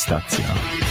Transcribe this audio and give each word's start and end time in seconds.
Kontestacja. 0.00 0.89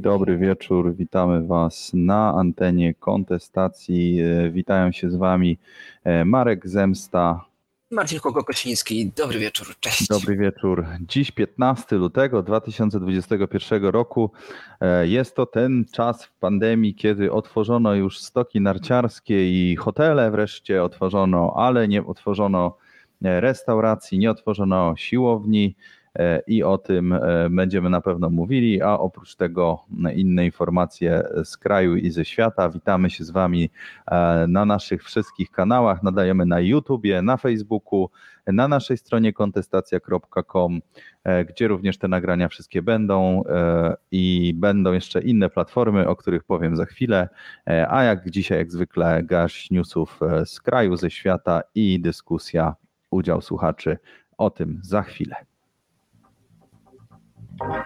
Dobry 0.00 0.38
wieczór, 0.38 0.94
witamy 0.94 1.46
Was 1.46 1.90
na 1.94 2.34
antenie 2.34 2.94
kontestacji. 2.94 4.20
E, 4.20 4.50
Witają 4.50 4.92
się 4.92 5.10
z 5.10 5.16
Wami 5.16 5.58
e, 6.04 6.24
Marek 6.24 6.68
Zemsta. 6.68 7.44
Marcin 7.90 8.20
Koko-Kosiński, 8.20 9.12
dobry 9.16 9.38
wieczór, 9.38 9.66
cześć. 9.80 10.08
Dobry 10.08 10.36
wieczór. 10.36 10.86
Dziś 11.00 11.30
15 11.30 11.96
lutego 11.96 12.42
2021 12.42 13.84
roku. 13.84 14.30
E, 14.80 15.06
Jest 15.06 15.36
to 15.36 15.46
ten 15.46 15.84
czas 15.92 16.24
w 16.24 16.32
pandemii, 16.32 16.94
kiedy 16.94 17.32
otworzono 17.32 17.94
już 17.94 18.18
stoki 18.20 18.60
narciarskie 18.60 19.50
i 19.50 19.76
hotele 19.76 20.30
wreszcie 20.30 20.82
otworzono, 20.82 21.52
ale 21.56 21.88
nie 21.88 22.06
otworzono 22.06 22.76
restauracji, 23.22 24.18
nie 24.18 24.30
otworzono 24.30 24.94
siłowni 24.96 25.74
i 26.46 26.62
o 26.62 26.78
tym 26.78 27.12
e, 27.12 27.50
będziemy 27.50 27.90
na 27.90 28.00
pewno 28.00 28.30
mówili, 28.30 28.82
a 28.82 28.98
oprócz 28.98 29.36
tego 29.36 29.84
inne 30.14 30.44
informacje 30.44 31.22
z 31.44 31.56
kraju 31.56 31.96
i 31.96 32.10
ze 32.10 32.24
świata. 32.24 32.70
Witamy 32.70 33.10
się 33.10 33.24
z 33.24 33.30
Wami 33.30 33.70
e, 34.06 34.46
na 34.48 34.64
naszych 34.64 35.04
wszystkich 35.04 35.50
kanałach, 35.50 36.02
nadajemy 36.02 36.46
na 36.46 36.60
YouTubie, 36.60 37.22
na 37.22 37.36
Facebooku, 37.36 38.10
na 38.46 38.68
naszej 38.68 38.96
stronie 38.96 39.32
kontestacja.com, 39.32 40.80
e, 41.24 41.44
gdzie 41.44 41.68
również 41.68 41.98
te 41.98 42.08
nagrania 42.08 42.48
wszystkie 42.48 42.82
będą 42.82 43.42
e, 43.48 43.96
i 44.10 44.54
będą 44.56 44.92
jeszcze 44.92 45.22
inne 45.22 45.50
platformy, 45.50 46.08
o 46.08 46.16
których 46.16 46.44
powiem 46.44 46.76
za 46.76 46.86
chwilę, 46.86 47.28
E, 47.70 47.90
a 47.90 48.04
jak 48.04 48.30
dzisiaj 48.30 48.58
jak 48.58 48.72
zwykle 48.72 49.22
garść 49.22 49.70
newsów 49.70 50.20
e, 50.22 50.46
z 50.46 50.60
kraju, 50.60 50.96
ze 50.96 51.10
świata 51.10 51.62
i 51.74 52.00
dyskusja, 52.00 52.74
udział 53.10 53.40
słuchaczy 53.40 53.98
o 54.38 54.50
tym 54.50 54.80
za 54.82 55.02
chwilę. 55.02 55.49
Miłowane 57.60 57.84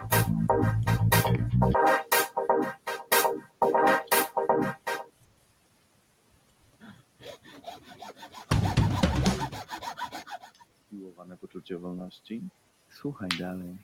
poczucie 11.36 11.78
wolności. 11.78 12.42
Słuchaj 12.88 13.28
dalej. 13.38 13.76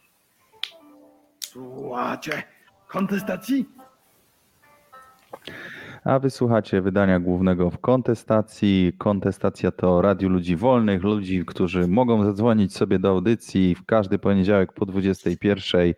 Słuchajcie, 1.41 2.43
kontestacji? 2.89 3.69
A 6.05 6.19
wysłuchacie 6.19 6.81
wydania 6.81 7.21
głównego 7.21 7.71
w 7.71 7.79
kontestacji. 7.79 8.93
Kontestacja 8.99 9.71
to 9.71 10.03
Radio 10.03 10.29
Ludzi 10.29 10.57
Wolnych, 10.57 11.03
ludzi, 11.03 11.45
którzy 11.45 11.89
mogą 11.89 12.25
zadzwonić 12.25 12.77
sobie 12.77 12.99
do 12.99 13.09
audycji 13.09 13.75
w 13.75 13.87
każdy 13.87 14.19
poniedziałek 14.19 14.73
po 14.73 14.87
21 14.87 15.95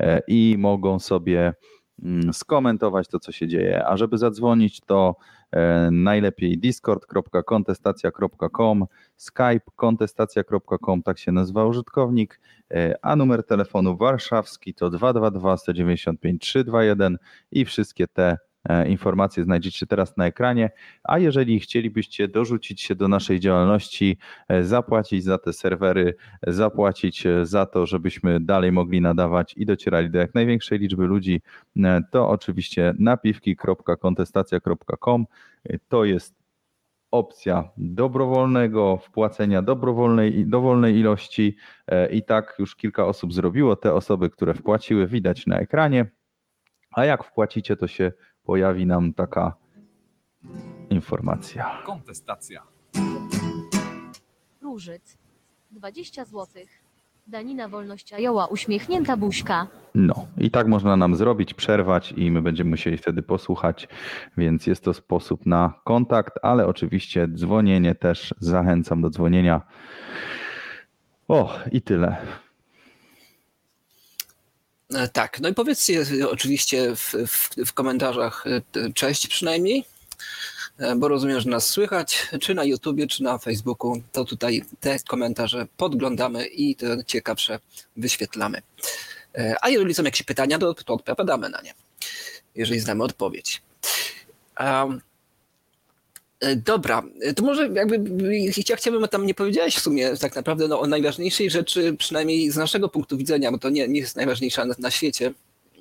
e, 0.00 0.20
i 0.28 0.56
mogą 0.58 0.98
sobie 0.98 1.54
mm, 2.02 2.32
skomentować 2.32 3.08
to, 3.08 3.20
co 3.20 3.32
się 3.32 3.48
dzieje. 3.48 3.86
A 3.86 3.96
żeby 3.96 4.18
zadzwonić, 4.18 4.80
to 4.80 5.16
e, 5.50 5.90
najlepiej 5.90 6.58
discord.kontestacja.com, 6.58 8.86
skype 9.16 9.70
kontestacja.com, 9.76 11.02
tak 11.02 11.18
się 11.18 11.32
nazywa 11.32 11.64
użytkownik, 11.64 12.40
e, 12.70 12.94
a 13.02 13.16
numer 13.16 13.46
telefonu 13.46 13.96
warszawski 13.96 14.74
to 14.74 14.90
222 14.90 15.56
195 15.56 16.42
321 16.42 17.18
i 17.50 17.64
wszystkie 17.64 18.08
te 18.08 18.38
Informacje 18.88 19.44
znajdziecie 19.44 19.86
teraz 19.86 20.16
na 20.16 20.26
ekranie. 20.26 20.70
A 21.04 21.18
jeżeli 21.18 21.60
chcielibyście 21.60 22.28
dorzucić 22.28 22.80
się 22.80 22.94
do 22.94 23.08
naszej 23.08 23.40
działalności, 23.40 24.18
e, 24.48 24.64
zapłacić 24.64 25.24
za 25.24 25.38
te 25.38 25.52
serwery, 25.52 26.14
e, 26.46 26.52
zapłacić 26.52 27.26
e, 27.26 27.46
za 27.46 27.66
to, 27.66 27.86
żebyśmy 27.86 28.40
dalej 28.40 28.72
mogli 28.72 29.00
nadawać 29.00 29.54
i 29.56 29.66
docierali 29.66 30.10
do 30.10 30.18
jak 30.18 30.34
największej 30.34 30.78
liczby 30.78 31.06
ludzi, 31.06 31.42
e, 31.76 32.02
to 32.10 32.28
oczywiście 32.28 32.94
napiwki.kontestacja.com 32.98 35.26
E, 35.64 35.78
to 35.88 36.04
jest 36.04 36.34
opcja 37.10 37.70
dobrowolnego 37.76 38.96
wpłacenia 38.96 39.62
dobrowolnej, 39.62 40.46
dowolnej 40.46 40.96
ilości 40.96 41.56
e, 41.86 42.12
i 42.12 42.22
tak 42.22 42.54
już 42.58 42.76
kilka 42.76 43.06
osób 43.06 43.34
zrobiło. 43.34 43.76
Te 43.76 43.94
osoby, 43.94 44.30
które 44.30 44.54
wpłaciły, 44.54 45.06
widać 45.06 45.46
na 45.46 45.58
ekranie. 45.58 46.06
A 46.92 47.04
jak 47.04 47.24
wpłacicie, 47.24 47.76
to 47.76 47.86
się 47.86 48.12
pojawi 48.44 48.86
nam 48.86 49.12
taka 49.14 49.54
informacja. 50.90 51.82
Kontestacja. 51.86 52.62
Różyc. 54.62 55.18
20 55.70 56.24
zł. 56.24 56.46
Danina 57.26 57.68
Wolność 57.68 58.12
Ajoła 58.12 58.46
uśmiechnięta 58.46 59.16
buźka. 59.16 59.66
No 59.94 60.26
i 60.38 60.50
tak 60.50 60.66
można 60.66 60.96
nam 60.96 61.16
zrobić, 61.16 61.54
przerwać 61.54 62.12
i 62.16 62.30
my 62.30 62.42
będziemy 62.42 62.70
musieli 62.70 62.98
wtedy 62.98 63.22
posłuchać, 63.22 63.88
więc 64.36 64.66
jest 64.66 64.84
to 64.84 64.94
sposób 64.94 65.46
na 65.46 65.72
kontakt, 65.84 66.38
ale 66.42 66.66
oczywiście 66.66 67.28
dzwonienie 67.28 67.94
też 67.94 68.34
zachęcam 68.40 69.02
do 69.02 69.10
dzwonienia. 69.10 69.60
O, 71.28 71.58
i 71.72 71.82
tyle. 71.82 72.16
E, 74.94 75.08
Tak, 75.08 75.40
no 75.40 75.48
i 75.48 75.54
powiedzcie 75.54 76.04
oczywiście 76.30 76.96
w, 76.96 77.14
w, 77.26 77.48
w 77.66 77.72
komentarzach 77.72 78.44
e, 78.46 78.92
cześć 78.92 79.28
przynajmniej, 79.28 79.84
e, 80.78 80.96
bo 80.96 81.08
rozumiem, 81.08 81.40
że 81.40 81.50
nas 81.50 81.68
słychać, 81.68 82.28
czy 82.40 82.54
na 82.54 82.64
YouTubie, 82.64 83.06
czy 83.06 83.22
na 83.22 83.38
Facebooku, 83.38 84.02
to 84.12 84.24
tutaj 84.24 84.64
te 84.80 84.96
komentarze 85.08 85.66
podglądamy 85.76 86.46
i 86.46 86.76
te 86.76 87.04
ciekawsze 87.06 87.58
wyświetlamy. 87.96 88.62
A 89.60 89.68
jeżeli 89.68 89.94
są 89.94 90.02
jakieś 90.02 90.22
pytania, 90.22 90.58
to, 90.58 90.74
to 90.74 90.94
odpowiadamy 90.94 91.48
na 91.48 91.60
nie, 91.60 91.74
jeżeli 92.54 92.80
znamy 92.80 93.04
odpowiedź. 93.04 93.62
Um, 94.60 95.00
Dobra, 96.56 97.02
e, 97.20 97.34
to 97.34 97.42
może 97.44 97.68
jakby 97.68 98.00
ja 98.68 98.76
chciałbym, 98.76 99.08
tam 99.08 99.26
nie 99.26 99.34
powiedziałeś 99.34 99.76
w 99.76 99.80
sumie 99.80 100.16
tak 100.16 100.36
naprawdę 100.36 100.68
no, 100.68 100.80
o 100.80 100.86
najważniejszej 100.86 101.50
rzeczy, 101.50 101.96
przynajmniej 101.98 102.50
z 102.50 102.56
naszego 102.56 102.88
punktu 102.88 103.16
widzenia, 103.16 103.52
bo 103.52 103.58
to 103.58 103.70
nie, 103.70 103.88
nie 103.88 104.00
jest 104.00 104.16
najważniejsza 104.16 104.64
na, 104.64 104.74
na 104.78 104.90
świecie. 104.90 105.32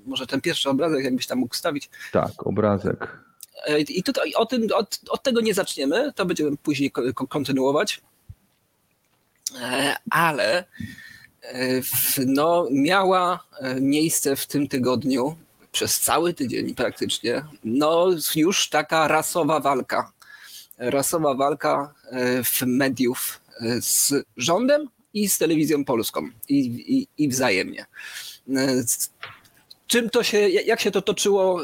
Może 0.06 0.28
ten 0.28 0.42
pierwszy 0.42 0.70
obrazek 0.70 1.04
jakbyś 1.04 1.28
tam 1.28 1.38
mógł 1.38 1.56
stawić. 1.56 1.90
Tak, 2.12 2.48
obrazek. 2.48 3.20
E, 3.66 3.80
I 3.80 4.04
tutaj 4.04 4.34
o 4.34 4.46
tym, 4.46 4.68
od, 4.74 5.00
od 5.10 5.24
tego 5.24 5.42
nie 5.42 5.54
zaczniemy, 5.54 6.14
to 6.16 6.26
będziemy 6.26 6.58
później 6.58 6.92
ko- 6.92 7.14
ko- 7.14 7.28
kontynuować. 7.28 8.02
E, 9.62 9.96
Ale 10.10 10.64
e, 11.44 11.82
no, 12.26 12.68
miała 12.72 13.44
e, 13.60 13.82
miejsce 13.82 14.36
w 14.36 14.48
tym 14.48 14.68
tygodniu, 14.68 15.36
przez 15.72 16.00
cały 16.00 16.34
tydzień 16.34 16.76
praktycznie, 16.76 17.46
no 17.64 18.08
już 18.36 18.70
taka 18.70 19.08
rasowa 19.08 19.60
walka. 19.60 20.12
Rasowa 20.82 21.34
walka 21.34 21.94
e, 22.12 22.44
w 22.44 22.62
mediów 22.62 23.42
e, 23.62 23.82
z 23.82 24.14
rządem 24.38 24.88
i 25.14 25.30
z 25.30 25.38
telewizją 25.38 25.86
polską 25.86 26.30
i, 26.50 26.60
i, 26.98 27.08
i 27.24 27.30
wzajemnie. 27.30 27.86
E, 28.56 28.84
czym 29.88 30.10
to 30.10 30.24
się, 30.24 30.50
jak 30.50 30.82
się 30.82 30.92
to 30.92 31.02
toczyło, 31.02 31.62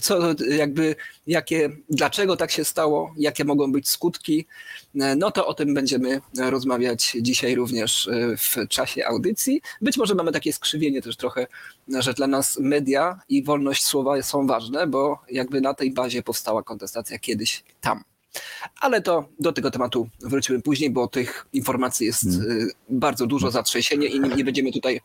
co 0.00 0.34
jakby, 0.50 0.96
jakie, 1.26 1.70
dlaczego 1.90 2.36
tak 2.36 2.50
się 2.50 2.64
stało, 2.64 3.14
jakie 3.16 3.44
mogą 3.44 3.72
być 3.72 3.88
skutki, 3.88 4.46
no 4.94 5.30
to 5.30 5.46
o 5.46 5.54
tym 5.54 5.74
będziemy 5.74 6.20
rozmawiać 6.38 7.16
dzisiaj 7.20 7.54
również 7.54 8.10
w 8.38 8.68
czasie 8.68 9.06
audycji. 9.06 9.60
Być 9.80 9.96
może 9.96 10.14
mamy 10.14 10.32
takie 10.32 10.52
skrzywienie 10.52 11.02
też 11.02 11.16
trochę, 11.16 11.46
że 11.88 12.14
dla 12.14 12.26
nas 12.26 12.58
media 12.58 13.20
i 13.28 13.42
wolność 13.42 13.84
słowa 13.84 14.22
są 14.22 14.46
ważne, 14.46 14.86
bo 14.86 15.18
jakby 15.30 15.60
na 15.60 15.74
tej 15.74 15.90
bazie 15.90 16.22
powstała 16.22 16.62
kontestacja 16.62 17.18
kiedyś 17.18 17.64
tam. 17.80 18.04
Ale 18.80 19.02
to 19.02 19.28
do 19.40 19.52
tego 19.52 19.70
tematu 19.70 20.08
wrócimy 20.20 20.62
później, 20.62 20.90
bo 20.90 21.08
tych 21.08 21.46
informacji 21.52 22.06
jest 22.06 22.24
Mm. 22.24 22.60
e, 22.60 22.66
bardzo 22.88 23.26
dużo, 23.26 23.50
zatrzęsienie 23.50 24.06
i 24.06 24.20
nie, 24.20 24.44
będziemy 24.44 24.72
tutaj 24.72 25.00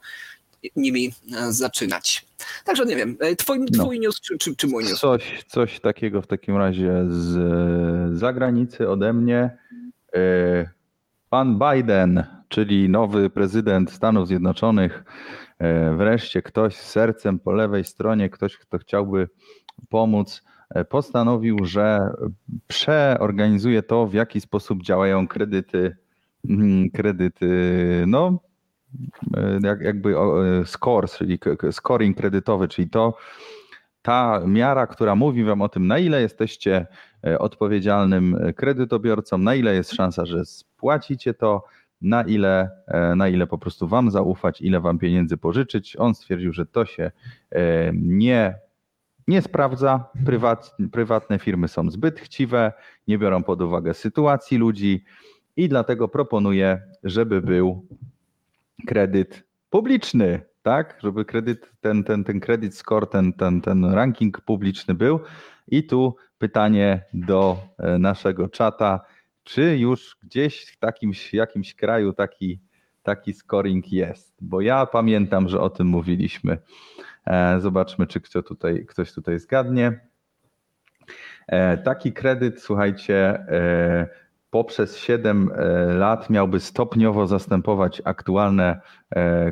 nimi 0.75 1.11
e, 1.37 1.53
zaczynać. 1.53 2.25
Także 2.65 2.85
nie 2.85 2.95
wiem, 2.95 3.17
e, 3.19 3.35
twój, 3.35 3.59
No. 3.59 3.65
twój 3.83 3.99
news 3.99 4.21
czy, 4.21 4.37
czy, 4.37 4.55
czy 4.55 4.67
mój 4.67 4.83
news? 4.83 4.99
Coś, 4.99 5.43
coś 5.47 5.79
takiego 5.79 6.21
w 6.21 6.27
takim 6.27 6.57
razie 6.57 7.03
z 7.09 7.37
e, 7.37 8.17
zagranicy 8.17 8.89
ode 8.89 9.13
mnie. 9.13 9.57
Pan 11.29 11.59
Biden, 11.59 12.23
czyli 12.49 12.89
nowy 12.89 13.29
prezydent 13.29 13.91
Stanów 13.91 14.27
Zjednoczonych, 14.27 15.03
wreszcie 15.97 16.41
ktoś 16.41 16.75
z 16.75 16.89
sercem 16.89 17.39
po 17.39 17.51
lewej 17.51 17.83
stronie, 17.83 18.29
ktoś, 18.29 18.57
kto 18.57 18.77
chciałby 18.77 19.29
pomóc, 19.89 20.43
postanowił, 20.89 21.65
że 21.65 21.99
przeorganizuje 22.67 23.83
to, 23.83 24.07
w 24.07 24.13
jaki 24.13 24.41
sposób 24.41 24.83
działają 24.83 25.27
kredyty, 25.27 25.97
mm, 26.49 26.89
kredyty, 26.89 27.49
no 28.07 28.39
e, 29.37 29.59
jak, 29.63 29.81
jakby 29.81 30.15
e, 30.17 30.65
scores, 30.65 31.17
czyli 31.17 31.39
scoring 31.71 32.17
kredytowy, 32.17 32.67
czyli 32.67 32.89
to 32.89 33.17
ta 34.01 34.41
miara, 34.47 34.87
która 34.87 35.15
mówi 35.15 35.43
wam 35.43 35.61
o 35.61 35.69
tym, 35.69 35.87
na 35.87 35.99
ile 35.99 36.21
jesteście 36.21 36.87
e, 37.27 37.39
odpowiedzialnym 37.39 38.37
kredytobiorcą, 38.55 39.37
na 39.37 39.55
ile 39.55 39.75
jest 39.75 39.91
szansa, 39.91 40.25
że 40.25 40.45
spłacicie 40.45 41.33
to, 41.33 41.65
na 42.01 42.23
ile, 42.23 42.69
na 43.15 43.27
ile 43.27 43.47
po 43.47 43.57
prostu 43.57 43.87
wam 43.87 44.11
zaufać, 44.11 44.61
ile 44.61 44.79
wam 44.79 44.99
pieniędzy 44.99 45.37
pożyczyć. 45.37 45.95
On 45.95 46.15
stwierdził, 46.15 46.53
że 46.53 46.65
to 46.65 46.85
się 46.85 47.11
nie, 47.93 48.55
nie 49.31 49.41
sprawdza. 49.41 50.09
Prywat, 50.25 50.75
prywatne 50.91 51.39
firmy 51.39 51.67
są 51.67 51.89
zbyt 51.89 52.19
chciwe, 52.19 52.73
nie 53.07 53.17
biorą 53.17 53.43
pod 53.43 53.61
uwagę 53.61 53.93
sytuacji 53.93 54.57
ludzi 54.57 55.03
i 55.55 55.69
dlatego 55.69 56.07
proponuje, 56.07 56.81
żeby 57.03 57.41
był 57.41 57.87
kredyt 58.87 59.43
publiczny, 59.69 60.41
tak? 60.61 60.99
Żeby 61.03 61.25
kredyt, 61.25 61.71
ten, 61.81 62.03
ten, 62.03 62.23
ten 62.23 62.39
kredyt 62.39 62.75
score, 62.75 63.07
ten, 63.07 63.33
ten, 63.33 63.61
ten 63.61 63.85
ranking 63.85 64.41
publiczny 64.41 64.93
był. 64.93 65.19
I 65.67 65.83
tu 65.83 66.15
pytanie 66.37 67.03
do 67.13 67.57
e, 67.77 67.97
naszego 67.97 68.49
czata, 68.49 68.99
czy 69.43 69.77
już 69.77 70.17
gdzieś 70.23 70.65
w 70.65 70.77
takimś 70.79 71.33
jakimś 71.33 71.75
kraju 71.75 72.13
taki, 72.13 72.59
taki 73.03 73.33
scoring 73.33 73.91
jest? 73.91 74.37
Bo 74.41 74.61
ja 74.61 74.85
pamiętam, 74.85 75.49
że 75.49 75.61
o 75.61 75.69
tym 75.69 75.87
mówiliśmy. 75.87 76.57
E, 77.25 77.59
Zobaczmy, 77.59 78.07
czy 78.07 78.21
kto 78.21 78.43
tutaj, 78.43 78.85
ktoś 78.85 79.13
tutaj 79.13 79.39
zgadnie. 79.39 79.99
E, 81.47 81.77
Taki 81.77 82.13
kredyt, 82.13 82.61
słuchajcie, 82.61 83.15
e, 83.33 84.07
poprzez 84.49 84.97
7 84.97 85.51
lat 85.87 86.29
miałby 86.29 86.59
stopniowo 86.59 87.27
zastępować 87.27 88.01
aktualne 88.05 88.81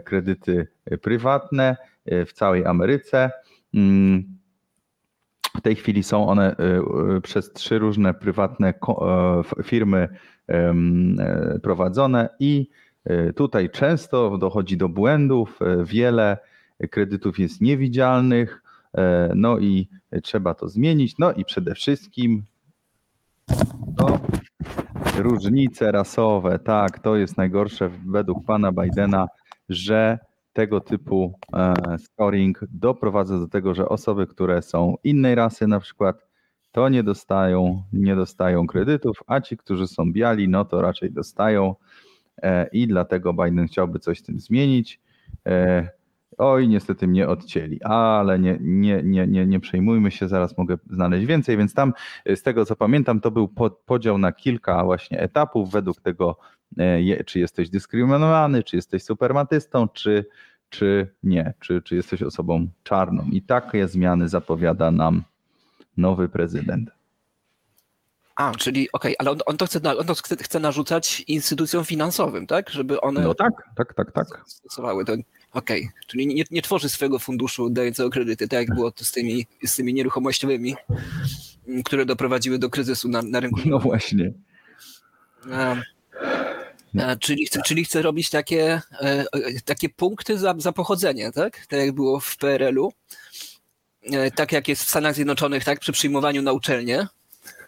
kredyty 0.03 0.67
prywatne 1.01 1.77
w 2.05 2.33
całej 2.33 2.65
Ameryce. 2.65 3.31
Mm, 3.73 4.23
W 5.57 5.61
tej 5.61 5.75
chwili 5.75 6.03
są 6.03 6.27
one 6.27 6.55
przez 7.23 7.53
trzy 7.53 7.79
różne 7.79 8.13
prywatne 8.13 8.73
firmy 9.63 10.09
prowadzone 11.63 12.29
i 12.39 12.69
tutaj 13.35 13.69
często 13.69 14.37
dochodzi 14.37 14.77
do 14.77 14.89
błędów, 14.89 15.59
wiele 15.83 16.37
kredytów 16.91 17.39
jest 17.39 17.61
niewidzialnych, 17.61 18.63
e, 18.97 19.31
no 19.35 19.59
i 19.59 19.87
trzeba 20.23 20.53
to 20.53 20.69
zmienić. 20.69 21.17
No 21.17 21.31
i 21.31 21.45
przede 21.45 21.75
wszystkim 21.75 22.43
to 23.97 24.19
różnice 25.17 25.91
rasowe. 25.91 26.59
Tak, 26.59 26.99
to 26.99 27.15
jest 27.15 27.37
najgorsze 27.37 27.89
według 28.07 28.45
pana 28.45 28.71
Bidena, 28.71 29.27
że 29.69 30.19
tego 30.53 30.81
typu 30.81 31.33
e, 31.53 31.73
scoring 31.99 32.59
doprowadza 32.71 33.39
do 33.39 33.47
tego, 33.47 33.73
że 33.73 33.89
osoby, 33.89 34.27
które 34.27 34.61
są 34.61 34.95
innej 35.03 35.35
rasy 35.35 35.67
na 35.67 35.79
przykład, 35.79 36.27
to 36.71 36.89
nie 36.89 37.03
dostają, 37.03 37.83
nie 37.93 38.15
dostają 38.15 38.67
kredytów, 38.67 39.23
a 39.27 39.41
ci, 39.41 39.57
którzy 39.57 39.87
są 39.87 40.13
biali, 40.13 40.49
no 40.49 40.65
to 40.65 40.81
raczej 40.81 41.11
dostają 41.11 41.75
e, 42.43 42.67
i 42.67 42.87
dlatego 42.87 43.33
Biden 43.33 43.67
chciałby 43.67 43.99
coś 43.99 44.19
z 44.19 44.23
tym 44.23 44.39
zmienić. 44.39 45.01
Oj, 46.37 46.67
niestety 46.67 47.07
mnie 47.07 47.27
odcięli, 47.27 47.83
ale 47.83 48.39
nie, 48.39 48.57
nie, 48.61 49.03
nie, 49.03 49.27
nie, 49.27 49.45
nie 49.45 49.59
przejmujmy 49.59 50.11
się, 50.11 50.27
zaraz 50.27 50.57
mogę 50.57 50.77
znaleźć 50.89 51.25
więcej, 51.25 51.57
więc 51.57 51.73
tam 51.73 51.93
e, 52.25 52.35
z 52.35 52.43
tego 52.43 52.65
co 52.65 52.75
pamiętam, 52.75 53.21
to 53.21 53.31
był 53.31 53.47
po- 53.47 53.69
podział 53.69 54.17
na 54.17 54.31
kilka 54.31 54.83
właśnie 54.83 55.19
etapów 55.19 55.71
według 55.71 56.01
tego, 56.01 56.37
e, 56.77 57.01
je- 57.01 57.23
czy 57.23 57.39
jesteś 57.39 57.69
dyskryminowany, 57.69 58.63
czy 58.63 58.75
jesteś 58.75 59.03
supermatystą, 59.03 59.87
czy, 59.87 60.25
czy 60.69 61.13
nie, 61.23 61.53
czy, 61.59 61.81
czy 61.81 61.95
jesteś 61.95 62.23
osobą 62.23 62.67
czarną. 62.83 63.25
I 63.31 63.41
takie 63.41 63.87
zmiany 63.87 64.29
zapowiada 64.29 64.91
nam 64.91 65.23
nowy 65.97 66.29
prezydent. 66.29 66.89
A, 68.35 68.51
czyli 68.51 68.91
okej, 68.93 69.15
ale 69.19 69.31
on, 69.31 69.37
on 69.45 69.57
to, 69.57 69.65
chce, 69.65 69.97
on 69.97 70.05
to 70.05 70.15
chce, 70.15 70.35
chce 70.35 70.59
narzucać 70.59 71.23
instytucjom 71.27 71.85
finansowym, 71.85 72.47
tak? 72.47 72.69
Żeby 72.69 73.01
one 73.01 73.21
No 73.21 73.33
tak, 73.33 73.51
tak, 73.75 73.93
tak, 73.93 74.11
tak. 74.11 74.27
stosowały 74.45 75.05
to. 75.05 75.13
Okej, 75.53 75.89
czyli 76.07 76.27
nie, 76.27 76.43
nie 76.51 76.61
tworzy 76.61 76.89
swojego 76.89 77.19
funduszu 77.19 77.69
dającego 77.69 78.09
kredyty, 78.09 78.47
tak 78.47 78.59
jak 78.59 78.75
było 78.75 78.91
to 78.91 79.05
z 79.05 79.11
tymi, 79.11 79.47
z 79.65 79.75
tymi 79.75 79.93
nieruchomościowymi, 79.93 80.75
które 81.85 82.05
doprowadziły 82.05 82.59
do 82.59 82.69
kryzysu 82.69 83.09
na, 83.09 83.21
na 83.21 83.39
rynku. 83.39 83.59
No 83.65 83.79
właśnie. 83.79 84.33
A, 85.51 85.75
a, 87.01 87.15
czyli, 87.15 87.45
chce, 87.45 87.61
czyli 87.61 87.85
chce 87.85 88.01
robić 88.01 88.29
takie, 88.29 88.81
e, 89.01 89.25
e, 89.33 89.61
takie 89.65 89.89
punkty 89.89 90.37
za, 90.37 90.55
za 90.57 90.71
pochodzenie, 90.71 91.31
tak? 91.31 91.65
Tak 91.65 91.79
jak 91.79 91.91
było 91.91 92.19
w 92.19 92.37
PRL-u. 92.37 92.93
E, 94.11 94.31
Tak 94.31 94.51
jak 94.51 94.67
jest 94.67 94.83
w 94.83 94.89
Stanach 94.89 95.15
Zjednoczonych, 95.15 95.63
tak? 95.63 95.79
Przy 95.79 95.91
przyjmowaniu 95.91 96.41
na 96.41 96.51
uczelnię. 96.51 97.07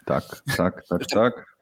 Tak, 0.04 0.42
tak, 0.56 0.84
tak, 0.88 1.06
tak. 1.06 1.56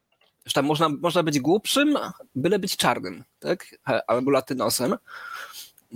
tam 0.55 0.67
można, 0.67 0.89
można 0.89 1.23
być 1.23 1.41
głupszym, 1.41 1.99
byle 2.35 2.59
być 2.59 2.77
czarnym, 2.77 3.25
tak? 3.39 3.67
Albo 4.07 4.31
latynosem. 4.31 4.97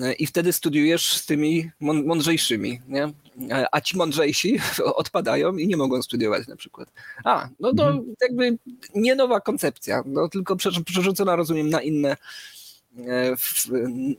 E, 0.01 0.13
I 0.13 0.27
wtedy 0.27 0.53
studiujesz 0.53 1.13
z 1.17 1.27
tymi 1.27 1.71
mąd- 1.81 2.07
mądrzejszymi, 2.07 2.81
nie? 2.89 3.05
E, 3.51 3.67
A 3.73 3.81
ci 3.81 3.97
mądrzejsi 3.97 4.59
odpadają 4.95 5.57
i 5.57 5.67
nie 5.67 5.77
mogą 5.77 6.03
studiować 6.03 6.49
na 6.49 6.57
przykład. 6.57 6.93
A, 7.25 7.49
no 7.61 7.75
to 7.75 8.01
jakby 8.23 8.59
nie 8.95 9.15
nowa 9.15 9.41
koncepcja, 9.41 10.03
no 10.07 10.29
tylko 10.29 10.57
prze- 10.57 10.85
przerzucona, 10.85 11.37
rozumiem, 11.37 11.71
na 11.71 11.81
inne 11.83 12.17
e, 13.07 13.37
w, 13.37 13.67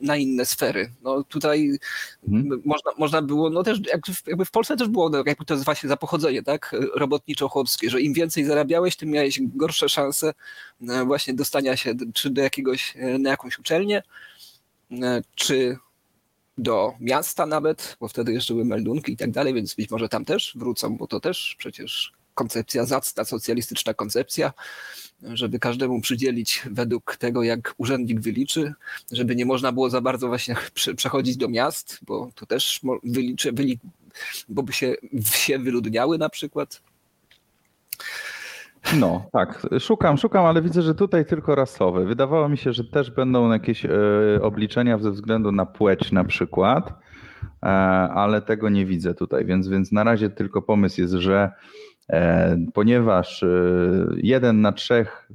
na 0.01 0.15
inne 0.17 0.45
sfery. 0.45 0.91
No 1.03 1.23
tutaj 1.23 1.79
Mhm. 2.27 2.61
można, 2.65 2.91
można 2.97 3.21
było, 3.21 3.49
no 3.49 3.63
też 3.63 3.79
jakby 4.27 4.45
w 4.45 4.51
Polsce 4.51 4.77
też 4.77 4.87
było, 4.87 5.09
no, 5.09 5.23
jakby 5.25 5.45
to 5.45 5.53
jest 5.53 5.65
właśnie 5.65 5.89
za 5.89 5.97
pochodzenie, 5.97 6.43
tak, 6.43 6.75
robotniczo-chłopskie, 6.95 7.89
że 7.89 8.01
im 8.01 8.13
więcej 8.13 8.45
zarabiałeś, 8.45 8.95
tym 8.95 9.09
miałeś 9.09 9.39
gorsze 9.43 9.89
szanse 9.89 10.33
właśnie 11.05 11.33
dostania 11.33 11.77
się 11.77 11.93
czy 12.13 12.29
do 12.29 12.41
jakiegoś, 12.41 12.93
na 13.19 13.29
jakąś 13.29 13.59
uczelnię, 13.59 14.03
czy 15.35 15.77
do 16.57 16.93
miasta 16.99 17.45
nawet, 17.45 17.97
bo 17.99 18.07
wtedy 18.07 18.33
jeszcze 18.33 18.53
były 18.53 18.65
meldunki 18.65 19.11
i 19.11 19.17
tak 19.17 19.31
dalej, 19.31 19.53
więc 19.53 19.73
być 19.73 19.91
może 19.91 20.09
tam 20.09 20.25
też 20.25 20.53
wrócą, 20.55 20.97
bo 20.97 21.07
to 21.07 21.19
też 21.19 21.55
przecież 21.57 22.13
koncepcja 22.33 22.85
zacna, 22.85 23.25
socjalistyczna 23.25 23.93
koncepcja, 23.93 24.53
żeby 25.23 25.59
każdemu 25.59 26.01
przydzielić 26.01 26.61
według 26.71 27.17
tego, 27.17 27.43
jak 27.43 27.75
urzędnik 27.77 28.19
wyliczy, 28.19 28.73
żeby 29.11 29.35
nie 29.35 29.45
można 29.45 29.71
było 29.71 29.89
za 29.89 30.01
bardzo 30.01 30.27
właśnie 30.27 30.55
prze- 30.73 30.95
przechodzić 30.95 31.37
do 31.37 31.49
miast, 31.49 31.99
bo 32.01 32.31
to 32.35 32.45
też 32.45 32.79
wyliczy, 33.03 33.51
wyli, 33.51 33.79
bo 34.49 34.63
by 34.63 34.73
się 34.73 34.95
wsie 35.31 35.59
wyludniały 35.59 36.17
na 36.17 36.29
przykład. 36.29 36.81
No, 38.93 39.25
tak. 39.31 39.67
Szukam, 39.79 40.17
szukam, 40.17 40.45
ale 40.45 40.61
widzę, 40.61 40.81
że 40.81 40.95
tutaj 40.95 41.25
tylko 41.25 41.55
rasowe. 41.55 42.05
Wydawało 42.05 42.49
mi 42.49 42.57
się, 42.57 42.73
że 42.73 42.83
też 42.83 43.11
będą 43.11 43.51
jakieś 43.51 43.85
e, 43.85 43.89
obliczenia 44.41 44.97
ze 44.97 45.11
względu 45.11 45.51
na 45.51 45.65
płeć 45.65 46.11
na 46.11 46.23
przykład, 46.23 46.93
e, 47.63 47.65
ale 48.13 48.41
tego 48.41 48.69
nie 48.69 48.85
widzę 48.85 49.13
tutaj, 49.13 49.45
więc, 49.45 49.67
więc 49.67 49.91
na 49.91 50.03
razie 50.03 50.29
tylko 50.29 50.61
pomysł 50.61 51.01
jest, 51.01 51.13
że 51.13 51.51
e, 52.09 52.57
ponieważ 52.73 53.45
jeden 54.17 54.61
na 54.61 54.71
trzech, 54.71 55.29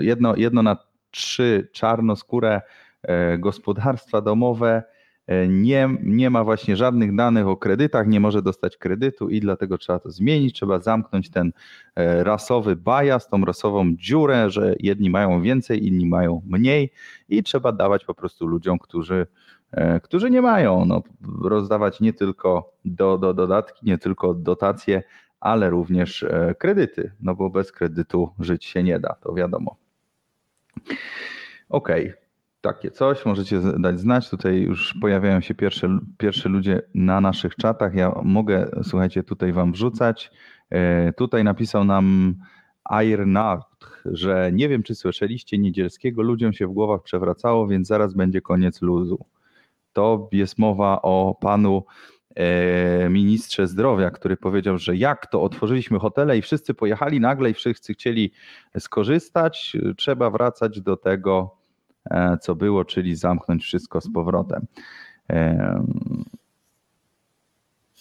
jedno, 0.00 0.36
jedno 0.36 0.62
na 0.62 0.76
trzy 1.10 1.68
czarnoskóre 1.72 2.62
gospodarstwa 3.38 4.20
domowe 4.20 4.82
nie, 5.48 5.88
nie 6.02 6.30
ma 6.30 6.44
właśnie 6.44 6.76
żadnych 6.76 7.14
danych 7.14 7.46
o 7.46 7.56
kredytach, 7.56 8.06
nie 8.06 8.20
może 8.20 8.42
dostać 8.42 8.76
kredytu 8.76 9.28
i 9.28 9.40
dlatego 9.40 9.78
trzeba 9.78 9.98
to 9.98 10.10
zmienić, 10.10 10.54
trzeba 10.54 10.78
zamknąć 10.78 11.30
ten 11.30 11.52
e, 11.96 12.24
rasowy 12.24 12.76
bias, 12.76 13.28
tą 13.28 13.44
rasową 13.44 13.96
dziurę, 13.96 14.50
że 14.50 14.74
jedni 14.80 15.10
mają 15.10 15.42
więcej, 15.42 15.86
inni 15.86 16.06
mają 16.06 16.42
mniej 16.46 16.92
i 17.28 17.42
trzeba 17.42 17.72
dawać 17.72 18.04
po 18.04 18.14
prostu 18.14 18.46
ludziom, 18.46 18.78
którzy, 18.78 19.26
e, 19.72 20.00
którzy 20.00 20.30
nie 20.30 20.42
mają, 20.42 20.84
no, 20.84 21.02
rozdawać 21.42 22.00
nie 22.00 22.12
tylko 22.12 22.72
do, 22.84 23.18
do 23.18 23.34
dodatki, 23.34 23.86
nie 23.86 23.98
tylko 23.98 24.34
dotacje, 24.34 25.02
ale 25.40 25.70
również 25.70 26.22
e, 26.22 26.54
kredyty, 26.58 27.12
no 27.20 27.34
bo 27.34 27.50
bez 27.50 27.72
kredytu 27.72 28.30
żyć 28.38 28.64
się 28.64 28.82
nie 28.82 28.98
da, 28.98 29.14
to 29.14 29.34
wiadomo. 29.34 29.76
Okej, 31.68 32.12
takie 32.60 32.90
coś, 32.90 33.26
możecie 33.26 33.60
dać 33.78 34.00
znać. 34.00 34.30
Tutaj 34.30 34.60
już 34.62 34.94
pojawiają 35.00 35.40
się 35.40 35.54
pierwsze, 35.54 35.98
pierwsze 36.18 36.48
ludzie 36.48 36.82
na 36.94 37.20
naszych 37.20 37.54
czatach. 37.56 37.94
Ja 37.94 38.12
mogę, 38.24 38.70
słuchajcie, 38.82 39.22
tutaj 39.22 39.52
wam 39.52 39.72
wrzucać. 39.72 40.30
E, 40.70 41.12
Tutaj 41.12 41.44
napisał 41.44 41.84
nam 41.84 42.34
Airnacht, 42.84 43.86
że 44.04 44.50
nie 44.52 44.68
wiem, 44.68 44.82
czy 44.82 44.94
słyszeliście, 44.94 45.58
Niedzielskiego 45.58 46.22
ludziom 46.22 46.52
się 46.52 46.66
w 46.66 46.72
głowach 46.72 47.02
przewracało, 47.02 47.66
więc 47.68 47.88
zaraz 47.88 48.14
będzie 48.14 48.40
koniec 48.40 48.82
luzu. 48.82 49.24
to 49.92 50.28
jest 50.32 50.58
mowa 50.58 51.02
o 51.02 51.38
panu 51.40 51.84
e, 52.36 53.08
ministrze 53.10 53.66
zdrowia, 53.66 54.10
który 54.10 54.36
powiedział, 54.36 54.78
że 54.78 54.96
jak 54.96 55.26
to 55.26 55.42
otworzyliśmy 55.42 55.98
hotele 55.98 56.38
i 56.38 56.42
wszyscy 56.42 56.74
pojechali 56.74 57.20
nagle 57.20 57.50
i 57.50 57.54
wszyscy 57.54 57.94
chcieli 57.94 58.32
skorzystać, 58.78 59.76
trzeba 59.96 60.30
wracać 60.30 60.80
do 60.80 60.96
tego, 60.96 61.59
co 62.40 62.54
było, 62.54 62.84
czyli 62.84 63.16
zamknąć 63.16 63.62
wszystko 63.62 64.00
z 64.00 64.12
powrotem. 64.12 64.66
Em, 65.28 66.24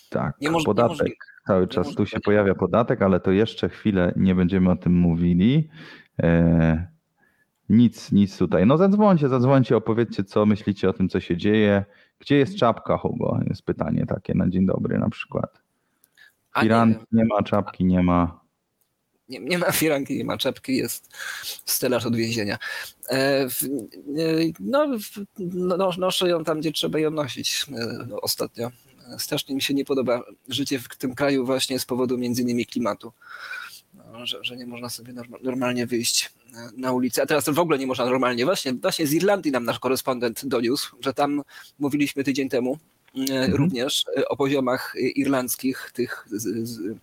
Tak, 0.09 0.37
podatek. 0.65 1.13
Cały 1.47 1.67
czas 1.67 1.95
tu 1.95 2.05
się 2.05 2.19
pojawia 2.19 2.55
podatek, 2.55 3.01
ale 3.01 3.19
to 3.19 3.31
jeszcze 3.31 3.69
chwilę 3.69 4.13
nie 4.15 4.35
będziemy 4.35 4.71
o 4.71 4.75
tym 4.75 4.93
mówili. 4.93 5.69
E, 6.23 6.87
nic, 7.69 8.11
nic 8.11 8.37
tutaj. 8.37 8.65
No 8.65 8.77
zadzwońcie, 8.77 9.29
zadzwońcie, 9.29 9.77
opowiedzcie, 9.77 10.23
co 10.23 10.45
myślicie 10.45 10.89
o 10.89 10.93
tym, 10.93 11.09
co 11.09 11.19
się 11.19 11.37
dzieje. 11.37 11.85
Gdzie 12.19 12.37
jest 12.37 12.55
czapka, 12.57 12.97
Hugo? 12.97 13.39
Jest 13.47 13.65
pytanie 13.65 14.05
takie 14.05 14.33
na 14.35 14.49
dzień 14.49 14.65
dobry 14.65 14.99
na 14.99 15.09
przykład. 15.09 15.61
Nie, 16.63 16.69
wiem. 16.69 17.05
nie 17.11 17.25
ma, 17.25 17.43
czapki 17.43 17.85
nie 17.85 18.03
ma. 18.03 18.39
Nie, 19.29 19.39
nie 19.39 19.57
ma 19.57 19.71
firanki, 19.71 20.17
nie 20.17 20.25
ma 20.25 20.37
czepki, 20.37 20.77
jest 20.77 21.09
stelaż 21.65 22.05
od 22.05 22.15
więzienia. 22.15 22.57
E, 23.09 23.15
e, 23.15 23.47
no, 24.59 24.87
w, 24.99 25.25
no, 25.39 25.91
noszę 25.97 26.29
ją 26.29 26.43
tam, 26.43 26.59
gdzie 26.59 26.71
trzeba 26.71 26.99
ją 26.99 27.11
nosić 27.11 27.65
e, 28.11 28.15
ostatnio. 28.21 28.71
Strasznie 29.17 29.55
mi 29.55 29.61
się 29.61 29.73
nie 29.73 29.85
podoba 29.85 30.23
życie 30.47 30.79
w 30.79 30.87
tym 30.97 31.15
kraju 31.15 31.45
właśnie 31.45 31.79
z 31.79 31.85
powodu 31.85 32.17
między 32.17 32.41
innymi 32.41 32.65
klimatu. 32.65 33.13
No, 34.11 34.25
że, 34.25 34.43
że 34.43 34.57
nie 34.57 34.65
można 34.65 34.89
sobie 34.89 35.13
norma- 35.13 35.43
normalnie 35.43 35.87
wyjść 35.87 36.31
na 36.77 36.91
ulicę. 36.91 37.21
A 37.21 37.25
teraz 37.25 37.49
w 37.49 37.59
ogóle 37.59 37.79
nie 37.79 37.87
można 37.87 38.05
normalnie. 38.05 38.45
Właśnie, 38.45 38.73
właśnie 38.73 39.07
z 39.07 39.13
Irlandii 39.13 39.51
nam 39.51 39.63
nasz 39.63 39.79
korespondent 39.79 40.45
doniósł, 40.45 40.95
że 40.99 41.13
tam 41.13 41.41
mówiliśmy 41.79 42.23
tydzień 42.23 42.49
temu 42.49 42.79
e, 43.29 43.47
również 43.47 44.05
e, 44.17 44.27
o 44.27 44.37
poziomach 44.37 44.95
e, 44.95 44.99
irlandzkich, 44.99 45.91
tych, 45.93 46.25
z, 46.31 46.69
z, 46.69 46.97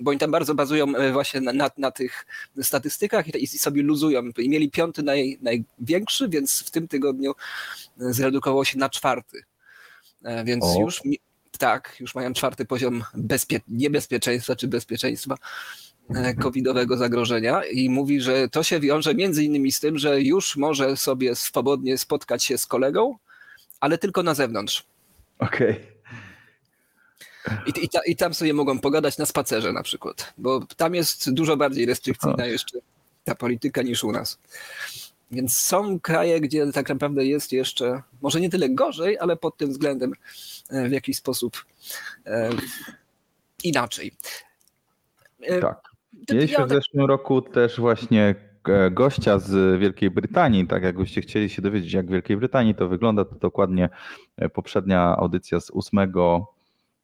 bo 0.00 0.10
oni 0.10 0.20
tam 0.20 0.30
bardzo 0.30 0.54
bazują 0.54 0.86
właśnie 1.12 1.40
na, 1.40 1.52
na, 1.52 1.70
na 1.78 1.90
tych 1.90 2.26
statystykach 2.62 3.28
i, 3.28 3.44
i 3.44 3.46
sobie 3.46 3.82
luzują. 3.82 4.22
I 4.38 4.48
mieli 4.48 4.70
piąty 4.70 5.02
naj, 5.02 5.38
największy, 5.42 6.28
więc 6.28 6.60
w 6.60 6.70
tym 6.70 6.88
tygodniu 6.88 7.32
zredukowało 7.96 8.64
się 8.64 8.78
na 8.78 8.88
czwarty. 8.88 9.42
Więc 10.44 10.64
O. 10.64 10.80
już 10.80 11.02
tak, 11.58 11.96
już 12.00 12.14
mają 12.14 12.32
czwarty 12.32 12.64
poziom 12.64 13.04
bezpie, 13.14 13.60
niebezpieczeństwa 13.68 14.56
czy 14.56 14.68
bezpieczeństwa 14.68 15.36
covidowego 16.42 16.96
zagrożenia 16.96 17.64
i 17.64 17.88
mówi, 17.88 18.20
że 18.20 18.48
to 18.48 18.62
się 18.62 18.80
wiąże 18.80 19.14
między 19.14 19.44
innymi 19.44 19.72
z 19.72 19.80
tym, 19.80 19.98
że 19.98 20.22
już 20.22 20.56
może 20.56 20.96
sobie 20.96 21.34
swobodnie 21.34 21.98
spotkać 21.98 22.44
się 22.44 22.58
z 22.58 22.66
kolegą, 22.66 23.16
ale 23.80 23.98
tylko 23.98 24.22
na 24.22 24.34
zewnątrz. 24.34 24.84
Okej. 25.40 25.80
I, 27.66 27.84
i, 27.84 27.88
ta, 27.88 28.00
I 28.06 28.16
tam 28.16 28.34
sobie 28.34 28.54
mogą 28.54 28.78
pogadać 28.80 29.18
na 29.18 29.26
spacerze 29.26 29.72
na 29.72 29.82
przykład, 29.82 30.34
bo 30.38 30.66
tam 30.76 30.94
jest 30.94 31.32
dużo 31.32 31.56
bardziej 31.56 31.86
restrykcyjna 31.86 32.46
jeszcze 32.46 32.78
ta 33.24 33.34
polityka 33.34 33.82
niż 33.82 34.04
u 34.04 34.12
nas. 34.12 34.38
Więc 35.30 35.56
są 35.56 36.00
kraje, 36.00 36.40
gdzie 36.40 36.72
tak 36.72 36.88
naprawdę 36.88 37.24
jest 37.24 37.52
jeszcze, 37.52 38.02
może 38.22 38.40
nie 38.40 38.50
tyle 38.50 38.68
gorzej, 38.68 39.18
ale 39.18 39.36
pod 39.36 39.56
tym 39.56 39.70
względem 39.70 40.12
e, 40.70 40.88
w 40.88 40.92
jakiś 40.92 41.16
sposób 41.16 41.64
e, 42.26 42.50
inaczej. 43.64 44.12
E, 45.40 45.60
Tak. 45.60 45.90
Mieliśmy 46.30 46.52
ja 46.52 46.66
w 46.66 46.68
tak- 46.68 46.78
zeszłym 46.78 47.06
roku 47.06 47.42
też 47.42 47.80
właśnie 47.80 48.34
gościa 48.90 49.38
z 49.38 49.80
Wielkiej 49.80 50.10
Brytanii. 50.10 50.66
Tak 50.66 50.82
jakbyście 50.82 51.20
chcieli 51.20 51.48
się 51.48 51.62
dowiedzieć, 51.62 51.92
jak 51.92 52.06
w 52.06 52.10
Wielkiej 52.10 52.36
Brytanii 52.36 52.74
to 52.74 52.88
wygląda, 52.88 53.24
to 53.24 53.34
dokładnie 53.34 53.88
e, 54.36 54.48
poprzednia 54.48 55.16
audycja 55.16 55.60
z 55.60 55.70
8 55.70 56.12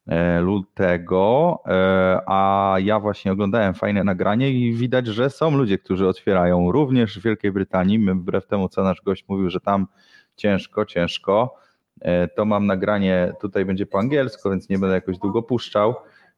e, 0.06 0.40
lutego, 0.40 1.58
e, 1.66 2.20
a 2.26 2.74
ja 2.78 3.00
właśnie 3.00 3.32
oglądałem 3.32 3.74
fajne 3.74 4.04
nagranie 4.04 4.50
i 4.50 4.74
widać, 4.74 5.06
że 5.06 5.30
są 5.30 5.56
ludzie, 5.56 5.78
którzy 5.78 6.08
otwierają 6.08 6.72
również 6.72 7.18
w 7.18 7.22
Wielkiej 7.22 7.52
Brytanii. 7.52 7.98
Wbrew 7.98 8.46
temu, 8.46 8.68
co 8.68 8.82
nasz 8.82 9.02
gość 9.02 9.24
mówił, 9.28 9.50
że 9.50 9.60
tam 9.60 9.86
ciężko, 10.36 10.84
ciężko. 10.84 11.54
E, 12.00 12.28
To 12.28 12.44
mam 12.44 12.66
nagranie, 12.66 13.32
tutaj 13.40 13.64
będzie 13.64 13.86
po 13.86 13.98
angielsku, 13.98 14.50
więc 14.50 14.68
nie 14.68 14.78
będę 14.78 14.94
jakoś 14.94 15.18
długo 15.18 15.42
puszczał. 15.42 15.94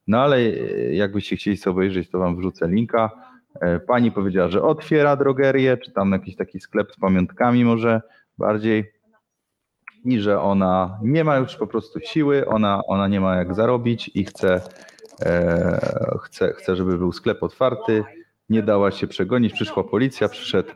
No 0.06 0.18
ale 0.20 0.36
e, 0.36 0.50
jakbyście 0.94 1.36
chcieli 1.36 1.56
sobie 1.56 1.72
obejrzeć, 1.72 2.10
to 2.10 2.18
wam 2.18 2.36
wrzucę 2.36 2.68
linka. 2.68 3.10
E, 3.54 3.80
Pani 3.80 4.12
powiedziała, 4.12 4.48
że 4.48 4.62
otwiera 4.62 5.16
drogerię, 5.16 5.76
czy 5.76 5.92
tam 5.92 6.12
jakiś 6.12 6.36
taki 6.36 6.60
sklep 6.60 6.92
z 6.92 6.96
pamiątkami 6.96 7.64
może 7.64 8.02
bardziej 8.38 8.92
i 10.04 10.20
że 10.20 10.40
ona 10.40 10.98
nie 11.02 11.24
ma 11.24 11.36
już 11.36 11.56
po 11.56 11.66
prostu 11.66 12.00
siły, 12.00 12.46
ona, 12.46 12.82
ona 12.86 13.08
nie 13.08 13.20
ma 13.20 13.36
jak 13.36 13.54
zarobić 13.54 14.10
i 14.14 14.24
chce, 14.24 14.60
e, 15.22 15.80
chce, 16.22 16.52
chce, 16.52 16.76
żeby 16.76 16.98
był 16.98 17.12
sklep 17.12 17.42
otwarty. 17.42 18.04
Nie 18.48 18.62
dała 18.62 18.90
się 18.90 19.06
przegonić, 19.06 19.52
przyszła 19.52 19.84
policja, 19.84 20.28
przyszedł, 20.28 20.70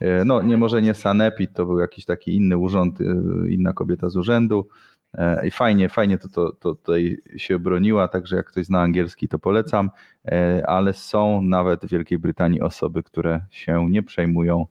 e, 0.00 0.24
no 0.24 0.42
nie 0.42 0.56
może 0.56 0.82
nie 0.82 0.94
Sanepid, 0.94 1.52
to 1.52 1.66
był 1.66 1.78
jakiś 1.78 2.04
taki 2.04 2.36
inny 2.36 2.56
urząd, 2.56 3.00
e, 3.00 3.04
inna 3.48 3.72
kobieta 3.72 4.08
z 4.08 4.16
urzędu. 4.16 4.68
E, 5.14 5.46
I 5.46 5.50
fajnie, 5.50 5.88
fajnie 5.88 6.18
to, 6.18 6.28
to, 6.28 6.52
to 6.52 6.74
tutaj 6.74 7.18
się 7.36 7.58
broniła, 7.58 8.08
także 8.08 8.36
jak 8.36 8.46
ktoś 8.46 8.66
zna 8.66 8.80
angielski, 8.80 9.28
to 9.28 9.38
polecam, 9.38 9.90
E, 10.28 10.66
ale 10.66 10.94
są 10.94 11.42
nawet 11.42 11.86
w 11.86 11.88
Wielkiej 11.88 12.18
Brytanii 12.18 12.60
osoby, 12.60 13.02
które 13.02 13.40
się 13.50 13.90
nie 13.90 14.02
przejmują 14.02 14.66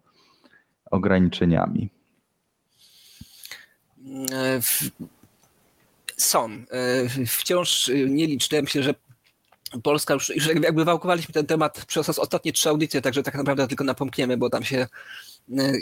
ograniczeniami. 0.92 1.90
E, 4.32 4.60
Są. 6.18 6.50
Wciąż 7.28 7.92
nieliczne. 8.08 8.62
Myślę, 8.62 8.84
że 8.84 8.96
Polska 9.84 10.14
już, 10.14 10.30
już 10.30 10.48
jakby 10.48 10.86
wałkowaliśmy 10.86 11.34
ten 11.34 11.46
temat 11.46 11.86
przez 11.86 12.10
ostatnie 12.10 12.54
trzy 12.54 12.70
audycje, 12.70 13.02
także 13.02 13.24
tak 13.24 13.36
naprawdę 13.36 13.68
tylko 13.68 13.84
napomkniemy, 13.84 14.38
bo 14.38 14.50
tam 14.50 14.64
się 14.64 14.88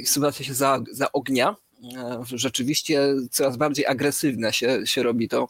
sytuacja 0.05 0.45
się 0.45 0.53
za, 0.53 0.79
za 0.91 1.11
ognia. 1.11 1.55
E, 1.83 2.23
Rzeczywiście 2.33 3.15
coraz 3.31 3.57
bardziej 3.57 3.85
agresywne 3.85 4.53
się, 4.53 4.81
się 4.85 5.03
robi 5.03 5.29
to 5.29 5.49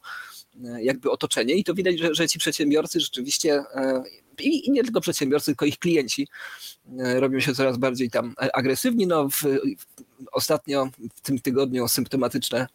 e, 0.65 0.83
jakby 0.83 1.11
otoczenie 1.11 1.53
i 1.53 1.63
to 1.63 1.73
widać, 1.73 1.99
że, 1.99 2.15
że 2.15 2.27
ci 2.27 2.39
przedsiębiorcy 2.39 2.99
rzeczywiście 2.99 3.63
e, 3.75 4.03
i, 4.39 4.67
i 4.67 4.71
nie 4.71 4.83
tylko 4.83 5.01
przedsiębiorcy, 5.01 5.45
tylko 5.45 5.65
ich 5.65 5.79
klienci 5.79 6.27
robią 6.97 7.39
się 7.39 7.55
coraz 7.55 7.77
bardziej 7.77 8.09
tam 8.09 8.33
agresywni. 8.53 9.07
No, 9.07 9.29
w, 9.29 9.43
ostatnio 10.31 10.89
w 11.15 11.21
tym 11.21 11.39
tygodniu 11.39 11.87
symptomatyczne 11.87 12.67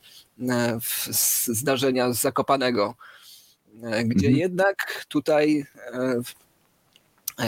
zdarzenia 1.47 2.13
z 2.13 2.21
Zakopanego, 2.21 2.95
gdzie 4.05 4.29
Mhm. 4.29 4.37
jednak 4.37 5.05
tutaj 5.09 5.67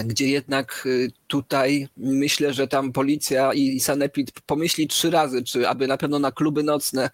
gdzie 0.04 0.28
jednak 0.28 0.86
e, 0.86 1.08
tutaj 1.26 1.88
myślę, 1.96 2.54
że 2.54 2.68
tam 2.68 2.92
policja 2.92 3.54
i 3.54 3.80
sanepid 3.80 4.30
pomyśli 4.46 4.88
trzy 4.88 5.10
razy, 5.10 5.44
czy 5.44 5.68
aby 5.68 5.86
na 5.86 5.96
pewno 5.96 6.18
na 6.18 6.32
kluby 6.32 6.62
nocne 6.62 7.10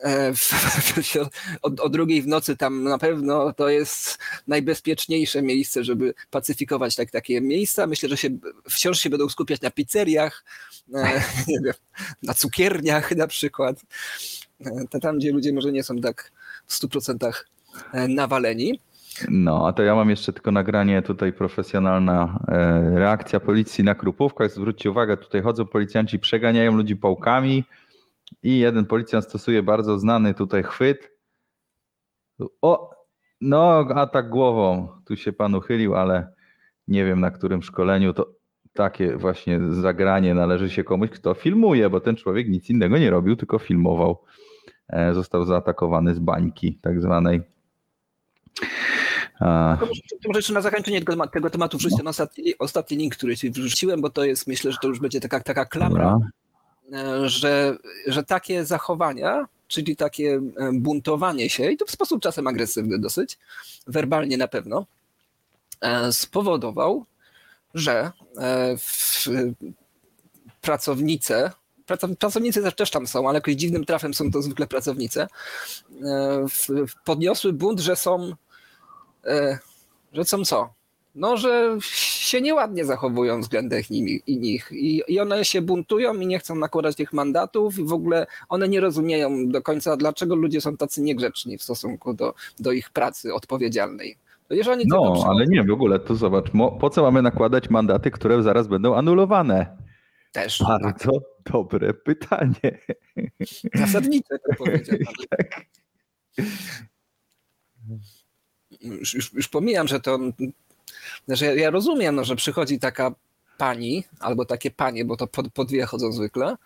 e, 0.00 0.34
w, 0.34 0.38
w, 0.38 1.16
o, 1.62 1.70
o 1.82 1.88
drugiej 1.88 2.22
w 2.22 2.26
nocy 2.26 2.56
tam 2.56 2.84
na 2.84 2.98
pewno 2.98 3.52
to 3.52 3.68
jest 3.68 4.18
najbezpieczniejsze 4.46 5.42
miejsce, 5.42 5.84
żeby 5.84 6.14
pacyfikować 6.30 6.96
tak, 6.96 7.10
takie 7.10 7.40
miejsca. 7.40 7.86
Myślę, 7.86 8.08
że 8.08 8.16
się 8.16 8.28
wciąż 8.70 9.00
się 9.00 9.10
będą 9.10 9.28
skupiać 9.28 9.60
na 9.60 9.70
pizzeriach, 9.70 10.44
e, 10.94 11.22
na 12.22 12.34
cukierniach 12.34 13.16
na 13.16 13.26
przykład. 13.26 13.80
E, 14.60 14.70
to 14.90 15.00
tam, 15.00 15.18
gdzie 15.18 15.32
ludzie 15.32 15.52
może 15.52 15.72
nie 15.72 15.82
są 15.82 15.96
tak 15.96 16.32
w 16.66 16.80
100% 16.80 17.32
e, 17.92 18.08
nawaleni. 18.08 18.80
No, 19.30 19.66
a 19.68 19.72
to 19.72 19.82
ja 19.82 19.94
mam 19.94 20.10
jeszcze 20.10 20.32
tylko 20.32 20.52
nagranie 20.52 21.02
tutaj 21.02 21.32
profesjonalna 21.32 22.38
e, 22.48 22.80
reakcja 22.98 23.40
policji 23.40 23.84
na 23.84 23.94
Krupówkach. 23.94 24.50
Zwróćcie 24.50 24.90
uwagę, 24.90 25.16
tutaj 25.16 25.42
chodzą 25.42 25.66
policjanci, 25.66 26.18
przeganiają 26.18 26.76
ludzi 26.76 26.96
pałkami 26.96 27.64
i 28.42 28.58
jeden 28.58 28.86
policjant 28.86 29.24
stosuje 29.24 29.62
bardzo 29.62 29.98
znany 29.98 30.34
tutaj 30.34 30.62
chwyt. 30.62 31.10
O, 32.62 32.90
no, 33.40 33.86
atak 33.94 34.28
głową. 34.28 34.88
Tu 35.04 35.16
się 35.16 35.32
pan 35.32 35.54
uchylił, 35.54 35.94
ale 35.94 36.32
nie 36.88 37.04
wiem 37.04 37.20
na 37.20 37.30
którym 37.30 37.62
szkoleniu 37.62 38.12
to 38.12 38.34
takie 38.72 39.16
właśnie 39.16 39.60
zagranie 39.70 40.34
należy 40.34 40.70
się 40.70 40.84
komuś, 40.84 41.10
kto 41.10 41.34
filmuje, 41.34 41.90
bo 41.90 42.00
ten 42.00 42.16
człowiek 42.16 42.48
nic 42.48 42.70
innego 42.70 42.98
nie 42.98 43.10
robił, 43.10 43.36
tylko 43.36 43.58
filmował. 43.58 44.22
E, 44.88 45.14
Został 45.14 45.44
zaatakowany 45.44 46.14
z 46.14 46.18
bańki 46.18 46.78
tak 46.82 47.00
zwanej. 47.00 47.42
To 49.80 49.86
może, 49.86 50.00
to 50.22 50.28
może 50.28 50.38
jeszcze 50.38 50.52
na 50.52 50.60
zakończenie 50.60 50.98
tego, 50.98 51.12
tematu- 51.12 51.30
tego 51.32 51.50
tematu 51.50 51.78
wrzucę 51.78 52.02
na 52.02 52.10
ostatni, 52.10 52.58
ostatni 52.58 52.96
link, 52.96 53.16
który 53.16 53.36
ci 53.36 53.50
wrzuciłem, 53.50 54.00
bo 54.00 54.10
to 54.10 54.24
jest, 54.24 54.46
myślę, 54.46 54.72
że 54.72 54.78
to 54.82 54.88
już 54.88 55.00
będzie 55.00 55.20
taka, 55.20 55.40
taka 55.40 55.64
klamra, 55.64 56.18
dobra. 56.92 57.12
e, 57.24 57.28
że, 57.28 57.76
że 58.06 58.22
takie 58.22 58.64
zachowania, 58.64 59.46
czyli 59.68 59.96
takie 59.96 60.40
e, 60.56 60.70
buntowanie 60.72 61.50
się, 61.50 61.70
i 61.70 61.76
to 61.76 61.86
w 61.86 61.90
sposób 61.90 62.22
czasem 62.22 62.46
agresywny 62.46 62.98
dosyć, 62.98 63.38
werbalnie 63.86 64.36
na 64.36 64.48
pewno, 64.48 64.86
e, 65.80 66.12
spowodował, 66.12 67.06
że 67.74 68.10
pracownice 70.60 71.50
pracow- 71.86 72.16
pracownicy 72.16 72.62
też- 72.76 72.90
tam 72.90 73.06
są, 73.06 73.28
ale 73.28 73.36
jakoś 73.36 73.54
dziwnym 73.54 73.84
trafem 73.84 74.14
są 74.14 74.30
to 74.30 74.42
zwykle 74.42 74.66
pracownice, 74.66 75.28
podniosły 77.04 77.52
bunt, 77.52 77.80
że 77.80 77.96
są, 77.96 78.32
że 80.12 80.24
są 80.24 80.44
co? 80.44 80.74
No, 81.14 81.36
że 81.36 81.76
się 81.82 82.40
nieładnie 82.40 82.84
zachowują 82.84 83.40
względem 83.40 83.82
nimi, 83.90 84.22
i 84.26 84.38
nich. 84.38 84.68
I, 84.72 85.02
I 85.08 85.20
one 85.20 85.44
się 85.44 85.62
buntują 85.62 86.14
i 86.14 86.26
nie 86.26 86.38
chcą 86.38 86.54
nakładać 86.54 86.96
tych 86.96 87.12
mandatów 87.12 87.78
i 87.78 87.84
w 87.84 87.92
ogóle 87.92 88.26
one 88.48 88.68
nie 88.68 88.80
rozumieją 88.80 89.48
do 89.48 89.62
końca, 89.62 89.96
dlaczego 89.96 90.34
ludzie 90.34 90.60
są 90.60 90.76
tacy 90.76 91.02
niegrzeczni 91.02 91.58
w 91.58 91.62
stosunku 91.62 92.14
do, 92.14 92.34
do 92.60 92.72
ich 92.72 92.90
pracy 92.90 93.34
odpowiedzialnej. 93.34 94.16
No, 94.50 95.12
przychodzą- 95.12 95.28
ale 95.30 95.46
nie, 95.46 95.64
w 95.64 95.70
ogóle, 95.70 95.98
tu 95.98 96.14
zobacz, 96.14 96.50
po 96.80 96.90
co 96.90 97.02
mamy 97.02 97.22
nakładać 97.22 97.70
mandaty, 97.70 98.10
które 98.10 98.42
zaraz 98.42 98.66
będą 98.66 98.94
anulowane? 98.94 99.76
też 100.32 100.62
Bardzo 100.62 101.10
dobre 101.52 101.94
pytanie. 101.94 102.78
zasadnicze, 103.74 104.38
to 104.38 104.64
powiedział. 104.64 104.98
Tak. 105.30 105.66
Już, 108.82 109.14
już, 109.14 109.32
już 109.32 109.48
pomijam, 109.48 109.88
że 109.88 110.00
to. 110.00 110.18
Że 111.28 111.46
ja, 111.46 111.54
ja 111.54 111.70
rozumiem, 111.70 112.14
no, 112.14 112.24
że 112.24 112.36
przychodzi 112.36 112.78
taka 112.78 113.14
pani 113.58 114.04
albo 114.20 114.44
takie 114.44 114.70
panie, 114.70 115.04
bo 115.04 115.16
to 115.16 115.26
po, 115.26 115.42
po 115.42 115.64
dwie 115.64 115.86
chodzą 115.86 116.12
zwykle. 116.12 116.56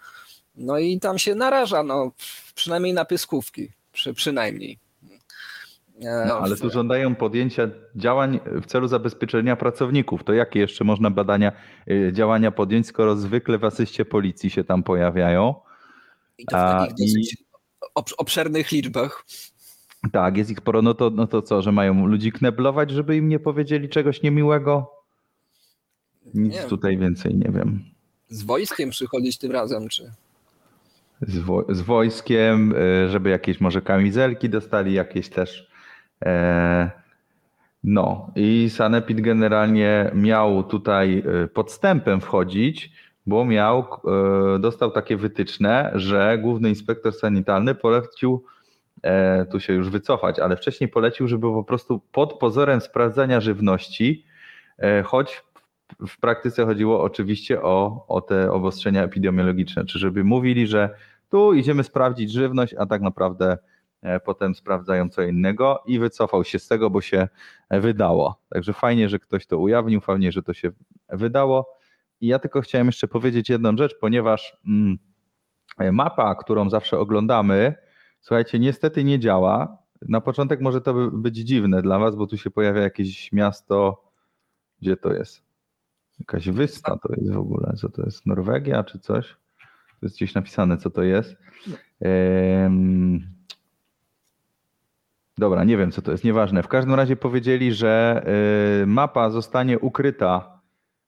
No 0.57 0.79
i 0.79 1.01
tam 1.01 1.19
się 1.19 1.35
naraża, 1.35 1.83
no, 1.83 2.13
przynajmniej 2.55 2.93
na 2.95 3.05
pyskówki. 3.05 3.69
Przy, 3.93 4.15
przynajmniej. 4.15 4.79
E, 6.03 6.25
No, 6.29 6.39
ale 6.39 6.57
tu 6.57 6.71
żądają 6.71 7.15
podjęcia 7.15 7.69
działań 7.97 8.41
w 8.47 8.67
celu 8.67 8.89
zabezpieczenia 8.89 9.57
pracowników. 9.57 10.25
To 10.25 10.33
jakie 10.33 10.61
jeszcze 10.61 10.85
można 10.85 11.11
badania, 11.11 11.53
y, 11.91 12.11
działania 12.13 12.51
podjąć, 12.51 12.87
skoro 12.87 13.17
zwykle 13.17 13.59
w 13.59 13.65
asyście 13.65 14.05
policji 14.05 14.51
się 14.51 14.65
tam 14.65 14.83
pojawiają? 14.83 15.55
I 16.39 16.47
to 16.47 16.57
w 16.57 16.61
a, 16.61 16.79
takich 16.87 17.07
dosyć 17.07 17.37
obsz- 17.97 18.15
obszernych 18.19 18.71
liczbach. 18.73 19.25
Tak, 20.13 20.37
jest 20.37 20.51
ich 20.51 20.59
sporo. 20.59 20.83
No 20.83 20.95
to, 20.95 21.11
no 21.11 21.27
to 21.27 21.43
co, 21.43 21.63
że 21.63 21.73
mają 21.73 22.07
ludzi 22.07 22.33
kneblować, 22.33 22.91
żeby 22.91 23.17
im 23.17 23.29
nie 23.29 23.39
powiedzieli 23.39 23.89
czegoś 23.89 24.23
niemiłego? 24.23 24.93
Nic 26.35 26.55
Nie. 26.55 26.63
tutaj 26.63 26.99
więcej 26.99 27.35
nie 27.35 27.51
wiem. 27.53 27.85
Z 28.29 28.43
wojskiem 28.43 28.91
przychodzić 28.91 29.39
tym 29.39 29.53
razem, 29.53 29.89
czy. 29.89 30.13
Z, 31.23 31.39
wo- 31.39 31.65
z 31.69 31.81
wojskiem, 31.81 32.75
y, 33.05 33.09
żeby 33.09 33.31
jakieś 33.31 33.61
może 33.61 33.83
kamizelki 33.83 34.49
dostali, 34.49 34.93
jakieś 34.95 35.29
też. 35.29 35.71
E, 36.25 36.91
no 37.85 38.31
i 38.37 38.71
Sanepid 38.71 39.21
generalnie 39.21 40.11
miał 40.15 40.65
tutaj 40.65 41.23
y, 41.45 41.49
podstępem 41.49 42.21
wchodzić, 42.21 42.93
bo 43.27 43.45
miał, 43.45 43.87
y, 44.57 44.59
dostał 44.59 44.91
takie 44.91 45.17
wytyczne, 45.17 45.93
że 45.95 46.39
główny 46.43 46.69
inspektor 46.69 47.13
sanitarny 47.13 47.75
polecił, 47.75 48.45
e, 48.45 48.56
tu 49.51 49.61
się 49.61 49.73
już 49.73 49.91
wycofać, 49.91 50.39
ale 50.39 50.57
wcześniej 50.57 50.89
polecił, 50.89 51.29
żeby 51.29 51.43
po 51.53 51.65
prostu 51.65 52.01
pod 52.13 52.39
pozorem 52.39 52.81
sprawdzania 52.81 53.41
żywności, 53.41 54.25
e, 54.79 55.03
choć 55.03 55.45
w- 56.09 56.21
praktyce 56.21 56.67
chodziło 56.67 57.03
oczywiście 57.03 57.63
o, 57.63 58.05
o 58.09 58.21
te 58.21 58.53
obostrzenia 58.53 59.03
epidemiologiczne, 59.05 59.85
czy 59.85 59.99
żeby 59.99 60.25
mówili, 60.25 60.67
że 60.67 60.91
tu 61.31 61.55
idziemy 61.55 61.85
sprawdzić 61.85 62.33
żywność, 62.33 62.75
a 62.79 62.87
tak 62.87 63.03
naprawdę 63.03 63.59
e, 64.03 64.21
potem 64.21 64.55
sprawdzają 64.55 65.09
co 65.09 65.23
innego 65.23 65.83
i 65.87 65.99
wycofał 65.99 66.45
się 66.45 66.59
z 66.59 66.69
tego, 66.69 66.91
bo 66.91 67.01
się 67.01 67.29
e, 67.71 67.81
wydało. 67.81 68.41
Także 68.49 68.73
fajnie, 68.73 69.09
że 69.09 69.19
ktoś 69.19 69.47
to 69.47 69.59
ujawnił, 69.59 70.01
fajnie, 70.01 70.33
że 70.33 70.43
to 70.43 70.55
się 70.55 70.71
wydało. 71.09 71.77
I 72.21 72.27
ja 72.27 72.39
tylko 72.39 72.61
chciałem 72.61 72.87
jeszcze 72.87 73.09
powiedzieć 73.09 73.49
jedną 73.51 73.77
rzecz, 73.77 73.99
ponieważ 74.01 74.57
mm, 74.67 74.99
e, 75.79 75.93
mapa, 75.93 76.35
którą 76.35 76.71
zawsze 76.71 76.99
oglądamy, 76.99 77.75
słuchajcie, 78.27 78.59
niestety 78.59 79.05
nie 79.05 79.19
działa. 79.19 79.79
Na 80.09 80.21
początek 80.21 80.61
może 80.61 80.81
to 80.81 80.95
by- 80.95 81.11
być 81.11 81.37
dziwne 81.37 81.83
dla 81.83 81.99
Was, 81.99 82.17
bo 82.17 82.27
tu 82.27 82.37
się 82.39 82.51
pojawia 82.51 82.83
jakieś 82.83 83.33
miasto. 83.33 84.05
Gdzie 84.83 84.97
to 84.97 85.13
jest? 85.13 85.43
Jakaś 86.19 86.49
wyspa 86.51 86.99
to 86.99 87.09
jest 87.17 87.33
w 87.33 87.39
ogóle. 87.39 87.73
Co 87.77 87.89
to 87.89 88.03
jest? 88.03 88.27
Norwegia 88.27 88.85
czy 88.85 88.99
coś? 88.99 89.37
To 90.01 90.07
jest 90.07 90.17
gdzieś 90.17 90.35
napisane, 90.35 90.77
co 90.77 90.91
to 90.91 91.03
jest. 91.03 91.37
Dobra, 95.39 95.65
nie 95.65 95.77
wiem, 95.77 95.91
co 95.91 96.03
to 96.03 96.13
jest, 96.13 96.25
nieważne. 96.25 96.63
W 96.63 96.69
każdym 96.69 96.95
razie 96.95 97.17
powiedzieli, 97.17 97.73
że 97.73 98.25
y, 98.83 98.87
mapa 98.87 99.31
zostanie 99.31 99.79
ukryta, 99.79 100.56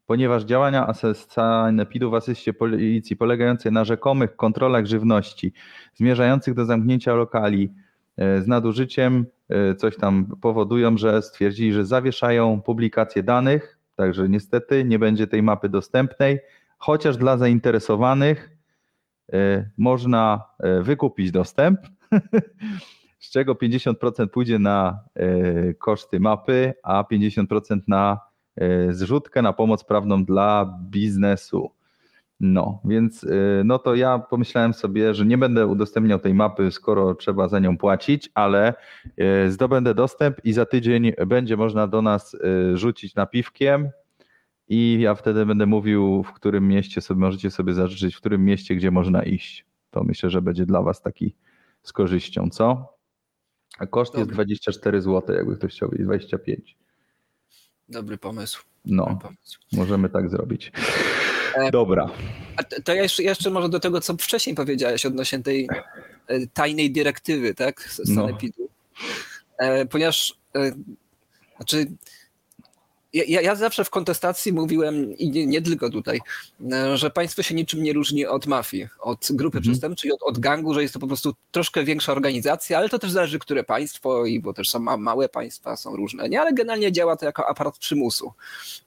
ponieważ 0.08 0.44
działania 0.44 0.86
ases- 0.86 1.32
sanepidu 1.32 2.10
w 2.10 2.14
asyście 2.14 2.52
policji 2.52 3.16
polegające 3.16 3.70
na 3.70 3.84
rzekomych 3.84 4.36
kontrolach 4.36 4.86
żywności, 4.86 5.52
zmierzających 5.94 6.54
do 6.54 6.64
zamknięcia 6.64 7.14
lokali 7.14 7.72
y, 8.18 8.42
z 8.42 8.46
nadużyciem, 8.46 9.26
y, 9.72 9.74
coś 9.74 9.96
tam 9.96 10.26
powodują, 10.40 10.96
że 10.98 11.22
stwierdzili, 11.22 11.72
że 11.72 11.86
zawieszają 11.86 12.62
publikację 12.62 13.22
danych, 13.22 13.78
także 13.96 14.28
niestety 14.28 14.84
nie 14.84 14.98
będzie 14.98 15.26
tej 15.26 15.42
mapy 15.42 15.68
dostępnej, 15.68 16.38
chociaż 16.78 17.16
dla 17.16 17.36
zainteresowanych 17.36 18.50
y, 19.34 19.70
można 19.78 20.42
wykupić 20.80 21.30
dostęp, 21.30 21.80
z 23.18 23.30
czego 23.30 23.54
50% 23.54 24.28
pójdzie 24.28 24.58
na 24.58 25.00
koszty 25.78 26.20
mapy, 26.20 26.74
a 26.82 27.02
50% 27.02 27.80
na 27.88 28.27
zrzutkę, 28.90 29.42
na 29.42 29.52
pomoc 29.52 29.84
prawną 29.84 30.24
dla 30.24 30.78
biznesu. 30.90 31.70
No, 32.40 32.80
więc 32.84 33.24
y, 33.24 33.62
no 33.64 33.78
to 33.78 33.94
ja 33.94 34.18
pomyślałem 34.18 34.74
sobie, 34.74 35.14
że 35.14 35.26
nie 35.26 35.38
będę 35.38 35.66
udostępniał 35.66 36.18
tej 36.18 36.34
mapy, 36.34 36.70
skoro 36.70 37.14
trzeba 37.14 37.48
za 37.48 37.58
nią 37.58 37.78
płacić, 37.78 38.30
ale 38.34 38.74
y, 39.46 39.50
zdobędę 39.50 39.94
dostęp 39.94 40.44
i 40.44 40.52
za 40.52 40.66
tydzień 40.66 41.12
będzie 41.26 41.56
można 41.56 41.86
do 41.86 42.02
nas 42.02 42.36
rzucić 42.74 43.14
napiwkiem 43.14 43.90
i 44.68 44.98
ja 45.00 45.14
wtedy 45.14 45.46
będę 45.46 45.66
mówił, 45.66 46.22
w 46.22 46.32
którym 46.32 46.68
mieście 46.68 47.00
sobie 47.00 47.20
możecie 47.20 47.50
sobie 47.50 47.74
zażyczyć, 47.74 48.14
w 48.14 48.20
którym 48.20 48.44
mieście, 48.44 48.74
gdzie 48.74 48.90
można 48.90 49.22
iść. 49.22 49.66
To 49.90 50.04
myślę, 50.04 50.30
że 50.30 50.42
będzie 50.42 50.66
dla 50.66 50.82
Was 50.82 51.02
taki 51.02 51.34
z 51.82 51.92
korzyścią, 51.92 52.50
co? 52.50 52.94
A 53.78 53.86
koszt 53.86 54.14
jest 54.14 54.30
Dobra. 54.30 54.34
24 54.34 55.02
zł, 55.02 55.36
jakby 55.36 55.56
ktoś 55.56 55.72
chciał 55.72 55.90
wiedzieć, 55.90 56.06
25. 56.06 56.76
Dobry 57.88 58.18
pomysł. 58.18 58.62
No, 58.84 59.04
Dobry 59.06 59.20
pomysł. 59.22 59.58
możemy 59.72 60.08
tak 60.08 60.30
zrobić. 60.30 60.72
E, 61.54 61.70
Dobra. 61.70 62.10
A 62.56 62.62
to 62.62 62.94
jeszcze, 62.94 63.22
jeszcze 63.22 63.50
może 63.50 63.68
do 63.68 63.80
tego, 63.80 64.00
co 64.00 64.14
wcześniej 64.14 64.56
powiedziałeś 64.56 65.06
odnośnie 65.06 65.38
tej 65.42 65.68
e, 66.26 66.46
tajnej 66.46 66.90
dyrektywy, 66.90 67.54
tak, 67.54 67.82
z 67.82 68.08
No. 68.08 68.14
Sanepidu. 68.26 68.68
E, 69.58 69.86
ponieważ, 69.86 70.34
znaczy, 71.56 71.86
ja, 73.24 73.40
ja- 73.40 73.54
zawsze 73.56 73.84
w 73.84 73.90
kontestacji 73.90 74.52
mówiłem, 74.52 75.16
i 75.16 75.30
nie, 75.30 75.46
nie 75.46 75.62
tylko 75.62 75.90
tutaj, 75.90 76.20
e, 76.72 76.96
że 76.96 77.10
państwo 77.10 77.42
się 77.42 77.54
niczym 77.54 77.82
nie 77.82 77.92
różni 77.92 78.26
od 78.26 78.46
mafii, 78.46 78.88
od 79.00 79.28
grupy 79.30 79.58
Mhm. 79.58 79.62
przestępczej, 79.72 80.12
od, 80.12 80.22
od 80.22 80.38
gangu, 80.38 80.74
że 80.74 80.82
jest 80.82 80.94
to 80.94 81.00
po 81.00 81.06
prostu 81.06 81.34
troszkę 81.50 81.84
większa 81.84 82.12
organizacja, 82.12 82.78
ale 82.78 82.88
to 82.88 82.98
też 82.98 83.10
zależy, 83.10 83.38
które 83.38 83.64
państwo, 83.64 84.26
i 84.26 84.40
bo 84.40 84.52
też 84.52 84.70
są 84.70 84.78
ma, 84.78 84.96
małe 84.96 85.28
państwa, 85.28 85.76
są 85.76 85.96
różne, 85.96 86.28
nie, 86.28 86.40
ale 86.40 86.52
generalnie 86.52 86.92
działa 86.92 87.16
to 87.16 87.26
jako 87.26 87.48
aparat 87.48 87.78
przymusu. 87.78 88.32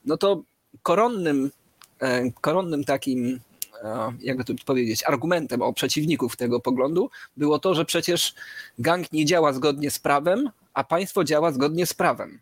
No 0.06 0.17
to 0.17 0.41
koronnym, 0.84 1.52
e, 2.00 2.32
koronnym 2.32 2.84
takim 2.84 3.39
e, 3.84 4.13
jakby 4.22 4.44
to 4.44 4.54
powiedzieć, 4.65 5.04
argumentem 5.08 5.62
o 5.62 5.74
przeciwników 5.74 6.36
tego 6.36 6.60
poglądu 6.60 7.10
było 7.38 7.60
to, 7.60 7.74
że 7.76 7.86
przecież 7.86 8.34
gang 8.80 9.12
nie 9.12 9.26
działa 9.26 9.54
zgodnie 9.54 9.91
z 9.91 10.00
prawem, 10.00 10.50
a 10.74 10.84
państwo 10.84 11.24
działa 11.24 11.52
zgodnie 11.52 11.86
z 11.86 11.94
prawem. 11.94 12.39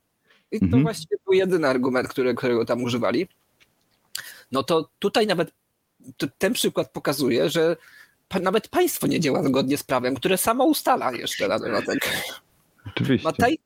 I 0.51 0.59
to 0.59 0.65
Mhm. 0.65 0.83
właściwie 0.83 1.17
był 1.25 1.33
jedyny 1.33 1.67
argument, 1.67 2.07
który, 2.07 2.35
którego 2.35 2.65
tam 2.65 2.83
używali. 2.83 3.27
No 4.51 4.63
to 4.63 4.89
tutaj 4.99 5.27
nawet 5.27 5.51
ten 6.37 6.53
przykład 6.53 6.91
pokazuje, 6.91 7.49
że 7.49 7.77
pa, 8.27 8.39
nawet 8.39 8.67
państwo 8.67 9.07
nie 9.07 9.19
działa 9.19 9.43
zgodnie 9.43 9.77
z 9.77 9.83
prawem, 9.83 10.15
które 10.15 10.37
samo 10.37 10.65
ustala 10.65 11.11
jeszcze 11.11 11.47
na 11.47 11.59
dodatek. 11.59 12.09
Oczywiście. 12.87 13.27
Ma, 13.27 13.33
taj, 13.33 13.59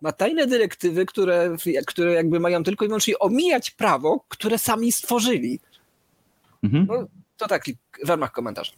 ma 0.00 0.12
tajne 0.12 0.46
dyrektywy, 0.46 1.06
które, 1.06 1.56
które 1.86 2.12
jakby 2.12 2.40
mają 2.40 2.64
tylko 2.64 2.84
i 2.84 2.88
wyłącznie 2.88 3.18
omijać 3.18 3.70
prawo, 3.70 4.24
które 4.28 4.58
sami 4.58 4.92
stworzyli. 4.92 5.60
Mhm. 6.64 6.86
No, 6.86 7.06
to 7.36 7.48
taki 7.48 7.76
w 8.04 8.08
ramach 8.08 8.32
komentarza. 8.32 8.72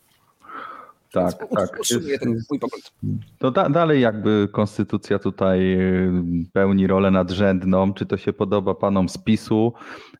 Tak, 1.12 1.35
Więc 1.40 1.51
tak. 1.71 1.81
Utrzymuję 1.81 2.11
Jest- 2.11 2.23
ten 2.23 2.38
mój 2.51 2.59
pogląd. 2.59 2.92
To 3.38 3.51
da, 3.51 3.68
dalej 3.71 4.01
jakby 4.01 4.49
konstytucja 4.53 5.18
tutaj 5.18 5.75
y, 5.81 6.12
pełni 6.53 6.87
rolę 6.87 7.11
nadrzędną, 7.11 7.94
czy 7.94 8.07
to 8.07 8.16
się 8.16 8.33
podoba 8.33 8.75
panom 8.75 9.09
z 9.09 9.18
PiSu, 9.18 9.73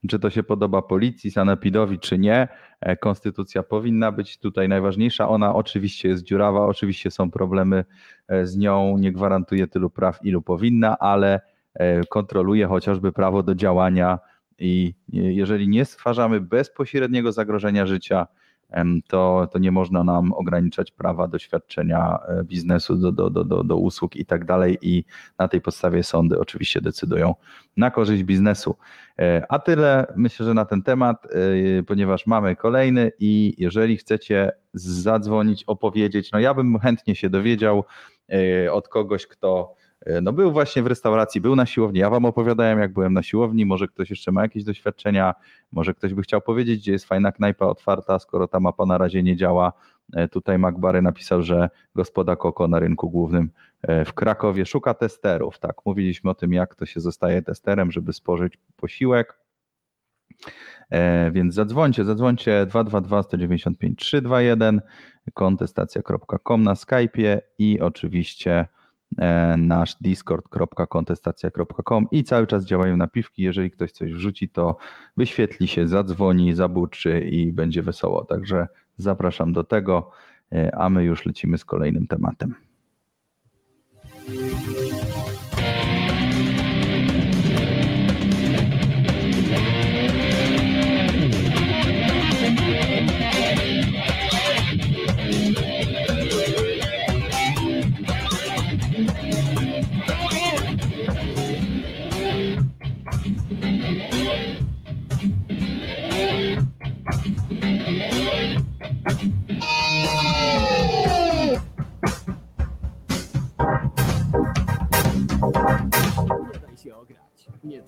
czy 0.09 0.19
to 0.19 0.31
się 0.31 0.43
podoba 0.43 0.83
policji, 0.83 1.31
sanepidowi, 1.31 1.99
czy 1.99 2.19
nie. 2.19 2.49
E, 2.81 2.97
Konstytucja 2.97 3.63
powinna 3.63 4.13
być 4.13 4.39
tutaj 4.39 4.69
najważniejsza. 4.69 5.29
Ona 5.29 5.55
oczywiście 5.55 6.09
jest 6.09 6.23
dziurawa, 6.25 6.67
oczywiście 6.67 7.11
są 7.11 7.31
problemy 7.31 7.85
e, 8.29 8.47
z 8.47 8.57
nią, 8.57 8.99
nie 8.99 9.13
gwarantuje 9.13 9.67
tylu 9.67 9.91
praw, 9.91 10.19
ilu 10.25 10.43
powinna, 10.43 10.99
ale 10.99 11.41
e, 11.75 12.05
kontroluje 12.05 12.67
chociażby 12.67 13.13
prawo 13.13 13.43
do 13.43 13.55
działania 13.55 14.19
i 14.59 14.95
jeżeli 15.09 15.69
nie 15.69 15.85
stwarzamy 15.85 16.41
bezpośredniego 16.41 17.33
zagrożenia 17.33 17.87
życia 17.87 18.27
to, 19.07 19.49
to 19.53 19.59
nie 19.59 19.73
można 19.73 20.05
nam 20.05 20.33
ograniczać 20.33 20.91
prawa 20.91 21.29
do 21.29 21.39
świadczenia 21.39 22.19
e, 22.29 22.45
biznesu, 22.45 22.97
do, 22.97 23.13
do, 23.13 23.31
do, 23.31 23.65
do, 23.65 23.77
usług 23.77 24.17
i 24.17 24.27
tak 24.27 24.45
dalej. 24.45 24.79
I 24.83 25.05
na 25.39 25.49
tej 25.49 25.61
podstawie 25.61 26.03
sądy 26.03 26.39
oczywiście 26.39 26.81
decydują 26.81 27.35
na 27.77 27.91
korzyść 27.91 28.23
biznesu. 28.23 28.77
E, 29.19 29.47
A 29.49 29.59
tyle 29.59 30.07
myślę, 30.17 30.47
że 30.47 30.55
na 30.55 30.65
ten 30.65 30.83
temat, 30.83 31.27
e, 31.27 31.83
ponieważ 31.83 32.27
mamy 32.27 32.57
kolejny 32.57 33.13
i 33.19 33.55
jeżeli 33.59 33.97
chcecie 33.97 34.53
zadzwonić, 34.75 35.65
opowiedzieć, 35.65 36.33
no 36.33 36.39
ja 36.39 36.55
bym 36.55 36.79
chętnie 36.79 37.15
się 37.15 37.31
dowiedział 37.31 37.85
od 38.73 38.89
kogoś, 38.89 39.27
kto 39.27 39.75
no 40.23 40.33
był 40.33 40.53
właśnie 40.53 40.83
w 40.83 40.87
restauracji, 40.87 41.41
był 41.41 41.57
na 41.57 41.67
siłowni. 41.67 42.01
Ja 42.01 42.11
wam 42.11 42.25
opowiadałem, 42.25 42.79
jak 42.79 42.93
byłem 42.93 43.13
na 43.13 43.23
siłowni. 43.23 43.67
Może 43.67 43.89
ktoś 43.89 44.11
jeszcze 44.11 44.33
ma 44.33 44.43
jakieś 44.43 44.65
doświadczenia, 44.65 45.35
może 45.73 45.95
ktoś 45.95 46.15
by 46.15 46.23
chciał 46.23 46.41
powiedzieć, 46.41 46.81
gdzie 46.81 46.93
jest 46.93 47.05
fajna 47.05 47.33
knajpa 47.33 47.67
otwarta, 47.67 48.19
skoro 48.19 48.49
ta 48.49 48.61
mapa 48.61 48.87
na 48.87 48.99
razie 48.99 49.23
nie 49.23 49.37
działa. 49.37 49.73
E, 50.13 50.29
Tutaj 50.29 50.59
Macbary 50.59 51.03
napisał, 51.03 51.43
że 51.43 51.71
gospoda 51.95 52.37
Koko 52.37 52.69
na 52.69 52.79
rynku 52.79 53.11
głównym 53.11 53.51
e, 53.83 54.05
w 54.05 54.13
Krakowie 54.13 54.67
szuka 54.67 54.95
testerów. 54.95 55.59
Tak, 55.59 55.77
mówiliśmy 55.87 56.31
o 56.31 56.35
tym, 56.35 56.53
jak 56.53 56.75
to 56.75 56.87
się 56.87 57.01
zostaje 57.01 57.43
testerem, 57.43 57.93
żeby 57.93 58.13
spożyć 58.13 58.59
posiłek. 58.77 59.39
E, 60.91 61.31
Więc 61.31 61.55
zadzwońcie, 61.55 62.05
zadzwońcie 62.05 62.67
222 62.67 63.23
195 63.23 63.99
321 63.99 64.81
kontestacja.com 65.35 66.63
na 66.63 66.75
Skype'ie 66.75 67.39
i 67.59 67.81
oczywiście 67.81 68.53
e, 68.53 68.78
nasz 69.57 69.97
discord.kontestacja.com 70.01 72.07
i 72.11 72.25
cały 72.25 72.47
czas 72.47 72.65
działają 72.65 72.97
napiwki. 72.97 73.43
Jeżeli 73.43 73.71
ktoś 73.71 73.93
coś 73.93 74.13
wrzuci, 74.13 74.49
to 74.49 74.77
wyświetli 75.17 75.69
się, 75.69 75.89
zadzwoni, 75.89 76.55
zabuczy 76.55 77.21
i 77.21 77.53
będzie 77.53 77.83
wesoło. 77.83 78.25
Także 78.25 78.69
zapraszam 78.97 79.53
do 79.53 79.65
tego, 79.65 80.11
e, 80.53 80.75
a 80.75 80.91
my 80.91 81.05
już 81.05 81.27
lecimy 81.27 81.59
z 81.59 81.65
kolejnym 81.65 82.07
tematem. 82.07 82.55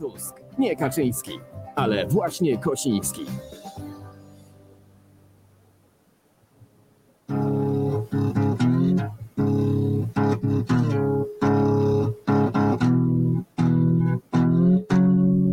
Tusk, 0.00 0.40
nie 0.58 0.76
Kaczyński, 0.76 1.40
ale 1.76 2.06
właśnie 2.06 2.58
Kosiński. 2.58 3.26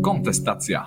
Kontestacja. 0.03 0.85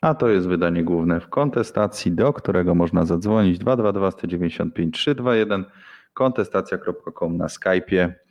A 0.00 0.14
to 0.14 0.28
jest 0.28 0.48
wydanie 0.48 0.84
główne 0.84 1.20
w 1.20 1.28
kontestacji, 1.28 2.12
do 2.12 2.32
którego 2.32 2.74
można 2.74 3.04
zadzwonić 3.04 3.58
222 3.58 4.10
195 4.10 4.94
321 4.94 5.64
kontestacja.com 6.14 7.36
na 7.36 7.46
Skype'ie 7.46 8.23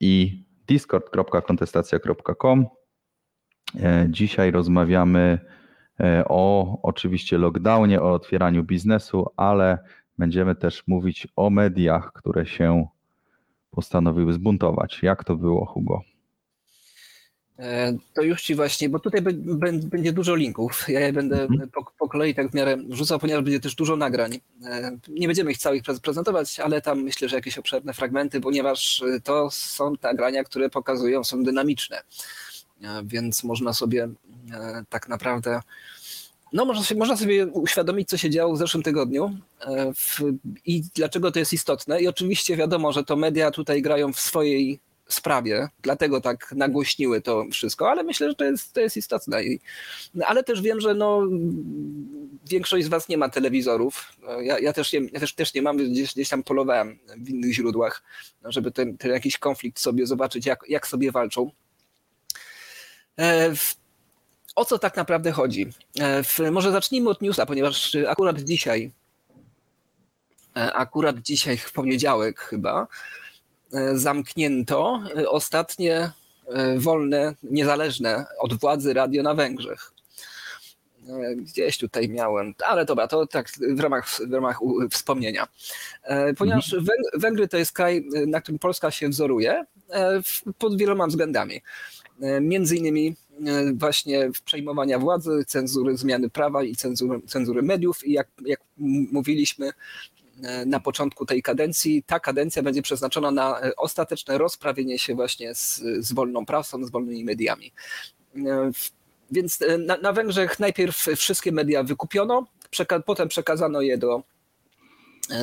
i 0.00 0.44
discord.kontestacja.com. 0.68 2.66
E, 3.80 4.06
Dzisiaj 4.10 4.50
rozmawiamy 4.50 5.38
e, 6.00 6.24
o 6.28 6.78
oczywiście 6.82 7.38
lockdownie, 7.38 8.02
o 8.02 8.12
otwieraniu 8.12 8.64
biznesu, 8.64 9.26
ale 9.36 9.78
będziemy 10.18 10.54
też 10.54 10.86
mówić 10.86 11.28
o 11.36 11.50
mediach, 11.50 12.12
które 12.12 12.46
się 12.46 12.86
postanowiły 13.70 14.32
zbuntować. 14.32 15.02
Jak 15.02 15.24
to 15.24 15.36
było, 15.36 15.66
Hugo? 15.66 16.00
E, 17.60 17.96
To 18.14 18.22
już 18.22 18.42
ci 18.42 18.54
właśnie, 18.54 18.88
bo 18.88 18.98
tutaj 18.98 19.22
bę- 19.22 19.42
bę- 19.58 19.84
będzie 19.84 20.12
dużo 20.12 20.34
linków. 20.34 20.84
Ja 20.88 21.00
je 21.00 21.12
będę 21.12 21.42
Mhm. 21.42 21.70
po, 21.70 21.84
po 21.98 22.08
kolei 22.08 22.34
tak 22.34 22.50
w 22.50 22.54
miarę 22.54 22.76
rzucał, 22.90 23.18
ponieważ 23.18 23.44
będzie 23.44 23.60
też 23.60 23.74
dużo 23.74 23.96
nagrań. 23.96 24.40
E, 24.64 24.96
Nie 25.08 25.26
będziemy 25.26 25.50
ich 25.52 25.58
całych 25.58 25.82
prez- 25.82 26.00
prezentować, 26.00 26.60
ale 26.60 26.80
tam 26.82 27.02
myślę, 27.02 27.28
że 27.28 27.36
jakieś 27.36 27.58
obszerne 27.58 27.92
fragmenty, 27.94 28.40
ponieważ 28.40 29.02
e, 29.02 29.20
to 29.20 29.50
są 29.50 29.92
nagrania, 30.02 30.44
które 30.44 30.70
pokazują, 30.70 31.24
są 31.24 31.42
dynamiczne. 31.42 32.02
Więc 33.04 33.44
można 33.44 33.72
sobie 33.72 34.08
tak 34.88 35.08
naprawdę. 35.08 35.60
No, 36.52 36.64
można 36.64 36.84
sobie, 36.84 36.98
można 36.98 37.16
sobie 37.16 37.46
uświadomić, 37.46 38.08
co 38.08 38.16
się 38.16 38.30
działo 38.30 38.54
w 38.54 38.58
zeszłym 38.58 38.82
tygodniu 38.82 39.36
w, 39.94 40.20
i 40.66 40.82
dlaczego 40.94 41.32
to 41.32 41.38
jest 41.38 41.52
istotne. 41.52 42.00
I 42.02 42.08
oczywiście 42.08 42.56
wiadomo, 42.56 42.92
że 42.92 43.04
to 43.04 43.16
media 43.16 43.50
tutaj 43.50 43.82
grają 43.82 44.12
w 44.12 44.20
swojej 44.20 44.80
sprawie, 45.14 45.68
dlatego 45.82 46.20
tak 46.20 46.52
nagłośniły 46.52 47.20
to 47.20 47.44
wszystko, 47.52 47.90
ale 47.90 48.02
myślę, 48.02 48.28
że 48.28 48.34
to 48.34 48.44
jest, 48.44 48.72
to 48.72 48.80
jest 48.80 48.96
istotne. 48.96 49.44
I, 49.44 49.60
ale 50.26 50.44
też 50.44 50.62
wiem, 50.62 50.80
że 50.80 50.94
no, 50.94 51.22
większość 52.50 52.86
z 52.86 52.88
Was 52.88 53.08
nie 53.08 53.18
ma 53.18 53.28
telewizorów. 53.28 54.12
Ja, 54.40 54.58
ja, 54.58 54.72
też, 54.72 54.92
nie, 54.92 55.00
ja 55.12 55.20
też, 55.20 55.34
też 55.34 55.54
nie 55.54 55.62
mam, 55.62 55.76
gdzieś, 55.76 56.14
gdzieś 56.14 56.28
tam 56.28 56.42
polowałem 56.42 56.98
w 57.16 57.28
innych 57.28 57.54
źródłach, 57.54 58.02
żeby 58.44 58.70
ten, 58.70 58.98
ten 58.98 59.10
jakiś 59.10 59.38
konflikt 59.38 59.80
sobie 59.80 60.06
zobaczyć, 60.06 60.46
jak, 60.46 60.64
jak 60.68 60.86
sobie 60.86 61.12
walczą. 61.12 61.50
E, 63.16 63.56
w, 63.56 63.74
o 64.54 64.64
co 64.64 64.78
tak 64.78 64.96
naprawdę 64.96 65.32
chodzi? 65.32 65.66
E, 66.00 66.22
w, 66.22 66.38
może 66.50 66.72
zacznijmy 66.72 67.10
od 67.10 67.22
newsa, 67.22 67.46
ponieważ 67.46 67.96
akurat 68.08 68.40
dzisiaj, 68.40 68.92
e, 70.56 70.72
akurat 70.72 71.18
dzisiaj 71.18 71.56
w 71.56 71.72
poniedziałek 71.72 72.40
chyba, 72.40 72.86
zamknięto 73.94 75.02
e, 75.16 75.28
ostatnie 75.28 76.10
e, 76.46 76.78
wolne, 76.78 77.34
niezależne 77.42 78.26
od 78.38 78.54
władzy 78.60 78.94
radio 78.94 79.22
na 79.22 79.34
Węgrzech. 79.34 79.92
E, 81.08 81.36
Gdzieś 81.36 81.78
tutaj 81.78 82.08
miałem, 82.08 82.54
ale 82.66 82.84
dobra, 82.84 83.08
to 83.08 83.26
tak 83.26 83.48
w 83.74 83.80
ramach, 83.80 84.08
w 84.28 84.32
ramach 84.32 84.58
wspomnienia. 84.90 85.48
E, 86.02 86.34
Ponieważ 86.34 86.74
Węg- 86.74 87.20
Węgry 87.20 87.48
to 87.48 87.56
jest 87.56 87.72
kraj, 87.72 88.08
e, 88.14 88.26
na 88.26 88.40
którym 88.40 88.58
Polska 88.58 88.90
się 88.90 89.08
wzoruje 89.08 89.64
e, 89.90 90.20
pod 90.58 90.78
wieloma 90.78 91.06
względami. 91.06 91.60
E, 92.22 92.40
Między 92.40 92.76
innymi 92.76 93.16
e, 93.46 93.72
właśnie 93.72 94.30
w 94.32 94.42
przejmowania 94.42 94.98
władzy, 94.98 95.44
cenzury 95.46 95.96
zmiany 95.96 96.30
prawa 96.30 96.62
i 96.62 96.76
cenzury, 96.76 97.20
cenzury 97.26 97.62
mediów 97.62 98.06
i 98.06 98.12
jak, 98.12 98.28
jak 98.46 98.60
mówiliśmy 99.12 99.66
e, 99.68 99.72
na 100.66 100.80
początku 100.80 101.26
tej 101.26 101.42
kadencji, 101.42 102.02
ta 102.06 102.20
kadencja 102.20 102.62
będzie 102.62 102.82
przeznaczona 102.82 103.30
na 103.30 103.60
e, 103.60 103.76
ostateczne 103.76 104.38
rozprawienie 104.38 104.98
się 104.98 105.14
właśnie 105.14 105.54
z, 105.54 105.82
z 105.98 106.12
wolną 106.12 106.46
prasą, 106.46 106.84
z 106.84 106.90
wolnymi 106.90 107.24
mediami. 107.24 107.72
E, 108.36 108.70
Więc 109.30 109.62
e, 109.62 109.78
na, 109.78 109.96
na 109.96 110.12
Węgrzech 110.12 110.58
najpierw 110.58 110.96
wszystkie 111.16 111.52
media 111.52 111.82
wykupiono, 111.82 112.46
przeka- 112.70 113.02
potem 113.02 113.28
przekazano 113.28 113.80
je 113.80 113.98
do, 113.98 114.22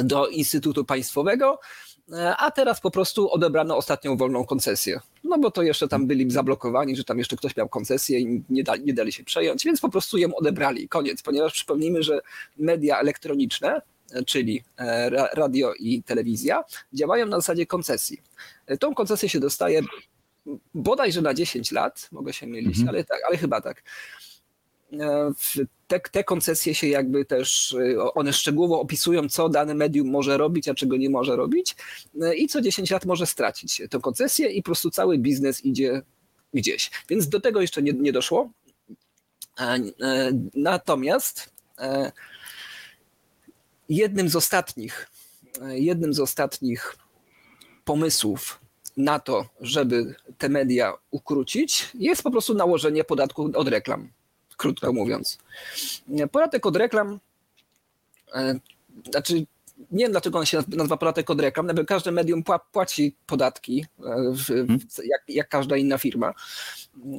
do 0.04 0.28
Instytutu 0.28 0.86
Państwowego, 0.86 1.60
a 2.38 2.52
teraz 2.52 2.82
po 2.82 2.92
prostu 2.92 3.32
odebrano 3.32 3.78
ostatnią 3.78 4.18
wolną 4.18 4.46
koncesję. 4.46 5.00
No 5.24 5.38
bo 5.38 5.52
to 5.52 5.64
jeszcze 5.64 5.88
tam 5.88 6.08
byli 6.08 6.32
zablokowani, 6.32 6.96
że 6.96 7.04
tam 7.04 7.18
jeszcze 7.18 7.36
ktoś 7.38 7.56
miał 7.56 7.70
koncesję 7.70 8.20
i 8.20 8.44
nie 8.50 8.64
dali, 8.64 8.84
nie 8.86 8.94
dali 8.94 9.12
się 9.12 9.24
przejąć, 9.24 9.66
więc 9.66 9.82
po 9.82 9.90
prostu 9.90 10.18
ją 10.18 10.36
odebrali. 10.36 10.90
Koniec, 10.90 11.22
ponieważ 11.22 11.54
przypomnijmy, 11.54 12.04
że 12.04 12.20
media 12.58 13.00
elektroniczne, 13.00 13.82
czyli 14.26 14.64
e, 14.78 15.10
ra- 15.10 15.30
radio 15.34 15.74
i 15.74 16.04
telewizja, 16.04 16.64
działają 16.94 17.26
na 17.26 17.38
zasadzie 17.38 17.66
koncesji. 17.66 18.22
E, 18.68 18.78
Tą 18.78 18.96
koncesję 18.96 19.30
się 19.30 19.40
dostaje 19.40 19.82
bodajże 20.74 21.22
na 21.22 21.34
10 21.34 21.72
lat, 21.72 22.08
mogę 22.12 22.34
się 22.34 22.48
mylić, 22.48 22.78
Mhm. 22.78 22.90
ale, 22.90 23.04
tak, 23.04 23.20
ale 23.28 23.38
chyba 23.38 23.62
tak. 23.62 23.84
E, 24.94 25.32
Te, 25.88 26.00
te 26.00 26.24
koncesje 26.24 26.76
się 26.76 26.88
jakby 26.88 27.26
też, 27.26 27.74
e, 27.74 28.14
one 28.14 28.34
szczegółowo 28.34 28.82
opisują, 28.82 29.30
co 29.30 29.50
dane 29.50 29.74
medium 29.74 30.10
może 30.10 30.38
robić, 30.38 30.68
a 30.68 30.74
czego 30.74 30.98
nie 30.98 31.10
może 31.10 31.36
robić 31.36 31.76
e, 32.22 32.36
i 32.36 32.48
co 32.48 32.62
10 32.62 32.92
lat 32.92 33.06
może 33.06 33.26
stracić 33.26 33.82
tę 33.90 34.00
koncesję 34.00 34.50
i 34.50 34.62
po 34.64 34.66
prostu 34.66 34.90
cały 34.92 35.18
biznes 35.18 35.66
idzie 35.66 36.02
gdzieś. 36.54 36.92
Więc 37.10 37.30
do 37.30 37.40
tego 37.42 37.62
jeszcze 37.62 37.82
nie, 37.82 37.94
nie 37.94 38.12
doszło. 38.14 38.50
E, 39.60 39.64
e, 39.64 40.32
Natomiast 40.56 41.50
e, 41.80 42.12
jednym 43.90 44.30
z 44.30 44.36
ostatnich, 44.36 45.10
jednym 45.70 46.14
z 46.14 46.20
ostatnich 46.20 46.96
pomysłów 47.86 48.60
na 48.98 49.20
to, 49.20 49.46
żeby 49.62 50.16
te 50.38 50.50
media 50.50 50.94
ukrócić, 51.12 51.90
jest 51.94 52.24
po 52.24 52.32
prostu 52.32 52.54
nałożenie 52.54 53.04
podatku 53.04 53.52
od 53.56 53.68
reklam. 53.68 54.10
krótko 54.58 54.94
mówiąc. 54.94 55.38
Podatek 56.32 56.66
od 56.66 56.76
reklam, 56.76 57.20
e, 58.34 58.60
znaczy 59.12 59.46
nie 59.92 60.06
wiem 60.06 60.12
dlaczego 60.12 60.40
on 60.40 60.46
się 60.46 60.64
nazywa 60.68 60.98
podatek 60.98 61.30
od 61.30 61.42
reklam, 61.42 61.68
bo 61.76 61.86
każde 61.86 62.12
medium 62.12 62.44
pła- 62.44 62.60
płaci 62.72 63.16
podatki, 63.26 63.86
e, 64.00 64.16
w, 64.34 64.50
jak, 65.06 65.22
jak 65.28 65.50
każda 65.50 65.78
inna 65.78 65.98
firma. 65.98 66.34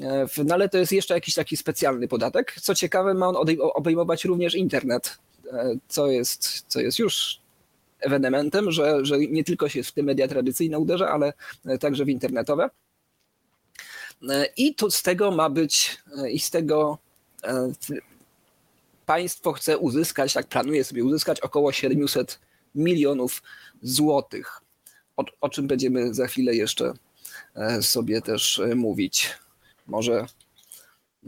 E, 0.03 0.27
No 0.45 0.55
ale 0.55 0.69
to 0.69 0.79
jest 0.79 0.93
jeszcze 0.93 1.15
jakiś 1.15 1.35
taki 1.35 1.57
specjalny 1.57 2.09
podatek. 2.09 2.55
Co 2.61 2.75
ciekawe, 2.75 3.15
ma 3.15 3.29
on 3.29 3.37
obejmować 3.61 4.25
również 4.25 4.55
internet, 4.55 5.19
co 5.89 6.07
jest, 6.07 6.65
co 6.69 6.81
jest 6.81 6.99
już 6.99 7.41
ewenementem, 8.01 8.73
że, 8.73 9.05
że 9.05 9.19
nie 9.19 9.45
tylko 9.45 9.69
się 9.69 9.83
w 9.83 9.93
te 9.93 10.03
media 10.03 10.29
tradycyjne 10.29 10.79
uderza, 10.79 11.09
ale 11.09 11.33
e, 11.67 11.79
także 11.79 12.05
w 12.05 12.09
internetowe. 12.09 12.71
E, 14.29 14.47
I 14.57 14.75
to 14.75 14.91
z 14.91 15.03
tego 15.03 15.31
ma 15.31 15.51
być, 15.51 15.99
e, 16.19 16.31
i 16.31 16.39
z 16.39 16.51
tego 16.51 16.99
e, 17.45 17.73
państwo 19.07 19.53
chce 19.53 19.79
uzyskać, 19.79 20.33
tak 20.33 20.47
planuje 20.47 20.85
sobie 20.85 21.05
uzyskać 21.05 21.41
około 21.41 21.73
700 21.73 22.39
milionów 22.75 23.43
złotych. 23.83 24.61
O, 25.17 25.25
o 25.41 25.49
czym 25.49 25.67
będziemy 25.67 26.15
za 26.15 26.27
chwilę 26.27 26.55
jeszcze 26.55 26.93
e, 27.55 27.83
sobie 27.83 28.23
też 28.23 28.59
e, 28.59 28.75
mówić. 28.75 29.39
Może 29.87 30.27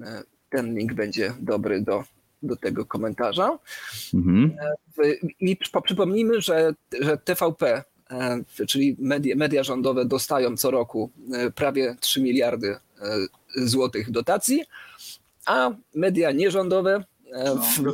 e, 0.03 0.23
ten 0.51 0.79
link 0.79 0.95
będzie 0.95 1.35
dobry 1.41 1.81
do, 1.81 2.05
do 2.43 2.57
tego 2.57 2.85
komentarza. 2.87 3.59
Mhm. 4.15 4.57
I 5.41 5.57
przypo- 5.57 5.83
przypomnijmy, 5.83 6.41
że, 6.41 6.75
że 7.01 7.19
TVP, 7.19 7.85
e, 8.11 8.45
czyli 8.67 8.97
media, 8.99 9.37
media 9.37 9.65
rządowe 9.65 10.05
dostają 10.05 10.57
co 10.57 10.71
roku 10.71 11.11
e, 11.33 11.51
prawie 11.51 11.97
3 12.01 12.23
miliardy 12.23 12.69
e, 12.69 12.79
złotych 13.57 14.11
dotacji, 14.11 14.65
a 15.47 15.71
media 15.95 16.33
nierządowe 16.33 17.05
e, 17.33 17.55
w, 17.57 17.83
No, 17.83 17.93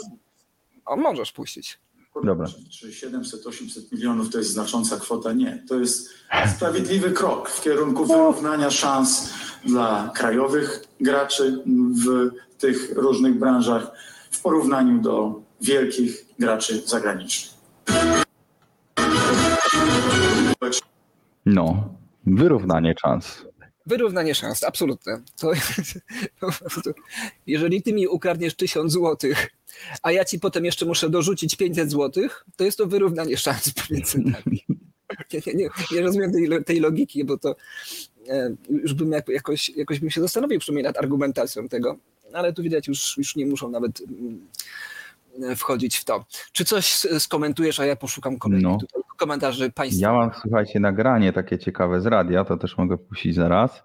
o, 0.87 0.97
możesz 0.97 1.33
puścić. 1.33 1.79
Dobra. 2.25 2.47
Czy 2.71 2.91
700-800 2.91 3.93
milionów 3.93 4.31
to 4.31 4.39
jest 4.39 4.51
znacząca 4.51 4.97
kwota? 4.97 5.33
Nie. 5.33 5.65
To 5.69 5.81
jest 5.81 6.11
sprawiedliwy 6.57 7.11
krok 7.11 7.51
w 7.51 7.63
kierunku 7.63 8.07
wyrównania 8.07 8.71
szans 8.71 9.31
dla 9.65 10.13
krajowych 10.15 10.85
graczy 11.01 11.63
w 12.05 12.31
tych 12.59 12.93
różnych 12.97 13.39
branżach 13.39 13.91
porównaniu 14.47 15.01
do 15.01 15.43
wielkich 15.61 16.27
graczy 16.39 16.83
zagranicznych. 16.87 17.55
No, 21.47 21.95
wyrównanie 22.27 22.95
szans. 23.03 23.45
Wyrównanie 23.87 24.35
szans, 24.35 24.65
absolutne. 24.65 25.23
To, 25.41 25.53
jeżeli 27.47 27.83
ty 27.83 27.93
mi 27.93 28.09
ukradniesz 28.09 28.55
1000 28.55 28.93
złotych, 28.93 29.51
a 30.03 30.13
ja 30.13 30.25
ci 30.25 30.41
potem 30.41 30.65
jeszcze 30.65 30.87
muszę 30.87 31.11
dorzucić 31.11 31.57
500 31.57 31.91
złotych, 31.91 32.45
to 32.57 32.65
jest 32.65 32.79
to 32.79 32.87
wyrównanie 32.87 33.37
szans 33.37 33.73
pomiędzy 33.89 34.19
nami. 34.19 34.65
Nie, 35.33 35.41
nie, 35.47 35.55
nie, 35.55 35.69
nie 35.93 36.01
rozumiem 36.01 36.33
tej, 36.33 36.65
tej 36.65 36.81
logiki, 36.81 37.25
bo 37.25 37.39
to 37.39 37.57
e, 38.29 38.57
już 38.69 38.95
bym 38.95 39.13
jak, 39.13 39.29
jakoś, 39.29 39.69
jakoś 39.69 40.01
bym 40.01 40.11
się 40.11 40.21
zastanowił 40.21 40.61
przynajmniej 40.61 40.85
nad 40.85 40.99
argumentacją 40.99 41.69
tego, 41.69 41.97
ale 42.37 42.53
tu 42.53 42.63
widać 42.63 42.89
już, 42.89 43.17
już 43.19 43.37
nie 43.37 43.47
muszą 43.47 43.71
nawet 43.71 44.01
mm, 44.01 45.57
wchodzić 45.57 45.97
w 45.97 46.05
to. 46.05 46.25
Czy 46.53 46.65
coś 46.65 46.87
skomentujesz, 47.19 47.81
a 47.81 47.87
ja 47.87 47.97
poszukam 47.97 48.37
No. 48.45 48.79
komentarzy 49.17 49.73
państwa. 49.73 50.07
Ja 50.07 50.13
mam, 50.13 50.31
słuchajcie, 50.43 50.81
nagranie 50.81 51.33
takie 51.33 51.59
ciekawe 51.59 52.01
z 52.01 52.07
radia, 52.07 52.45
to 52.45 52.57
też 52.57 52.79
mogę 52.79 52.99
puścić 52.99 53.35
zaraz. 53.35 53.85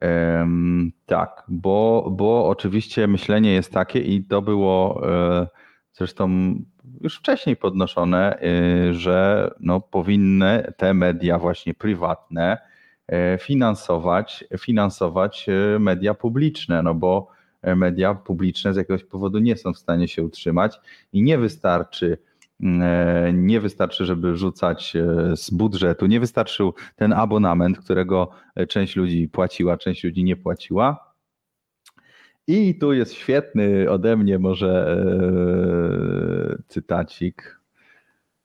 Em, 0.00 0.92
tak, 1.06 1.42
bo, 1.48 2.08
bo 2.10 2.48
oczywiście 2.48 3.06
myślenie 3.06 3.52
jest 3.52 3.72
takie 3.72 3.98
i 4.00 4.24
to 4.24 4.42
było 4.42 5.00
e, 5.12 5.46
zresztą 5.92 6.54
już 7.00 7.16
wcześniej 7.18 7.56
podnoszone, 7.56 8.38
e, 8.40 8.94
że 8.94 9.50
no, 9.60 9.80
powinny 9.80 10.72
te 10.76 10.94
media 10.94 11.38
właśnie 11.38 11.74
prywatne 11.74 12.58
e, 13.08 13.38
finansować, 13.38 14.44
finansować 14.58 15.46
e, 15.48 15.78
media 15.78 16.14
publiczne, 16.14 16.82
no 16.82 16.94
bo 16.94 17.28
media 17.62 18.14
publiczne 18.14 18.74
z 18.74 18.76
jakiegoś 18.76 19.04
powodu 19.04 19.38
nie 19.38 19.56
są 19.56 19.72
w 19.72 19.78
stanie 19.78 20.08
się 20.08 20.22
utrzymać 20.22 20.80
i 21.12 21.22
nie 21.22 21.38
wystarczy 21.38 22.18
E, 22.62 23.32
nie 23.34 23.60
wystarczy, 23.60 24.06
żeby 24.06 24.36
rzucać 24.36 24.96
e, 24.96 25.36
z 25.36 25.50
budżetu, 25.50 26.06
nie 26.06 26.20
wystarczył 26.20 26.74
ten 26.96 27.12
abonament, 27.12 27.78
którego 27.78 28.30
e, 28.54 28.66
część 28.66 28.96
ludzi 28.96 29.28
płaciła, 29.28 29.76
część 29.76 30.04
ludzi 30.04 30.24
nie 30.24 30.36
płaciła. 30.36 31.14
I 32.46 32.78
tu 32.78 32.92
jest 32.92 33.12
świetny 33.12 33.90
ode 33.90 34.16
mnie 34.16 34.38
może 34.38 34.96
e, 36.58 36.62
cytacik. 36.68 37.59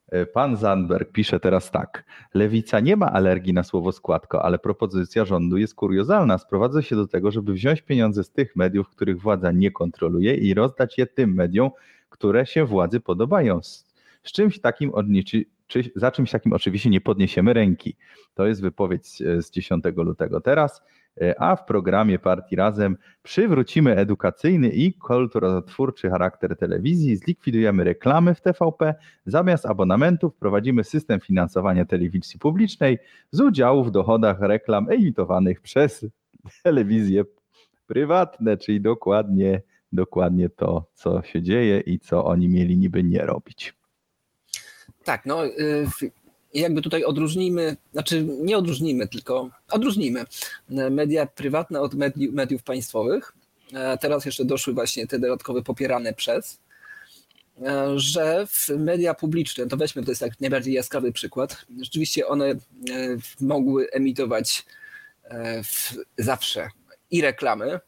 E, 0.08 0.26
Pan 0.26 0.56
Zandberg 0.56 1.12
pisze 1.12 1.40
teraz 1.40 1.70
tak. 1.70 2.04
Lewica 2.34 2.80
nie 2.80 2.96
ma 2.96 3.12
alergii 3.12 3.52
na 3.52 3.62
słowo 3.62 3.92
składko, 3.92 4.42
ale 4.44 4.58
propozycja 4.58 5.24
rządu 5.24 5.56
jest 5.56 5.74
kuriozalna. 5.74 6.38
Sprowadza 6.38 6.82
się 6.82 6.96
do 6.96 7.06
tego, 7.06 7.30
żeby 7.30 7.52
wziąć 7.52 7.82
pieniądze 7.82 8.24
z 8.24 8.30
tych 8.30 8.56
mediów, 8.56 8.88
których 8.88 9.20
władza 9.20 9.52
nie 9.52 9.70
kontroluje 9.70 10.34
i 10.34 10.54
rozdać 10.54 10.98
je 10.98 11.06
tym 11.06 11.34
mediom, 11.34 11.70
które 12.10 12.46
się 12.46 12.64
władzy 12.64 13.00
podobają. 13.00 13.62
Z, 13.62 13.86
czymś 14.32 14.60
takim 14.60 14.94
odnieczy, 14.94 15.44
czy, 15.66 15.90
za 15.96 16.10
czymś 16.10 16.30
takim 16.30 16.52
oczywiście 16.52 16.90
nie 16.90 17.00
podniesiemy 17.00 17.52
ręki. 17.52 17.96
To 18.34 18.46
jest 18.46 18.62
wypowiedź 18.62 19.06
z- 19.06 19.46
z 19.46 19.50
10 19.50 19.84
lutego 19.96 20.40
teraz, 20.40 20.82
a 21.38 21.56
w 21.56 21.64
programie 21.64 22.18
Partii 22.18 22.56
Razem 22.56 22.96
przywrócimy 23.22 23.96
edukacyjny 23.96 24.68
i 24.68 24.92
kulturotwórczy 24.92 26.10
charakter 26.10 26.56
telewizji, 26.56 27.16
zlikwidujemy 27.16 27.84
reklamy 27.84 28.34
w 28.34 28.40
TVP, 28.40 28.94
zamiast 29.26 29.66
abonamentów 29.66 30.34
wprowadzimy 30.34 30.84
system 30.84 31.20
finansowania 31.20 31.84
telewizji 31.84 32.38
publicznej 32.38 32.98
z 33.30 33.40
udziału 33.40 33.84
w 33.84 33.90
dochodach 33.90 34.40
reklam 34.40 34.90
emitowanych 34.90 35.60
przez 35.60 36.06
telewizje 36.62 37.24
prywatne, 37.86 38.56
czyli 38.56 38.80
dokładnie, 38.80 39.62
dokładnie 39.92 40.48
to, 40.48 40.86
co 40.94 41.22
się 41.22 41.42
dzieje 41.42 41.80
i 41.80 41.98
co 41.98 42.24
oni 42.24 42.48
mieli 42.48 42.76
niby 42.76 43.04
nie 43.04 43.18
robić. 43.18 43.74
Tak, 45.04 45.26
no 45.26 45.42
w- 46.56 46.60
jakby 46.60 46.82
tutaj 46.82 47.04
odróżnijmy, 47.04 47.76
znaczy 47.92 48.22
nie 48.40 48.58
odróżnijmy, 48.58 49.08
tylko 49.08 49.50
odróżnijmy 49.70 50.20
e, 50.70 50.90
media 50.90 51.26
prywatne 51.26 51.80
od 51.80 51.94
mediów, 51.94 52.34
mediów 52.34 52.62
państwowych. 52.62 53.32
E, 53.72 53.98
Teraz 53.98 54.24
jeszcze 54.24 54.44
doszły 54.44 54.74
właśnie 54.74 55.06
te 55.06 55.18
dodatkowe 55.18 55.62
popierane 55.62 56.12
przez, 56.14 56.58
e, 57.62 57.98
że 57.98 58.46
w 58.46 58.68
media 58.68 59.14
publiczne, 59.14 59.66
to 59.66 59.76
weźmy, 59.76 60.04
to 60.04 60.10
jest 60.10 60.20
tak 60.20 60.40
najbardziej 60.40 60.74
jaskrawy 60.74 61.12
przykład, 61.12 61.66
rzeczywiście 61.82 62.26
one 62.26 62.54
mogły 63.40 63.90
emitować 63.90 64.66
zawsze 66.18 66.68
i 67.10 67.20
reklamy, 67.22 67.80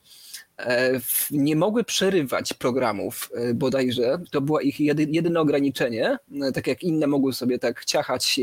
nie 1.31 1.57
mogły 1.57 1.85
przerywać 1.85 2.53
programów 2.53 3.31
e, 3.35 3.55
bodajże. 3.55 4.19
To 4.31 4.41
było 4.41 4.61
ich 4.61 4.81
jedy, 4.81 5.07
jedyne 5.11 5.41
ograniczenie. 5.41 6.19
E, 6.43 6.53
Tak 6.53 6.67
jak 6.67 6.83
inne 6.83 7.07
mogły 7.07 7.33
sobie 7.33 7.59
tak 7.59 7.85
ciachać 7.85 8.41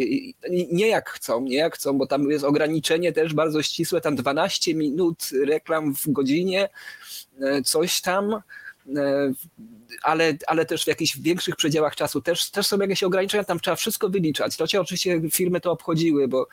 nie 0.72 0.88
jak 0.88 1.10
chcą, 1.10 1.42
nie 1.42 1.58
jak 1.58 1.76
chcą, 1.76 1.98
bo 1.98 2.08
tam 2.08 2.32
jest 2.32 2.46
ograniczenie 2.46 3.14
też 3.14 3.34
bardzo 3.34 3.64
ścisłe, 3.64 4.02
tam 4.02 4.16
12 4.16 4.76
minut 4.76 5.30
reklam 5.46 5.96
w 5.96 6.10
godzinie, 6.12 6.70
e, 7.42 7.62
coś 7.62 8.02
tam. 8.02 8.42
E, 8.96 9.34
Ale, 10.02 10.34
ale 10.48 10.66
też 10.66 10.84
w 10.84 10.88
jakichś 10.88 11.18
większych 11.18 11.56
przedziałach 11.56 11.96
czasu 11.96 12.22
też, 12.22 12.52
też 12.52 12.68
są 12.68 12.78
jakieś 12.78 13.04
ograniczenia, 13.04 13.44
tam 13.44 13.60
trzeba 13.60 13.76
wszystko 13.76 14.10
wyliczać. 14.10 14.58
To 14.58 14.68
cię 14.68 14.82
oczywiście 14.82 15.22
firmy 15.32 15.62
to 15.62 15.72
obchodziły, 15.72 16.28
bo, 16.28 16.48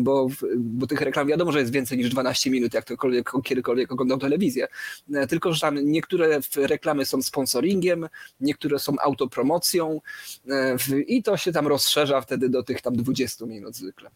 bo, 0.00 0.28
bo 0.56 0.86
tych 0.86 1.00
reklam 1.00 1.28
wiadomo, 1.28 1.52
że 1.52 1.60
jest 1.60 1.72
więcej 1.72 1.98
niż 1.98 2.08
12 2.10 2.50
minut, 2.50 2.74
jak 2.74 2.84
ktokolwiek, 2.84 3.32
kiedykolwiek 3.44 3.92
oglądał 3.92 4.18
telewizję. 4.18 4.68
E, 5.14 5.26
Tylko, 5.26 5.52
że 5.52 5.60
tam 5.60 5.78
niektóre 5.84 6.40
reklamy 6.56 7.04
są 7.06 7.22
sponsoringiem, 7.22 8.08
niektóre 8.40 8.78
są 8.78 8.94
autopromocją 9.00 10.00
e, 10.48 10.76
i 11.06 11.22
to 11.22 11.36
się 11.36 11.52
tam 11.52 11.66
rozszerza 11.66 12.20
wtedy 12.20 12.48
do 12.48 12.62
tych 12.62 12.82
tam 12.82 12.96
20 12.96 13.46
minut 13.46 13.76
zwykle. 13.76 14.10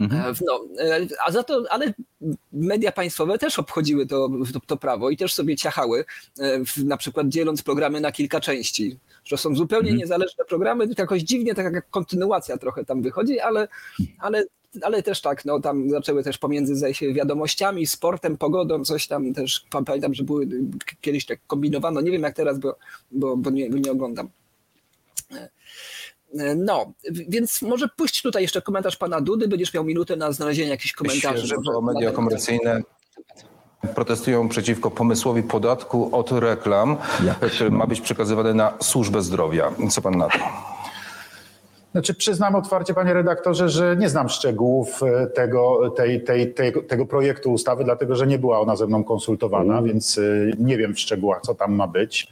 Mhm. 0.00 0.22
E, 0.30 0.34
No, 0.46 0.64
e, 0.78 1.06
a 1.26 1.32
za 1.32 1.42
to, 1.42 1.64
ale 1.70 1.92
media 2.52 2.92
państwowe 2.92 3.38
też 3.38 3.58
obchodziły 3.58 4.06
to, 4.06 4.28
to, 4.52 4.60
to 4.66 4.76
prawo 4.76 5.10
i 5.10 5.16
też 5.16 5.34
sobie 5.34 5.56
ciachały, 5.56 6.04
e, 6.38 6.64
w, 6.64 6.84
na 6.84 6.96
przykład 6.96 7.28
dzieląc 7.28 7.62
programy 7.62 8.00
na 8.00 8.12
kilka 8.12 8.40
części, 8.40 8.98
że 9.24 9.36
są 9.36 9.54
zupełnie 9.56 9.88
Mhm. 9.90 9.98
niezależne 9.98 10.44
programy, 10.44 10.88
jakoś 10.98 11.22
dziwnie, 11.22 11.54
tak 11.54 11.74
jak 11.74 11.90
kontynuacja 11.90 12.56
trochę 12.58 12.84
tam 12.84 13.02
wychodzi, 13.02 13.40
ale, 13.40 13.68
ale, 14.18 14.44
ale 14.82 15.02
też 15.02 15.20
tak, 15.20 15.44
no 15.44 15.60
tam 15.60 15.90
zaczęły 15.90 16.22
też 16.24 16.38
pomiędzy 16.38 16.94
się 16.94 17.12
wiadomościami, 17.12 17.86
sportem, 17.86 18.36
pogodą, 18.38 18.84
coś 18.84 19.06
tam 19.06 19.34
też, 19.34 19.66
pa- 19.70 19.82
pamiętam, 19.82 20.14
że 20.14 20.24
były 20.24 20.48
kiedyś 21.00 21.26
tak 21.26 21.40
kombinowano, 21.46 22.00
nie 22.00 22.10
wiem 22.10 22.22
jak 22.22 22.36
teraz, 22.36 22.58
bo, 22.58 22.76
bo, 23.10 23.36
bo 23.36 23.50
nie, 23.50 23.68
nie 23.68 23.92
oglądam. 23.92 24.28
E, 26.38 26.54
No, 26.54 26.92
więc 27.28 27.62
może 27.62 27.88
puść 27.96 28.22
tutaj 28.22 28.42
jeszcze 28.42 28.62
komentarz 28.62 28.96
pana 28.96 29.20
Dudy, 29.20 29.48
będziesz 29.48 29.74
miał 29.74 29.84
minutę 29.84 30.16
na 30.16 30.32
znalezienie 30.32 30.70
jakichś 30.70 30.92
komentarzy. 30.92 31.54
Na 31.74 31.80
media 31.80 32.10
komercyjne. 32.10 32.82
protestują 33.94 34.48
przeciwko 34.48 34.90
pomysłowi 34.90 35.42
podatku 35.42 36.16
od 36.16 36.32
reklam, 36.32 36.96
który 37.54 37.70
ma 37.70 37.86
być 37.86 38.00
przekazywany 38.00 38.54
na 38.54 38.72
służbę 38.80 39.22
zdrowia. 39.22 39.72
Co 39.90 40.02
pan 40.02 40.18
na 40.18 40.28
to? 40.28 40.38
Znaczy 41.92 42.14
przyznam 42.14 42.54
otwarcie, 42.54 42.94
panie 42.94 43.14
redaktorze, 43.14 43.68
że 43.68 43.96
nie 43.96 44.08
znam 44.08 44.28
szczegółów 44.28 45.02
e, 45.02 45.26
tego, 45.26 45.90
tej, 45.90 46.24
tej, 46.24 46.54
tego, 46.54 46.82
tego 46.82 47.06
projektu 47.06 47.52
ustawy, 47.52 47.84
dlatego 47.84 48.16
że 48.16 48.26
nie 48.26 48.38
była 48.38 48.60
ona 48.60 48.76
ze 48.76 48.86
mną 48.86 49.04
konsultowana, 49.04 49.82
więc 49.82 50.18
e, 50.18 50.22
nie 50.58 50.76
wiem 50.78 50.94
w 50.94 51.00
szczegółach, 51.00 51.42
co 51.42 51.54
tam 51.54 51.74
ma 51.74 51.86
być. 51.86 52.28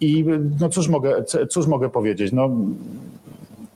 I 0.00 0.24
no 0.60 0.68
cóż 0.68 0.88
mogę, 0.88 1.24
cóż 1.50 1.66
mogę 1.66 1.88
powiedzieć? 1.88 2.32
No, 2.32 2.50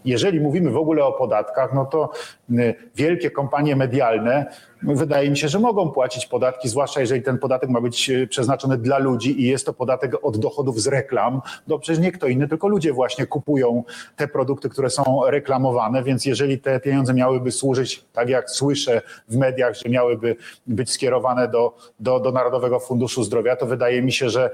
jeżeli 0.04 0.40
mówimy 0.40 0.70
w 0.70 0.76
ogóle 0.76 1.04
o 1.04 1.12
podatkach, 1.12 1.74
no 1.74 1.84
to 1.84 2.10
y, 2.50 2.74
wielkie 2.96 3.30
kompanie 3.30 3.76
medialne 3.76 4.46
wydaje 4.82 5.30
mi 5.30 5.38
się, 5.38 5.48
że 5.48 5.58
mogą 5.58 5.90
płacić 5.90 6.26
podatki, 6.26 6.68
zwłaszcza 6.68 7.00
jeżeli 7.00 7.22
ten 7.22 7.38
podatek 7.38 7.70
ma 7.70 7.80
być 7.80 8.10
y, 8.10 8.26
przeznaczony 8.26 8.78
dla 8.78 8.98
ludzi 8.98 9.40
i 9.40 9.48
jest 9.48 9.66
to 9.66 9.72
podatek 9.72 10.24
od 10.24 10.36
dochodów 10.36 10.80
z 10.80 10.86
reklam. 10.86 11.40
No 11.68 11.78
przecież 11.78 12.02
nie 12.02 12.12
kto 12.12 12.26
inny, 12.26 12.48
tylko 12.48 12.68
ludzie 12.68 12.92
właśnie 12.92 13.26
kupują 13.26 13.84
te 14.16 14.28
produkty, 14.28 14.68
które 14.68 14.90
są 14.90 15.22
reklamowane, 15.26 16.02
więc 16.02 16.26
jeżeli 16.26 16.58
te 16.58 16.80
pieniądze 16.80 17.14
miałyby 17.14 17.52
służyć, 17.52 18.04
tak 18.12 18.28
jak 18.28 18.50
słyszę 18.50 19.02
w 19.28 19.36
mediach, 19.36 19.74
że 19.74 19.88
miałyby 19.88 20.36
być 20.66 20.90
skierowane 20.90 21.48
do, 21.48 21.76
do, 22.00 22.20
do 22.20 22.32
Narodowego 22.32 22.80
Funduszu 22.80 23.22
Zdrowia, 23.22 23.56
to 23.56 23.66
wydaje 23.66 24.02
mi 24.02 24.12
się, 24.12 24.30
że, 24.30 24.50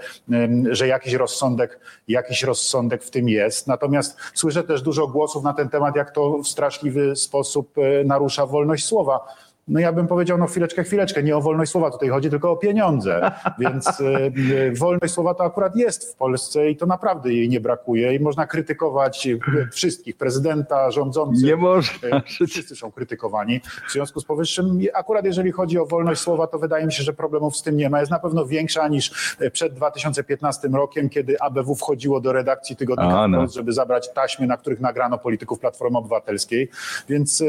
że 0.70 0.88
jakiś 0.88 1.14
rozsądek, 1.14 1.80
jakiś 2.08 2.42
rozsądek 2.42 3.04
w 3.04 3.10
tym 3.10 3.28
jest. 3.28 3.66
Natomiast 3.66 4.16
słyszę 4.34 4.64
też 4.64 4.82
dużo 4.82 5.06
głosów 5.06 5.44
na 5.44 5.52
ten 5.52 5.68
temat, 5.68 5.96
jak 5.96 6.10
to 6.10 6.38
w 6.38 6.48
straszliwy 6.48 7.16
sposób 7.16 7.78
y, 7.78 8.04
narusza 8.04 8.46
wolność 8.46 8.84
słowa. 8.84 9.20
No 9.68 9.80
ja 9.80 9.92
bym 9.92 10.06
powiedział, 10.06 10.38
no 10.38 10.46
chwileczkę, 10.46 10.84
chwileczkę, 10.84 11.22
nie 11.22 11.36
o 11.36 11.40
wolność 11.40 11.72
słowa 11.72 11.90
tutaj 11.90 12.08
chodzi, 12.08 12.30
tylko 12.30 12.50
o 12.50 12.56
pieniądze. 12.56 13.30
Więc 13.58 14.00
y, 14.00 14.72
wolność 14.78 15.14
słowa 15.14 15.34
to 15.34 15.44
akurat 15.44 15.76
jest 15.76 16.12
w 16.12 16.16
Polsce 16.16 16.70
i 16.70 16.76
to 16.76 16.86
naprawdę 16.86 17.32
jej 17.32 17.48
nie 17.48 17.60
brakuje 17.60 18.14
i 18.14 18.20
można 18.20 18.46
krytykować 18.46 19.28
wszystkich, 19.72 20.16
prezydenta, 20.16 20.90
rządzących. 20.90 21.44
Nie 21.44 21.56
można. 21.56 22.08
Y, 22.08 22.46
Wszyscy 22.48 22.76
są 22.76 22.92
krytykowani. 22.92 23.60
W 23.88 23.92
związku 23.92 24.20
z 24.20 24.24
powyższym, 24.24 24.78
akurat 24.94 25.24
jeżeli 25.24 25.52
chodzi 25.52 25.78
o 25.78 25.86
wolność 25.86 26.20
słowa, 26.20 26.46
to 26.46 26.58
wydaje 26.58 26.86
mi 26.86 26.92
się, 26.92 27.02
że 27.02 27.12
problemów 27.12 27.56
z 27.56 27.62
tym 27.62 27.76
nie 27.76 27.90
ma. 27.90 28.00
Jest 28.00 28.10
na 28.10 28.18
pewno 28.18 28.46
większa 28.46 28.88
niż 28.88 29.36
przed 29.52 29.74
2015 29.74 30.68
rokiem, 30.68 31.08
kiedy 31.08 31.40
ABW 31.40 31.74
wchodziło 31.74 32.20
do 32.20 32.32
redakcji 32.32 32.76
tygodnika 32.76 33.20
A, 33.20 33.28
no. 33.28 33.46
Żeby 33.46 33.72
zabrać 33.72 34.12
taśmy, 34.12 34.46
na 34.46 34.56
których 34.56 34.80
nagrano 34.80 35.18
polityków 35.18 35.58
Platformy 35.58 35.98
Obywatelskiej. 35.98 36.70
Więc 37.08 37.44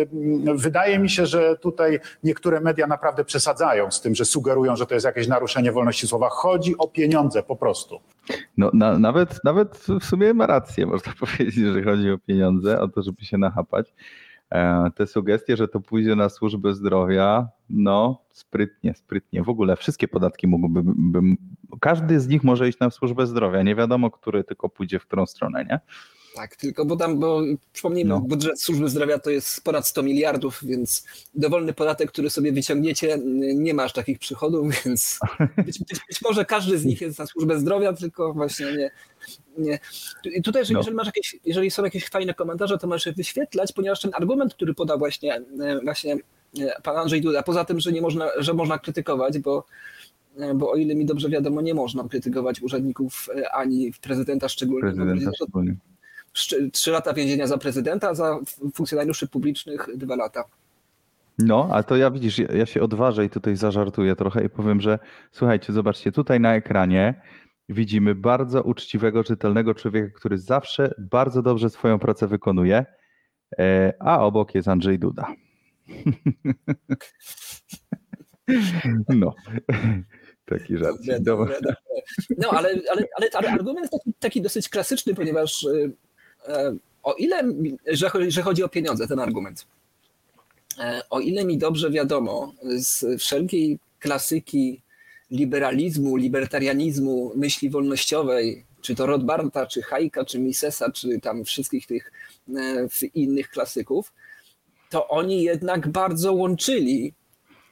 wydaje 0.55 0.99
mi 0.99 1.09
się, 1.09 1.25
że 1.25 1.57
tutaj 1.57 1.99
niektóre 2.23 2.61
media 2.61 2.87
naprawdę 2.87 3.25
przesadzają 3.25 3.91
z 3.91 4.01
tym, 4.01 4.15
że 4.15 4.25
sugerują, 4.25 4.75
że 4.75 4.85
to 4.85 4.93
jest 4.93 5.05
jakieś 5.05 5.27
naruszenie 5.27 5.71
wolności 5.71 6.07
słowa. 6.07 6.29
Chodzi 6.29 6.77
o 6.77 6.87
pieniądze 6.87 7.43
po 7.43 7.55
prostu. 7.55 7.99
No, 8.57 8.71
na, 8.73 8.99
nawet, 8.99 9.39
nawet 9.43 9.85
w 10.01 10.05
sumie 10.05 10.33
ma 10.33 10.47
rację, 10.47 10.85
można 10.85 11.13
powiedzieć, 11.19 11.55
że 11.55 11.83
chodzi 11.83 12.11
o 12.11 12.17
pieniądze, 12.17 12.81
o 12.81 12.87
to, 12.87 13.01
żeby 13.01 13.25
się 13.25 13.37
nachapać. 13.37 13.93
E, 14.51 14.91
te 14.95 15.07
sugestie, 15.07 15.57
że 15.57 15.67
to 15.67 15.79
pójdzie 15.79 16.15
na 16.15 16.29
służbę 16.29 16.73
zdrowia, 16.73 17.47
no 17.69 18.21
sprytnie, 18.31 18.93
sprytnie. 18.93 19.43
W 19.43 19.49
ogóle 19.49 19.75
wszystkie 19.75 20.07
podatki 20.07 20.47
mogłyby, 20.47 20.81
bym, 20.83 21.37
każdy 21.79 22.19
z 22.19 22.27
nich 22.27 22.43
może 22.43 22.69
iść 22.69 22.79
na 22.79 22.89
służbę 22.89 23.27
zdrowia. 23.27 23.63
Nie 23.63 23.75
wiadomo, 23.75 24.11
który 24.11 24.43
tylko 24.43 24.69
pójdzie 24.69 24.99
w 24.99 25.05
którą 25.05 25.25
stronę, 25.25 25.65
nie? 25.65 25.79
Tak, 26.35 26.55
tylko 26.55 26.85
bo 26.85 26.95
tam, 26.95 27.19
bo 27.19 27.41
przypomnijmy, 27.73 28.09
No. 28.09 28.19
budżet 28.19 28.61
służby 28.61 28.89
zdrowia 28.89 29.19
to 29.19 29.29
jest 29.29 29.63
ponad 29.63 29.87
100 29.87 30.03
miliardów, 30.03 30.59
więc 30.63 31.05
dowolny 31.35 31.73
podatek, 31.73 32.11
który 32.11 32.29
sobie 32.29 32.51
wyciągniecie, 32.51 33.17
nie 33.55 33.73
masz 33.73 33.93
takich 33.93 34.19
przychodów, 34.19 34.67
więc 34.85 35.19
być, 35.57 35.79
być, 35.79 35.99
być 36.09 36.21
może 36.21 36.45
każdy 36.45 36.77
z 36.77 36.85
nich 36.85 37.01
jest 37.01 37.19
na 37.19 37.25
służbę 37.25 37.59
zdrowia, 37.59 37.93
tylko 37.93 38.33
właśnie 38.33 38.65
nie. 38.65 38.91
nie. 39.57 39.79
I 40.25 40.41
tutaj, 40.41 40.61
jeżeli, 40.61 40.79
No. 40.87 40.93
masz 40.93 41.05
jakieś, 41.07 41.35
jeżeli 41.45 41.71
są 41.71 41.83
jakieś 41.83 42.09
fajne 42.09 42.33
komentarze, 42.33 42.77
to 42.77 42.87
możesz 42.87 43.05
je 43.05 43.13
wyświetlać, 43.13 43.73
ponieważ 43.73 44.01
ten 44.01 44.11
argument, 44.13 44.53
który 44.53 44.73
podał 44.73 44.99
właśnie, 44.99 45.35
e, 45.35 45.79
właśnie 45.83 46.13
e, 46.59 46.81
pan 46.83 46.97
Andrzej 46.97 47.21
Duda, 47.21 47.43
poza 47.43 47.65
tym, 47.65 47.79
że 47.79 47.91
nie 47.91 48.01
można, 48.01 48.29
że 48.37 48.53
można 48.53 48.79
krytykować, 48.79 49.39
bo 49.39 49.65
e, 50.37 50.53
bo 50.53 50.71
o 50.71 50.75
ile 50.75 50.95
mi 50.95 51.05
dobrze 51.05 51.29
wiadomo, 51.29 51.61
nie 51.61 51.73
można 51.73 52.03
krytykować 52.09 52.61
urzędników 52.61 53.29
ani 53.53 53.91
prezydenta 54.01 54.49
szczególnie. 54.49 54.81
Prezydenta 54.81 55.25
No, 55.25 55.31
szczególnie. 55.35 55.75
Trzy 56.71 56.91
lata 56.91 57.13
więzienia 57.13 57.47
za 57.47 57.57
prezydenta, 57.57 58.13
za 58.13 58.39
funkcjonariuszy 58.73 59.27
publicznych 59.27 59.97
dwa 59.97 60.15
lata. 60.15 60.43
No, 61.39 61.69
a 61.71 61.83
to 61.83 61.95
ja 61.95 62.11
widzisz, 62.11 62.37
ja, 62.37 62.65
się 62.65 62.81
odważę 62.81 63.25
i 63.25 63.29
tutaj 63.29 63.55
zażartuję 63.55 64.15
trochę 64.15 64.45
i 64.45 64.49
powiem, 64.49 64.81
że 64.81 64.99
słuchajcie, 65.31 65.73
zobaczcie, 65.73 66.11
tutaj 66.11 66.39
na 66.39 66.55
ekranie 66.55 67.21
widzimy 67.69 68.15
bardzo 68.15 68.63
uczciwego, 68.63 69.23
czytelnego 69.23 69.73
człowieka, 69.73 70.09
który 70.15 70.37
zawsze 70.37 70.93
bardzo 70.97 71.41
dobrze 71.41 71.69
swoją 71.69 71.99
pracę 71.99 72.27
wykonuje, 72.27 72.85
e, 73.59 73.93
a 73.99 74.19
obok 74.19 74.55
jest 74.55 74.67
Andrzej 74.67 74.99
Duda. 74.99 75.27
No, 79.09 79.35
taki 80.45 80.77
żart. 80.77 80.97
Dobre, 81.21 81.59
dobre. 81.61 81.75
No, 82.37 82.49
ale, 82.49 82.69
ale, 82.91 83.05
ale, 83.33 83.49
argument 83.49 83.79
jest 83.79 83.91
taki, 83.91 84.13
taki 84.19 84.41
dosyć 84.41 84.69
klasyczny, 84.69 85.15
ponieważ 85.15 85.63
y, 85.63 85.91
o 87.03 87.13
ile, 87.13 87.43
że, 87.87 88.09
że 88.27 88.41
chodzi 88.41 88.63
o 88.63 88.69
pieniądze, 88.69 89.07
ten 89.07 89.19
argument, 89.19 89.65
e, 90.79 91.01
o 91.09 91.19
ile 91.19 91.45
mi 91.45 91.57
dobrze 91.57 91.91
wiadomo, 91.91 92.53
z 92.63 93.21
wszelkiej 93.21 93.79
klasyki 93.99 94.81
liberalizmu, 95.31 96.15
libertarianizmu, 96.15 97.31
myśli 97.35 97.69
wolnościowej, 97.69 98.65
czy 98.81 98.95
to 98.95 99.05
Rothbarda, 99.05 99.65
czy 99.65 99.81
Hayeka, 99.81 100.25
czy 100.25 100.39
Misesa, 100.39 100.91
czy 100.91 101.19
tam 101.19 101.45
wszystkich 101.45 101.87
tych 101.87 102.11
e, 102.55 102.87
innych 103.13 103.49
klasyków, 103.49 104.13
to 104.89 105.07
oni 105.07 105.43
jednak 105.43 105.87
bardzo 105.87 106.33
łączyli 106.33 107.13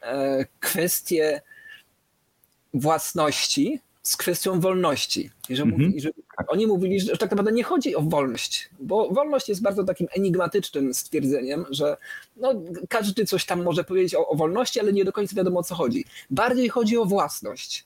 e, 0.02 0.46
kwestie 0.60 1.42
własności 2.74 3.80
z 4.08 4.18
kwestią 4.18 4.60
wolności. 4.60 5.30
I 5.50 5.56
że, 5.56 5.64
Mhm. 5.64 5.82
mówi, 5.82 6.02
że 6.02 6.10
oni 6.48 6.68
mówili, 6.68 7.00
że 7.00 7.18
tak 7.18 7.32
naprawdę 7.32 7.52
nie 7.52 7.64
chodzi 7.64 7.96
o 7.96 8.02
wolność, 8.02 8.70
bo 8.80 9.10
wolność 9.10 9.50
jest 9.50 9.62
bardzo 9.62 9.84
takim 9.84 10.08
enigmatycznym 10.16 10.94
stwierdzeniem, 10.94 11.66
że 11.70 11.98
no, 12.38 12.54
każdy 12.90 13.26
coś 13.26 13.46
tam 13.46 13.64
może 13.64 13.84
powiedzieć 13.84 14.16
o, 14.16 14.28
o 14.28 14.36
wolności, 14.36 14.80
ale 14.80 14.94
nie 14.94 15.06
do 15.06 15.12
końca 15.12 15.36
wiadomo 15.36 15.60
o 15.60 15.64
co 15.64 15.76
chodzi. 15.76 16.06
Bardziej 16.30 16.70
chodzi 16.70 16.98
o 16.98 17.06
własność, 17.06 17.86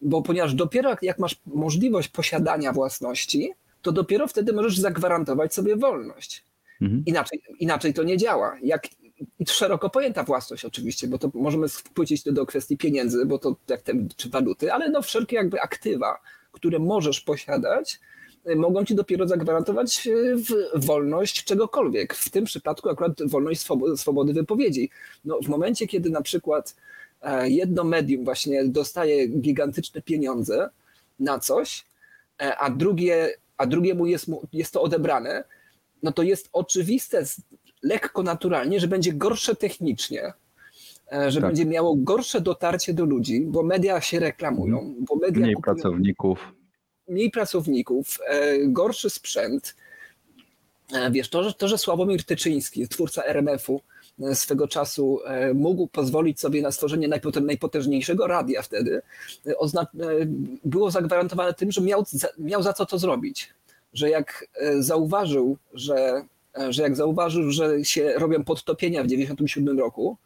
bo 0.00 0.22
ponieważ 0.22 0.54
dopiero 0.54 0.90
jak, 0.90 1.02
jak 1.02 1.18
masz 1.18 1.40
możliwość 1.46 2.08
posiadania 2.08 2.72
własności, 2.72 3.52
to 3.82 3.92
dopiero 3.92 4.26
wtedy 4.28 4.52
możesz 4.52 4.78
zagwarantować 4.78 5.54
sobie 5.54 5.76
wolność. 5.76 6.44
Mhm. 6.80 7.02
Inaczej, 7.06 7.42
inaczej 7.58 7.94
to 7.94 8.02
nie 8.02 8.16
działa. 8.16 8.56
Jak, 8.62 8.82
szeroko 9.46 9.90
pojęta 9.90 10.22
własność 10.24 10.64
oczywiście, 10.64 11.08
bo 11.08 11.18
to 11.18 11.30
możemy 11.34 11.68
wpłycić 11.68 12.22
do 12.24 12.46
kwestii 12.46 12.76
pieniędzy, 12.76 13.26
bo 13.26 13.38
to 13.38 13.56
jak 13.68 13.82
te, 13.82 13.92
czy 14.16 14.28
waluty, 14.30 14.72
ale 14.72 14.90
no 14.90 15.02
wszelkie 15.02 15.36
jakby 15.36 15.60
aktywa, 15.60 16.20
które 16.52 16.78
możesz 16.78 17.20
posiadać, 17.20 18.00
y, 18.50 18.56
mogą 18.56 18.84
ci 18.84 18.94
dopiero 18.94 19.28
zagwarantować 19.28 20.06
y, 20.06 20.36
wolność 20.74 21.44
czegokolwiek. 21.44 22.14
W 22.14 22.30
tym 22.30 22.44
przypadku 22.44 22.88
akurat 22.88 23.12
wolność 23.26 23.60
swobo- 23.60 23.96
swobody 23.96 24.32
wypowiedzi. 24.32 24.90
No, 25.24 25.38
w 25.44 25.48
momencie, 25.48 25.86
kiedy 25.86 26.10
na 26.10 26.22
przykład 26.22 26.76
e, 27.22 27.50
jedno 27.50 27.84
medium 27.84 28.24
właśnie 28.24 28.64
dostaje 28.64 29.26
gigantyczne 29.28 30.02
pieniądze 30.02 30.70
na 31.20 31.38
coś, 31.38 31.84
e, 32.42 32.56
a, 32.56 32.70
drugie, 32.70 33.34
a 33.56 33.66
drugiemu 33.66 34.06
jest, 34.06 34.28
mu- 34.28 34.42
jest 34.52 34.72
to 34.72 34.82
odebrane, 34.82 35.44
no 36.02 36.12
to 36.12 36.22
jest 36.22 36.48
oczywiste, 36.52 37.24
lekko 37.82 38.22
naturalnie, 38.22 38.80
że 38.80 38.88
będzie 38.88 39.12
gorsze 39.12 39.56
technicznie, 39.56 40.32
e, 41.12 41.30
że 41.30 41.40
Tak. 41.40 41.50
będzie 41.50 41.66
miało 41.66 41.94
gorsze 41.96 42.40
dotarcie 42.40 42.94
do 42.94 43.04
ludzi, 43.04 43.40
bo 43.46 43.62
media 43.62 44.00
się 44.00 44.20
reklamują, 44.20 44.94
bo 45.00 45.16
media 45.16 45.42
Mniej 45.42 45.54
kupują 45.54 45.74
pracowników. 45.74 46.52
mniej 47.08 47.30
pracowników, 47.30 48.18
e, 48.26 48.58
gorszy 48.66 49.10
sprzęt. 49.10 49.76
E, 50.92 51.10
Wiesz, 51.10 51.28
to, 51.30 51.44
że, 51.44 51.52
to, 51.54 51.68
że 51.68 51.78
Sławomir 51.78 52.24
Tyczyński, 52.24 52.88
twórca 52.88 53.24
RMF-u, 53.24 53.80
swego 54.34 54.68
czasu 54.68 55.20
mógł 55.54 55.86
pozwolić 55.86 56.40
sobie 56.40 56.62
na 56.62 56.72
stworzenie 56.72 57.08
najpotężniejszego 57.40 58.26
radia 58.26 58.62
wtedy, 58.62 59.02
było 60.64 60.90
zagwarantowane 60.90 61.54
tym, 61.54 61.72
że 61.72 61.80
miał 61.80 62.04
za, 62.08 62.28
miał 62.38 62.62
za 62.62 62.72
co 62.72 62.86
to 62.86 62.98
zrobić. 62.98 63.48
Że 63.92 64.10
jak 64.10 64.46
zauważył, 64.78 65.56
że, 65.74 66.24
że 66.70 66.82
jak 66.82 66.96
zauważył, 66.96 67.50
że 67.50 67.84
się 67.84 68.12
robią 68.16 68.44
podtopienia 68.44 69.02
w 69.02 69.06
1997 69.06 69.78
roku, 69.78 70.16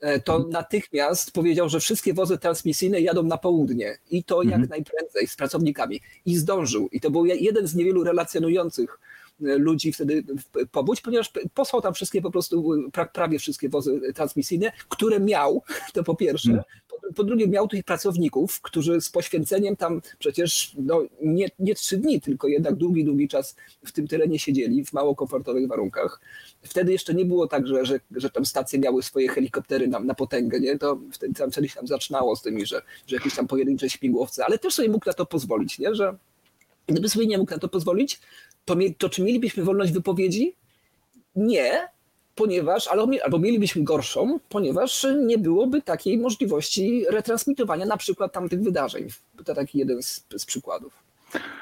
e, 0.00 0.20
to 0.20 0.38
natychmiast 0.50 1.32
powiedział, 1.32 1.68
że 1.68 1.80
wszystkie 1.80 2.14
wozy 2.14 2.38
transmisyjne 2.38 3.00
jadą 3.00 3.22
na 3.22 3.38
południe 3.38 3.98
i 4.10 4.24
to 4.24 4.42
jak 4.42 4.52
Mhm. 4.52 4.68
najprędzej 4.70 5.26
z 5.26 5.36
pracownikami. 5.36 6.00
I 6.26 6.36
zdążył. 6.36 6.88
I 6.92 7.00
to 7.00 7.10
był 7.10 7.26
je- 7.26 7.36
jeden 7.36 7.66
z 7.66 7.74
niewielu 7.74 8.04
relacjonujących 8.04 8.98
ludzi 9.40 9.92
wtedy 9.92 10.24
pobudź, 10.72 11.00
ponieważ 11.00 11.32
posłał 11.54 11.82
tam 11.82 11.94
wszystkie 11.94 12.22
po 12.22 12.30
prostu, 12.30 12.72
pra, 12.92 13.06
prawie 13.06 13.38
wszystkie 13.38 13.68
wozy 13.68 14.00
transmisyjne, 14.14 14.72
które 14.88 15.20
miał, 15.20 15.62
to 15.94 16.04
po 16.04 16.14
pierwsze. 16.14 16.64
Po, 16.88 17.12
po 17.14 17.24
drugie 17.24 17.48
miał 17.48 17.68
tych 17.68 17.84
pracowników, 17.84 18.60
którzy 18.60 19.00
z 19.00 19.10
poświęceniem 19.10 19.76
tam 19.76 20.00
przecież 20.18 20.72
no, 20.78 21.02
nie, 21.22 21.50
nie 21.58 21.74
trzy 21.74 21.96
dni, 21.96 22.20
tylko 22.20 22.48
jednak 22.48 22.74
długi, 22.74 23.04
długi 23.04 23.28
czas 23.28 23.56
w 23.84 23.92
tym 23.92 24.08
terenie 24.08 24.38
siedzieli 24.38 24.84
w 24.84 24.92
mało 24.92 25.14
komfortowych 25.14 25.68
warunkach. 25.68 26.20
Wtedy 26.62 26.92
jeszcze 26.92 27.14
nie 27.14 27.24
było 27.24 27.46
tak, 27.46 27.66
że, 27.66 27.84
że, 27.84 28.00
że 28.10 28.30
tam 28.30 28.46
stacje 28.46 28.78
miały 28.78 29.02
swoje 29.02 29.28
helikoptery 29.28 29.88
na, 29.88 30.00
na 30.00 30.14
potęgę, 30.14 30.60
nie? 30.60 30.78
To 30.78 31.00
wtedy 31.12 31.34
tam 31.34 31.50
wtedy 31.50 31.68
się 31.68 31.74
tam 31.74 31.86
zaczynało 31.86 32.36
z 32.36 32.42
tymi, 32.42 32.66
że, 32.66 32.82
że 33.06 33.16
jakieś 33.16 33.34
tam 33.34 33.46
pojedyncze 33.46 33.90
śmigłowce, 33.90 34.44
ale 34.44 34.58
też 34.58 34.74
sobie 34.74 34.88
mógł 34.88 35.06
na 35.06 35.12
to 35.12 35.26
pozwolić, 35.26 35.78
nie? 35.78 35.94
Że 35.94 36.16
gdyby 36.88 37.08
sobie 37.08 37.26
nie 37.26 37.38
mógł 37.38 37.50
na 37.50 37.58
to 37.58 37.68
pozwolić, 37.68 38.20
to, 38.68 38.76
to 38.98 39.08
czy 39.08 39.22
mielibyśmy 39.22 39.64
wolność 39.64 39.92
wypowiedzi? 39.92 40.54
Nie, 41.36 41.88
ponieważ, 42.34 42.88
albo, 42.88 43.06
mi- 43.06 43.20
albo 43.20 43.38
mielibyśmy 43.38 43.82
gorszą, 43.82 44.40
ponieważ 44.48 45.06
nie 45.26 45.38
byłoby 45.38 45.82
takiej 45.82 46.18
możliwości 46.18 47.04
retransmitowania 47.10 47.86
na 47.86 47.96
przykład 47.96 48.32
tamtych 48.32 48.62
wydarzeń. 48.62 49.08
To 49.44 49.54
taki 49.54 49.78
jeden 49.78 50.02
z, 50.02 50.24
z 50.36 50.44
przykładów. 50.44 50.92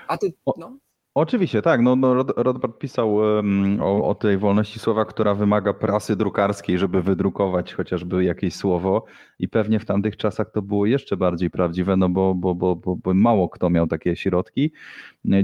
A 0.09 0.19
ty, 0.19 0.33
no? 0.57 0.77
Oczywiście, 1.17 1.63
tak. 1.63 1.81
No, 1.81 1.97
no, 1.97 2.15
Rod- 2.15 2.33
Rodbard 2.37 2.79
pisał 2.79 3.39
em, 3.39 3.79
o, 3.83 4.09
o 4.09 4.15
tej 4.15 4.39
wolności 4.39 4.79
słowa, 4.79 5.05
która 5.05 5.35
wymaga 5.35 5.73
prasy 5.73 6.17
drukarskiej, 6.17 6.79
żeby 6.79 7.03
wydrukować 7.03 7.75
chociażby 7.75 8.25
jakieś 8.25 8.55
słowo. 8.55 9.05
I 9.39 9.49
pewnie 9.49 9.81
w 9.81 9.85
tamtych 9.85 10.17
czasach 10.17 10.51
to 10.51 10.63
było 10.63 10.87
jeszcze 10.87 11.17
bardziej 11.17 11.51
prawdziwe, 11.51 11.97
no 11.97 12.09
bo, 12.09 12.35
bo, 12.35 12.55
bo, 12.55 12.77
bo, 12.77 12.97
bo 12.97 13.15
mało 13.15 13.49
kto 13.49 13.71
miał 13.71 13.87
takie 13.87 14.17
środki. 14.17 14.73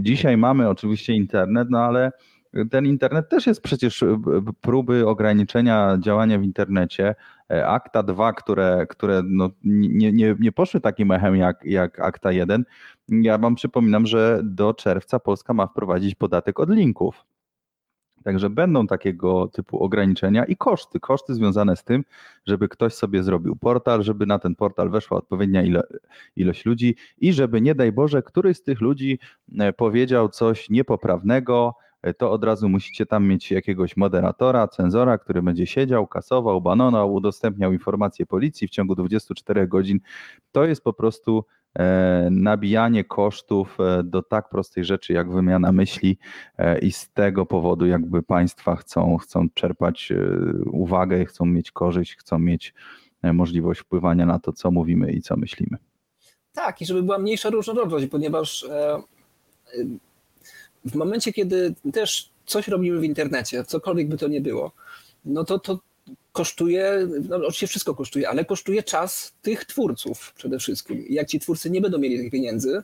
Dzisiaj 0.00 0.36
mamy 0.36 0.68
oczywiście 0.68 1.12
internet, 1.12 1.68
no 1.70 1.78
ale 1.78 2.12
ten 2.70 2.86
internet 2.86 3.28
też 3.28 3.46
jest 3.46 3.62
przecież 3.62 4.02
e, 4.02 4.20
próby 4.60 5.06
ograniczenia 5.08 5.98
działania 6.00 6.38
w 6.38 6.42
internecie. 6.42 7.14
E, 7.52 7.66
Akta 7.66 8.02
2, 8.02 8.32
które, 8.32 8.86
które 8.88 9.22
no 9.24 9.50
nie, 9.64 10.12
nie, 10.12 10.36
nie 10.40 10.52
poszły 10.52 10.80
takim 10.80 11.10
echem 11.10 11.36
jak, 11.36 11.64
jak 11.64 12.00
Akta 12.00 12.32
1. 12.32 12.64
Ja 13.08 13.38
wam 13.38 13.54
przypominam, 13.54 14.06
że 14.06 14.40
do 14.44 14.74
czerwca 14.74 15.18
Polska 15.18 15.54
ma 15.54 15.66
wprowadzić 15.66 16.14
podatek 16.14 16.60
od 16.60 16.70
linków. 16.70 17.24
Także 18.24 18.50
będą 18.50 18.86
takiego 18.86 19.48
typu 19.48 19.84
ograniczenia 19.84 20.44
i 20.44 20.56
koszty. 20.56 21.00
Koszty 21.00 21.34
związane 21.34 21.76
z 21.76 21.84
tym, 21.84 22.04
żeby 22.46 22.68
ktoś 22.68 22.94
sobie 22.94 23.22
zrobił 23.22 23.56
portal, 23.56 24.02
żeby 24.02 24.26
na 24.26 24.38
ten 24.38 24.54
portal 24.54 24.90
weszła 24.90 25.18
odpowiednia 25.18 25.62
ilo- 25.62 25.98
ilość 26.36 26.66
ludzi 26.66 26.96
i 27.18 27.32
żeby 27.32 27.60
nie 27.60 27.74
daj 27.74 27.92
Boże, 27.92 28.22
któryś 28.22 28.56
z 28.56 28.62
tych 28.62 28.80
ludzi 28.80 29.18
e, 29.58 29.72
powiedział 29.72 30.28
coś 30.28 30.70
niepoprawnego, 30.70 31.74
to 32.18 32.32
od 32.32 32.44
razu 32.44 32.68
musicie 32.68 33.06
tam 33.06 33.26
mieć 33.26 33.50
jakiegoś 33.50 33.96
moderatora, 33.96 34.68
cenzora, 34.68 35.18
który 35.18 35.42
będzie 35.42 35.66
siedział, 35.66 36.06
kasował, 36.06 36.60
banował, 36.60 37.14
udostępniał 37.14 37.72
informacje 37.72 38.26
policji 38.26 38.68
w 38.68 38.70
ciągu 38.70 38.94
24 38.94 39.68
godzin. 39.68 40.00
To 40.52 40.64
jest 40.64 40.84
po 40.84 40.92
prostu 40.92 41.44
e, 41.78 42.28
nabijanie 42.30 43.04
kosztów 43.04 43.78
e, 43.80 44.02
do 44.02 44.22
tak 44.22 44.48
prostej 44.48 44.84
rzeczy 44.84 45.12
jak 45.12 45.30
wymiana 45.30 45.72
myśli 45.72 46.18
e, 46.58 46.78
i 46.78 46.92
z 46.92 47.10
tego 47.10 47.46
powodu 47.46 47.86
jakby 47.86 48.22
państwa 48.22 48.76
chcą, 48.76 49.16
chcą 49.16 49.46
czerpać 49.54 50.12
uwagę, 50.66 51.24
chcą 51.24 51.44
mieć 51.44 51.72
korzyść, 51.72 52.16
chcą 52.16 52.38
mieć 52.38 52.74
możliwość 53.22 53.80
wpływania 53.80 54.26
na 54.26 54.38
to, 54.38 54.52
co 54.52 54.70
mówimy 54.70 55.12
i 55.12 55.20
co 55.20 55.36
myślimy. 55.36 55.78
Tak, 56.52 56.82
i 56.82 56.86
żeby 56.86 57.02
była 57.02 57.18
mniejsza 57.18 57.50
różnorodność, 57.50 58.06
ponieważ 58.06 58.66
w 60.84 60.94
momencie, 60.94 61.32
kiedy 61.32 61.74
też 61.92 62.30
coś 62.46 62.68
robimy 62.68 63.00
w 63.00 63.04
internecie, 63.04 63.64
cokolwiek 63.64 64.08
by 64.08 64.16
to 64.18 64.28
nie 64.28 64.40
było, 64.40 64.72
no 65.24 65.44
to 65.44 65.58
to 65.58 65.80
kosztuje, 66.32 67.08
no 67.28 67.36
oczywiście 67.36 67.66
wszystko 67.66 67.94
kosztuje, 67.94 68.28
ale 68.28 68.44
kosztuje 68.44 68.82
czas 68.82 69.32
tych 69.42 69.64
twórców 69.64 70.32
przede 70.36 70.58
wszystkim. 70.58 71.06
I 71.06 71.14
jak 71.14 71.28
ci 71.28 71.40
twórcy 71.40 71.70
nie 71.70 71.80
będą 71.80 71.98
mieli 71.98 72.18
tych 72.18 72.32
pieniędzy, 72.32 72.82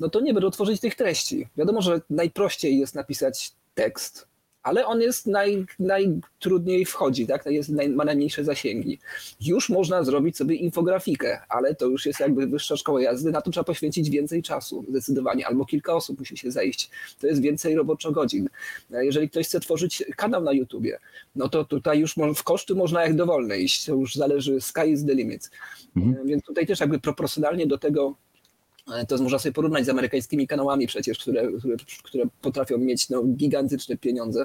no 0.00 0.08
to 0.08 0.20
nie 0.20 0.34
będą 0.34 0.50
tworzyć 0.50 0.80
tych 0.80 0.94
treści. 0.94 1.48
Wiadomo, 1.56 1.82
że 1.82 2.00
najprościej 2.10 2.78
jest 2.78 2.94
napisać 2.94 3.52
tekst, 3.74 4.26
ale 4.62 4.86
on 4.86 5.00
jest 5.00 5.26
naj, 5.26 5.66
najtrudniej 5.78 6.84
wchodzi, 6.84 7.26
tak? 7.26 7.46
jest 7.46 7.68
naj, 7.68 7.88
ma 7.88 8.04
najmniejsze 8.04 8.44
zasięgi. 8.44 8.98
Już 9.40 9.68
można 9.68 10.04
zrobić 10.04 10.36
sobie 10.36 10.54
infografikę, 10.56 11.40
ale 11.48 11.74
to 11.74 11.86
już 11.86 12.06
jest 12.06 12.20
jakby 12.20 12.46
wyższa 12.46 12.76
szkoła 12.76 13.02
jazdy, 13.02 13.30
na 13.30 13.40
to 13.40 13.50
trzeba 13.50 13.64
poświęcić 13.64 14.10
więcej 14.10 14.42
czasu, 14.42 14.84
zdecydowanie, 14.88 15.46
albo 15.46 15.64
kilka 15.64 15.94
osób 15.94 16.18
musi 16.18 16.36
się 16.36 16.50
zejść. 16.50 16.90
To 17.20 17.26
jest 17.26 17.40
więcej 17.40 17.74
roboczo-godzin. 17.74 18.48
Jeżeli 18.90 19.30
ktoś 19.30 19.46
chce 19.46 19.60
tworzyć 19.60 20.04
kanał 20.16 20.42
na 20.42 20.52
YouTubie, 20.52 20.98
no 21.36 21.48
to 21.48 21.64
tutaj 21.64 22.00
już 22.00 22.14
w 22.36 22.42
koszty 22.42 22.74
można 22.74 23.02
jak 23.02 23.16
dowolne 23.16 23.58
iść, 23.58 23.86
to 23.86 23.94
już 23.94 24.14
zależy, 24.14 24.60
sky 24.60 24.86
is 24.86 25.06
the 25.06 25.14
limit. 25.14 25.50
Mhm. 25.96 26.26
Więc 26.26 26.44
tutaj 26.44 26.66
też 26.66 26.80
jakby 26.80 26.98
proporcjonalnie 26.98 27.66
do 27.66 27.78
tego 27.78 28.14
E, 28.29 28.29
to 29.08 29.18
można 29.18 29.38
sobie 29.38 29.52
porównać 29.52 29.86
z 29.86 29.88
amerykańskimi 29.88 30.46
kanałami 30.46 30.86
przecież, 30.86 31.18
które, 31.18 31.48
które, 31.58 31.76
które 32.02 32.24
potrafią 32.40 32.78
mieć 32.78 33.08
no, 33.08 33.22
gigantyczne 33.22 33.96
pieniądze, 33.96 34.44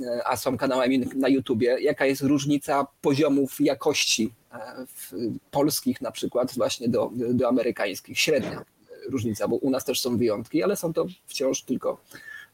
e, 0.00 0.20
a 0.26 0.36
są 0.36 0.56
kanałami 0.56 0.98
na 0.98 1.28
YouTubie. 1.28 1.76
Jaka 1.80 2.06
jest 2.06 2.22
różnica 2.22 2.86
poziomów 3.00 3.60
jakości 3.60 4.34
e, 4.52 4.58
w, 4.86 5.12
polskich 5.50 6.00
na 6.00 6.12
przykład 6.12 6.54
właśnie 6.54 6.88
do, 6.88 7.10
do 7.14 7.48
amerykańskich? 7.48 8.18
Średnia 8.18 8.64
różnica, 9.08 9.48
bo 9.48 9.56
u 9.56 9.70
nas 9.70 9.84
też 9.84 10.00
są 10.00 10.16
wyjątki, 10.16 10.62
ale 10.62 10.76
są 10.76 10.92
to 10.92 11.06
wciąż 11.26 11.62
tylko 11.62 12.00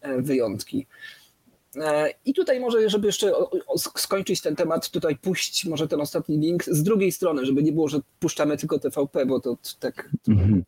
e, 0.00 0.22
wyjątki. 0.22 0.86
E, 1.76 2.10
I 2.24 2.34
tutaj 2.34 2.60
może, 2.60 2.90
żeby 2.90 3.06
jeszcze 3.06 3.32
skończyć 3.96 4.40
ten 4.40 4.56
temat, 4.56 4.90
tutaj 4.90 5.16
puść 5.16 5.64
może 5.64 5.88
ten 5.88 6.00
ostatni 6.00 6.38
link 6.38 6.64
z 6.64 6.82
drugiej 6.82 7.12
strony, 7.12 7.46
żeby 7.46 7.62
nie 7.62 7.72
było, 7.72 7.88
że 7.88 8.00
puszczamy 8.20 8.56
tylko 8.56 8.78
TVP, 8.78 9.26
bo 9.26 9.40
to 9.40 9.56
tak 9.80 10.10
Mhm. 10.28 10.64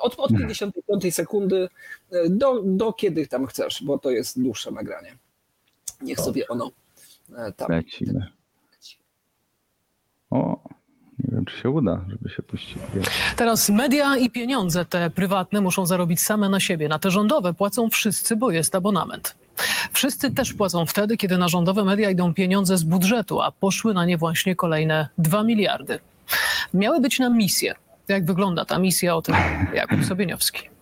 Od, 0.00 0.14
od 0.18 0.30
55 0.30 1.14
sekundy 1.14 1.68
e, 2.10 2.28
do, 2.28 2.62
do 2.62 2.92
kiedy 2.92 3.26
tam 3.26 3.46
chcesz, 3.46 3.82
bo 3.84 3.98
to 3.98 4.10
jest 4.10 4.42
dłuższe 4.42 4.70
nagranie. 4.70 5.16
Niech 6.00 6.20
sobie 6.20 6.48
ono 6.48 6.70
e, 7.36 7.52
tam. 7.52 7.70
Lecimy. 7.70 8.26
O, 10.30 10.58
nie 11.18 11.34
wiem, 11.34 11.44
czy 11.44 11.56
się 11.58 11.70
uda, 11.70 12.04
żeby 12.08 12.28
się 12.28 12.42
puścić. 12.42 12.78
Teraz 13.36 13.68
media 13.68 14.16
i 14.16 14.30
pieniądze 14.30 14.84
te 14.84 15.10
prywatne 15.10 15.60
muszą 15.60 15.86
zarobić 15.86 16.20
same 16.20 16.48
na 16.48 16.60
siebie. 16.60 16.88
Na 16.88 16.98
te 16.98 17.10
rządowe 17.10 17.54
płacą 17.54 17.90
wszyscy, 17.90 18.36
bo 18.36 18.50
jest 18.50 18.74
abonament. 18.74 19.36
Wszyscy 19.92 20.30
też 20.30 20.52
płacą 20.52 20.86
wtedy, 20.86 21.16
kiedy 21.16 21.38
na 21.38 21.48
rządowe 21.48 21.84
media 21.84 22.10
idą 22.10 22.34
pieniądze 22.34 22.78
z 22.78 22.82
budżetu, 22.82 23.40
a 23.40 23.52
poszły 23.52 23.94
na 23.94 24.04
nie 24.04 24.18
właśnie 24.18 24.56
kolejne 24.56 25.08
2 25.18 25.42
miliardy. 25.44 25.98
Miały 26.74 27.00
być 27.00 27.18
na 27.18 27.30
misję. 27.30 27.74
Jak 28.08 28.24
wygląda 28.24 28.64
ta 28.64 28.78
misja? 28.78 29.16
O 29.16 29.22
tym 29.22 29.34
Jakub 29.74 30.04
Sobieniowski. 30.04 30.76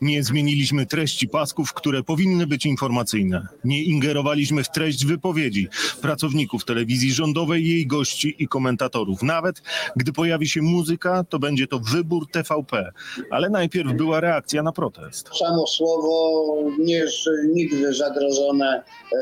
Nie 0.00 0.22
zmieniliśmy 0.22 0.86
treści 0.86 1.28
pasków, 1.28 1.72
które 1.72 2.02
powinny 2.02 2.46
być 2.46 2.66
informacyjne. 2.66 3.46
Nie 3.64 3.82
ingerowaliśmy 3.82 4.64
w 4.64 4.70
treść 4.70 5.06
wypowiedzi 5.06 5.68
pracowników 6.02 6.64
telewizji 6.64 7.12
rządowej, 7.12 7.68
jej 7.68 7.86
gości 7.86 8.34
i 8.38 8.48
komentatorów. 8.48 9.22
Nawet 9.22 9.62
gdy 9.96 10.12
pojawi 10.12 10.48
się 10.48 10.62
muzyka, 10.62 11.24
to 11.28 11.38
będzie 11.38 11.66
to 11.66 11.78
wybór 11.78 12.30
TVP. 12.30 12.92
Ale 13.30 13.50
najpierw 13.50 13.92
była 13.92 14.20
reakcja 14.20 14.62
na 14.62 14.72
protest. 14.72 15.30
Samo 15.38 15.66
słowo 15.66 16.70
nie 16.78 16.94
jest 16.94 17.28
nigdy 17.54 17.94
zagrożone 17.94 18.82
e, 19.12 19.16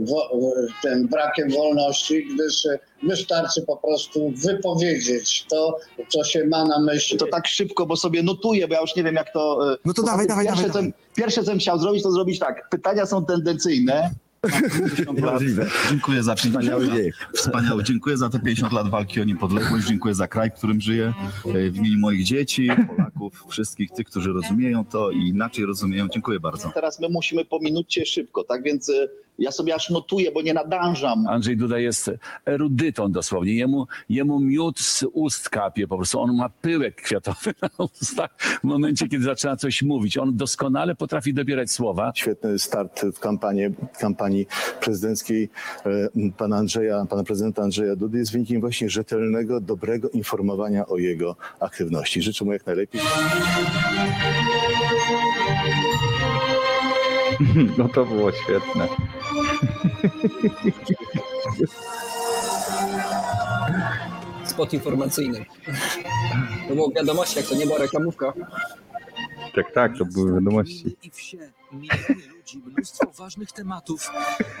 wo, 0.00 0.30
tym 0.82 1.08
brakiem 1.08 1.50
wolności, 1.50 2.26
gdyż 2.34 2.66
wystarczy 3.02 3.62
po 3.62 3.76
prostu 3.76 4.32
wypowiedzieć 4.36 5.46
to, 5.50 5.76
co 6.08 6.24
się 6.24 6.44
ma 6.46 6.64
na 6.64 6.80
myśli. 6.80 7.18
To 7.18 7.26
tak 7.26 7.46
szybko, 7.48 7.86
bo 7.86 7.96
sobie 7.96 8.22
notuję, 8.22 8.68
bo 8.68 8.74
ja 8.74 8.80
już 8.80 8.96
nie 8.96 9.04
wiem 9.04 9.14
jak 9.14 9.32
to... 9.32 9.72
e, 9.72 9.76
No 9.84 9.94
to 9.94 10.02
dawaj, 10.02 10.26
dawaj, 10.26 10.46
pierwsze, 10.46 10.66
dawaj, 10.68 10.92
co, 10.92 10.98
Pierwsze, 11.16 11.42
co 11.44 11.50
bym 11.50 11.60
chciał 11.60 11.78
zrobić, 11.78 12.02
to 12.02 12.12
zrobić 12.12 12.38
tak. 12.38 12.68
Pytania 12.70 13.06
są 13.06 13.24
tendencyjne. 13.24 14.10
Mam 14.52 14.62
50 14.70 15.20
lat. 15.20 15.42
Dziękuję 15.90 16.22
za 16.22 16.34
50 16.34 16.64
Wspaniały 16.64 16.86
lat. 16.86 16.96
Wspaniały. 17.34 17.84
Dziękuję 17.84 18.16
za 18.16 18.28
te 18.30 18.38
50 18.40 18.72
lat 18.72 18.88
walki 18.90 19.20
o 19.20 19.24
niepodległość. 19.24 19.86
Dziękuję 19.86 20.14
za 20.14 20.28
kraj, 20.28 20.50
w 20.50 20.54
którym 20.54 20.80
żyję. 20.80 21.12
E, 21.46 21.70
W 21.70 21.76
imieniu 21.76 21.98
moich 21.98 22.24
dzieci, 22.24 22.68
Polaków, 22.96 23.44
wszystkich 23.48 23.90
tych, 23.90 24.06
którzy 24.06 24.32
rozumieją 24.32 24.84
to 24.84 25.10
i 25.10 25.28
inaczej 25.28 25.64
rozumieją. 25.64 26.08
Dziękuję 26.08 26.40
bardzo. 26.40 26.70
Teraz 26.74 27.00
my 27.00 27.08
musimy 27.08 27.44
po 27.44 27.58
minucie 27.60 28.06
szybko, 28.06 28.44
tak 28.44 28.62
więc 28.62 28.88
e, 28.88 28.92
ja 29.38 29.52
sobie 29.52 29.74
aż 29.74 29.90
notuję, 29.90 30.32
bo 30.32 30.42
nie 30.42 30.54
nadążam. 30.54 31.26
Andrzej 31.26 31.56
Duda 31.56 31.78
jest 31.78 32.10
erudytą 32.46 33.12
dosłownie. 33.12 33.54
Jemu, 33.54 33.86
jemu 34.08 34.40
miód 34.40 34.80
z 34.80 35.04
ust 35.12 35.50
kapie 35.50 35.88
po 35.88 35.96
prostu. 35.96 36.20
On 36.20 36.36
ma 36.36 36.48
pyłek 36.48 37.02
kwiatowy 37.02 37.54
na 37.62 37.68
ustach 37.78 38.30
w 38.40 38.64
momencie, 38.64 39.08
kiedy 39.08 39.24
zaczyna 39.24 39.56
coś 39.56 39.82
mówić. 39.82 40.18
On 40.18 40.36
doskonale 40.36 40.94
potrafi 40.94 41.34
dobierać 41.34 41.70
słowa. 41.70 42.12
Świetny 42.14 42.58
start 42.58 43.04
w 43.14 43.20
kampanii, 43.20 43.64
kampanii 43.98 44.46
prezydenckiej 44.80 45.50
e, 45.86 46.08
pana 46.36 46.56
Andrzeja, 46.56 47.06
pana 47.10 47.24
prezydenta 47.24 47.62
Andrzeja 47.62 47.96
Dudy 47.96 48.18
jest 48.18 48.32
wynikiem 48.32 48.60
właśnie 48.60 48.90
rzetelnego, 48.90 49.60
dobrego 49.60 50.08
informowania 50.08 50.86
o 50.86 50.96
jego 50.96 51.36
aktywności. 51.60 52.22
Życzę 52.22 52.44
mu 52.44 52.52
jak 52.52 52.66
najlepiej. 52.66 53.00
No 57.78 57.88
to 57.88 58.04
było 58.04 58.32
świetne. 58.32 58.88
Spot 64.44 64.72
informacyjny. 64.72 65.44
To 66.68 66.74
było 66.74 66.90
w 66.90 66.94
wiadomościach, 66.94 67.44
to 67.44 67.54
nie 67.54 67.66
była 67.66 67.78
reklamówka. 67.78 68.32
Tak, 69.54 69.72
tak, 69.72 69.98
to 69.98 70.04
były 70.04 70.32
wiadomości. 70.32 70.96
i 71.02 71.10
wsie, 71.10 71.38
miliony 71.72 72.22
ludzi, 72.36 72.62
mnóstwo 72.66 73.10
ważnych 73.18 73.52
tematów 73.52 74.10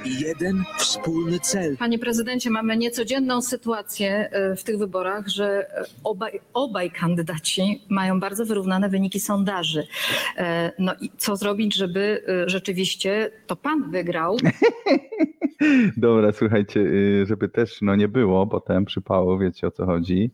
i 0.04 0.20
jeden 0.20 0.64
wspólny 0.78 1.40
cel. 1.40 1.76
Panie 1.76 1.98
prezydencie, 1.98 2.50
mamy 2.50 2.76
niecodzienną 2.76 3.42
sytuację 3.42 4.30
e, 4.32 4.56
w 4.56 4.64
tych 4.64 4.78
wyborach, 4.78 5.28
że 5.28 5.68
e, 5.70 5.84
obaj, 6.04 6.40
obaj 6.54 6.90
kandydaci 6.90 7.82
mają 7.88 8.20
bardzo 8.20 8.44
wyrównane 8.46 8.88
wyniki 8.88 9.20
sondaży. 9.20 9.86
E, 10.36 10.72
No 10.78 10.94
i 11.00 11.10
co 11.16 11.36
zrobić, 11.36 11.74
żeby 11.74 12.24
rzeczywiście 12.46 13.30
to 13.46 13.56
pan 13.56 13.90
wygrał? 13.90 14.36
Dobra, 15.96 16.32
słuchajcie, 16.32 16.80
y, 16.80 17.26
żeby 17.26 17.48
też 17.48 17.82
no 17.82 17.96
nie 17.96 18.08
było 18.08 18.46
potem 18.46 18.84
przypało, 18.84 19.38
wiecie 19.38 19.66
o 19.66 19.70
co 19.70 19.86
chodzi, 19.86 20.30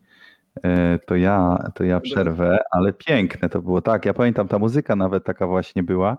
to 1.05 1.15
ja, 1.15 1.63
to 1.75 1.83
ja 1.83 1.99
przerwę, 1.99 2.59
ale 2.71 2.93
piękne 2.93 3.49
to 3.49 3.61
było, 3.61 3.81
tak, 3.81 4.05
ja 4.05 4.13
pamiętam, 4.13 4.47
ta 4.47 4.59
muzyka 4.59 4.95
nawet 4.95 5.23
taka 5.23 5.47
właśnie 5.47 5.83
była, 5.83 6.17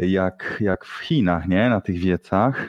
jak, 0.00 0.58
jak 0.60 0.84
w 0.84 0.98
Chinach, 0.98 1.48
nie, 1.48 1.68
na 1.68 1.80
tych 1.80 1.98
wiecach 1.98 2.68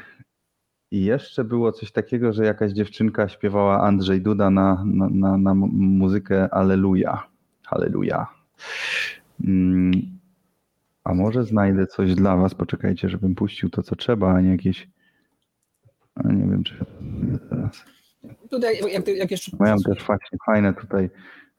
i 0.91 1.03
jeszcze 1.03 1.43
było 1.43 1.71
coś 1.71 1.91
takiego, 1.91 2.33
że 2.33 2.45
jakaś 2.45 2.71
dziewczynka 2.71 3.29
śpiewała 3.29 3.81
Andrzej 3.81 4.21
Duda 4.21 4.49
na, 4.49 4.83
na, 4.85 5.09
na, 5.09 5.37
na 5.37 5.53
muzykę 5.53 6.53
Alleluja, 6.53 7.23
Halleluja. 7.65 8.27
Mm, 9.43 9.91
a 11.03 11.13
może 11.13 11.43
znajdę 11.43 11.87
coś 11.87 12.15
dla 12.15 12.37
was? 12.37 12.55
Poczekajcie, 12.55 13.09
żebym 13.09 13.35
puścił 13.35 13.69
to, 13.69 13.83
co 13.83 13.95
trzeba, 13.95 14.33
a 14.33 14.41
nie 14.41 14.49
jakieś. 14.49 14.89
A 16.15 16.31
nie 16.31 16.51
wiem, 16.51 16.63
czy 16.63 16.85
teraz. 17.49 17.85
Tutaj, 18.49 18.79
jak, 18.93 19.07
jak 19.07 19.31
jeszcze, 19.31 19.57
Mają 19.59 19.77
też 19.77 20.03
właśnie 20.03 20.37
fajne 20.45 20.73
tutaj 20.73 21.09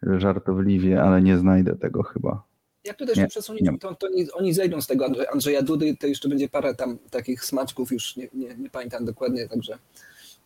żartobliwie, 0.03 1.03
ale 1.03 1.23
nie 1.23 1.39
znajdę 1.39 1.77
tego 1.77 2.03
chyba. 2.03 2.50
Jak 2.85 2.97
to 2.97 3.07
też 3.07 3.17
nie, 3.17 3.23
Nie, 3.23 3.29
przesunięcie, 3.29 3.73
nie. 3.73 3.79
to, 3.79 3.95
to 3.95 4.09
oni 4.35 4.55
zejdą 4.55 4.81
z 4.81 4.87
tego 4.87 5.07
Andrze- 5.07 5.27
Andrzeja 5.33 5.63
Dudy, 5.63 5.97
to 5.97 6.07
jeszcze 6.07 6.29
będzie 6.29 6.49
parę 6.49 6.75
tam 6.75 6.99
takich 7.11 7.45
smaczków, 7.45 7.93
już 7.93 8.17
nie, 8.17 8.29
nie, 8.35 8.55
nie 8.57 8.71
pamiętam 8.71 9.05
dokładnie, 9.05 9.49
także 9.49 9.79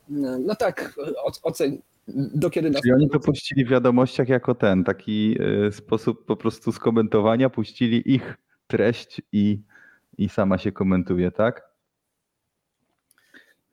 no, 0.09 0.39
no 0.39 0.55
tak, 0.55 0.95
oceń, 1.43 1.83
do 2.09 2.51
kiedy 2.51 2.71
nas... 2.71 2.83
Czyli 2.83 2.95
oni 2.95 3.11
to 3.11 3.21
puścili 3.21 3.65
w 3.65 3.69
wiadomościach 3.69 4.29
jako 4.29 4.55
ten, 4.55 4.85
taki 4.85 5.37
y, 5.67 5.73
sposób 5.73 6.27
po 6.27 6.37
prostu 6.37 6.73
skomentowania, 6.73 7.51
puścili 7.51 8.15
ich 8.15 8.35
treść 8.67 9.23
i, 9.33 9.61
i 10.19 10.29
sama 10.29 10.59
się 10.59 10.73
komentuje, 10.73 11.31
tak? 11.31 11.75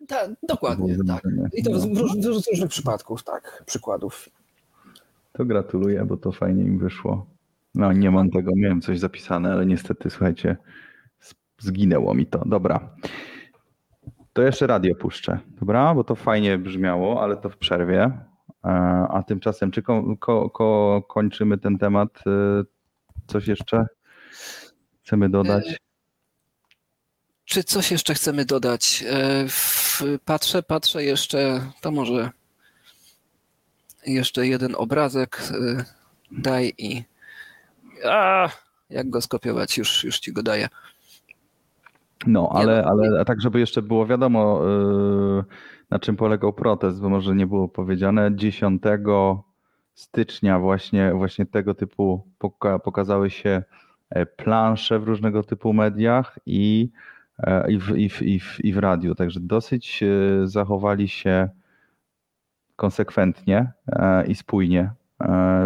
Tak, 0.08 0.30
dokładnie, 0.44 0.98
tak. 1.08 1.24
I 1.54 1.64
to 1.64 1.72
w, 1.72 1.88
w 2.22 2.26
różnych 2.26 2.70
przypadków, 2.70 3.24
tak, 3.24 3.64
przykładów. 3.66 4.30
To 5.34 5.46
gratuluję, 5.46 6.06
bo 6.06 6.18
to 6.18 6.32
fajnie 6.32 6.64
im 6.64 6.80
wyszło. 6.80 7.26
No, 7.76 7.94
nie 7.94 8.12
mam 8.12 8.30
tego, 8.30 8.52
miałem 8.56 8.82
coś 8.82 9.00
zapisane, 9.00 9.52
ale 9.52 9.66
niestety, 9.66 10.10
słuchajcie, 10.10 10.58
zginęło 11.60 12.14
mi 12.14 12.26
to. 12.26 12.44
Dobra. 12.46 12.90
To 14.34 14.42
jeszcze 14.42 14.68
radio 14.68 14.96
puszczę, 14.96 15.40
dobra? 15.60 15.96
Bo 15.96 16.04
to 16.04 16.16
fajnie 16.16 16.58
brzmiało, 16.58 17.24
ale 17.24 17.38
to 17.38 17.50
w 17.50 17.58
przerwie. 17.58 18.04
E, 18.66 18.70
A 19.10 19.24
tymczasem, 19.24 19.72
czy 19.72 19.82
ko, 19.82 20.18
ko, 20.20 20.50
ko, 20.50 21.02
kończymy 21.08 21.58
ten 21.58 21.78
temat? 21.78 22.10
E, 22.28 22.64
Coś 23.28 23.48
jeszcze 23.48 23.86
chcemy 25.04 25.30
dodać? 25.30 25.78
Czy 27.46 27.64
coś 27.64 27.92
jeszcze 27.92 28.14
chcemy 28.14 28.46
dodać? 28.46 29.04
E, 29.10 29.46
Patrzę, 30.26 30.64
patrzę 30.64 31.04
jeszcze, 31.04 31.62
to 31.82 31.92
może 31.92 32.30
jeszcze 34.06 34.48
jeden 34.48 34.76
obrazek 34.76 35.42
e, 35.52 35.86
daj 36.32 36.74
i 36.78 37.04
a, 38.06 38.50
jak 38.90 39.10
go 39.10 39.22
skopiować, 39.22 39.78
już, 39.78 40.04
już 40.04 40.20
ci 40.20 40.34
go 40.34 40.44
daję. 40.44 40.70
No, 42.28 42.50
ale, 42.54 42.86
ale 42.86 43.26
tak, 43.26 43.42
żeby 43.42 43.60
jeszcze 43.60 43.82
było 43.82 44.06
wiadomo, 44.06 44.62
yy, 44.64 45.44
na 45.90 46.00
czym 46.00 46.16
polegał 46.16 46.54
protest, 46.54 47.02
bo 47.02 47.10
może 47.10 47.36
nie 47.36 47.48
było 47.48 47.68
powiedziane. 47.68 48.36
10 48.36 48.82
stycznia 49.94 50.60
właśnie, 50.60 51.14
właśnie 51.14 51.46
tego 51.46 51.74
typu 51.74 52.28
poka 52.38 52.80
pokazały 52.80 53.30
się 53.30 53.64
e, 54.10 54.26
plansze 54.26 55.00
w 55.00 55.04
różnego 55.04 55.44
typu 55.44 55.74
mediach 55.74 56.40
i, 56.46 56.90
e, 57.40 57.72
i, 57.72 57.80
w, 57.80 57.98
i, 57.98 58.10
w, 58.10 58.22
i, 58.22 58.40
w, 58.40 58.66
i 58.66 58.74
w 58.74 58.78
radiu. 58.78 59.16
Także 59.16 59.40
dosyć 59.40 60.04
e, 60.04 60.08
zachowali 60.48 61.08
się 61.08 61.50
konsekwentnie 62.76 63.72
i 64.28 64.36
spójnie 64.36 64.92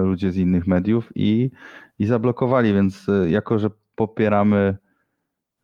ludzie 0.01 0.31
z 0.31 0.37
innych 0.37 0.67
mediów 0.67 1.11
i, 1.15 1.51
i 1.99 2.05
zablokowali, 2.05 2.73
więc 2.73 3.09
e, 3.09 3.29
jako, 3.29 3.59
że 3.59 3.69
popieramy 3.95 4.77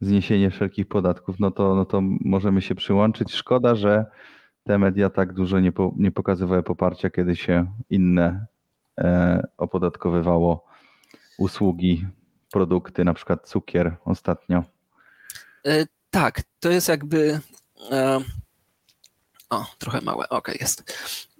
zniesienie 0.01 0.49
wszelkich 0.49 0.87
podatków, 0.87 1.39
no 1.39 1.51
to, 1.51 1.75
no 1.75 1.85
to 1.85 2.01
możemy 2.21 2.61
się 2.61 2.75
przyłączyć. 2.75 3.33
Szkoda, 3.33 3.75
że 3.75 4.05
te 4.63 4.77
media 4.77 5.09
tak 5.09 5.33
dużo 5.33 5.59
nie, 5.59 5.71
po, 5.71 5.93
nie 5.97 6.11
pokazywały 6.11 6.63
poparcia, 6.63 7.09
kiedy 7.09 7.35
się 7.35 7.71
inne 7.89 8.45
e, 8.99 9.47
opodatkowywało 9.57 10.65
usługi, 11.37 12.07
produkty, 12.51 13.03
na 13.05 13.13
przykład 13.13 13.49
cukier 13.49 13.97
ostatnio. 14.05 14.63
E, 15.65 15.85
Tak, 16.09 16.41
to 16.59 16.69
jest 16.69 16.89
jakby. 16.89 17.39
e, 17.91 18.19
O, 19.49 19.65
trochę 19.77 20.01
małe, 20.01 20.29
okej, 20.29 20.57
jest. 20.61 20.93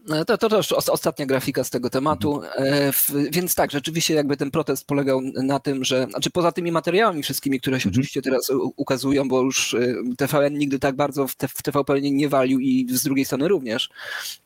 E, 0.09 0.25
To, 0.25 0.37
to 0.37 0.49
też 0.49 0.71
os- 0.71 0.89
ostatnia 0.89 1.25
grafika 1.25 1.63
z 1.63 1.69
tego 1.69 1.89
tematu. 1.89 2.41
E, 2.55 2.91
w- 2.91 3.11
Więc 3.31 3.55
tak, 3.55 3.71
rzeczywiście 3.71 4.13
jakby 4.13 4.37
ten 4.37 4.51
protest 4.51 4.87
polegał 4.87 5.21
na 5.21 5.59
tym, 5.59 5.83
że, 5.85 6.07
znaczy 6.09 6.29
poza 6.29 6.51
tymi 6.51 6.71
materiałami 6.71 7.23
wszystkimi, 7.23 7.59
które 7.59 7.79
się 7.79 7.89
oczywiście 7.89 8.21
teraz 8.21 8.51
ukazują, 8.75 9.27
bo 9.27 9.41
już 9.41 9.73
e, 9.73 9.93
TVN 10.17 10.57
nigdy 10.57 10.79
tak 10.79 10.95
bardzo 10.95 11.27
w, 11.27 11.35
TVP 11.63 12.01
nie, 12.01 12.29
walił 12.29 12.59
i 12.59 12.87
z 12.91 13.03
drugiej 13.03 13.25
strony 13.25 13.47
również. 13.47 13.89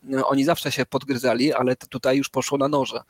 No, 0.04 0.28
Oni 0.28 0.44
zawsze 0.46 0.72
się 0.72 0.86
podgryzali, 0.86 1.54
ale 1.54 1.76
tutaj 1.76 2.18
już 2.18 2.30
poszło 2.30 2.58
na 2.58 2.68
noże. 2.68 3.02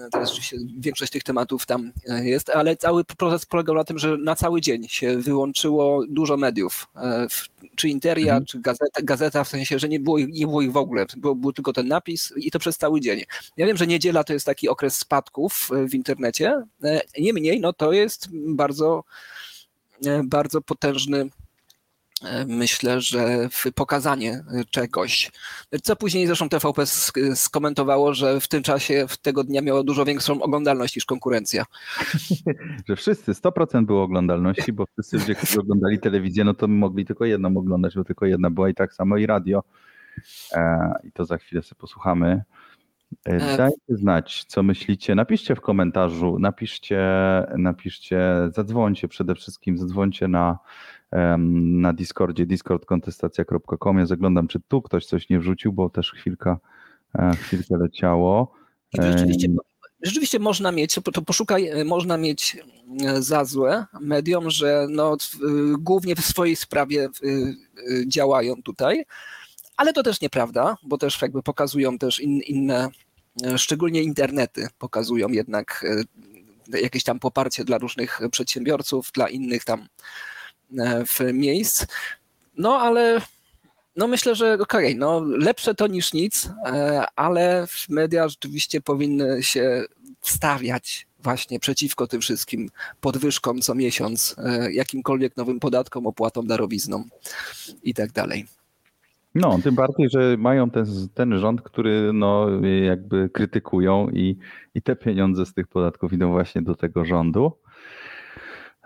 No, 0.00 0.10
Teraz 0.10 0.30
oczywiście 0.30 0.56
większość 0.78 1.12
tych 1.12 1.22
tematów 1.22 1.66
tam 1.66 1.92
e, 2.08 2.24
jest, 2.24 2.50
ale 2.50 2.76
cały 2.76 3.04
proces 3.04 3.46
polegał 3.46 3.74
na 3.74 3.84
tym, 3.84 3.98
że 3.98 4.16
na 4.16 4.36
cały 4.36 4.60
dzień 4.60 4.88
się 4.88 5.18
wyłączyło 5.18 6.04
dużo 6.08 6.36
mediów, 6.36 6.88
e, 6.96 7.26
czy 7.76 7.88
Interia, 7.88 8.40
czy 8.46 8.60
gazeta, 8.60 9.02
gazeta, 9.02 9.44
w 9.44 9.48
sensie, 9.48 9.78
że 9.78 9.88
nie 9.88 10.00
było, 10.00 10.18
ich- 10.18 10.28
nie 10.28 10.46
było 10.46 10.62
ich 10.62 10.72
w 10.72 10.76
ogóle, 10.76 11.06
był, 11.16 11.34
był 11.36 11.52
tylko 11.52 11.72
ten 11.72 11.88
napis 11.88 12.32
i 12.36 12.50
to 12.50 12.58
przez 12.58 12.78
cały 12.78 13.00
dzień. 13.00 13.24
Ja 13.56 13.66
wiem, 13.66 13.76
że 13.76 13.86
niedziela 13.86 14.24
to 14.24 14.32
jest 14.32 14.46
taki 14.46 14.68
okres 14.68 14.94
spadków 14.98 15.68
e, 15.74 15.88
w 15.88 15.94
internecie, 15.94 16.62
e, 16.84 17.00
niemniej 17.18 17.60
no, 17.60 17.72
to 17.72 17.92
jest 17.92 18.28
bardzo, 18.32 19.04
e, 20.06 20.22
bardzo 20.24 20.60
potężny 20.60 21.18
e, 21.20 21.28
myślę, 22.46 23.00
że 23.00 23.48
w 23.48 23.72
pokazanie 23.74 24.44
czegoś. 24.70 25.30
Co 25.82 25.96
później 25.96 26.26
zresztą 26.26 26.48
TVP 26.48 26.82
sk- 26.82 27.36
skomentowało, 27.36 28.14
że 28.14 28.40
w 28.40 28.48
tym 28.48 28.62
czasie 28.62 29.06
w 29.08 29.16
tego 29.16 29.44
dnia 29.44 29.62
miało 29.62 29.84
dużo 29.84 30.04
większą 30.04 30.42
oglądalność 30.42 30.96
niż 30.96 31.04
konkurencja. 31.04 31.64
Że 32.88 32.96
wszyscy, 32.96 33.32
100% 33.32 33.84
było 33.84 34.02
oglądalności, 34.02 34.72
bo 34.72 34.84
wszyscy 34.86 35.18
ludzie, 35.18 35.34
którzy 35.34 35.60
oglądali 35.60 35.98
telewizję, 35.98 36.44
no 36.44 36.54
to 36.54 36.68
mogli 36.68 37.06
tylko 37.06 37.24
jedną 37.24 37.56
oglądać, 37.56 37.94
bo 37.94 38.04
tylko 38.04 38.26
jedna 38.26 38.50
była 38.50 38.68
i 38.68 38.74
tak 38.74 38.94
samo 38.94 39.16
i 39.16 39.26
radio. 39.26 39.62
E, 40.52 40.92
I 41.04 41.12
to 41.12 41.24
za 41.24 41.38
chwilę 41.38 41.62
sobie 41.62 41.78
posłuchamy. 41.80 42.42
E, 43.28 43.30
E, 43.30 43.56
Dajcie 43.56 43.76
znać, 43.88 44.44
co 44.44 44.62
myślicie. 44.62 45.14
Napiszcie 45.14 45.54
w 45.56 45.60
komentarzu, 45.60 46.38
napiszcie, 46.38 47.02
napiszcie, 47.56 48.20
zadzwońcie 48.54 49.08
przede 49.08 49.34
wszystkim, 49.34 49.78
zadzwońcie 49.78 50.28
na, 50.28 50.58
na 51.12 51.92
Discordzie, 51.92 52.46
discordkontestacja.com. 52.46 53.98
Ja 53.98 54.06
zaglądam, 54.06 54.48
czy 54.48 54.60
tu 54.68 54.82
ktoś 54.82 55.06
coś 55.06 55.28
nie 55.28 55.38
wrzucił, 55.38 55.72
bo 55.72 55.90
też 55.90 56.12
chwilka, 56.12 56.58
e, 57.14 57.36
chwilkę 57.36 57.76
leciało. 57.76 58.52
Rzeczywiście, 58.98 59.48
rzeczywiście 60.02 60.38
można 60.38 60.72
mieć, 60.72 60.94
to 61.12 61.22
poszukaj, 61.22 61.68
e, 61.68 61.84
można 61.84 62.16
mieć 62.16 62.56
e, 63.06 63.22
za 63.22 63.44
złe 63.44 63.86
mediom, 64.00 64.50
że 64.50 64.86
no, 64.90 65.16
głównie 65.78 66.16
w 66.16 66.20
swojej 66.20 66.56
sprawie 66.56 67.08
działają 68.06 68.62
tutaj, 68.62 69.04
ale 69.76 69.92
to 69.92 70.02
też 70.02 70.20
nieprawda, 70.20 70.76
bo 70.82 70.98
też 70.98 71.22
jakby 71.22 71.42
pokazują 71.42 71.98
też 71.98 72.20
in, 72.20 72.40
inne, 72.40 72.88
szczególnie 73.56 74.02
internety 74.02 74.68
pokazują 74.78 75.28
jednak 75.28 75.84
jakieś 76.68 77.04
tam 77.04 77.18
poparcie 77.18 77.64
dla 77.64 77.78
różnych 77.78 78.20
przedsiębiorców, 78.30 79.12
dla 79.12 79.28
innych 79.28 79.64
tam 79.64 79.86
w 81.06 81.32
miejsc. 81.32 81.86
No 82.56 82.80
ale 82.80 83.20
no 83.96 84.08
myślę, 84.08 84.34
że 84.34 84.58
okej, 84.60 84.96
no 84.96 85.20
lepsze 85.20 85.74
to 85.74 85.86
niż 85.86 86.12
nic, 86.12 86.50
e, 86.66 87.04
ale 87.16 87.66
media 87.88 88.28
rzeczywiście 88.28 88.80
powinny 88.80 89.42
się 89.42 89.84
wstawiać 90.20 91.06
właśnie 91.22 91.60
przeciwko 91.60 92.06
tym 92.06 92.20
wszystkim 92.20 92.68
podwyżkom 93.00 93.60
co 93.60 93.74
miesiąc, 93.74 94.36
e, 94.38 94.72
jakimkolwiek 94.72 95.36
nowym 95.36 95.60
podatkom, 95.60 96.06
opłatom, 96.06 96.46
darowiznom 96.46 97.04
i 97.82 97.94
tak 97.94 98.12
dalej. 98.12 98.46
No, 99.34 99.58
tym 99.62 99.74
bardziej, 99.74 100.10
że 100.10 100.36
mają 100.38 100.70
ten, 100.70 100.86
ten 101.14 101.38
rząd, 101.38 101.62
który 101.62 102.12
no, 102.12 102.46
jakby 102.82 103.28
krytykują 103.28 104.08
i, 104.08 104.36
i 104.74 104.82
te 104.82 104.96
pieniądze 104.96 105.46
z 105.46 105.54
tych 105.54 105.68
podatków 105.68 106.12
idą 106.12 106.30
właśnie 106.30 106.62
do 106.62 106.74
tego 106.74 107.04
rządu. 107.04 107.52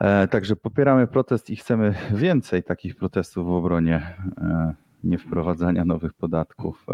E, 0.01 0.29
także 0.29 0.57
popieramy 0.57 1.07
protest 1.07 1.51
i 1.51 1.57
chcemy 1.57 1.95
więcej 2.15 2.63
takich 2.63 2.97
protestów 2.97 3.47
w 3.47 3.51
obronie 3.51 4.17
e, 4.39 4.75
niewprowadzania 5.05 5.85
nowych 5.85 6.15
podatków. 6.15 6.87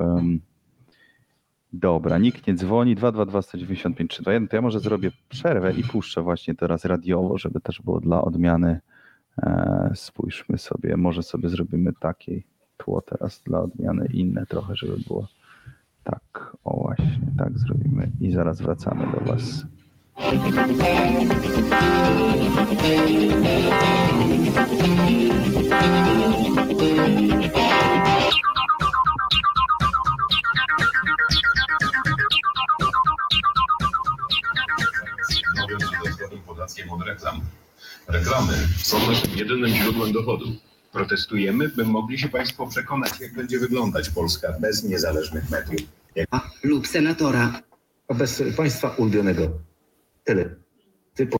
Dobra, 1.73 2.19
nikt 2.19 2.47
nie 2.47 2.55
dzwoni. 2.55 2.95
222 2.95 3.43
195 3.43 4.11
321. 4.11 4.49
To 4.49 4.57
ja 4.57 4.63
może 4.63 4.81
zrobię 4.81 5.11
przerwę 5.29 5.73
i 5.73 5.85
puszczę 5.85 6.23
właśnie 6.23 6.55
teraz 6.55 6.85
radiowo, 6.85 7.39
żeby 7.39 7.61
też 7.61 7.83
było 7.83 8.01
dla 8.01 8.23
odmiany. 8.23 8.81
E, 9.39 9.93
spójrzmy 9.95 10.59
sobie, 10.59 10.97
może 10.97 11.23
sobie 11.23 11.49
zrobimy 11.49 11.93
takie 12.01 12.43
tło 12.77 13.01
teraz 13.01 13.43
dla 13.47 13.61
odmiany 13.61 14.07
inne 14.13 14.47
trochę, 14.47 14.77
żeby 14.77 14.97
było 15.09 15.29
tak. 16.05 16.57
O 16.65 16.81
właśnie, 16.81 17.21
tak 17.39 17.59
zrobimy 17.59 18.11
i 18.21 18.31
zaraz 18.31 18.63
wracamy 18.63 19.07
do 19.13 19.21
Was. 19.21 19.67
Reklamy 38.09 38.53
są 38.83 39.07
naszym 39.07 39.37
jedynym 39.37 39.71
źródłem 39.71 40.13
dochodu. 40.13 40.45
Protestujemy, 40.93 41.69
by 41.69 41.85
mogli 41.85 42.19
się 42.19 42.29
Państwo 42.29 42.67
przekonać, 42.67 43.21
jak 43.21 43.35
będzie 43.35 43.59
wyglądać 43.59 44.11
Polska 44.11 44.53
bez 44.61 44.85
niezależnych 44.85 45.51
mediów. 45.51 45.81
lub 46.63 46.87
senatora. 46.87 47.63
Bez 48.15 48.43
państwa 48.57 48.89
ulubionego. 48.89 49.70
Tyle. 50.31 50.57
Typu. 51.15 51.37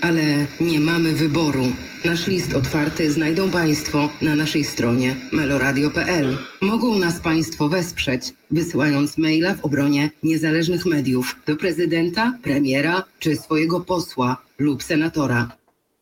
Ale 0.00 0.46
nie 0.60 0.80
mamy 0.80 1.12
wyboru. 1.12 1.64
Nasz 2.04 2.26
list 2.26 2.54
otwarty 2.54 3.12
znajdą 3.12 3.50
Państwo 3.50 4.10
na 4.22 4.36
naszej 4.36 4.64
stronie 4.64 5.16
meloradio.pl. 5.32 6.38
Mogą 6.60 6.98
nas 6.98 7.20
Państwo 7.20 7.68
wesprzeć, 7.68 8.34
wysyłając 8.50 9.18
maila 9.18 9.54
w 9.54 9.64
obronie 9.64 10.10
niezależnych 10.22 10.86
mediów 10.86 11.36
do 11.46 11.56
prezydenta, 11.56 12.38
premiera 12.42 13.04
czy 13.18 13.36
swojego 13.36 13.80
posła 13.80 14.42
lub 14.58 14.82
senatora. 14.82 15.56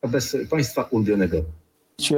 Bez 0.09 0.37
państwa 0.51 0.83
ulubionego. 0.83 1.45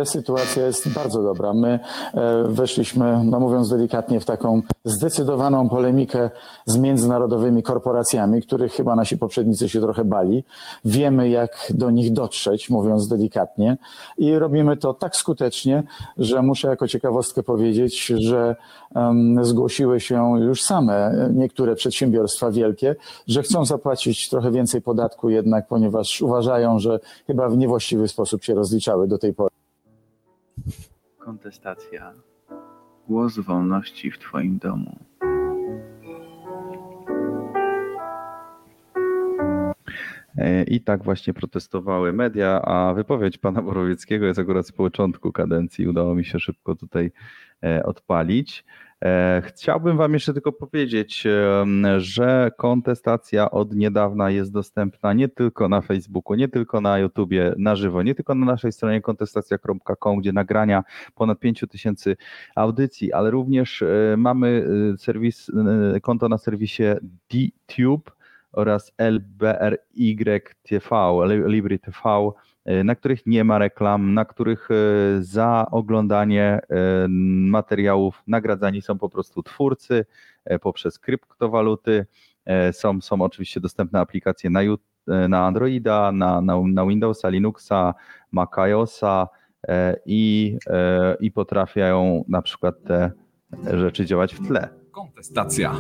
Sytuacja 0.05 0.66
jest 0.66 0.89
bardzo 0.89 1.22
dobra. 1.22 1.53
My 1.55 1.68
e, 2.14 2.45
weszliśmy, 2.49 3.24
no 3.24 3.41
mówiąc 3.41 3.68
delikatnie, 3.68 4.20
w 4.20 4.24
taką 4.24 4.62
zdecydowaną 4.85 5.68
polemikę 5.68 6.31
z 6.66 6.77
międzynarodowymi 6.77 7.62
korporacjami, 7.62 8.43
których 8.43 8.72
chyba 8.72 8.97
nasi 8.97 9.18
poprzednicy 9.18 9.68
się 9.68 9.81
trochę 9.81 10.05
bali. 10.05 10.45
Wiemy, 10.85 11.29
jak 11.29 11.72
do 11.74 11.91
nich 11.91 12.12
dotrzeć, 12.12 12.70
mówiąc 12.70 13.09
delikatnie, 13.09 13.77
i 14.18 14.39
robimy 14.39 14.77
to 14.77 14.95
tak 14.95 15.16
skutecznie, 15.16 15.83
że 16.16 16.43
muszę 16.43 16.68
jako 16.68 16.89
ciekawostkę 16.89 17.43
powiedzieć, 17.43 18.07
że 18.07 18.57
zgłosiły 19.43 20.01
się 20.01 20.41
już 20.41 20.62
same 20.62 21.29
niektóre 21.35 21.74
przedsiębiorstwa 21.74 22.51
wielkie, 22.51 22.97
że 23.27 23.43
chcą 23.43 23.64
zapłacić 23.64 24.29
trochę 24.29 24.51
więcej 24.51 24.83
podatku 24.83 25.31
jednak, 25.31 25.68
ponieważ 25.68 26.22
uważają, 26.22 26.79
że 26.79 27.01
chyba 27.27 27.49
w 27.49 27.57
niewłaściwy 27.57 28.09
sposób 28.09 28.45
się 28.45 28.55
rozliczały 28.55 29.09
do 29.09 29.18
tej 29.18 29.35
pory. 29.35 29.66
Kontestacja. 31.19 32.13
Głos 33.09 33.39
wolności 33.39 34.11
w 34.11 34.19
Twoim 34.19 34.59
domu. 34.59 34.99
E, 40.39 40.63
I 40.63 40.81
tak 40.81 41.05
właśnie 41.05 41.35
protestowały 41.35 42.13
media, 42.13 42.63
a 42.63 42.95
wypowiedź 42.95 43.39
pana 43.39 43.63
Borowieckiego 43.63 44.27
jest 44.27 44.41
akurat 44.41 44.67
z 44.67 44.73
początku 44.73 45.33
kadencji. 45.33 45.89
Udało 45.89 46.15
mi 46.15 46.25
się 46.25 46.39
szybko 46.41 46.75
tutaj 46.75 47.13
e, 47.65 47.83
odpalić. 47.83 48.65
E, 49.05 49.42
Chciałbym 49.44 49.97
wam 49.97 50.14
jeszcze 50.14 50.32
tylko 50.32 50.53
powiedzieć, 50.53 51.24
że 51.99 52.51
kontestacja 52.57 53.51
od 53.51 53.74
niedawna 53.74 54.30
jest 54.30 54.53
dostępna 54.53 55.12
nie 55.12 55.28
tylko 55.28 55.68
na 55.68 55.80
Facebooku, 55.80 56.34
nie 56.36 56.49
tylko 56.49 56.80
na 56.80 56.99
YouTubie 56.99 57.55
na 57.59 57.76
żywo, 57.76 58.03
nie 58.03 58.14
tylko 58.14 58.34
na 58.34 58.47
naszej 58.47 58.72
stronie 58.72 59.01
kontestacja.com, 59.01 60.18
gdzie 60.18 60.32
nagrania 60.32 60.84
ponad 61.14 61.40
5000 61.40 62.16
audycji, 62.55 63.12
ale 63.12 63.30
również 63.30 63.82
e, 63.82 64.14
mamy 64.16 64.66
e, 64.94 64.99
serwis, 64.99 65.51
konto 66.03 66.28
na 66.28 66.38
serwisie 66.38 66.82
DTube 67.30 68.16
oraz 68.53 68.92
LBRY-TV, 68.99 70.90
Libry 71.47 71.78
TV, 71.78 72.30
na 72.85 72.95
których 72.95 73.27
nie 73.27 73.45
ma 73.45 73.59
reklam, 73.59 74.14
na 74.14 74.25
których 74.25 74.69
e, 74.71 74.75
za 75.23 75.67
oglądanie 75.71 76.43
e, 76.43 76.61
materiałów 77.49 78.23
nagradzani 78.27 78.83
są 78.83 78.99
po 78.99 79.09
prostu 79.09 79.43
twórcy 79.43 80.07
e, 80.45 80.59
poprzez 80.59 80.99
kryptowaluty. 80.99 82.07
E, 82.45 82.73
Są, 82.73 83.01
są 83.01 83.23
oczywiście 83.23 83.61
dostępne 83.61 84.01
aplikacje 84.01 84.51
na, 84.51 84.61
e, 84.62 85.29
na 85.29 85.47
Androida, 85.47 86.12
na, 86.12 86.41
na, 86.41 86.61
na 86.67 86.87
Windowsa, 86.87 87.29
Linuxa, 87.29 87.95
Mac 88.33 88.51
OSa 88.59 89.29
e, 89.69 89.97
i, 90.07 90.59
e, 90.67 91.17
i 91.21 91.31
potrafią 91.31 92.25
na 92.29 92.43
przykład 92.43 92.75
te 92.87 93.11
rzeczy 93.73 94.07
działać 94.07 94.35
w 94.35 94.47
tle. 94.47 94.69
Kontestacja. 94.91 95.75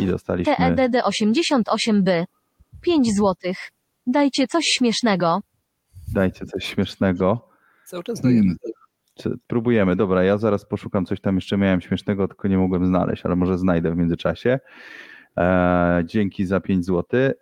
I 0.00 0.06
dostaliśmy. 0.06 0.56
TEDD 0.56 1.02
88B. 1.04 2.24
5 2.80 3.14
złotych. 3.14 3.56
Dajcie 4.06 4.46
coś 4.46 4.64
śmiesznego. 4.66 5.40
Dajcie 6.14 6.46
coś 6.46 6.64
śmiesznego. 6.64 7.48
Cały 7.86 8.02
czas 8.02 8.20
dajemy. 8.20 8.54
Czy- 9.14 9.38
Próbujemy, 9.46 9.96
dobra, 9.96 10.24
ja 10.24 10.38
zaraz 10.38 10.64
poszukam 10.64 11.06
coś 11.06 11.20
tam 11.20 11.34
jeszcze 11.34 11.56
miałem 11.56 11.80
śmiesznego, 11.80 12.28
tylko 12.28 12.48
nie 12.48 12.58
mogłem 12.58 12.86
znaleźć, 12.86 13.26
ale 13.26 13.36
może 13.36 13.58
znajdę 13.58 13.90
w 13.90 13.96
międzyczasie. 13.96 14.58
E, 15.38 16.02
dzięki 16.04 16.46
za 16.46 16.60
5 16.60 16.84
zł. 16.86 17.04
E, 17.20 17.32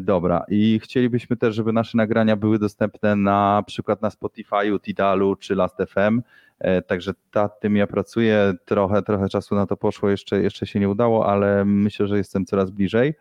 dobra, 0.00 0.44
i 0.48 0.80
chcielibyśmy 0.82 1.36
też, 1.36 1.54
żeby 1.54 1.72
nasze 1.72 1.96
nagrania 1.98 2.36
były 2.36 2.58
dostępne 2.58 3.16
na 3.16 3.62
przykład 3.66 4.02
na 4.02 4.08
Spotify'u, 4.08 4.80
Tidalu 4.80 5.36
czy 5.36 5.54
Last.fm. 5.54 6.22
E, 6.58 6.82
także 6.82 7.12
nad 7.34 7.60
tym 7.60 7.76
ja 7.76 7.86
pracuję, 7.86 8.54
trochę, 8.64 9.02
trochę 9.02 9.28
czasu 9.28 9.54
na 9.54 9.66
to 9.66 9.76
poszło, 9.76 10.10
jeszcze, 10.10 10.42
jeszcze 10.42 10.66
się 10.66 10.80
nie 10.80 10.88
udało, 10.88 11.26
ale 11.26 11.64
myślę, 11.64 12.06
że 12.06 12.16
jestem 12.18 12.44
coraz 12.46 12.70
bliżej. 12.70 13.14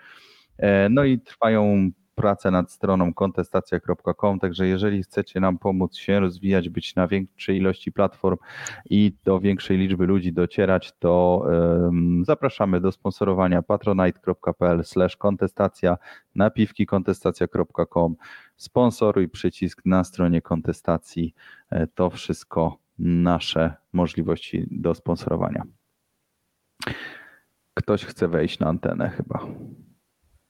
E, 0.58 0.90
No 0.90 1.04
i 1.04 1.20
trwają 1.20 1.92
prace 2.16 2.52
nad 2.52 2.72
stroną 2.72 3.14
kontestacja.com, 3.14 4.40
także 4.40 4.68
jeżeli 4.68 5.04
chcecie 5.04 5.40
nam 5.40 5.58
pomóc 5.58 5.96
się 5.96 6.20
rozwijać, 6.20 6.70
być 6.70 6.96
na 6.96 7.08
większej 7.08 7.58
ilości 7.58 7.92
platform 7.92 8.38
i 8.90 9.14
do 9.24 9.40
większej 9.40 9.78
liczby 9.78 10.06
ludzi 10.06 10.34
docierać, 10.34 10.94
to 11.00 11.46
zapraszamy 12.24 12.82
do 12.82 12.92
sponsorowania 12.92 13.62
patronite.pl 13.62 14.84
kontestacja, 15.18 15.98
napiwki 16.36 16.86
kontestacja.com, 16.86 18.16
sponsoruj 18.56 19.30
przycisk 19.30 19.82
na 19.86 20.04
stronie 20.04 20.42
kontestacji, 20.42 21.34
E, 21.74 21.88
to 21.88 22.10
wszystko 22.10 22.78
nasze 23.00 23.74
możliwości 23.94 24.68
do 24.72 24.96
sponsorowania. 24.96 25.64
Ktoś 27.74 28.06
chce 28.06 28.28
wejść 28.28 28.60
na 28.60 28.68
antenę 28.68 29.10
chyba. 29.10 29.40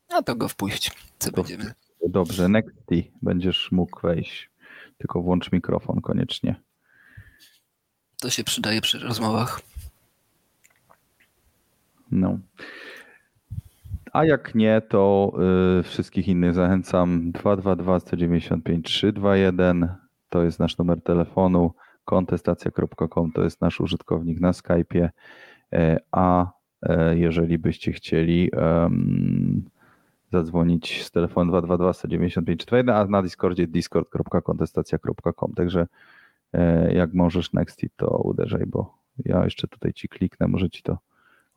A 0.09 0.21
to 0.21 0.35
go 0.35 0.47
wpuść. 0.47 1.12
Co 1.23 1.31
będziemy? 1.31 1.73
Dobrze, 2.07 2.49
Nexty, 2.49 3.03
będziesz 3.21 3.71
mógł 3.71 4.01
wejść. 4.01 4.49
Tylko 4.97 5.21
włącz 5.21 5.51
mikrofon 5.51 6.01
koniecznie. 6.01 6.55
To 8.21 8.29
się 8.29 8.43
przydaje 8.43 8.81
przy 8.81 8.99
rozmowach. 8.99 9.61
No. 12.11 12.39
A 14.13 14.25
jak 14.25 14.55
nie, 14.55 14.81
to 14.81 15.33
y, 15.79 15.83
wszystkich 15.83 16.27
innych 16.27 16.53
zachęcam 16.53 17.31
222 17.31 17.99
195 17.99 18.85
321 18.85 19.95
to 20.29 20.43
jest 20.43 20.59
nasz 20.59 20.77
numer 20.77 21.01
telefonu, 21.01 21.73
kontestacja.com 22.05 23.31
to 23.31 23.43
jest 23.43 23.61
nasz 23.61 23.81
użytkownik 23.81 24.39
na 24.39 24.51
Skype'ie, 24.51 25.09
e, 25.73 25.97
a 26.11 26.51
e, 26.81 27.17
jeżeli 27.17 27.57
byście 27.57 27.91
chcieli 27.91 28.51
zadzwonić 30.33 31.03
z 31.03 31.11
telefonu 31.11 31.51
222 31.51 31.93
195 31.93 32.59
321, 32.59 32.95
a 32.95 33.05
na 33.05 33.21
Discordzie 33.21 33.67
discord.kontestacja.com, 33.67 35.53
także 35.53 35.87
e, 36.53 36.93
jak 36.93 37.13
możesz 37.13 37.53
Nexty, 37.53 37.89
to 37.95 38.07
uderzaj, 38.17 38.63
bo 38.67 38.97
ja 39.25 39.43
jeszcze 39.43 39.67
tutaj 39.67 39.93
ci 39.93 40.07
kliknę, 40.09 40.47
może 40.47 40.69
ci 40.69 40.83
to 40.83 40.97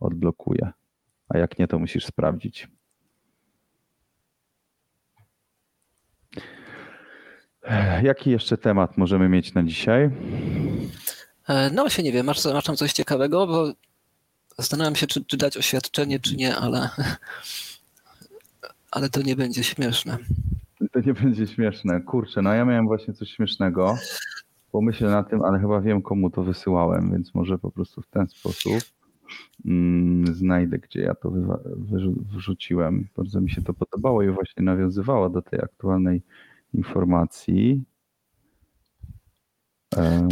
odblokuję. 0.00 0.70
a 1.28 1.38
jak 1.38 1.58
nie, 1.58 1.68
to 1.68 1.78
musisz 1.78 2.04
sprawdzić. 2.04 2.68
Jaki 8.02 8.30
jeszcze 8.30 8.56
temat 8.58 8.98
możemy 8.98 9.28
mieć 9.28 9.54
na 9.54 9.62
dzisiaj? 9.62 10.10
E, 11.48 11.70
No 11.70 11.82
właśnie 11.82 12.04
nie 12.04 12.12
wiem, 12.12 12.26
masz, 12.26 12.44
masz 12.44 12.64
tam 12.64 12.76
coś 12.76 12.92
ciekawego, 12.92 13.46
bo 13.46 13.72
zastanawiam 14.58 14.96
się, 14.96 15.06
czy, 15.06 15.24
czy 15.24 15.36
dać 15.36 15.56
oświadczenie, 15.56 16.20
czy 16.20 16.36
nie, 16.36 16.56
ale, 16.56 16.88
ale 18.96 19.10
to 19.10 19.22
nie 19.22 19.36
będzie 19.36 19.64
śmieszne. 19.64 20.18
To 20.92 21.00
nie 21.00 21.14
będzie 21.14 21.46
śmieszne. 21.46 22.00
Kurczę, 22.00 22.42
no 22.42 22.54
ja 22.54 22.64
miałem 22.64 22.86
właśnie 22.86 23.14
coś 23.14 23.30
śmiesznego. 23.30 23.96
Pomyślę 24.72 25.10
na 25.10 25.22
tym, 25.22 25.42
ale 25.42 25.58
chyba 25.58 25.80
wiem, 25.80 26.02
komu 26.02 26.30
to 26.30 26.42
wysyłałem, 26.42 27.12
więc 27.12 27.34
może 27.34 27.58
po 27.58 27.70
prostu 27.70 28.02
w 28.02 28.06
ten 28.06 28.28
sposób 28.28 28.74
mm, 29.66 30.34
znajdę, 30.34 30.78
gdzie 30.78 31.00
ja 31.00 31.14
to 31.14 31.30
wywa- 31.30 31.60
wyrzu- 31.76 32.22
wrzuciłem. 32.36 33.08
Bardzo 33.16 33.40
mi 33.40 33.50
się 33.50 33.62
to 33.62 33.74
podobało 33.74 34.22
i 34.22 34.30
właśnie 34.30 34.64
nawiązywało 34.64 35.30
do 35.30 35.42
tej 35.42 35.60
aktualnej 35.60 36.22
informacji. 36.74 37.84
E, 39.96 40.28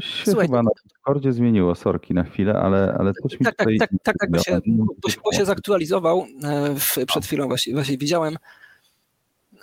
Coś 0.00 0.14
się 0.14 0.24
słuchaj, 0.24 0.46
chyba 0.46 0.62
na 0.62 0.70
Discordzie 0.84 1.32
zmieniło, 1.32 1.74
sorki 1.74 2.14
na 2.14 2.24
chwilę, 2.24 2.54
ale, 2.54 2.96
ale 2.98 3.12
coś 3.22 3.40
mi 3.40 3.46
Tak, 3.46 3.56
tak, 3.56 3.66
tutaj... 3.66 3.78
tak, 3.78 3.90
tak, 4.02 4.16
tak 4.18 4.30
bo, 4.30 4.38
się, 4.38 4.60
bo, 5.02 5.10
się, 5.10 5.20
bo 5.24 5.32
się 5.32 5.44
zaktualizował 5.44 6.26
e, 6.42 6.74
w, 6.74 6.96
przed 7.06 7.26
chwilą, 7.26 7.48
właśnie, 7.48 7.74
właśnie 7.74 7.98
widziałem. 7.98 8.38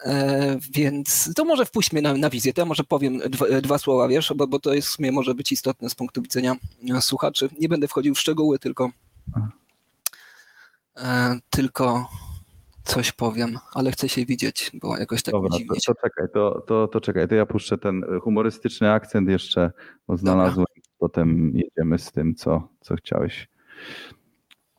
E, 0.04 0.58
więc 0.72 1.34
to 1.36 1.46
może 1.46 1.66
wpuśćmy 1.66 2.02
na, 2.02 2.14
na 2.14 2.30
wizję. 2.30 2.54
To 2.54 2.62
ja 2.62 2.66
może 2.66 2.84
powiem 2.84 3.20
dwa, 3.30 3.46
dwa 3.62 3.78
słowa, 3.78 4.08
wiesz, 4.08 4.34
bo, 4.36 4.48
bo 4.48 4.60
to 4.60 4.74
jest 4.74 4.88
w 4.88 4.92
sumie 4.92 5.12
może 5.12 5.36
być 5.36 5.52
istotne 5.52 5.90
z 5.90 5.96
punktu 5.96 6.22
widzenia 6.22 6.56
e, 6.90 7.02
słuchaczy. 7.02 7.50
Nie 7.60 7.70
będę 7.70 7.88
wchodził 7.88 8.16
w 8.16 8.20
szczegóły, 8.20 8.60
tylko 8.60 8.90
e, 10.98 11.40
tylko 11.50 12.10
coś 12.86 13.12
powiem, 13.12 13.58
ale 13.74 13.92
chcę 13.92 14.10
się 14.10 14.26
widzieć, 14.26 14.72
bo 14.74 14.98
jakoś 14.98 15.24
tak 15.24 15.32
Dobra, 15.32 15.50
dziwnie. 15.58 15.78
to, 15.86 15.94
to 15.94 16.02
czekaj, 16.02 16.28
to, 16.34 16.62
to, 16.68 16.88
to 16.88 17.02
czekaj, 17.02 17.28
to 17.28 17.36
ja 17.36 17.46
puszczę 17.46 17.78
ten 17.78 18.06
humorystyczny 18.22 18.92
akcent 18.92 19.30
jeszcze, 19.30 19.72
bo 20.08 20.18
znalazłem, 20.18 20.66
potem 21.00 21.52
jedziemy 21.54 22.00
z 22.00 22.12
tym, 22.12 22.36
co, 22.36 22.70
co 22.82 22.96
chciałeś. 22.96 23.48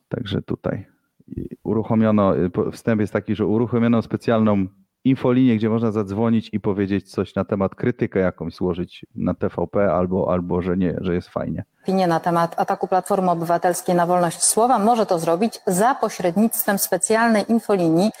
Także 0.07 0.41
tutaj 0.41 0.85
I 1.27 1.49
uruchomiono, 1.63 2.33
wstęp 2.71 3.01
jest 3.01 3.13
taki, 3.13 3.35
że 3.35 3.45
uruchomiono 3.45 4.01
specjalną 4.01 4.67
infolinię, 5.09 5.55
gdzie 5.55 5.69
można 5.69 5.91
zadzwonić 5.91 6.49
i 6.51 6.59
powiedzieć 6.59 7.11
coś 7.11 7.35
na 7.35 7.45
temat 7.45 7.75
krytykę 7.75 8.19
jakąś 8.19 8.53
złożyć 8.55 9.05
na 9.15 9.33
TVP 9.33 9.91
albo, 9.93 10.31
albo 10.33 10.61
że 10.61 10.77
nie, 10.77 10.95
że 11.01 11.13
jest 11.13 11.29
fajnie. 11.29 11.63
Opinię 11.83 12.07
na 12.07 12.19
temat 12.19 12.59
ataku 12.59 12.87
Platformy 12.87 13.31
Obywatelskiej 13.31 13.95
na 13.95 14.05
wolność 14.05 14.43
słowa 14.43 14.79
może 14.79 15.05
to 15.05 15.19
zrobić 15.19 15.59
za 15.67 15.95
pośrednictwem 15.95 16.77
specjalnej 16.77 17.43
infolinii. 17.49 18.11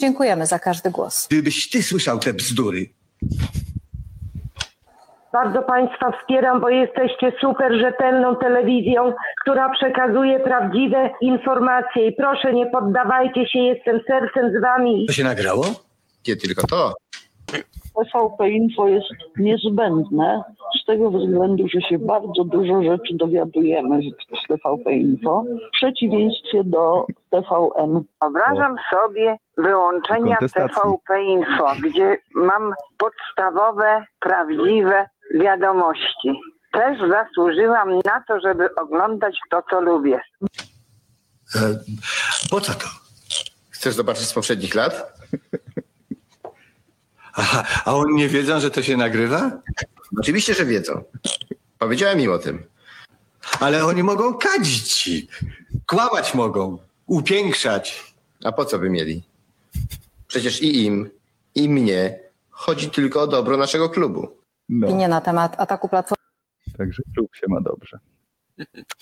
Dziękujemy 0.00 0.46
za 0.46 0.58
każdy 0.58 0.90
głos. 0.90 1.28
Gdybyś 1.30 1.70
ty 1.70 1.82
słyszał 1.82 2.18
te 2.18 2.32
bzdury, 2.34 2.86
Bardzo 5.32 5.62
Państwa 5.62 6.12
wspieram, 6.12 6.60
bo 6.60 6.68
jesteście 6.68 7.32
super 7.40 7.72
rzetelną 7.72 8.36
telewizją, 8.36 9.12
która 9.40 9.68
przekazuje 9.70 10.40
prawdziwe 10.40 11.10
informacje. 11.20 12.08
I 12.08 12.12
proszę, 12.12 12.52
nie 12.52 12.66
poddawajcie 12.66 13.48
się, 13.48 13.58
jestem 13.58 14.00
sercem 14.06 14.52
z 14.58 14.62
Wami. 14.62 15.06
to 15.06 15.12
się 15.12 15.24
nagrało? 15.24 15.64
Nie 16.28 16.36
tylko 16.36 16.66
to. 16.66 16.94
TVP 17.94 18.50
Info 18.50 18.88
jest 18.88 19.08
niezbędne 19.36 20.42
z 20.82 20.86
tego 20.86 21.10
względu, 21.10 21.68
że 21.68 21.80
się 21.80 21.98
bardzo 21.98 22.44
dużo 22.44 22.82
rzeczy 22.82 23.14
dowiadujemy 23.14 24.00
z 24.44 24.48
TVP 24.48 24.92
Info, 24.92 25.44
w 25.68 25.70
przeciwieństwie 25.72 26.64
do 26.64 27.06
TVN. 27.30 28.04
Wyobrażam 28.22 28.76
sobie 28.90 29.36
wyłączenia. 29.56 30.36
TVP 30.54 31.22
Info, 31.22 31.72
gdzie 31.82 32.16
mam 32.34 32.72
podstawowe, 32.98 34.04
prawdziwe 34.20 35.08
wiadomości. 35.34 36.40
Też 36.72 36.98
zasłużyłam 37.10 37.88
na 38.04 38.24
to, 38.28 38.40
żeby 38.40 38.74
oglądać 38.74 39.38
to, 39.50 39.62
co 39.70 39.80
lubię. 39.80 40.20
E, 41.56 41.58
po 42.50 42.60
co 42.60 42.72
to? 42.72 42.86
Chcesz 43.70 43.94
zobaczyć 43.94 44.26
z 44.26 44.34
poprzednich 44.34 44.74
lat? 44.74 45.12
Aha, 47.34 47.66
a 47.84 47.94
oni 47.94 48.14
nie 48.14 48.28
wiedzą, 48.28 48.60
że 48.60 48.70
to 48.70 48.82
się 48.82 48.96
nagrywa? 48.96 49.62
Oczywiście, 50.18 50.54
że 50.54 50.66
wiedzą. 50.66 51.04
Powiedziałem 51.78 52.20
im 52.20 52.32
o 52.32 52.38
tym. 52.38 52.62
Ale 53.60 53.84
oni 53.84 54.02
mogą 54.02 54.34
kadzić 54.34 54.94
ci. 54.94 55.28
Kłamać 55.86 56.34
mogą. 56.34 56.78
Upiększać. 57.06 58.14
A 58.44 58.52
po 58.52 58.64
co 58.64 58.78
by 58.78 58.90
mieli? 58.90 59.22
Przecież 60.26 60.62
i 60.62 60.84
im, 60.84 61.10
i 61.54 61.68
mnie 61.68 62.18
chodzi 62.50 62.90
tylko 62.90 63.22
o 63.22 63.26
dobro 63.26 63.56
naszego 63.56 63.88
klubu. 63.90 64.36
No, 64.68 64.86
Opinię 64.86 65.08
na 65.08 65.20
temat 65.20 65.60
ataku 65.60 65.88
Platformy 65.88 66.24
także 66.76 67.02
klub 67.14 67.36
się 67.36 67.46
ma 67.48 67.60
dobrze. 67.60 67.98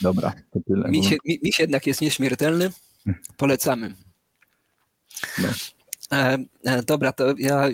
Dobra, 0.01 0.33
to 0.51 0.61
tyle. 0.67 0.89
Mi 0.91 1.05
się, 1.05 1.17
mi, 1.25 1.39
mi 1.43 1.53
się 1.53 1.63
jednak 1.63 1.87
jest 1.87 2.01
nieśmiertelny. 2.01 2.71
Polecamy. 3.37 3.95
No. 5.39 5.49
E, 6.13 6.39
e, 6.65 6.83
dobra, 6.83 7.13
to 7.13 7.35
ja 7.39 7.69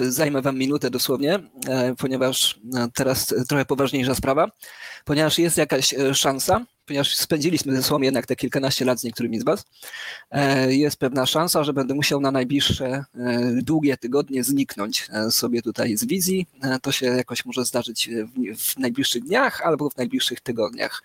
zajmę 0.00 0.42
Wam 0.42 0.58
minutę 0.58 0.90
dosłownie, 0.90 1.38
e, 1.68 1.94
ponieważ 1.94 2.60
teraz 2.94 3.34
trochę 3.48 3.64
poważniejsza 3.64 4.14
sprawa, 4.14 4.50
ponieważ 5.04 5.38
jest 5.38 5.56
jakaś 5.56 5.94
szansa, 6.14 6.66
ponieważ 6.86 7.16
spędziliśmy 7.16 7.76
ze 7.76 7.82
sobą 7.82 8.00
jednak 8.02 8.26
te 8.26 8.36
kilkanaście 8.36 8.84
lat 8.84 9.00
z 9.00 9.04
niektórymi 9.04 9.40
z 9.40 9.44
Was, 9.44 9.64
jest 10.68 10.96
pewna 10.96 11.26
szansa, 11.26 11.64
że 11.64 11.72
będę 11.72 11.94
musiał 11.94 12.20
na 12.20 12.30
najbliższe 12.30 13.04
długie 13.62 13.96
tygodnie 13.96 14.44
zniknąć 14.44 15.08
sobie 15.30 15.62
tutaj 15.62 15.96
z 15.96 16.04
wizji. 16.04 16.46
To 16.82 16.92
się 16.92 17.06
jakoś 17.06 17.44
może 17.44 17.64
zdarzyć 17.64 18.10
w, 18.10 18.58
w 18.58 18.78
najbliższych 18.78 19.24
dniach 19.24 19.62
albo 19.62 19.90
w 19.90 19.96
najbliższych 19.96 20.40
tygodniach. 20.40 21.02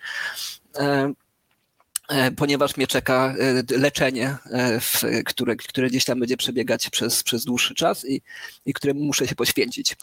E, 2.07 2.31
ponieważ 2.31 2.77
mnie 2.77 2.87
czeka 2.87 3.35
e, 3.39 3.77
leczenie, 3.77 4.37
e, 4.51 4.79
które, 5.25 5.55
które 5.55 5.87
gdzieś 5.87 6.05
tam 6.05 6.19
będzie 6.19 6.37
przebiegać 6.37 6.89
przez, 6.89 7.23
przez 7.23 7.45
dłuższy 7.45 7.75
czas 7.75 8.05
i, 8.05 8.21
i 8.65 8.73
któremu 8.73 9.03
muszę 9.03 9.27
się 9.27 9.35
poświęcić. 9.35 9.95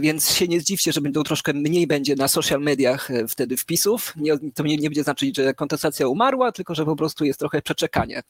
Więc 0.00 0.30
się 0.32 0.48
nie 0.48 0.60
zdziwcie, 0.60 0.92
że 0.92 1.00
będą 1.00 1.22
troszkę 1.22 1.52
mniej 1.52 1.86
będzie 1.86 2.16
na 2.16 2.28
social 2.28 2.60
mediach 2.60 3.08
wtedy 3.28 3.56
wpisów. 3.56 4.14
Nie, 4.16 4.38
to 4.54 4.62
nie, 4.62 4.76
nie 4.76 4.88
będzie 4.88 5.02
znaczyć, 5.02 5.36
że 5.36 5.54
kontestacja 5.54 6.08
umarła, 6.08 6.52
tylko 6.52 6.74
że 6.74 6.84
po 6.84 6.96
prostu 6.96 7.24
jest 7.24 7.38
trochę 7.38 7.62
przeczekanie. 7.62 8.22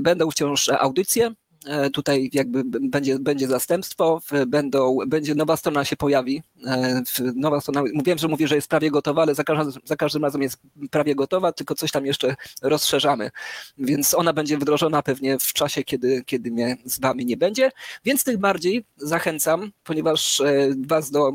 Będą 0.00 0.30
wciąż 0.30 0.68
audycje. 0.68 1.34
E, 1.66 1.90
Tutaj 1.90 2.30
jakby 2.32 2.64
będzie, 2.64 3.18
będzie 3.18 3.48
zastępstwo, 3.48 4.20
będą, 4.46 4.98
będzie 5.06 5.34
nowa 5.34 5.56
strona 5.56 5.84
się 5.84 5.96
pojawi. 5.96 6.42
E, 6.66 7.02
Nowa 7.34 7.60
strona, 7.60 7.82
mówiłem, 7.94 8.18
że 8.18 8.28
mówię, 8.28 8.48
że 8.48 8.54
jest 8.54 8.68
prawie 8.68 8.90
gotowa, 8.90 9.22
ale 9.22 9.34
za 9.34 9.44
każdym, 9.44 9.82
za 9.84 9.96
każdym 9.96 10.24
razem 10.24 10.42
jest 10.42 10.58
prawie 10.90 11.14
gotowa, 11.14 11.52
tylko 11.52 11.74
coś 11.74 11.90
tam 11.90 12.06
jeszcze 12.06 12.34
rozszerzamy. 12.62 13.30
Więc 13.78 14.14
ona 14.14 14.32
będzie 14.32 14.58
wdrożona 14.58 15.02
pewnie 15.02 15.38
w 15.38 15.52
czasie, 15.52 15.84
kiedy, 15.84 16.22
kiedy 16.26 16.50
mnie 16.50 16.76
z 16.84 17.00
wami 17.00 17.26
nie 17.26 17.36
będzie. 17.36 17.70
Więc 18.04 18.24
tym 18.24 18.38
bardziej 18.40 18.84
zachęcam, 18.96 19.72
ponieważ 19.84 20.40
e, 20.40 20.68
was 20.86 21.10
do 21.10 21.32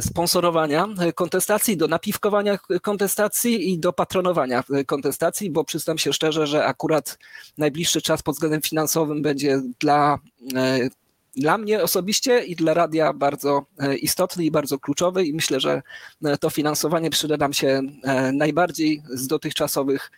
sponsorowania 0.00 0.88
e, 0.98 1.12
kontestacji, 1.12 1.76
do 1.76 1.88
napiwkowania 1.88 2.58
kontestacji 2.82 3.72
i 3.72 3.78
do 3.78 3.92
patronowania 3.92 4.64
e, 4.72 4.84
kontestacji, 4.84 5.50
bo 5.50 5.64
przyznam 5.64 5.98
się 5.98 6.12
szczerze, 6.12 6.46
że 6.46 6.64
akurat 6.64 7.18
najbliższy 7.58 8.02
czas 8.02 8.22
pod 8.22 8.34
względem 8.34 8.62
finansowym 8.62 9.22
będzie 9.22 9.62
dla, 9.80 10.18
e, 10.54 10.88
dla 11.36 11.58
mnie 11.58 11.82
osobiście 11.82 12.44
i 12.44 12.56
dla 12.56 12.74
radia 12.74 13.12
bardzo 13.12 13.66
e, 13.78 13.96
istotny 13.96 14.44
i 14.44 14.50
bardzo 14.50 14.78
kluczowy 14.78 15.24
i 15.24 15.34
myślę, 15.34 15.60
że 15.60 15.82
e, 16.24 16.36
to 16.38 16.50
finansowanie 16.50 17.10
przyda 17.10 17.36
nam 17.36 17.52
się 17.52 17.82
e, 18.02 18.32
najbardziej 18.32 19.02
z 19.08 19.26
dotychczasowych 19.26 20.10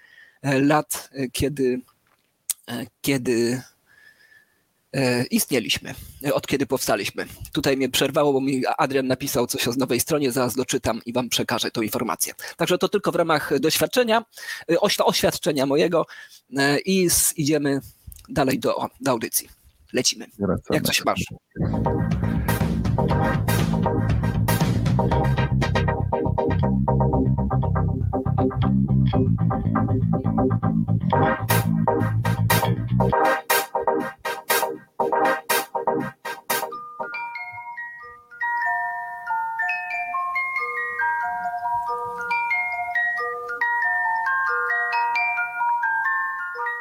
e, 0.42 0.60
lat, 0.60 1.10
e, 1.12 1.28
kiedy, 1.28 1.80
e, 2.68 2.86
kiedy 3.00 3.62
e, 3.62 3.77
E, 4.96 5.24
istnieliśmy, 5.24 5.94
e, 6.26 6.34
od 6.34 6.46
kiedy 6.46 6.66
powstaliśmy. 6.66 7.26
Tutaj 7.52 7.76
mnie 7.76 7.88
przerwało, 7.88 8.32
bo 8.32 8.40
mi 8.40 8.62
Adrian 8.78 9.06
napisał 9.06 9.46
coś 9.46 9.68
o 9.68 9.72
nowej 9.76 10.00
stronie, 10.00 10.32
zaraz 10.32 10.54
doczytam 10.54 11.00
i 11.06 11.12
wam 11.12 11.28
przekażę 11.28 11.70
tą 11.70 11.82
informację. 11.82 12.34
Także 12.56 12.78
to 12.78 12.88
tylko 12.88 13.12
w 13.12 13.14
ramach 13.14 13.58
doświadczenia, 13.60 14.24
e, 14.70 14.80
oświadczenia 15.04 15.66
mojego 15.66 16.06
i 16.84 17.08
idziemy 17.36 17.80
dalej 18.28 18.58
do, 18.58 18.88
do 19.00 19.10
audycji. 19.10 19.48
Lecimy. 19.92 20.26
Wracamy. 20.38 20.62
Jak 20.70 20.84
coś 20.84 21.04
masz? 21.04 21.24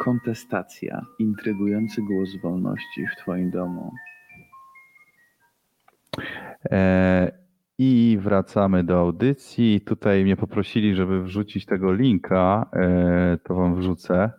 Kontestacja. 0.08 1.06
Intrygujący 1.20 2.02
głos 2.02 2.30
wolności 2.44 3.08
w 3.08 3.22
Twoim 3.22 3.52
domu. 3.52 3.92
E, 6.72 7.32
I 7.78 8.18
wracamy 8.22 8.84
do 8.84 9.00
audycji. 9.00 9.82
Tutaj 9.82 10.24
mnie 10.24 10.36
poprosili, 10.36 10.96
żeby 10.96 11.24
wrzucić 11.24 11.66
tego 11.66 11.94
linka. 11.94 12.70
e, 12.74 13.38
To 13.44 13.56
wam 13.56 13.76
wrzucę. 13.76 14.32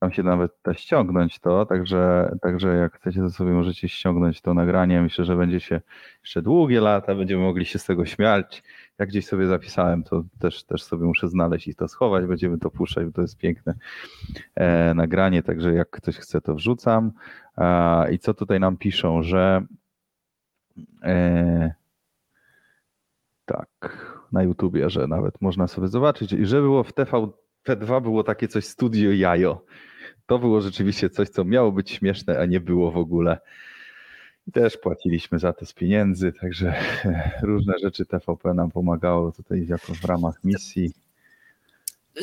Tam 0.00 0.12
się 0.12 0.22
nawet 0.22 0.52
da 0.64 0.74
ściągnąć 0.74 1.38
to, 1.38 1.66
także, 1.66 2.32
także 2.42 2.68
jak 2.76 2.96
chcecie, 2.96 3.20
to 3.20 3.30
sobie 3.30 3.50
możecie 3.50 3.88
ściągnąć 3.88 4.40
to 4.40 4.54
nagranie. 4.54 5.02
Myślę, 5.02 5.24
że 5.24 5.36
będzie 5.36 5.60
się 5.60 5.80
jeszcze 6.22 6.42
długie 6.42 6.80
lata, 6.80 7.14
będziemy 7.14 7.42
mogli 7.42 7.64
się 7.64 7.78
z 7.78 7.84
tego 7.84 8.06
śmiać. 8.06 8.62
Jak 8.98 9.08
gdzieś 9.08 9.26
sobie 9.26 9.46
zapisałem, 9.46 10.02
to 10.02 10.24
też, 10.38 10.64
też 10.64 10.82
sobie 10.82 11.04
muszę 11.04 11.28
znaleźć 11.28 11.68
i 11.68 11.74
to 11.74 11.88
schować. 11.88 12.26
Będziemy 12.26 12.58
to 12.58 12.70
puszczać, 12.70 13.06
bo 13.06 13.12
to 13.12 13.22
jest 13.22 13.38
piękne 13.38 13.74
e, 14.54 14.94
nagranie, 14.94 15.42
także 15.42 15.74
jak 15.74 15.90
ktoś 15.90 16.16
chce, 16.16 16.40
to 16.40 16.54
wrzucam. 16.54 17.12
A, 17.56 18.06
I 18.10 18.18
co 18.18 18.34
tutaj 18.34 18.60
nam 18.60 18.76
piszą, 18.76 19.22
że 19.22 19.66
e, 21.02 21.74
tak, 23.44 23.68
na 24.32 24.42
YouTubie, 24.42 24.90
że 24.90 25.06
nawet 25.06 25.40
można 25.40 25.68
sobie 25.68 25.88
zobaczyć. 25.88 26.32
I 26.32 26.46
że 26.46 26.60
było 26.60 26.84
w 26.84 26.92
TVP2 26.92 28.02
było 28.02 28.24
takie 28.24 28.48
coś 28.48 28.64
Studio 28.64 29.12
Jajo. 29.12 29.64
To 30.26 30.38
było 30.38 30.60
rzeczywiście 30.60 31.10
coś, 31.10 31.28
co 31.28 31.44
miało 31.44 31.72
być 31.72 31.90
śmieszne, 31.90 32.38
a 32.38 32.46
nie 32.46 32.60
było 32.60 32.90
w 32.90 32.96
ogóle. 32.96 33.38
Też 34.52 34.76
płaciliśmy 34.76 35.38
za 35.38 35.52
to 35.52 35.66
z 35.66 35.72
pieniędzy, 35.72 36.32
także 36.40 36.74
różne 37.42 37.74
rzeczy 37.82 38.06
TVP 38.06 38.54
nam 38.54 38.70
pomagało 38.70 39.32
tutaj 39.32 39.66
jako 39.68 39.94
w 39.94 40.04
ramach 40.04 40.44
misji. 40.44 40.92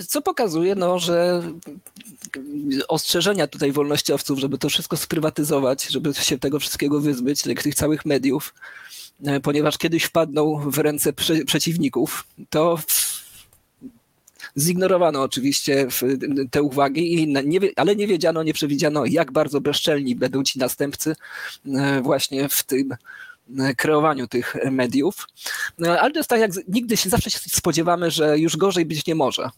Co 0.08 0.22
pokazuje, 0.22 0.76
no, 0.76 1.00
że 1.00 1.44
ostrzeżenia 2.88 3.48
tutaj 3.48 3.72
wolnościowców, 3.72 4.40
żeby 4.40 4.58
to 4.58 4.70
wszystko 4.70 4.98
sprywatyzować, 4.98 5.88
żeby 5.88 6.14
się 6.14 6.40
tego 6.40 6.60
wszystkiego 6.60 7.02
wyzbyć, 7.02 7.42
tych, 7.42 7.76
całych 7.76 8.06
mediów, 8.06 8.54
e, 9.26 9.40
ponieważ 9.40 9.78
kiedyś 9.78 10.04
wpadną 10.04 10.72
w 10.72 10.78
ręce 10.78 11.14
prze, 11.14 11.46
przeciwników, 11.46 12.28
to 12.50 12.78
zignorowano 14.58 15.22
oczywiście 15.22 15.88
te 16.52 16.64
uwagi, 16.64 17.28
nie, 17.46 17.60
ale 17.76 17.96
nie 17.96 18.08
wiedziano, 18.08 18.44
nie 18.44 18.54
przewidziano, 18.54 19.06
jak 19.06 19.32
bardzo 19.32 19.62
bezczelni 19.62 20.16
będą 20.16 20.44
ci 20.44 20.60
następcy 20.60 21.16
e, 21.76 22.02
właśnie 22.02 22.50
w 22.50 22.64
tym 22.64 22.96
e, 23.60 23.76
kreowaniu 23.76 24.28
tych 24.28 24.56
mediów. 24.72 25.28
Ale 26.00 26.12
to 26.12 26.20
jest 26.20 26.30
tak, 26.30 26.40
jak 26.40 26.52
nigdy 26.68 26.98
się 26.98 27.10
zawsze 27.10 27.30
się 27.30 27.40
spodziewamy, 27.40 28.12
że 28.12 28.40
już 28.40 28.58
gorzej 28.58 28.86
być 28.86 29.06
nie 29.06 29.16
może. 29.16 29.50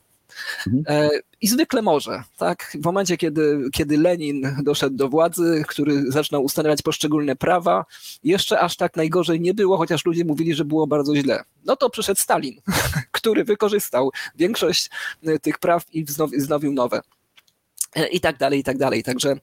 E, 0.88 1.10
I 1.42 1.48
zwykle 1.48 1.82
może, 1.82 2.24
tak? 2.38 2.78
W 2.82 2.86
momencie, 2.86 3.18
kiedy, 3.18 3.60
kiedy 3.74 3.98
Lenin 3.98 4.56
doszedł 4.64 4.96
do 4.96 5.10
władzy, 5.10 5.64
który 5.68 6.12
zaczynał 6.12 6.44
ustanawiać 6.44 6.82
poszczególne 6.82 7.36
prawa, 7.36 7.86
jeszcze 8.24 8.60
aż 8.60 8.76
tak 8.76 8.96
najgorzej 8.96 9.42
nie 9.42 9.54
było, 9.54 9.78
chociaż 9.78 10.06
ludzie 10.06 10.26
mówili, 10.26 10.56
że 10.56 10.66
było 10.66 10.88
bardzo 10.88 11.16
źle. 11.16 11.44
No 11.66 11.76
to 11.76 11.90
przyszedł 11.90 12.20
Stalin, 12.20 12.62
który 13.12 13.44
wykorzystał 13.44 14.12
większość 14.36 14.90
e, 15.24 15.40
tych 15.40 15.60
praw 15.60 15.84
i 15.94 16.06
wznowi- 16.06 16.38
wznowił 16.38 16.74
nowe. 16.74 17.02
E, 17.96 18.08
I 18.08 18.20
tak 18.20 18.38
dalej, 18.38 18.60
i 18.60 18.64
tak 18.64 18.78
dalej. 18.78 19.04
Także 19.04 19.36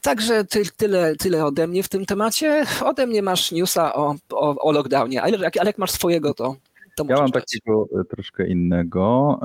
Także 0.00 0.44
ty, 0.44 0.62
tyle, 0.76 1.16
tyle 1.16 1.44
ode 1.44 1.66
mnie 1.66 1.82
w 1.82 1.88
tym 1.88 2.06
temacie. 2.06 2.66
Ode 2.84 3.06
mnie 3.06 3.22
masz 3.22 3.52
newsa 3.52 3.94
o, 3.94 4.14
o, 4.32 4.56
o 4.58 4.72
lockdownie, 4.72 5.22
ale 5.22 5.38
jak, 5.38 5.56
ale 5.56 5.68
jak 5.68 5.78
masz 5.78 5.90
swojego, 5.90 6.34
to, 6.34 6.56
to 6.96 7.04
Ja 7.08 7.16
mam 7.16 7.30
dać. 7.30 7.44
takiego 7.44 7.88
e, 8.00 8.04
troszkę 8.04 8.46
innego. 8.46 9.40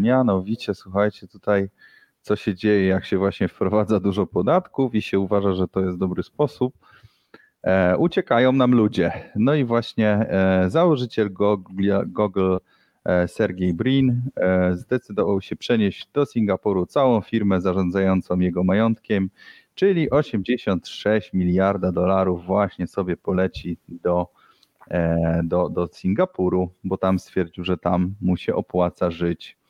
Mianowicie, 0.00 0.74
słuchajcie, 0.74 1.28
tutaj 1.28 1.68
co 2.22 2.36
się 2.36 2.54
dzieje, 2.54 2.86
jak 2.86 3.04
się 3.04 3.18
właśnie 3.18 3.48
wprowadza 3.48 4.00
dużo 4.00 4.26
podatków 4.26 4.94
i 4.94 5.02
się 5.02 5.18
uważa, 5.18 5.52
że 5.52 5.68
to 5.68 5.80
jest 5.80 5.98
dobry 5.98 6.22
sposób. 6.22 6.74
E, 7.62 7.96
uciekają 7.98 8.52
nam 8.52 8.72
ludzie. 8.74 9.12
No 9.36 9.54
i 9.54 9.64
właśnie 9.64 10.08
e, 10.08 10.64
założyciel 10.70 11.32
Google, 11.32 11.92
Google 12.06 12.56
Sergey 13.26 13.74
Brin 13.74 14.22
zdecydował 14.72 15.40
się 15.40 15.56
przenieść 15.56 16.08
do 16.12 16.26
Singapuru 16.26 16.86
całą 16.86 17.20
firmę 17.20 17.60
zarządzającą 17.60 18.38
jego 18.38 18.64
majątkiem, 18.64 19.30
czyli 19.74 20.10
86 20.10 21.32
miliarda 21.32 21.92
dolarów 21.92 22.46
właśnie 22.46 22.86
sobie 22.86 23.16
poleci 23.16 23.78
do 23.88 24.28
do, 25.44 25.68
do 25.68 25.86
Singapuru, 25.86 26.74
bo 26.84 26.96
tam 26.96 27.18
stwierdził, 27.18 27.64
że 27.64 27.78
tam 27.78 28.14
mu 28.20 28.36
się 28.36 28.54
opłaca 28.54 29.10
żyć. 29.10 29.60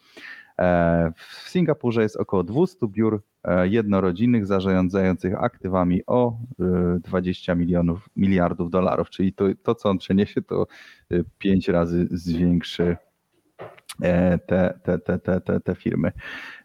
E, 0.60 1.12
W 1.16 1.48
Singapurze 1.48 2.02
jest 2.02 2.16
około 2.16 2.44
200 2.44 2.88
biur 2.88 3.22
e, 3.44 3.68
jednorodzinnych 3.68 4.46
zarządzających 4.46 5.42
aktywami 5.42 6.06
o 6.06 6.38
e, 6.60 7.00
20 7.00 7.54
milionów, 7.54 8.08
miliardów 8.16 8.70
dolarów, 8.70 9.10
czyli 9.10 9.32
to, 9.32 9.44
to 9.62 9.74
co 9.74 9.90
on 9.90 9.98
przeniesie, 9.98 10.42
to 10.42 10.66
5 11.38 11.68
razy 11.68 12.08
zwiększy 12.10 12.96
e, 14.02 14.38
te, 14.38 14.80
te, 14.82 14.98
te, 14.98 15.18
te, 15.18 15.40
te, 15.40 15.60
te 15.60 15.74
firmy. 15.74 16.12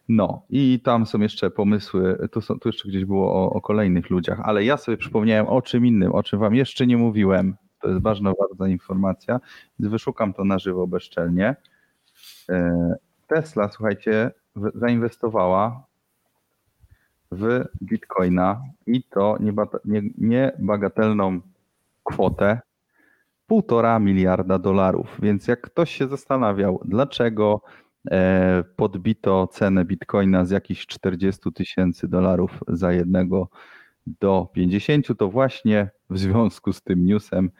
No 0.08 0.42
i 0.50 0.80
tam 0.84 1.06
są 1.06 1.20
jeszcze 1.20 1.50
pomysły, 1.50 2.28
tu, 2.32 2.40
są, 2.40 2.58
tu 2.58 2.68
jeszcze 2.68 2.88
gdzieś 2.88 3.04
było 3.04 3.34
o, 3.34 3.50
o 3.50 3.60
kolejnych 3.60 4.10
ludziach, 4.10 4.40
ale 4.42 4.64
ja 4.64 4.76
sobie 4.76 4.96
przypomniałem 4.96 5.46
o 5.46 5.62
czym 5.62 5.86
innym, 5.86 6.12
o 6.12 6.22
czym 6.22 6.38
wam 6.38 6.54
jeszcze 6.54 6.86
nie 6.86 6.96
mówiłem. 6.96 7.56
To 7.86 7.90
jest 7.90 8.02
ważna 8.02 8.32
bardzo 8.40 8.66
informacja, 8.66 9.40
wyszukam 9.78 10.34
to 10.34 10.44
na 10.44 10.58
żywo 10.58 10.86
bezczelnie. 10.86 11.56
E, 12.48 12.94
Tesla, 13.26 13.68
słuchajcie, 13.68 14.30
zainwestowała 14.74 15.86
w 17.32 17.64
bitcoina 17.82 18.62
i 18.86 19.02
to 19.02 19.38
niebagatelną 20.18 21.40
kwotę 22.04 22.60
półtora 23.46 23.98
miliarda 23.98 24.58
dolarów. 24.58 25.16
Więc 25.22 25.48
jak 25.48 25.60
ktoś 25.60 25.90
się 25.90 26.08
zastanawiał, 26.08 26.80
dlaczego 26.84 27.60
e, 28.10 28.64
podbito 28.76 29.46
cenę 29.46 29.84
bitcoina 29.84 30.44
z 30.44 30.50
jakichś 30.50 30.86
40 30.86 31.52
tysięcy 31.52 32.08
dolarów 32.08 32.50
za 32.68 32.92
jednego 32.92 33.48
do 34.06 34.48
50, 34.52 35.18
to 35.18 35.28
właśnie 35.28 35.90
w 36.10 36.18
związku 36.18 36.72
z 36.72 36.82
tym 36.82 37.04
newsem 37.04 37.50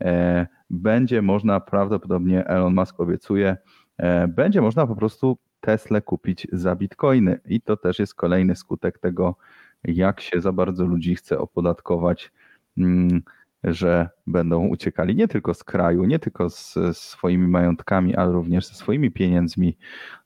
e, 0.00 0.46
będzie 0.70 1.22
można 1.22 1.60
prawdopodobnie, 1.60 2.46
Elon 2.46 2.74
Musk 2.74 3.00
obiecuje, 3.00 3.56
e, 3.98 4.28
będzie 4.28 4.60
można 4.60 4.86
po 4.86 4.96
prostu 4.96 5.38
Tesla 5.60 6.00
kupić 6.00 6.46
za 6.52 6.76
bitcoiny. 6.76 7.40
I 7.46 7.60
to 7.60 7.76
też 7.76 7.98
jest 7.98 8.14
kolejny 8.14 8.56
skutek 8.56 8.98
tego, 8.98 9.36
jak 9.84 10.20
się 10.20 10.40
za 10.40 10.52
bardzo 10.52 10.86
ludzi 10.86 11.14
chce 11.14 11.38
opodatkować, 11.38 12.32
mm, 12.78 13.22
że 13.64 14.08
będą 14.26 14.66
uciekali 14.66 15.16
nie 15.16 15.28
tylko 15.28 15.54
z 15.54 15.64
kraju, 15.64 16.04
nie 16.04 16.18
tylko 16.18 16.50
z 16.50 16.74
swoimi 16.92 17.48
majątkami, 17.48 18.16
ale 18.16 18.32
również 18.32 18.66
ze 18.66 18.74
swoimi 18.74 19.10
pieniędzmi. 19.10 19.76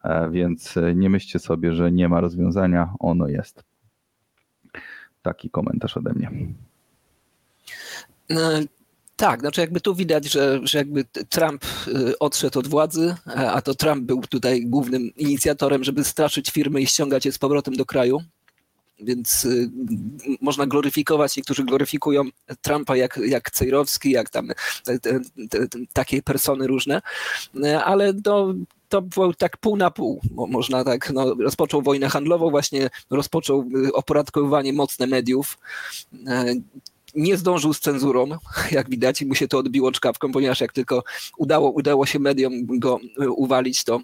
E, 0.05 0.31
Więc 0.31 0.75
nie 0.95 1.11
myślcie 1.11 1.39
sobie, 1.39 1.73
że 1.73 1.93
nie 1.93 2.09
ma 2.09 2.21
rozwiązania, 2.21 2.95
ono 2.99 3.29
jest. 3.29 3.70
Taki 5.23 5.51
komentarz 5.51 5.97
ode 5.97 6.13
mnie. 6.13 6.31
E, 8.31 8.65
Tak, 9.17 9.41
znaczy 9.41 9.61
jakby 9.61 9.81
tu 9.81 9.95
widać, 9.95 10.33
że, 10.33 10.61
że 10.63 10.79
jakby 10.79 11.05
Trump 11.05 11.65
y, 11.89 12.19
odszedł 12.19 12.59
od 12.59 12.69
władzy, 12.69 13.15
a 13.27 13.53
a 13.53 13.63
to 13.63 13.75
Trump 13.75 14.05
był 14.05 14.21
tutaj 14.23 14.67
głównym 14.67 15.15
inicjatorem, 15.17 15.85
żeby 15.85 16.05
straszyć 16.05 16.51
firmy 16.51 16.81
i 16.81 16.87
ściągać 16.87 17.27
je 17.27 17.33
z 17.33 17.39
powrotem 17.39 17.75
do 17.77 17.87
kraju. 17.87 18.21
Więc 19.03 19.45
y, 19.45 19.71
można 20.41 20.67
gloryfikować, 20.67 21.37
niektórzy 21.37 21.65
gloryfikują 21.65 22.25
Trumpa 22.63 22.97
jak, 22.97 23.17
jak 23.27 23.51
Cejrowski, 23.51 24.11
jak 24.11 24.31
tam 24.31 24.49
te, 24.85 24.99
te, 24.99 25.21
te, 25.51 25.69
te, 25.69 25.79
takie 25.93 26.23
persony 26.23 26.67
różne, 26.67 27.03
E, 27.65 27.85
ale 27.85 28.15
to, 28.15 28.55
to 28.89 29.03
było 29.03 29.35
tak 29.35 29.57
pół 29.57 29.77
na 29.77 29.91
pół. 29.91 30.21
Mo- 30.35 30.47
Można 30.47 30.85
tak, 30.85 31.11
no, 31.11 31.35
rozpoczął 31.35 31.83
wojnę 31.83 32.09
handlową, 32.09 32.51
właśnie 32.51 32.91
rozpoczął 33.11 33.65
y, 33.87 33.93
opodatkowanie 33.93 34.73
mocne 34.73 35.07
mediów. 35.07 35.59
Nie 37.15 37.37
zdążył 37.37 37.75
z 37.75 37.81
cenzurą, 37.81 38.29
jak 38.71 38.91
widać, 38.91 39.23
i 39.23 39.27
mu 39.27 39.35
się 39.35 39.49
to 39.49 39.59
odbiło 39.59 39.93
czkawką, 39.93 40.33
ponieważ 40.33 40.61
jak 40.61 40.73
tylko 40.73 41.05
udało, 41.37 41.71
udało 41.71 42.07
się 42.07 42.19
mediom 42.19 42.67
go 42.79 42.99
y, 43.23 43.31
uwalić, 43.31 43.85
to 43.85 44.01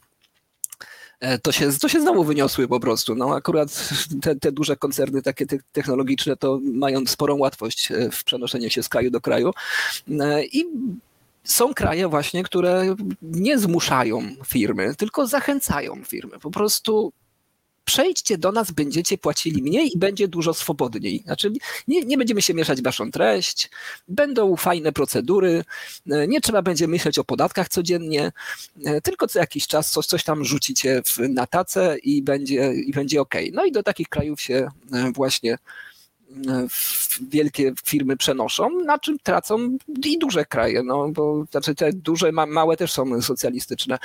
to 1.42 1.52
się, 1.52 1.72
to 1.72 1.88
się 1.88 2.00
znowu 2.00 2.24
wyniosły 2.24 2.68
po 2.68 2.80
prostu. 2.80 3.14
No 3.14 3.34
akurat 3.34 3.88
te, 4.22 4.36
te 4.36 4.52
duże 4.52 4.76
koncerny 4.76 5.22
takie 5.22 5.46
te- 5.46 5.58
technologiczne 5.72 6.36
to 6.36 6.60
mają 6.62 7.06
sporą 7.06 7.36
łatwość 7.36 7.92
e, 7.92 8.10
w 8.10 8.24
przenoszeniu 8.24 8.70
się 8.70 8.82
z 8.82 8.88
kraju 8.88 9.10
do 9.10 9.20
kraju. 9.20 9.50
E, 10.20 10.44
I 10.44 10.64
są 11.44 11.74
kraje 11.74 12.08
właśnie, 12.08 12.42
które 12.42 12.94
nie 13.22 13.58
zmuszają 13.58 14.22
firmy, 14.46 14.94
tylko 14.94 15.26
zachęcają 15.26 16.04
firmy. 16.04 16.38
Po 16.38 16.50
prostu 16.50 17.12
przejdźcie 17.86 18.38
do 18.38 18.52
nas, 18.52 18.70
będziecie 18.70 19.18
płacili 19.18 19.62
mniej 19.62 19.96
i 19.96 19.98
będzie 19.98 20.28
dużo 20.28 20.54
swobodniej. 20.54 21.22
Znaczy 21.26 21.52
nie, 21.88 22.00
nie 22.02 22.18
będziemy 22.18 22.42
się 22.42 22.54
mieszać 22.54 22.80
w 22.80 22.84
waszą 22.84 23.10
treść, 23.10 23.70
będą 24.08 24.56
fajne 24.56 24.92
procedury, 24.92 25.64
e, 26.10 26.28
nie 26.28 26.40
trzeba 26.40 26.62
będzie 26.62 26.88
myśleć 26.88 27.18
o 27.18 27.24
podatkach 27.24 27.68
codziennie, 27.68 28.32
e, 28.84 29.00
tylko 29.00 29.28
co 29.28 29.38
jakiś 29.38 29.66
czas 29.66 29.90
coś, 29.90 30.06
coś 30.06 30.24
tam 30.24 30.44
rzucicie 30.44 31.02
w, 31.04 31.18
na 31.18 31.46
tacę 31.46 31.98
i 31.98 32.22
będzie, 32.22 32.72
i 32.74 32.92
będzie 32.92 33.20
ok. 33.20 33.34
No 33.52 33.64
i 33.64 33.72
do 33.72 33.82
takich 33.82 34.08
krajów 34.08 34.40
się 34.40 34.68
e, 34.92 35.12
właśnie 35.12 35.58
wielkie 37.30 37.72
firmy 37.84 38.16
przenoszą, 38.16 38.70
na 38.70 38.98
czym 38.98 39.18
tracą 39.18 39.78
i 40.04 40.18
duże 40.18 40.44
kraje, 40.44 40.82
no 40.82 41.08
bo 41.08 41.44
znaczy 41.50 41.74
te 41.74 41.92
duże, 41.92 42.32
ma, 42.32 42.46
małe 42.46 42.76
też 42.76 42.92
są 42.92 43.22
socjalistyczne. 43.22 43.98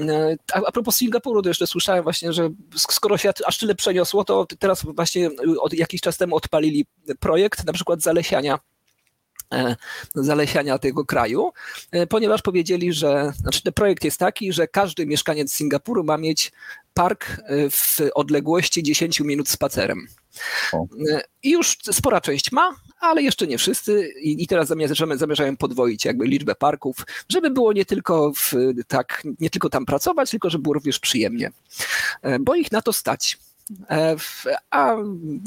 E, 0.00 0.36
A, 0.52 0.60
a 0.66 0.72
propos 0.72 0.96
Singapuru, 0.96 1.42
to 1.42 1.48
jeszcze 1.48 1.66
słyszałem 1.66 2.04
właśnie, 2.04 2.32
że 2.32 2.48
sk- 2.74 2.92
skoro 2.92 3.18
się 3.18 3.32
aż 3.46 3.58
tyle 3.58 3.74
przeniosło, 3.74 4.24
to 4.24 4.46
teraz 4.58 4.82
właśnie 4.84 5.30
od 5.60 5.72
jakiś 5.72 6.00
czas 6.00 6.16
temu 6.16 6.36
odpalili 6.36 6.86
projekt 7.20 7.64
na 7.64 7.72
przykład 7.72 8.02
zalesiania 8.02 8.58
e, 9.52 9.76
zalesiania 10.14 10.78
tego 10.78 11.04
kraju, 11.04 11.52
e, 11.90 12.06
ponieważ 12.06 12.42
powiedzieli, 12.42 12.92
że 12.92 13.32
znaczy 13.36 13.62
ten 13.62 13.72
projekt 13.72 14.04
jest 14.04 14.18
taki, 14.18 14.52
że 14.52 14.68
każdy 14.68 15.06
mieszkaniec 15.06 15.52
Singapuru 15.52 16.04
ma 16.04 16.18
mieć 16.18 16.52
park 16.94 17.40
w 17.70 18.00
odległości 18.14 18.82
10 18.82 19.20
minut 19.20 19.48
spacerem. 19.48 20.06
E, 21.10 21.20
I 21.42 21.50
już 21.50 21.76
spora 21.92 22.20
część 22.20 22.52
ma, 22.52 22.74
ale 23.00 23.22
jeszcze 23.22 23.46
nie 23.46 23.58
wszyscy. 23.58 24.08
I, 24.22 24.46
teraz 24.46 24.68
zamierzają, 24.68 25.16
zamierzają 25.16 25.56
podwoić 25.56 26.04
jakby 26.04 26.26
liczbę 26.26 26.54
parków, 26.54 26.96
żeby 27.28 27.50
było 27.50 27.72
nie 27.72 27.84
tylko 27.84 28.32
w, 28.32 28.52
tak, 28.88 29.22
nie 29.40 29.50
tylko 29.50 29.68
tam 29.70 29.86
pracować, 29.86 30.30
tylko 30.30 30.50
żeby 30.50 30.62
było 30.62 30.74
również 30.74 30.98
przyjemnie. 30.98 31.50
E, 32.22 32.38
Bo 32.38 32.54
ich 32.54 32.72
na 32.72 32.82
to 32.82 32.92
stać. 32.92 33.38
E, 33.90 34.16
A 34.70 34.96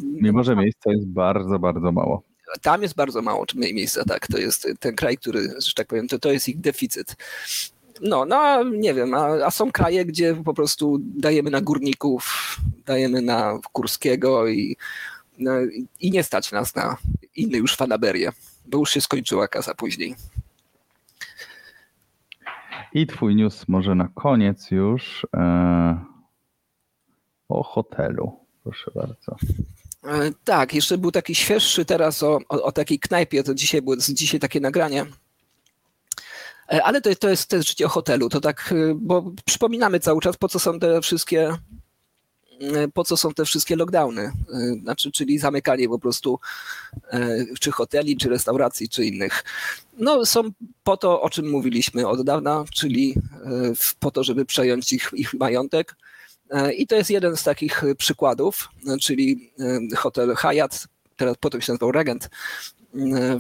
Mimo, 0.04 0.44
że 0.44 0.56
miejsca 0.56 0.92
jest 0.92 1.06
bardzo, 1.08 1.60
bardzo 1.60 1.92
mało. 1.92 2.24
tam 2.62 2.82
jest 2.82 2.96
bardzo 2.96 3.22
mało 3.22 3.46
mie- 3.56 3.74
miejsca, 3.74 4.04
tak. 4.06 4.28
To 4.28 4.38
jest 4.38 4.68
ten 4.80 4.96
kraj, 4.96 5.18
który, 5.18 5.42
że 5.66 5.74
tak 5.76 5.88
powiem, 5.88 6.08
to, 6.08 6.20
to 6.20 6.32
jest 6.32 6.50
ich 6.50 6.60
deficyt. 6.60 7.16
No, 8.02 8.26
no 8.26 8.36
a 8.36 8.64
nie 8.64 8.94
wiem, 8.94 9.14
a, 9.14 9.26
a 9.28 9.52
są 9.52 9.72
kraje, 9.72 10.06
gdzie 10.06 10.36
po 10.46 10.54
prostu 10.54 10.98
dajemy 11.02 11.50
na 11.50 11.62
górników, 11.62 12.56
dajemy 12.86 13.22
na 13.22 13.60
Kurskiego 13.72 14.48
i, 14.48 14.78
i- 15.66 15.88
i 16.00 16.12
nie 16.12 16.24
stać 16.24 16.52
nas 16.52 16.76
na 16.76 16.98
inne 17.36 17.58
już 17.58 17.76
fanaberię, 17.76 18.32
bo 18.66 18.78
już 18.78 18.90
się 18.92 19.02
skończyła 19.02 19.48
kasa 19.48 19.76
później. 19.76 20.16
I 22.94 23.08
twój 23.08 23.36
news 23.36 23.68
może 23.68 23.96
na 23.96 24.08
koniec 24.08 24.72
już 24.72 25.28
e, 25.36 26.00
o 27.50 27.64
hotelu. 27.64 28.40
Proszę 28.64 28.92
bardzo. 28.96 29.36
E, 30.04 30.32
Tak, 30.44 30.74
jeszcze 30.74 30.98
był 30.98 31.12
taki 31.12 31.36
świeższy 31.36 31.86
teraz 31.86 32.24
o, 32.24 32.40
o, 32.50 32.64
o 32.64 32.72
takiej 32.72 33.00
knajpie, 33.00 33.44
to 33.44 33.54
dzisiaj 33.56 33.82
było 33.82 33.96
dzisiaj 33.98 34.40
takie 34.40 34.60
nagranie. 34.60 35.06
E, 36.72 36.84
Ale 36.84 37.02
to, 37.02 37.16
to 37.16 37.30
jest 37.30 37.50
też 37.50 37.68
życie 37.68 37.86
o 37.86 37.90
hotelu, 37.90 38.30
to 38.30 38.42
tak, 38.42 38.74
e, 38.92 38.96
bo 38.96 39.32
przypominamy 39.46 40.00
cały 40.00 40.22
czas, 40.22 40.38
po 40.38 40.48
co 40.48 40.60
są 40.60 40.80
te 40.80 41.02
wszystkie 41.02 41.58
po 42.94 43.04
co 43.04 43.18
są 43.18 43.34
te 43.34 43.46
wszystkie 43.46 43.76
lockdowny, 43.76 44.22
E, 44.22 44.74
znaczy, 44.82 45.12
czyli 45.12 45.40
zamykanie 45.40 45.90
po 45.90 46.00
prostu 46.00 46.40
e, 47.12 47.46
czy 47.60 47.72
hoteli, 47.72 48.18
czy 48.18 48.30
restauracji, 48.30 48.90
czy 48.90 49.06
innych. 49.06 49.44
No 49.98 50.26
są 50.26 50.42
po 50.84 50.98
to, 50.98 51.22
o 51.22 51.30
czym 51.30 51.50
mówiliśmy 51.50 52.08
od 52.08 52.24
dawna, 52.24 52.66
czyli 52.74 53.16
e, 53.46 53.74
po 54.00 54.12
to, 54.12 54.24
żeby 54.24 54.46
przejąć 54.46 54.94
ich, 54.94 55.10
ich 55.14 55.34
majątek, 55.34 55.96
E, 56.50 56.74
I 56.74 56.88
to 56.88 56.96
jest 56.96 57.10
jeden 57.10 57.38
z 57.38 57.44
takich 57.44 57.84
e, 57.84 57.96
przykładów, 57.96 58.70
e, 58.88 58.98
czyli 58.98 59.52
e, 59.94 59.96
hotel 59.96 60.36
Hyatt, 60.36 60.88
teraz 61.16 61.36
potem 61.40 61.62
się 61.62 61.74
nazywał 61.74 61.92
Regent, 61.92 62.26
e, 62.26 62.30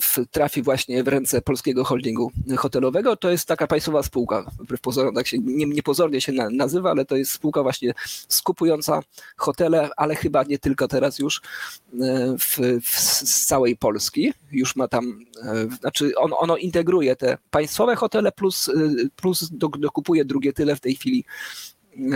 w- 0.01 0.25
trafi 0.31 0.61
właśnie 0.61 1.03
w 1.03 1.07
ręce 1.07 1.41
polskiego 1.41 1.83
holdingu 1.83 2.31
hotelowego. 2.57 3.15
To 3.15 3.29
jest 3.29 3.47
taka 3.47 3.67
państwowa 3.67 4.03
spółka, 4.03 4.51
wbrew 4.59 4.81
pozorom, 4.81 5.15
tak 5.15 5.27
się 5.27 5.37
nie, 5.39 5.65
niepozornie 5.65 6.21
się 6.21 6.31
na, 6.31 6.49
nazywa, 6.49 6.91
ale 6.91 7.05
to 7.05 7.15
jest 7.15 7.31
spółka 7.31 7.63
właśnie 7.63 7.93
skupująca 8.27 9.01
hotele, 9.37 9.89
ale 9.97 10.15
chyba 10.15 10.43
nie 10.43 10.59
tylko 10.59 10.87
teraz 10.87 11.19
już 11.19 11.41
e, 12.01 12.35
w, 12.39 12.57
w, 12.83 12.99
z 13.29 13.45
całej 13.45 13.77
Polski. 13.77 14.33
Już 14.51 14.75
ma 14.75 14.87
tam, 14.87 15.19
e, 15.43 15.67
znaczy 15.79 16.11
on, 16.17 16.31
ono 16.37 16.57
integruje 16.57 17.15
te 17.15 17.37
państwowe 17.51 17.95
hotele 17.95 18.31
plus, 18.31 18.69
e, 18.69 18.73
plus 19.15 19.49
do- 19.51 19.67
dokupuje 19.67 20.25
drugie 20.25 20.53
tyle 20.53 20.75
w 20.75 20.79
tej 20.79 20.95
chwili 20.95 21.25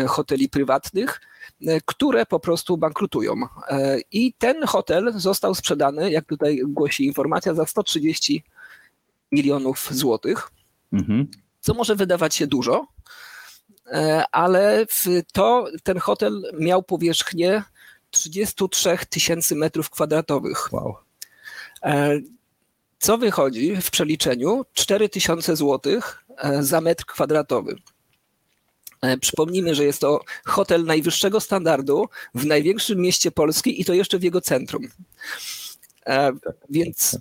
hoteli 0.08 0.50
prywatnych, 0.50 1.22
e, 1.68 1.82
które 1.86 2.26
po 2.26 2.40
prostu 2.40 2.78
bankrutują. 2.78 3.34
E, 3.70 3.98
I 4.12 4.34
ten 4.34 4.64
hotel 4.66 5.14
został 5.16 5.56
sprzedany, 5.56 6.12
jak 6.12 6.26
tutaj 6.26 6.62
głosi 6.68 7.06
informacja, 7.06 7.54
za 7.54 7.66
130 7.66 8.44
milionów 9.32 9.88
złotych, 9.92 10.52
Mhm. 10.94 11.28
co 11.60 11.74
może 11.74 11.96
wydawać 11.96 12.36
się 12.36 12.48
dużo, 12.48 12.88
e, 13.88 14.24
ale 14.32 14.86
to 15.34 15.68
ten 15.84 15.98
hotel 15.98 16.44
miał 16.60 16.84
powierzchnię 16.84 17.64
33 18.12 19.06
tysięcy 19.10 19.56
metrów 19.56 19.90
kwadratowych. 19.90 20.74
Wow. 20.74 20.96
Co 23.00 23.18
wychodzi 23.18 23.76
w 23.76 23.92
przeliczeniu 23.92 24.66
4 24.74 25.10
tysiące 25.10 25.56
złotych 25.56 26.26
za 26.60 26.82
metr 26.82 27.06
kwadratowy. 27.06 27.76
E, 29.04 29.18
Przypomnijmy, 29.18 29.76
że 29.76 29.84
jest 29.84 30.02
to 30.02 30.22
hotel 30.46 30.84
najwyższego 30.86 31.40
standardu 31.40 32.10
w 32.36 32.46
największym 32.46 33.00
mieście 33.00 33.32
Polski 33.32 33.82
i 33.82 33.86
to 33.86 33.94
jeszcze 33.94 34.20
w 34.20 34.24
jego 34.24 34.42
centrum. 34.42 34.88
E, 36.06 36.32
Więc, 36.70 37.18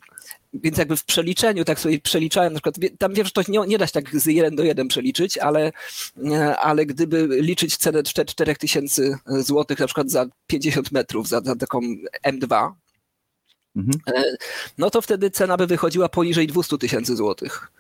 więc 0.55 0.79
jakby 0.79 0.97
w 0.97 1.05
przeliczeniu, 1.05 1.65
tak 1.65 1.81
sobie 1.81 1.99
przeliczałem, 2.01 2.53
na 2.53 2.61
przykład, 2.61 2.99
tam 2.99 3.15
wiem, 3.15 3.27
że 3.27 3.33
to 3.33 3.43
nie, 3.49 3.59
nie 3.67 3.79
da 3.79 3.87
się 3.87 3.93
tak 3.93 4.21
z 4.21 4.27
1 4.27 4.57
do 4.57 4.63
1 4.63 4.89
przeliczyć, 4.89 5.39
ale, 5.39 5.73
e, 6.31 6.57
ale 6.57 6.87
gdyby 6.87 7.29
liczyć 7.31 7.77
cenę 7.77 8.03
4 8.03 8.57
tysięcy 8.57 9.17
złotych 9.27 9.79
na 9.79 9.87
przykład 9.87 10.11
za 10.11 10.27
50 10.47 10.93
metrów, 10.93 11.29
za, 11.29 11.41
za 11.41 11.57
taką 11.57 11.81
M2, 12.27 12.73
Mhm. 13.77 14.01
E, 14.07 14.25
no 14.79 14.91
to 14.91 15.03
wtedy 15.03 15.31
cena 15.31 15.57
by 15.57 15.67
wychodziła 15.67 16.09
poniżej 16.09 16.47
200 16.47 16.79
tysięcy 16.79 17.17
złotych. 17.17 17.73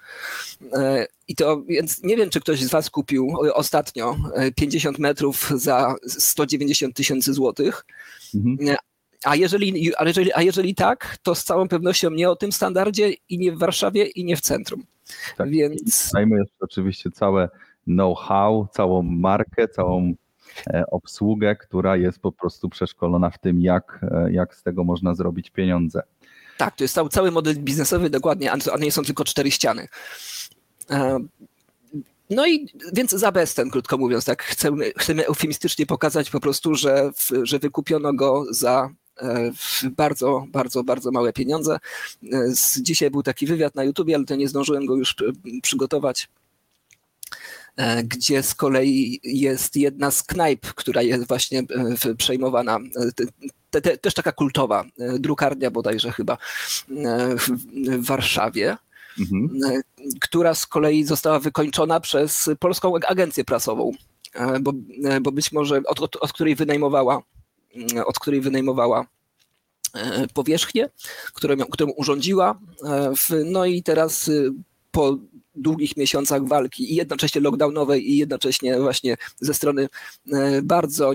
E, 0.72 1.06
I 1.28 1.34
to, 1.34 1.62
więc 1.62 2.02
nie 2.02 2.16
wiem, 2.16 2.30
czy 2.30 2.40
ktoś 2.40 2.60
z 2.60 2.70
Was 2.70 2.90
kupił 2.90 3.28
e, 3.46 3.54
ostatnio 3.54 4.16
e, 4.34 4.52
50 4.52 4.98
metrów 4.98 5.50
za 5.54 5.94
190 6.06 6.96
tysięcy 6.96 7.32
złotych. 7.32 7.84
E, 8.68 8.76
A 9.24 9.36
jeżeli, 9.36 9.92
a, 9.98 10.04
jeżeli, 10.04 10.32
a 10.34 10.42
jeżeli 10.42 10.74
tak, 10.74 11.16
to 11.22 11.34
z 11.34 11.44
całą 11.44 11.68
pewnością 11.68 12.10
nie 12.10 12.30
o 12.30 12.36
tym 12.36 12.52
standardzie 12.52 13.12
i 13.28 13.38
nie 13.38 13.52
w 13.52 13.58
Warszawie 13.58 14.06
i 14.06 14.24
nie 14.24 14.36
w 14.36 14.40
centrum. 14.40 14.84
Więc 15.46 16.10
Dajmy 16.14 16.38
jeszcze 16.38 16.56
oczywiście 16.60 17.10
całe 17.10 17.48
know-how, 17.84 18.68
całą 18.72 19.02
markę, 19.02 19.68
całą 19.68 20.14
obsługę, 20.90 21.56
która 21.56 21.96
jest 21.96 22.18
po 22.18 22.32
prostu 22.32 22.68
przeszkolona 22.68 23.30
w 23.30 23.38
tym, 23.38 23.60
jak, 23.60 24.00
e, 24.10 24.32
jak 24.32 24.54
z 24.54 24.62
tego 24.62 24.84
można 24.84 25.14
zrobić 25.14 25.50
pieniądze. 25.50 26.02
tak, 26.56 26.76
to 26.76 26.84
jest 26.84 26.94
cały, 26.94 27.08
cały 27.08 27.30
model 27.30 27.56
biznesowy 27.56 28.10
dokładnie, 28.10 28.52
a 28.52 28.78
nie 28.78 28.92
są 28.92 29.02
tylko 29.02 29.24
cztery 29.24 29.50
ściany. 29.50 29.88
E, 30.90 31.18
No 32.30 32.46
i 32.46 32.66
więc 32.92 33.10
za 33.10 33.32
bezcen, 33.32 33.70
krótko 33.70 33.98
mówiąc, 33.98 34.24
tak 34.24 34.42
chcemy, 34.42 34.92
chcemy 34.96 35.26
eufemistycznie 35.26 35.86
pokazać 35.86 36.30
po 36.30 36.40
prostu, 36.40 36.74
że, 36.74 37.10
że 37.42 37.58
wykupiono 37.58 38.12
go 38.12 38.44
za 38.50 38.90
e, 39.20 39.50
bardzo, 39.96 40.44
bardzo, 40.48 40.84
bardzo 40.84 41.10
małe 41.10 41.32
pieniądze. 41.32 41.78
E, 42.32 42.52
Dzisiaj 42.80 43.10
był 43.10 43.22
taki 43.22 43.46
wywiad 43.46 43.74
na 43.74 43.84
YouTubie, 43.84 44.14
ale 44.16 44.24
to 44.24 44.36
nie 44.36 44.48
zdążyłem 44.48 44.86
go 44.86 44.96
już 44.96 45.10
e, 45.12 45.60
przygotować 45.62 46.24
e, 46.24 46.41
gdzie 48.04 48.42
z 48.42 48.54
kolei 48.54 49.20
jest 49.24 49.76
jedna 49.76 50.10
z 50.10 50.22
knajp, 50.22 50.60
która 50.60 51.02
jest 51.02 51.28
właśnie 51.28 51.62
e, 52.04 52.14
przejmowana, 52.14 52.76
e, 52.76 53.12
te, 53.12 53.24
te, 53.70 53.80
te, 53.80 53.98
też 53.98 54.14
taka 54.14 54.32
kultowa, 54.32 54.84
e, 54.98 55.18
drukarnia 55.18 55.70
bodajże 55.70 56.12
chyba 56.12 56.32
e, 56.34 57.36
w, 57.36 57.48
Warszawie, 58.06 58.76
e, 59.70 59.80
która 60.20 60.54
z 60.54 60.66
kolei 60.66 61.04
została 61.04 61.38
wykończona 61.40 62.00
przez 62.00 62.50
Polską 62.60 62.94
Agencję 63.08 63.44
Prasową, 63.44 63.92
e, 64.34 64.60
bo, 64.60 64.72
e, 65.04 65.20
bo 65.20 65.32
być 65.32 65.52
może 65.52 65.82
od, 65.86 66.00
od, 66.00 66.16
od 66.16 66.32
której 66.32 66.54
wynajmowała 66.54 67.22
mm, 67.74 67.88
od 68.06 68.18
której 68.18 68.40
wynajmowała 68.40 69.06
e, 69.94 70.28
powierzchnię, 70.28 70.88
którą, 71.34 71.56
którą 71.56 71.90
urządziła. 71.90 72.58
e, 72.84 73.12
No 73.44 73.64
i 73.64 73.82
teraz 73.82 74.28
y, 74.28 74.52
po 74.90 75.18
długich 75.54 75.96
miesiącach 75.96 76.48
walki 76.48 76.92
i 76.92 76.94
jednocześnie 76.94 77.40
lockdownowej 77.40 78.10
i 78.10 78.16
jednocześnie 78.16 78.80
właśnie 78.80 79.16
ze 79.40 79.54
strony 79.54 79.88
e, 80.32 80.62
bardzo 80.62 81.12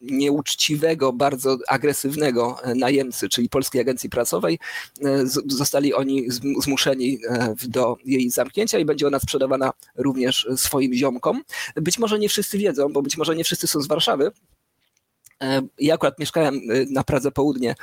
nieuczciwego, 0.00 1.12
bardzo 1.12 1.58
agresywnego 1.68 2.58
e, 2.62 2.74
najemcy, 2.74 3.28
czyli 3.28 3.48
Polskiej 3.48 3.80
Agencji 3.80 4.10
Prasowej, 4.10 4.58
e, 5.04 5.26
zostali 5.46 5.94
oni 5.94 6.30
zm- 6.30 6.62
zmuszeni 6.62 7.18
do 7.68 7.96
jej 8.04 8.30
zamknięcia 8.30 8.78
i 8.78 8.84
będzie 8.84 9.06
ona 9.06 9.18
sprzedawana 9.18 9.72
również 9.96 10.48
swoim 10.56 10.94
ziomkom. 10.94 11.42
Być 11.76 11.98
może 11.98 12.18
nie 12.18 12.28
wszyscy 12.28 12.58
wiedzą, 12.58 12.92
bo 12.92 13.02
być 13.02 13.16
może 13.16 13.36
nie 13.36 13.44
wszyscy 13.44 13.66
są 13.66 13.80
z 13.80 13.86
Warszawy, 13.86 14.30
Ja 15.78 15.94
akurat 15.94 16.18
mieszkałem 16.18 16.60
na 16.90 17.04
Pradze 17.04 17.32
Południe 17.32 17.74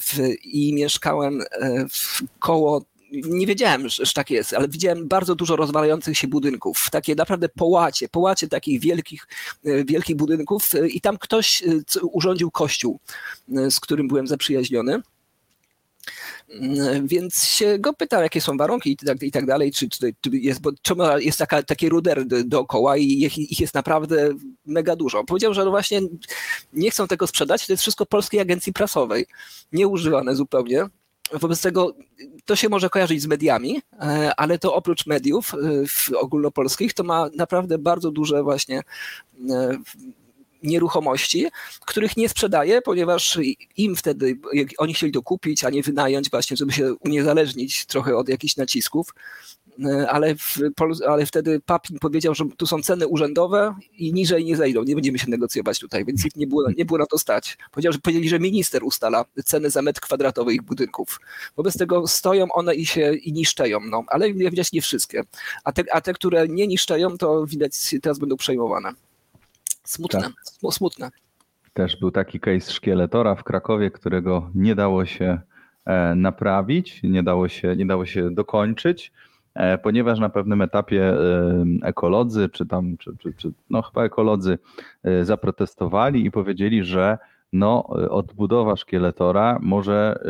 w, 0.00 0.18
i 0.44 0.74
mieszkałem 0.74 1.42
w 1.90 2.22
koło. 2.38 2.84
Nie 3.24 3.46
wiedziałem, 3.46 3.88
że, 3.88 4.06
że 4.06 4.12
tak 4.12 4.30
jest, 4.30 4.52
ale 4.54 4.68
widziałem 4.68 5.08
bardzo 5.08 5.34
dużo 5.34 5.56
rozwalających 5.56 6.18
się 6.18 6.28
budynków. 6.28 6.78
Takie 6.92 7.14
naprawdę 7.14 7.48
połacie, 7.48 8.08
połacie 8.08 8.48
takich 8.48 8.80
wielkich, 8.80 9.26
e, 9.64 9.84
wielkich 9.84 10.16
budynków, 10.16 10.74
e, 10.74 10.88
i 10.88 11.00
tam 11.00 11.18
ktoś 11.18 11.62
e, 11.62 12.00
urządził 12.02 12.50
kościół, 12.50 13.00
z 13.48 13.80
którym 13.80 14.08
byłem 14.08 14.26
zaprzyjaźniony. 14.26 15.02
Więc 17.04 17.44
się 17.44 17.78
go 17.78 17.92
pytał, 17.92 18.22
jakie 18.22 18.40
są 18.40 18.56
warunki 18.56 18.90
i 18.90 18.96
tak, 18.96 19.22
i 19.22 19.30
tak 19.30 19.46
dalej, 19.46 19.72
czy, 19.72 19.88
czy, 19.88 20.14
czy 20.20 20.30
jest, 20.32 20.60
bo 20.60 20.70
czemu 20.82 21.18
jest 21.18 21.38
taka, 21.38 21.62
takie 21.62 21.88
ruder 21.88 22.26
do- 22.26 22.44
dookoła 22.44 22.96
i 22.96 23.04
ich, 23.04 23.38
ich 23.38 23.60
jest 23.60 23.74
naprawdę 23.74 24.28
mega 24.66 24.96
dużo. 24.96 25.24
Powiedział, 25.24 25.54
że 25.54 25.64
no 25.64 25.70
właśnie 25.70 26.00
nie 26.72 26.90
chcą 26.90 27.08
tego 27.08 27.26
sprzedać, 27.26 27.66
to 27.66 27.72
jest 27.72 27.82
wszystko 27.82 28.06
polskiej 28.06 28.40
agencji 28.40 28.72
prasowej, 28.72 29.26
nieużywane 29.72 30.36
zupełnie. 30.36 30.86
Wobec 31.32 31.62
tego 31.62 31.94
to 32.44 32.56
się 32.56 32.68
może 32.68 32.90
kojarzyć 32.90 33.22
z 33.22 33.26
mediami, 33.26 33.82
e, 33.92 34.32
ale 34.36 34.58
to 34.58 34.74
oprócz 34.74 35.06
mediów 35.06 35.52
e, 36.12 36.18
ogólnopolskich 36.18 36.94
to 36.94 37.04
ma 37.04 37.28
naprawdę 37.36 37.78
bardzo 37.78 38.10
duże 38.10 38.42
właśnie 38.42 38.82
e, 39.50 39.78
nieruchomości, 40.62 41.46
których 41.86 42.16
nie 42.16 42.28
sprzedaje, 42.28 42.82
ponieważ 42.82 43.38
im 43.76 43.96
wtedy, 43.96 44.38
oni 44.78 44.94
chcieli 44.94 45.12
to 45.12 45.22
kupić, 45.22 45.64
a 45.64 45.70
nie 45.70 45.82
wynająć 45.82 46.30
właśnie, 46.30 46.56
żeby 46.56 46.72
się 46.72 46.94
uniezależnić 46.94 47.86
trochę 47.86 48.16
od 48.16 48.28
jakichś 48.28 48.56
nacisków, 48.56 49.14
ale, 50.08 50.34
w, 50.34 50.58
ale 51.08 51.26
wtedy 51.26 51.60
Papin 51.60 51.98
powiedział, 51.98 52.34
że 52.34 52.44
tu 52.56 52.66
są 52.66 52.82
ceny 52.82 53.06
urzędowe 53.06 53.74
i 53.98 54.12
niżej 54.12 54.44
nie 54.44 54.56
zejdą, 54.56 54.82
nie 54.82 54.94
będziemy 54.94 55.18
się 55.18 55.30
negocjować 55.30 55.78
tutaj, 55.78 56.04
więc 56.04 56.26
ich 56.26 56.36
nie 56.36 56.46
było, 56.46 56.70
nie 56.76 56.84
było 56.84 56.98
na 56.98 57.06
to 57.06 57.18
stać. 57.18 57.58
Powiedział, 57.70 57.92
że 57.92 57.98
powiedzieli, 57.98 58.28
że 58.28 58.38
minister 58.38 58.84
ustala 58.84 59.24
ceny 59.44 59.70
za 59.70 59.82
metr 59.82 60.00
kwadratowy 60.00 60.54
ich 60.54 60.62
budynków. 60.62 61.20
Wobec 61.56 61.78
tego 61.78 62.06
stoją 62.06 62.52
one 62.52 62.74
i 62.74 62.86
się 62.86 63.14
i 63.14 63.32
niszczeją, 63.32 63.80
no, 63.80 64.04
ale 64.06 64.28
jak 64.28 64.50
widać 64.50 64.72
nie 64.72 64.80
wszystkie. 64.80 65.22
A 65.64 65.72
te, 65.72 65.82
a 65.92 66.00
te, 66.00 66.12
które 66.12 66.48
nie 66.48 66.66
niszczeją, 66.66 67.18
to 67.18 67.46
widać 67.46 67.94
teraz 68.02 68.18
będą 68.18 68.36
przejmowane. 68.36 68.92
Smutne, 69.84 70.30
smu- 70.60 70.72
smutne. 70.72 71.10
Też 71.72 71.96
był 71.96 72.10
taki 72.10 72.40
case 72.40 72.72
szkieletora 72.72 73.34
w 73.34 73.44
Krakowie, 73.44 73.90
którego 73.90 74.50
nie 74.54 74.74
dało 74.74 75.06
się 75.06 75.40
e, 75.84 76.14
naprawić, 76.14 77.00
nie 77.02 77.22
dało 77.22 77.48
się, 77.48 77.76
nie 77.76 77.86
dało 77.86 78.06
się 78.06 78.30
dokończyć, 78.30 79.12
e, 79.12 79.25
ponieważ 79.82 80.18
na 80.18 80.28
pewnym 80.28 80.62
etapie 80.62 81.04
e, 81.04 81.64
ekolodzy, 81.82 82.48
czy 82.48 82.66
tam, 82.66 82.96
czy, 82.96 83.16
czy, 83.18 83.32
czy 83.32 83.52
no 83.70 83.82
chyba 83.82 84.04
ekolodzy 84.04 84.58
e, 85.04 85.24
zaprotestowali 85.24 86.26
i 86.26 86.30
powiedzieli, 86.30 86.84
że 86.84 87.18
no, 87.52 87.88
e, 88.02 88.10
odbudowa 88.10 88.76
szkieletora 88.76 89.58
może 89.62 90.20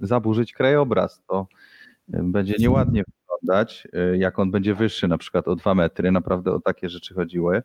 e, 0.00 0.06
zaburzyć 0.06 0.52
krajobraz. 0.52 1.22
To 1.28 1.46
e, 2.12 2.22
będzie 2.22 2.54
nieładnie 2.58 3.04
wyglądać, 3.22 3.88
e, 3.92 4.16
jak 4.16 4.38
on 4.38 4.50
będzie 4.50 4.74
wyższy 4.74 5.08
na 5.08 5.18
przykład 5.18 5.48
o 5.48 5.56
dwa 5.56 5.74
metry. 5.74 6.12
Naprawdę 6.12 6.52
o 6.52 6.60
takie 6.60 6.88
rzeczy 6.88 7.14
chodziły. 7.14 7.62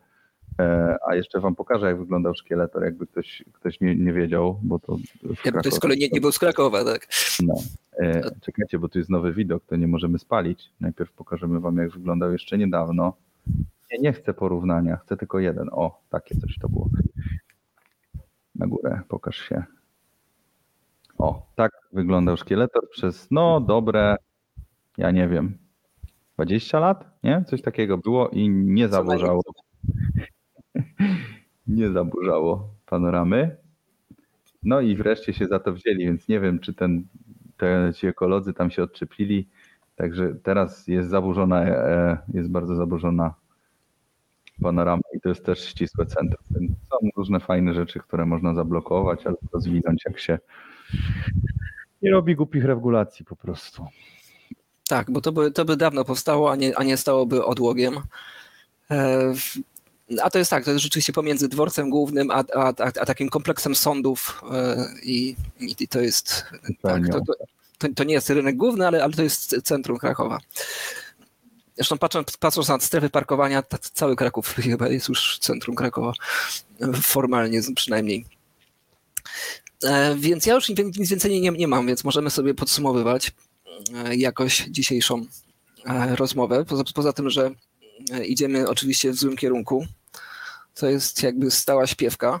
E, 0.60 0.96
A 1.06 1.14
jeszcze 1.14 1.40
wam 1.40 1.54
pokażę, 1.54 1.86
jak 1.86 1.98
wyglądał 1.98 2.34
szkieletor, 2.34 2.84
jakby 2.84 3.06
ktoś, 3.06 3.44
ktoś 3.52 3.80
nie, 3.80 3.96
nie 3.96 4.12
wiedział, 4.12 4.60
bo 4.62 4.78
to. 4.78 4.96
w 5.36 5.44
Jakby 5.44 5.60
ktoś 5.60 5.72
z 5.74 5.80
kolei 5.80 5.98
nie, 5.98 6.08
nie 6.08 6.20
był 6.20 6.32
z 6.32 6.38
Krakowa, 6.38 6.84
tak? 6.84 7.06
No. 7.42 7.54
E, 7.98 8.30
czekajcie, 8.40 8.78
bo 8.78 8.88
tu 8.88 8.98
jest 8.98 9.10
nowy 9.10 9.32
widok, 9.32 9.64
to 9.66 9.76
nie 9.76 9.88
możemy 9.88 10.18
spalić. 10.18 10.70
Najpierw 10.80 11.12
pokażemy 11.12 11.60
wam, 11.60 11.76
jak 11.76 11.90
wyglądał 11.90 12.32
jeszcze 12.32 12.58
niedawno. 12.58 13.12
Nie, 13.92 13.98
nie 13.98 14.12
chcę 14.12 14.34
porównania, 14.34 14.96
chcę 14.96 15.16
tylko 15.16 15.38
jeden. 15.38 15.68
O, 15.72 16.00
takie 16.10 16.36
coś 16.36 16.58
to 16.58 16.68
było. 16.68 16.88
Na 18.54 18.66
górę, 18.66 19.00
pokaż 19.08 19.36
się. 19.36 19.64
O, 21.18 21.46
tak 21.54 21.72
wyglądał 21.92 22.36
szkieletor 22.36 22.90
przez, 22.90 23.26
no, 23.30 23.60
dobre, 23.60 24.16
ja 24.96 25.10
nie 25.10 25.28
wiem, 25.28 25.58
20 26.34 26.80
lat, 26.80 27.04
nie? 27.22 27.44
Coś 27.46 27.62
takiego 27.62 27.98
było 27.98 28.28
i 28.28 28.48
nie 28.48 28.88
zaburzało. 28.88 29.42
Nie 31.68 31.90
zaburzało 31.90 32.68
panoramy. 32.86 33.56
No 34.62 34.80
i 34.80 34.96
wreszcie 34.96 35.32
się 35.32 35.46
za 35.46 35.58
to 35.58 35.72
wzięli, 35.72 36.04
więc 36.04 36.28
nie 36.28 36.40
wiem, 36.40 36.58
czy 36.58 36.74
ten, 36.74 37.06
te, 37.56 37.92
ci 37.96 38.06
ekolodzy 38.06 38.52
tam 38.52 38.70
się 38.70 38.82
odczepili. 38.82 39.48
Także 39.96 40.34
teraz 40.42 40.88
jest 40.88 41.08
zaburzona, 41.08 41.62
e, 41.62 42.18
jest 42.34 42.50
bardzo 42.50 42.74
zaburzona 42.74 43.34
panorama 44.62 45.02
i 45.14 45.20
to 45.20 45.28
jest 45.28 45.44
też 45.44 45.64
ścisłe 45.64 46.06
centrum. 46.06 46.44
Więc 46.50 46.72
są 46.72 47.08
różne 47.16 47.40
fajne 47.40 47.74
rzeczy, 47.74 48.00
które 48.00 48.26
można 48.26 48.54
zablokować 48.54 49.26
albo 49.26 49.38
rozwinąć, 49.52 50.02
jak 50.04 50.18
się 50.18 50.38
nie 52.02 52.10
robi 52.10 52.36
głupich 52.36 52.64
regulacji 52.64 53.24
po 53.24 53.36
prostu. 53.36 53.86
Tak, 54.88 55.10
bo 55.10 55.20
to 55.20 55.32
by, 55.32 55.50
to 55.50 55.64
by 55.64 55.76
dawno 55.76 56.04
powstało, 56.04 56.50
a 56.50 56.56
nie, 56.56 56.78
a 56.78 56.84
nie 56.84 56.96
stałoby 56.96 57.44
odłogiem. 57.44 57.94
A 60.22 60.30
to 60.30 60.38
jest 60.38 60.50
tak, 60.50 60.64
to 60.64 60.70
jest 60.70 60.82
rzeczywiście 60.82 61.12
pomiędzy 61.12 61.48
dworcem 61.48 61.90
głównym, 61.90 62.30
a, 62.30 62.44
a, 62.54 62.68
a, 62.68 62.72
a 63.00 63.06
takim 63.06 63.28
kompleksem 63.28 63.74
sądów 63.74 64.42
e, 64.52 64.88
i, 65.02 65.36
i 65.60 65.88
to 65.88 66.00
jest, 66.00 66.44
tak, 66.82 67.08
to, 67.08 67.20
to, 67.78 67.88
to, 67.94 68.04
nie 68.04 68.14
jest 68.14 68.30
rynek 68.30 68.56
główny, 68.56 68.86
ale, 68.86 69.04
ale 69.04 69.12
to 69.12 69.22
jest 69.22 69.56
centrum 69.64 69.98
Krakowa. 69.98 70.38
Zresztą 71.76 71.98
patrząc, 71.98 72.36
patrząc 72.36 72.68
na 72.68 72.80
strefy 72.80 73.10
parkowania, 73.10 73.62
cały 73.80 74.16
Kraków 74.16 74.54
chyba 74.56 74.88
jest 74.88 75.08
już 75.08 75.38
centrum 75.38 75.76
Krakowa, 75.76 76.12
formalnie 77.02 77.60
przynajmniej. 77.74 78.24
E, 79.84 80.16
Więc 80.16 80.46
ja 80.46 80.54
już 80.54 80.68
nic 80.68 81.10
więcej 81.10 81.40
nie, 81.40 81.50
nie 81.50 81.68
mam, 81.68 81.86
więc 81.86 82.04
możemy 82.04 82.30
sobie 82.30 82.54
podsumowywać 82.54 83.32
e, 83.94 84.16
jakoś 84.16 84.64
dzisiejszą 84.70 85.26
rozmowę. 86.16 86.64
Poza, 86.64 86.84
poza 86.94 87.12
tym, 87.12 87.30
że 87.30 87.50
idziemy 88.26 88.68
oczywiście 88.68 89.10
w 89.10 89.16
złym 89.16 89.36
kierunku. 89.36 89.86
To 90.74 90.90
jest 90.90 91.22
jakby 91.22 91.50
stała 91.50 91.86
śpiewka, 91.86 92.40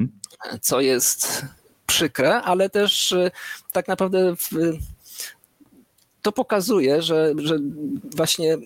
e, 0.00 0.58
co 0.60 0.80
jest 0.80 1.44
przykre, 1.86 2.42
ale 2.42 2.70
też 2.70 3.12
e, 3.12 3.30
tak 3.72 3.88
naprawdę 3.88 4.36
w, 4.36 4.50
to 6.22 6.32
pokazuje, 6.32 7.02
że, 7.02 7.34
że 7.36 7.58
właśnie 8.16 8.56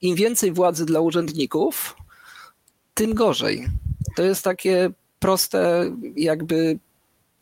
im 0.00 0.16
więcej 0.16 0.52
władzy 0.52 0.86
dla 0.86 1.00
urzędników, 1.00 1.96
tym 2.94 3.14
gorzej. 3.14 3.66
To 4.16 4.22
jest 4.22 4.44
takie 4.44 4.90
proste, 5.18 5.90
jakby 6.16 6.78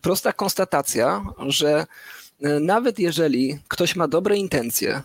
prosta 0.02 0.32
konstatacja, 0.32 1.24
że 1.46 1.86
e, 2.42 2.60
nawet 2.60 2.98
jeżeli 2.98 3.58
ktoś 3.68 3.96
ma 3.96 4.08
dobre 4.08 4.36
intencje, 4.36 5.02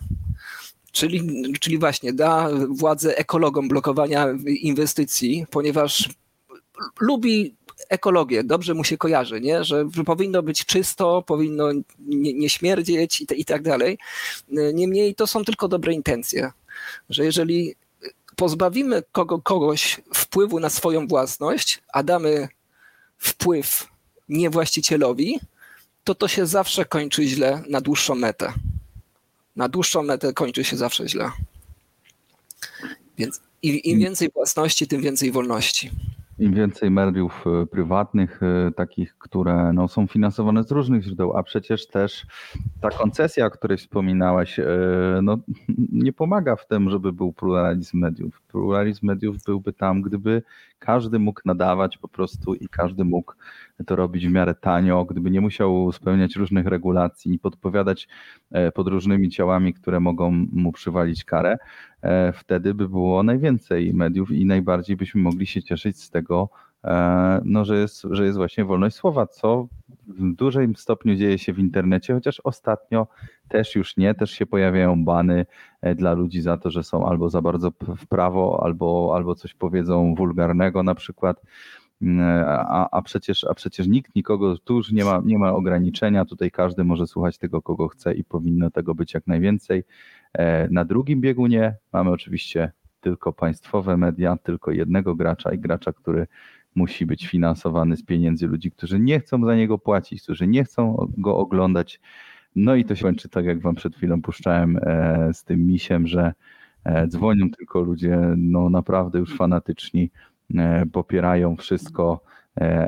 czyli, 0.97 1.51
czyli 1.59 1.77
właśnie 1.77 2.13
da 2.13 2.49
władzę 2.69 3.17
ekologom 3.17 3.67
blokowania 3.67 4.27
inwestycji, 4.45 5.45
ponieważ 5.51 6.09
lubi 6.99 7.55
ekologię, 7.89 8.43
dobrze 8.43 8.73
mu 8.73 8.83
się 8.83 8.97
kojarzy, 8.97 9.41
nie? 9.41 9.63
że 9.63 9.85
powinno 10.05 10.43
być 10.43 10.65
czysto, 10.65 11.21
powinno 11.21 11.71
nie, 11.99 12.33
nie 12.33 12.49
śmierdzieć 12.49 13.21
i, 13.21 13.27
te, 13.27 13.35
i 13.35 13.45
tak 13.45 13.61
dalej. 13.61 13.97
Niemniej 14.73 15.15
to 15.15 15.27
są 15.27 15.45
tylko 15.45 15.67
dobre 15.67 15.93
intencje, 15.93 16.51
że 17.09 17.25
jeżeli 17.25 17.75
pozbawimy 18.35 19.03
kogo, 19.11 19.41
kogoś 19.41 20.01
wpływu 20.13 20.59
na 20.59 20.69
swoją 20.69 21.07
własność, 21.07 21.81
a 21.93 22.03
damy 22.03 22.47
wpływ 23.17 23.87
nie 24.29 24.49
właścicielowi, 24.49 25.39
to 26.03 26.15
to 26.15 26.27
się 26.27 26.45
zawsze 26.45 26.85
kończy 26.85 27.23
źle 27.23 27.63
na 27.69 27.81
dłuższą 27.81 28.15
metę. 28.15 28.53
Na 29.57 29.69
dłuższą 29.69 30.03
metę 30.03 30.33
kończy 30.33 30.63
się 30.63 30.77
zawsze 30.77 31.09
źle. 31.09 31.31
Więc 33.17 33.41
im, 33.61 33.99
więcej 33.99 34.29
własności, 34.33 34.87
tym 34.87 35.01
więcej 35.01 35.31
wolności. 35.31 35.91
Im 36.39 36.53
więcej 36.53 36.91
mediów 36.91 37.43
e, 37.47 37.65
prywatnych, 37.65 38.43
e, 38.43 38.71
takich, 38.71 39.17
które 39.17 39.73
no, 39.73 39.87
są 39.87 40.07
finansowane 40.07 40.63
z 40.63 40.71
różnych 40.71 41.03
źródeł, 41.03 41.37
a 41.37 41.43
przecież 41.43 41.87
też 41.87 42.25
ta 42.81 42.89
koncesja, 42.89 43.45
o 43.45 43.51
której 43.51 43.77
wspominałeś, 43.77 44.59
e, 44.59 44.65
no, 45.23 45.37
nie 45.91 46.13
pomaga 46.13 46.55
w 46.55 46.67
tym, 46.67 46.89
żeby 46.89 47.13
był 47.13 47.33
pluralizm 47.33 47.97
mediów. 47.97 48.41
Pluralizm 48.41 49.05
mediów 49.05 49.43
byłby 49.43 49.73
tam, 49.73 50.01
gdyby 50.01 50.43
każdy 50.79 51.19
mógł 51.19 51.41
nadawać 51.45 51.97
po 51.97 52.07
prostu 52.07 52.53
i 52.53 52.67
każdy 52.67 53.05
mógł 53.05 53.33
to 53.85 53.95
robić 53.95 54.27
w 54.27 54.31
miarę 54.31 54.55
tanio, 54.55 55.05
gdyby 55.05 55.31
nie 55.31 55.41
musiał 55.41 55.91
spełniać 55.91 56.35
różnych 56.35 56.65
regulacji 56.65 57.33
i 57.33 57.39
podpowiadać 57.39 58.07
e, 58.51 58.71
pod 58.71 58.87
różnymi 58.87 59.29
ciałami, 59.29 59.73
które 59.73 59.99
mogą 59.99 60.31
mu 60.51 60.71
przywalić 60.71 61.23
karę, 61.23 61.57
e, 62.01 62.33
wtedy 62.33 62.73
by 62.73 62.89
było 62.89 63.23
najwięcej 63.23 63.93
mediów 63.93 64.31
i 64.31 64.45
najbardziej 64.45 64.95
byśmy 64.95 65.21
mogli 65.21 65.45
się 65.45 65.63
cieszyć 65.63 66.03
z 66.03 66.09
tego, 66.09 66.49
no, 67.45 67.65
że, 67.65 67.77
jest, 67.77 68.07
że 68.11 68.25
jest 68.25 68.37
właśnie 68.37 68.65
wolność 68.65 68.95
słowa, 68.95 69.27
co 69.27 69.67
w 70.07 70.35
dużym 70.35 70.75
stopniu 70.75 71.15
dzieje 71.15 71.37
się 71.37 71.53
w 71.53 71.59
internecie, 71.59 72.13
chociaż 72.13 72.41
ostatnio 72.43 73.07
też 73.47 73.75
już 73.75 73.97
nie, 73.97 74.13
też 74.13 74.31
się 74.31 74.45
pojawiają 74.45 75.05
bany 75.05 75.45
e, 75.81 75.95
dla 75.95 76.13
ludzi 76.13 76.41
za 76.41 76.57
to, 76.57 76.71
że 76.71 76.83
są 76.83 77.09
albo 77.09 77.29
za 77.29 77.41
bardzo 77.41 77.71
w 77.97 78.07
prawo, 78.07 78.61
albo, 78.63 79.11
albo 79.15 79.35
coś 79.35 79.53
powiedzą 79.53 80.15
wulgarnego 80.15 80.83
na 80.83 80.95
przykład. 80.95 81.41
Mm, 82.01 82.45
A, 82.47 82.89
a, 82.91 83.01
przecież, 83.01 83.43
a 83.43 83.53
przecież 83.53 83.87
nikt 83.87 84.15
nikogo, 84.15 84.57
tu 84.57 84.75
już 84.75 84.91
nie 84.91 85.05
ma, 85.05 85.21
nie 85.25 85.37
ma 85.37 85.53
ograniczenia, 85.53 86.25
tutaj 86.25 86.51
każdy 86.51 86.83
może 86.83 87.07
słuchać 87.07 87.37
tego, 87.37 87.61
kogo 87.61 87.87
chce 87.87 88.13
i 88.13 88.23
powinno 88.23 88.71
tego 88.71 88.95
być 88.95 89.13
jak 89.13 89.27
najwięcej. 89.27 89.83
E, 90.33 90.67
Na 90.69 90.85
drugim 90.85 91.21
biegunie 91.21 91.75
mamy 91.93 92.09
oczywiście 92.11 92.71
tylko 93.01 93.33
państwowe 93.33 93.97
media, 93.97 94.37
tylko 94.43 94.71
jednego 94.71 95.15
gracza 95.15 95.51
i 95.51 95.59
gracza, 95.59 95.93
który 95.93 96.27
musi 96.77 97.05
być 97.05 97.27
finansowany 97.27 97.97
z 97.97 98.03
pieniędzy 98.03 98.47
ludzi, 98.47 98.71
którzy 98.71 98.99
nie 98.99 99.19
chcą 99.19 99.45
za 99.45 99.55
niego 99.55 99.77
płacić, 99.77 100.23
którzy 100.23 100.47
nie 100.47 100.63
chcą 100.63 101.07
go 101.17 101.37
oglądać. 101.37 101.99
No 102.55 102.75
i 102.75 102.85
to 102.85 102.95
się 102.95 103.03
kończy 103.03 103.29
tak, 103.29 103.45
jak 103.45 103.61
wam 103.61 103.75
przed 103.75 103.95
chwilą 103.95 104.21
puszczałem 104.21 104.79
e, 104.81 105.29
z 105.33 105.43
tym 105.43 105.67
misiem, 105.67 106.07
że 106.07 106.33
e, 106.83 107.07
dzwonią 107.07 107.49
tylko 107.51 107.81
ludzie 107.81 108.19
no 108.37 108.69
naprawdę 108.69 109.19
już 109.19 109.37
fanatyczni, 109.37 110.11
e, 110.55 110.85
popierają 110.85 111.55
wszystko, 111.55 112.21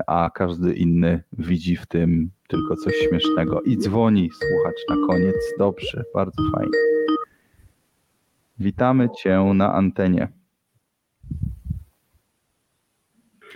a 0.07 0.29
każdy 0.33 0.73
inny 0.73 1.23
widzi 1.33 1.75
w 1.75 1.85
tym 1.85 2.31
tylko 2.47 2.75
coś 2.75 2.93
śmiesznego 2.95 3.61
i 3.61 3.77
dzwoni 3.77 4.29
słuchacz 4.31 4.77
na 4.89 5.07
koniec. 5.07 5.35
Dobrze, 5.57 6.03
bardzo 6.13 6.41
fajnie. 6.53 6.77
Witamy 8.59 9.09
Cię 9.09 9.51
na 9.53 9.73
antenie. 9.73 10.27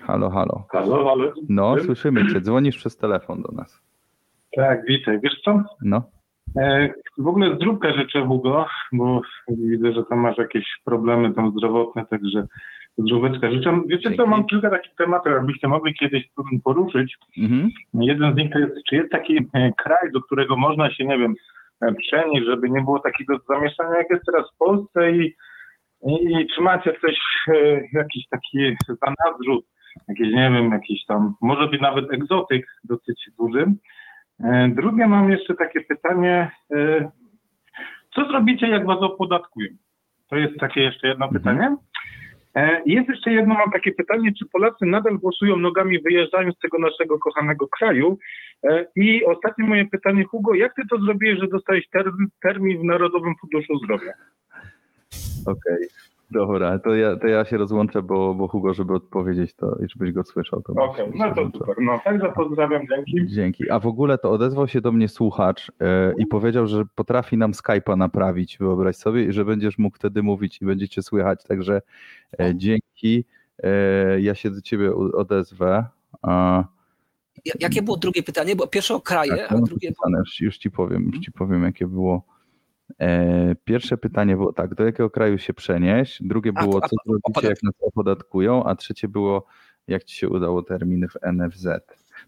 Halo, 0.02 0.30
halo. 0.30 0.66
Halo, 0.72 1.06
halo. 1.06 1.34
No, 1.50 1.80
słyszymy 1.80 2.28
Cię. 2.34 2.42
Dzwonisz 2.42 2.78
przez 2.78 2.98
telefon 2.98 3.42
do 3.42 3.52
nas. 3.52 3.82
Tak, 4.56 4.86
witaj. 4.86 5.20
Wiesz 5.24 5.42
co? 5.46 5.64
No. 5.82 6.04
E, 6.58 6.94
w 7.18 7.28
ogóle 7.28 7.56
zdrówka 7.56 7.94
życzę 7.94 8.26
Hugo, 8.26 8.66
bo 8.92 9.22
widzę, 9.48 9.94
że 9.94 10.04
tam 10.04 10.20
masz 10.20 10.38
jakieś 10.38 10.66
problemy 10.86 11.34
tam 11.34 11.52
zdrowotne, 11.52 12.06
także 12.06 12.48
zdróweczka 12.98 13.52
życzę. 13.52 13.82
Wiecie 13.88 14.16
co, 14.18 14.28
mam 14.28 14.46
kilka 14.46 14.70
takich 14.70 14.96
tematów, 14.96 15.32
jakbyście 15.32 15.68
mogli 15.68 15.94
kiedyś 15.94 16.30
poruszyć. 16.64 17.18
Mhm. 17.38 17.70
Jeden 17.94 18.34
z 18.34 18.38
nich 18.38 18.54
to 18.54 18.60
jest, 18.60 18.74
czy 18.90 18.96
jest 18.96 19.12
taki 19.12 19.38
e, 19.54 19.72
kraj, 19.78 20.12
do 20.14 20.22
którego 20.22 20.58
można 20.58 20.92
się, 20.92 21.06
nie 21.06 21.18
wiem, 21.18 21.36
e, 21.82 21.94
przenieść, 21.94 22.46
żeby 22.46 22.70
nie 22.70 22.82
było 22.82 23.00
takiego 23.00 23.38
zamieszania, 23.50 23.98
jak 23.98 24.10
jest 24.10 24.26
teraz 24.26 24.52
w 24.54 24.58
Polsce 24.58 25.12
i, 25.12 25.36
i, 26.08 26.14
i 26.14 26.48
czy 26.56 26.62
macie 26.62 26.94
coś, 27.02 27.18
e, 27.48 27.82
jakiś 27.94 28.28
taki 28.30 28.76
zanadrzut, 28.88 29.66
jakiś, 30.08 30.28
nie 30.34 30.52
wiem, 30.52 30.72
jakiś 30.72 31.06
tam, 31.06 31.34
może 31.42 31.68
być 31.68 31.82
nawet 31.82 32.14
egzotyk 32.14 32.66
dosyć 32.84 33.30
duży. 33.40 33.66
E, 34.44 34.70
Drugie 34.70 35.08
mam 35.08 35.32
jeszcze 35.32 35.56
takie 35.56 35.82
pytanie, 35.82 36.52
e, 36.76 37.12
co 38.16 38.26
zrobicie, 38.26 38.68
jak 38.68 38.86
was 38.86 38.98
opodatkują? 39.02 39.70
To 40.30 40.36
jest 40.36 40.60
takie 40.60 40.82
jeszcze 40.82 41.08
jedno 41.08 41.30
pytanie. 41.30 41.76
E, 42.56 42.82
Jest 42.86 43.10
jeszcze 43.10 43.32
jedno, 43.32 43.54
mam 43.54 43.72
takie 43.72 43.92
pytanie, 43.92 44.32
czy 44.40 44.46
Polacy 44.46 44.86
nadal 44.86 45.18
głosują 45.18 45.58
nogami 45.58 46.00
wyjeżdżając 46.00 46.56
z 46.56 46.60
tego 46.60 46.80
naszego 46.80 47.20
kochanego 47.20 47.68
kraju? 47.68 48.18
I 48.96 49.26
ostatnie 49.26 49.66
moje 49.68 49.86
pytanie, 49.86 50.24
Hugo, 50.24 50.54
jak 50.54 50.76
ty 50.76 50.82
to 50.90 50.98
zrobiłeś, 50.98 51.40
że 51.40 51.48
dostałeś 51.48 51.90
termin, 51.90 52.28
termin 52.42 52.82
w 52.82 52.84
Narodowym 52.84 53.34
Funduszu 53.42 53.78
Zdrowia? 53.78 54.14
Okej. 55.48 55.88
Dobra, 56.34 56.80
to 56.80 56.96
ja, 56.96 57.16
to 57.16 57.28
ja 57.28 57.46
się 57.46 57.58
rozłączę, 57.58 58.02
bo, 58.02 58.36
bo 58.36 58.48
Hugo, 58.48 58.74
żeby 58.74 58.94
odpowiedzieć, 58.94 59.54
to 59.54 59.76
i 59.86 59.90
żebyś 59.90 60.12
go 60.12 60.24
słyszał. 60.24 60.62
To 60.62 60.74
Okej, 60.74 61.12
no 61.16 61.36
to 61.36 61.50
super. 61.54 61.76
No, 61.82 62.00
także 62.04 62.32
pozdrawiam, 62.36 62.82
dzięki. 62.88 63.28
Dzięki. 63.28 63.70
A 63.70 63.80
w 63.80 63.88
ogóle 63.88 64.18
to 64.18 64.32
odezwał 64.32 64.68
się 64.68 64.82
do 64.82 64.92
mnie 64.92 65.08
słuchacz 65.08 65.72
e, 65.82 66.14
i 66.18 66.28
powiedział, 66.28 66.68
że 66.68 66.84
potrafi 66.96 67.38
nam 67.38 67.52
Skype'a 67.52 67.98
naprawić, 67.98 68.58
wyobraź 68.58 68.96
sobie, 68.96 69.24
i 69.24 69.32
że 69.32 69.46
będziesz 69.46 69.78
mógł 69.78 69.98
wtedy 69.98 70.24
mówić 70.24 70.62
i 70.62 70.66
będziecie 70.66 71.02
słychać. 71.02 71.44
Także 71.44 71.82
e, 72.40 72.56
dzięki. 72.56 73.26
E, 73.64 74.22
ja 74.22 74.36
się 74.36 74.50
do 74.50 74.62
ciebie 74.62 74.96
odezwę. 74.96 75.86
Jakie 77.60 77.82
było 77.82 77.98
drugie 77.98 78.24
pytanie? 78.24 78.56
Bo 78.56 78.68
pierwsze 78.68 78.96
o 78.96 79.02
kraje, 79.02 79.38
tak, 79.38 79.52
a 79.52 79.54
mam 79.54 79.64
drugie 79.64 79.92
już 80.40 80.58
ci 80.58 80.72
powiem, 80.72 81.12
już 81.14 81.20
ci 81.20 81.32
powiem, 81.32 81.64
jakie 81.64 81.88
było. 81.88 82.33
E, 83.00 83.56
pierwsze 83.64 83.98
pytanie 83.98 84.36
było 84.36 84.54
tak, 84.54 84.76
do 84.76 84.86
jakiego 84.86 85.10
kraju 85.10 85.38
się 85.38 85.54
przenieść? 85.54 86.24
Drugie 86.24 86.54
było, 86.54 86.82
co 86.82 86.96
zrobicie, 87.06 87.48
jak 87.48 87.64
nas 87.64 87.74
opodatkują? 87.82 88.64
A 88.64 88.76
trzecie 88.76 89.08
było, 89.08 89.46
jak 89.88 90.04
ci 90.04 90.18
się 90.18 90.30
udało 90.30 90.64
terminy 90.64 91.08
w 91.08 91.16
NFZ? 91.34 91.68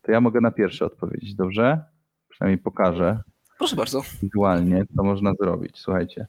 To 0.01 0.11
ja 0.11 0.21
mogę 0.21 0.41
na 0.41 0.51
pierwsze 0.51 0.85
odpowiedzieć, 0.85 1.35
dobrze? 1.35 1.83
Przynajmniej 2.29 2.57
pokażę 2.57 3.19
Proszę 3.57 3.75
bardzo. 3.75 4.01
wizualnie, 4.21 4.85
co 4.95 5.03
można 5.03 5.33
zrobić. 5.33 5.77
Słuchajcie, 5.79 6.27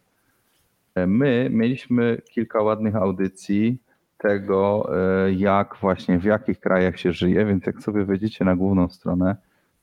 e, 0.94 1.06
my 1.06 1.48
mieliśmy 1.50 2.22
kilka 2.30 2.62
ładnych 2.62 2.96
audycji 2.96 3.78
tego, 4.18 4.90
e, 5.26 5.32
jak 5.32 5.76
właśnie 5.80 6.18
w 6.18 6.24
jakich 6.24 6.60
krajach 6.60 6.98
się 6.98 7.12
żyje, 7.12 7.46
więc 7.46 7.66
jak 7.66 7.82
sobie 7.82 8.04
wejdziecie 8.04 8.44
na 8.44 8.56
główną 8.56 8.88
stronę, 8.88 9.36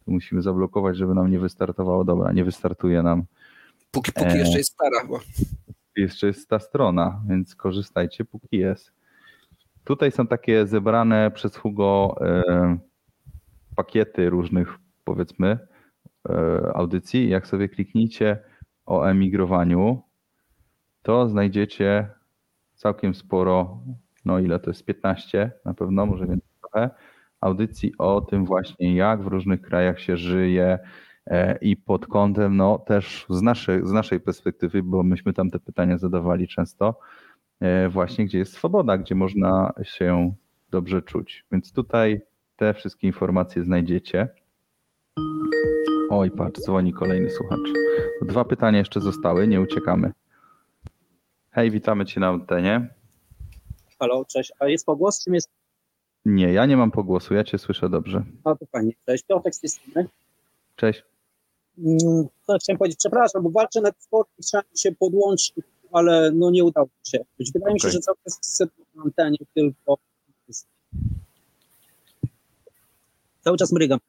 to 0.06 0.12
musimy 0.12 0.42
zablokować, 0.42 0.98
żeby 0.98 1.14
nam 1.14 1.32
nie 1.32 1.40
wystartowało. 1.40 2.04
Dobra, 2.04 2.32
nie 2.32 2.46
wystartuje 2.46 3.04
nam. 3.04 3.24
Póki, 3.94 4.12
póki 4.12 4.30
E, 4.30 4.38
jeszcze 4.38 4.58
jest 4.58 4.74
stara. 4.74 5.08
Bo... 5.08 5.20
Jeszcze 5.96 6.28
jest 6.28 6.50
ta 6.50 6.60
strona, 6.60 7.22
więc 7.28 7.56
korzystajcie, 7.56 8.26
póki 8.26 8.58
jest. 8.58 8.92
Tutaj 9.84 10.12
są 10.12 10.28
takie 10.28 10.68
zebrane 10.68 11.32
przez 11.32 11.56
Hugo 11.56 12.16
e, 12.22 12.78
pakiety 13.76 14.30
różnych, 14.30 14.78
powiedzmy, 15.04 15.58
e, 16.30 16.72
audycji. 16.74 17.30
Jak 17.30 17.48
sobie 17.48 17.70
klikniecie 17.70 18.40
o 18.86 19.06
emigrowaniu, 19.06 20.02
to 21.02 21.30
znajdziecie 21.30 22.08
całkiem 22.76 23.16
sporo, 23.16 23.80
no 24.26 24.40
ile 24.40 24.60
to 24.60 24.70
jest, 24.70 24.86
15 24.86 25.52
na 25.66 25.74
pewno, 25.74 26.06
może 26.06 26.28
więcej 26.28 26.50
trochę, 26.62 26.90
audycji 27.42 27.94
o 27.98 28.22
tym 28.22 28.46
właśnie, 28.46 28.96
jak 28.96 29.24
w 29.24 29.28
różnych 29.28 29.62
krajach 29.62 30.00
się 30.00 30.18
żyje 30.18 30.80
i 31.62 31.78
pod 31.78 32.08
kątem, 32.08 32.58
no 32.58 32.80
też 32.80 33.26
z 33.30 33.42
naszej, 33.42 33.88
z 33.88 33.92
naszej 33.92 34.20
perspektywy, 34.20 34.84
bo 34.84 35.04
myśmy 35.04 35.34
tam 35.34 35.50
te 35.50 35.60
pytania 35.60 35.98
zadawali 35.98 36.48
często, 36.48 37.00
e, 37.60 37.90
właśnie 37.90 38.26
gdzie 38.26 38.38
jest 38.38 38.54
swoboda, 38.54 38.98
gdzie 38.98 39.16
można 39.16 39.74
się 39.84 40.34
dobrze 40.70 41.02
czuć. 41.02 41.46
Więc 41.52 41.74
tutaj 41.74 42.22
te 42.56 42.74
wszystkie 42.74 43.08
informacje 43.08 43.64
znajdziecie. 43.64 44.28
Oj, 46.10 46.32
patrz, 46.32 46.62
dzwoni 46.62 46.94
kolejny 46.94 47.30
słuchacz. 47.30 47.70
Dwa 48.22 48.46
pytania 48.46 48.80
jeszcze 48.80 49.02
zostały, 49.02 49.48
nie 49.48 49.62
uciekamy. 49.62 50.12
Hej, 51.52 51.72
witamy 51.72 52.06
Cię 52.06 52.20
na 52.20 52.28
antenie. 52.28 52.90
Halo, 54.00 54.26
cześć. 54.26 54.52
A 54.60 54.68
jest 54.68 54.86
pogłos, 54.86 55.24
czym 55.24 55.34
jest? 55.34 55.50
Nie, 56.26 56.54
ja 56.54 56.66
nie 56.66 56.78
mam 56.78 56.92
pogłosu, 56.92 57.34
ja 57.34 57.44
Cię 57.44 57.58
słyszę 57.58 57.90
dobrze. 57.90 58.24
A 58.44 58.56
to 58.56 58.66
fajnie. 58.66 58.92
Cześć, 59.06 59.24
Piotrek 59.24 59.56
z 59.56 59.60
tej 59.60 59.70
strony. 59.70 60.10
Cześć. 60.76 61.13
Mm, 61.78 62.28
To 62.48 62.58
chciałem 62.62 62.78
powiedzieć, 62.78 63.00
przepraszam, 63.00 63.44
bo 63.44 63.50
walczę 63.50 63.82
na 63.82 63.92
Discordzie, 63.92 64.32
chciałem 64.42 64.66
się 64.76 64.92
podłączyć, 64.92 65.54
ale 65.92 66.32
no 66.32 66.52
nie 66.52 66.64
udało 66.64 66.88
mi 66.88 67.10
się. 67.12 67.20
Wydaje 67.54 67.74
mi 67.74 67.80
się, 67.80 67.90
że 67.90 68.00
cały 68.00 68.18
czas 68.24 68.38
chcę 68.38 68.66
na 68.96 69.04
antenie 69.04 69.38
tylko... 69.54 69.98
Cały 73.44 73.58
czas 73.58 73.72
mrygam. 73.72 74.00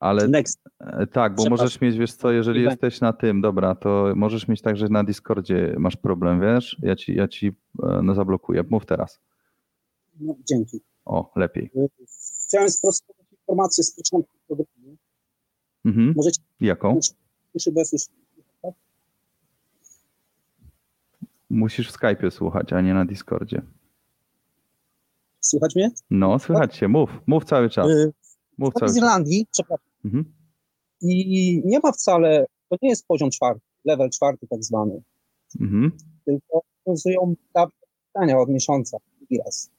Ale 0.00 0.28
Next. 0.28 0.60
e, 0.80 1.06
tak, 1.06 1.34
bo 1.34 1.44
możesz 1.50 1.80
mieć, 1.80 1.98
wiesz 1.98 2.14
co, 2.14 2.30
jeżeli 2.30 2.62
jesteś 2.62 3.00
na 3.00 3.12
tym, 3.12 3.40
dobra, 3.40 3.74
to 3.74 4.12
możesz 4.16 4.48
mieć 4.48 4.62
tak, 4.62 4.76
że 4.76 4.88
na 4.88 5.04
Discordzie 5.04 5.74
masz 5.78 5.96
problem, 5.96 6.40
wiesz? 6.40 6.76
Ja 6.82 6.96
ci, 6.96 7.14
ja 7.14 7.28
ci 7.28 7.46
e, 7.82 8.00
no, 8.02 8.14
zablokuję. 8.14 8.64
Mów 8.70 8.86
teraz. 8.86 9.20
No, 10.20 10.34
dzięki. 10.48 10.80
O, 11.04 11.32
lepiej. 11.36 11.70
Chciałem 12.48 12.70
sprostować 12.70 13.26
informację 13.32 13.84
z 13.84 13.96
początku 13.96 14.36
programu. 14.46 14.96
Mhm. 15.84 16.12
Możecie... 16.16 16.40
Jaką? 16.60 16.94
Bez 16.94 17.64
tak? 18.62 18.74
Musisz 21.50 21.92
w 21.92 21.98
Skype'ie 21.98 22.30
słuchać, 22.30 22.72
a 22.72 22.80
nie 22.80 22.94
na 22.94 23.04
Discordzie. 23.04 23.62
Słychać 25.40 25.74
mnie? 25.76 25.90
No, 26.10 26.38
słychać 26.38 26.76
się, 26.76 26.88
mów, 26.88 27.10
mów 27.26 27.44
cały 27.44 27.70
czas. 27.70 27.88
Y, 27.90 28.12
Mów 28.58 28.74
cały 28.74 28.88
z. 28.88 28.96
Irlandii, 28.96 29.46
przepraszam. 29.52 29.86
Mhm. 30.04 30.24
I 31.00 31.62
nie 31.64 31.80
ma 31.80 31.92
wcale, 31.92 32.46
to 32.68 32.76
nie 32.82 32.88
jest 32.88 33.06
poziom 33.06 33.30
czwarty, 33.30 33.60
level 33.84 34.10
czwarty 34.10 34.46
tak 34.46 34.64
zwany, 34.64 35.02
Mhm. 35.60 35.92
tylko 36.24 36.60
dawne 37.54 37.72
pytania 38.12 38.38
od 38.38 38.48
miesiąca, 38.48 38.98
drugi 39.18 39.38
raz. 39.44 39.70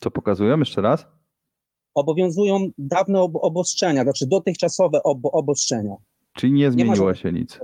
Co 0.00 0.10
pokazują 0.10 0.58
jeszcze 0.58 0.80
raz? 0.80 1.06
Obowiązują 2.00 2.70
dawne 2.78 3.20
ob 3.20 3.32
obostrzenia, 3.36 4.02
znaczy 4.02 4.26
dotychczasowe 4.26 5.02
ob 5.02 5.18
obostrzenia. 5.22 5.96
Czyli 6.36 6.52
nie 6.52 6.58
Nie 6.64 6.72
zmieniło 6.72 6.96
żadnych- 6.96 7.18
się 7.18 7.32
nic. 7.32 7.58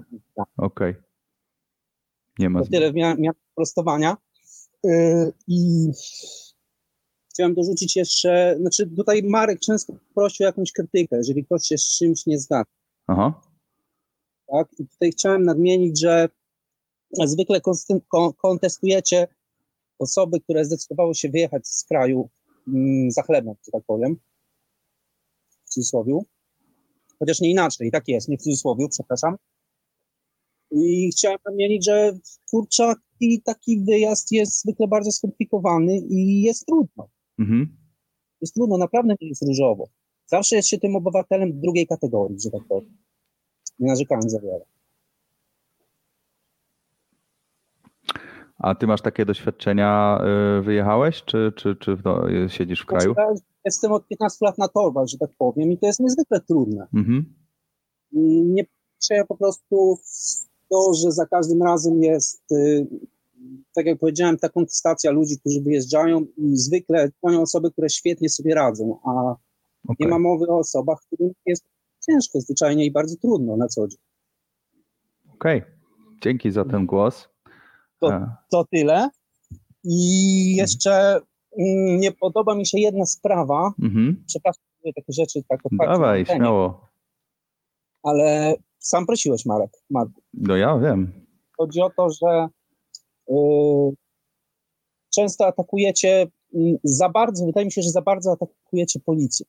Okej. 0.57 0.95
Nie 2.39 2.51
ma 2.51 2.61
To 2.61 2.67
tyle 2.71 2.93
miałem 2.93 3.21
mia 3.21 3.31
prostowania. 3.55 4.17
Yy, 4.85 5.33
I 5.49 5.89
chciałem 7.33 7.55
dorzucić 7.55 7.97
jeszcze, 7.97 8.57
znaczy 8.61 8.87
tutaj 8.87 9.23
Marek 9.23 9.61
często 9.61 9.93
prosił 10.15 10.45
o 10.45 10.47
jakąś 10.47 10.73
krytykę, 10.73 11.17
jeżeli 11.17 11.45
ktoś 11.45 11.63
się 11.67 11.79
z 11.79 11.99
czymś 11.99 12.27
nie 12.27 12.39
zgadza. 12.39 12.65
Aha. 13.07 13.41
tak? 14.53 14.69
I 14.79 14.87
tutaj 14.89 15.11
chciałem 15.13 15.45
nadmienić, 15.45 16.01
że 16.01 16.29
zwykle 17.25 17.61
kontestujecie 18.37 19.29
osoby, 19.99 20.41
które 20.41 20.65
zdecydowały 20.65 21.15
się 21.15 21.29
wyjechać 21.29 21.69
z 21.69 21.85
kraju 21.85 22.29
za 23.09 23.23
chlebem, 23.23 23.55
że 23.65 23.73
tak 23.73 23.85
powiem. 23.87 24.17
W 25.65 25.71
cudzysłowie. 25.71 26.21
Chociaż 27.19 27.41
nie 27.41 27.51
inaczej, 27.51 27.91
tak 27.91 28.09
jest, 28.09 28.29
nie 28.29 28.39
w 28.39 28.43
cudzysłowie, 28.43 28.89
przepraszam. 28.91 29.37
I 30.71 31.11
chciałem 31.13 31.39
nadmienić, 31.47 31.85
że 31.85 32.13
kurczak 32.51 32.99
i 33.21 33.43
taki 33.43 33.81
wyjazd 33.81 34.33
jest 34.33 34.63
zwykle 34.63 34.89
bardzo 34.89 35.13
skomplikowany 35.13 35.99
i 35.99 36.43
jest 36.43 36.67
trudno. 36.67 37.09
Mhm. 37.39 37.77
Jest 38.41 38.55
trudno, 38.55 38.79
naprawdę 38.79 39.15
nie 39.21 39.29
jest 39.29 39.43
różowo. 39.43 39.89
Zawsze 40.27 40.57
jest 40.57 40.69
się 40.69 40.79
tym 40.79 40.97
obywatelem 40.97 41.61
drugiej 41.61 41.87
kategorii, 41.87 42.41
że 42.41 42.51
tak 42.51 42.65
powiem. 42.69 42.97
Nie 43.79 43.89
narzekając 43.89 44.33
za 44.33 44.41
wiele. 44.41 44.65
A 48.67 48.75
ty 48.75 48.87
masz 48.87 49.03
takie 49.03 49.25
doświadczenia, 49.25 50.19
y, 50.59 50.63
wyjechałeś, 50.63 51.23
czy, 51.25 51.53
czy, 51.57 51.77
czy 51.77 51.97
no, 52.05 52.23
siedzisz 52.49 52.83
w 52.83 52.87
kraju? 52.87 53.15
Znaczy, 53.15 53.31
ja 53.35 53.41
Jestem 53.65 53.93
od 53.93 54.09
15 54.09 54.47
lat 54.47 54.59
na 54.59 54.69
torbach, 54.69 55.07
że 55.07 55.19
tak 55.19 55.31
powiem, 55.39 55.73
i 55.73 55.79
to 55.79 55.87
jest 55.87 56.01
niezwykle 56.01 56.41
trudne. 56.41 56.87
Mhm. 56.95 57.35
Nie 58.55 58.65
patrzę 58.65 59.25
po 59.29 59.37
prostu 59.37 59.99
to, 60.71 60.95
że 60.95 61.13
za 61.13 61.27
każdym 61.27 61.63
razem 61.63 62.03
jest, 62.03 62.53
y, 62.53 62.87
tak 63.75 63.87
jak 63.87 63.99
powiedziałem, 63.99 64.37
ta 64.37 64.49
kontestacja 64.49 65.11
ludzi, 65.11 65.39
którzy 65.41 65.61
wyjeżdżają 65.61 66.21
i 66.37 66.57
zwykle 66.57 67.09
dzwonią 67.09 67.43
osoby, 67.43 67.71
które 67.71 67.89
świetnie 67.89 68.29
sobie 68.29 68.55
radzą, 68.55 68.99
a 69.05 69.35
nie 70.01 70.09
ma 70.09 70.19
mowy 70.19 70.47
o 70.47 70.59
osobach, 70.59 70.99
którym 71.07 71.33
jest 71.47 71.65
ciężko 72.11 72.41
zwyczajnie 72.41 72.87
i 72.87 72.91
bardzo 72.91 73.17
trudno 73.17 73.57
na 73.57 73.69
co 73.69 73.89
dzień. 73.89 73.99
Okej, 75.35 75.63
dzięki 76.23 76.51
za 76.51 76.65
ten 76.65 76.87
głos. 76.87 77.36
To, 78.01 78.13
E, 78.13 78.37
to 78.51 78.65
tyle. 78.65 79.11
I 79.85 80.57
jeszcze 80.57 81.21
mm, 81.59 82.01
nie 82.01 82.13
podoba 82.13 82.55
mi 82.55 82.67
się 82.67 82.79
jedna 82.79 83.07
sprawa. 83.07 83.73
Mhm. 83.83 84.25
Przepraszam, 84.27 84.63
że 84.87 84.93
takie 84.93 85.13
rzeczy 85.13 85.43
tak 85.49 85.61
otwarcie. 85.65 85.93
Dawaj, 85.93 86.21
antenie, 86.21 86.39
śmiało. 86.39 86.89
Ale 88.03 88.55
sam 88.79 89.07
prosiłeś, 89.07 89.47
Marek. 89.47 89.71
Marek. 89.91 90.13
No 90.35 90.57
ja 90.57 90.79
wiem. 90.79 91.27
Chodzi 91.59 91.81
o 91.81 91.91
to, 91.91 92.11
że 92.11 92.49
y, 93.31 93.35
często 95.15 95.47
atakujecie 95.47 96.27
y, 96.55 96.79
za 96.85 97.09
bardzo, 97.09 97.47
wydaje 97.47 97.67
mi 97.67 97.73
się, 97.73 97.83
że 97.83 97.91
za 97.91 98.03
bardzo 98.03 98.33
atakujecie 98.33 99.01
policję. 99.01 99.47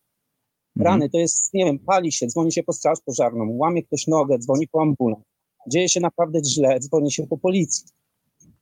Rany 0.79 1.09
to 1.09 1.17
jest, 1.17 1.53
nie 1.53 1.65
wiem, 1.65 1.79
pali 1.79 2.11
się, 2.11 2.27
dzwoni 2.27 2.51
się 2.51 2.63
po 2.63 2.73
straż 2.73 2.99
pożarną, 3.05 3.47
łamie 3.57 3.83
ktoś 3.83 4.07
nogę, 4.07 4.39
dzwoni 4.39 4.67
po 4.67 4.81
ambulans. 4.81 5.23
Dzieje 5.67 5.89
się 5.89 5.99
naprawdę 5.99 6.39
źle, 6.45 6.79
dzwoni 6.79 7.11
się 7.11 7.27
po 7.27 7.37
policji. 7.37 7.85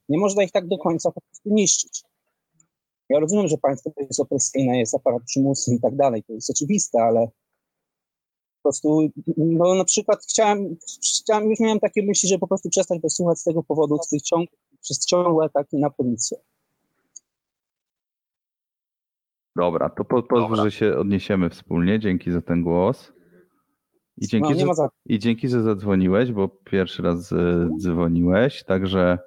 Nie 0.10 0.18
można 0.18 0.44
ich 0.44 0.52
tak 0.52 0.68
do 0.68 0.78
końca 0.78 1.12
po 1.12 1.22
prostu 1.22 1.50
niszczyć. 1.50 2.04
Ja 3.10 3.20
rozumiem, 3.20 3.48
że 3.48 3.58
państwo 3.58 3.92
jest 3.98 4.20
opresyjne, 4.20 4.80
jest 4.80 4.96
aparat 4.96 5.24
przymusu 5.24 5.74
i 5.74 5.80
tak 5.80 5.96
dalej, 5.96 6.24
to 6.24 6.34
jest 6.34 6.50
oczywiste, 6.50 7.04
ale 7.04 7.28
po 7.28 8.70
prostu, 8.70 9.10
no 9.38 9.76
na 9.76 9.86
przykład 9.86 10.26
chciałem, 10.30 10.76
chciałem, 11.22 11.50
już 11.50 11.60
miałem 11.60 11.80
takie 11.80 12.04
myśli, 12.04 12.30
że 12.30 12.40
po 12.40 12.48
prostu 12.48 12.70
przestać 12.70 13.02
to 13.02 13.10
słuchać 13.10 13.40
z 13.40 13.44
tego 13.44 13.64
powodu, 13.64 13.98
z 13.98 14.10
tych 14.10 14.22
ciąg, 14.22 14.50
przez 14.82 15.06
ciągłe 15.06 15.46
ataki 15.46 15.78
na 15.78 15.90
policję. 15.90 16.38
Dobra, 19.56 19.90
to 19.90 20.06
po, 20.06 20.24
pozwól, 20.24 20.58
że 20.58 20.72
się 20.72 20.98
odniesiemy 20.98 21.50
wspólnie. 21.50 22.00
Dzięki 22.00 22.32
za 22.32 22.42
ten 22.42 22.64
głos. 22.64 23.14
I 24.18 24.28
dzięki, 24.28 24.54
No, 24.54 24.60
że, 24.60 24.66
ma 24.66 24.74
za- 24.74 24.90
I 25.06 25.20
dzięki, 25.20 25.50
że 25.50 25.64
zadzwoniłeś, 25.64 26.32
bo 26.32 26.48
pierwszy 26.48 27.02
raz 27.04 27.32
e, 27.32 27.70
dzwoniłeś, 27.80 28.64
także 28.64 29.20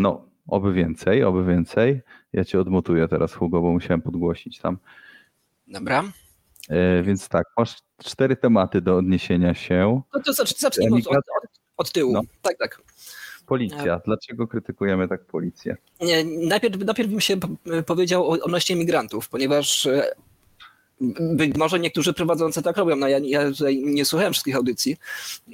no, 0.00 0.28
oby 0.48 0.72
więcej, 0.72 1.24
oby 1.24 1.44
więcej. 1.44 2.00
Ja 2.32 2.44
cię 2.44 2.60
odmutuję 2.60 3.08
teraz, 3.08 3.34
Hugo, 3.34 3.60
bo 3.60 3.72
musiałem 3.72 4.02
podgłosić 4.02 4.58
tam. 4.58 4.78
Dobra. 5.66 6.04
E, 6.68 7.02
więc 7.02 7.28
tak, 7.28 7.46
masz 7.56 7.76
cztery 7.98 8.36
tematy 8.36 8.80
do 8.80 8.96
odniesienia 8.96 9.54
się. 9.54 10.02
No 10.14 10.20
to 10.20 10.32
zacz- 10.32 10.58
zacznijmy 10.58 10.96
od, 10.96 11.06
od, 11.06 11.24
od, 11.76 11.92
tyłu. 11.92 12.12
No. 12.12 12.20
Tak, 12.42 12.58
tak. 12.58 12.82
Policja. 13.46 14.00
Dlaczego 14.04 14.46
krytykujemy 14.46 15.08
tak 15.08 15.24
policję? 15.24 15.76
Nie, 16.00 16.24
najpierw, 16.24 16.84
najpierw 16.84 17.10
bym 17.10 17.20
się 17.20 17.36
powiedział 17.86 18.26
o 18.30 18.30
odnośnie 18.30 18.76
migrantów, 18.76 19.28
ponieważ 19.28 19.86
e, 19.86 20.14
być 21.20 21.56
może 21.56 21.80
niektórzy 21.80 22.12
prowadzący 22.12 22.62
tak 22.62 22.76
robią. 22.76 22.96
No 22.96 23.08
ja, 23.08 23.18
ja 23.18 23.50
nie 23.82 24.04
słuchałem 24.04 24.32
wszystkich 24.32 24.56
audycji. 24.56 24.96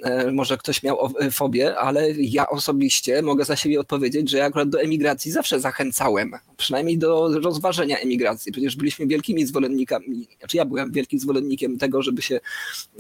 E, 0.02 0.32
Może 0.32 0.58
ktoś 0.58 0.82
miał 0.82 1.12
e, 1.20 1.30
fobię, 1.30 1.78
ale 1.78 2.10
ja 2.12 2.48
osobiście 2.48 3.22
mogę 3.22 3.44
za 3.44 3.56
siebie 3.56 3.80
odpowiedzieć, 3.80 4.30
że 4.30 4.38
ja 4.38 4.44
akurat 4.44 4.68
do 4.68 4.80
emigracji 4.80 5.32
zawsze 5.32 5.60
zachęcałem. 5.60 6.32
Przynajmniej 6.56 6.98
do 6.98 7.40
rozważenia 7.40 7.98
emigracji. 7.98 8.52
Przecież 8.52 8.76
byliśmy 8.76 9.06
wielkimi 9.06 9.46
zwolennikami, 9.46 10.28
znaczy 10.38 10.56
ja 10.56 10.64
byłem 10.64 10.92
wielkim 10.92 11.18
zwolennikiem 11.18 11.78
tego, 11.78 12.02
żeby 12.02 12.22
się 12.22 12.40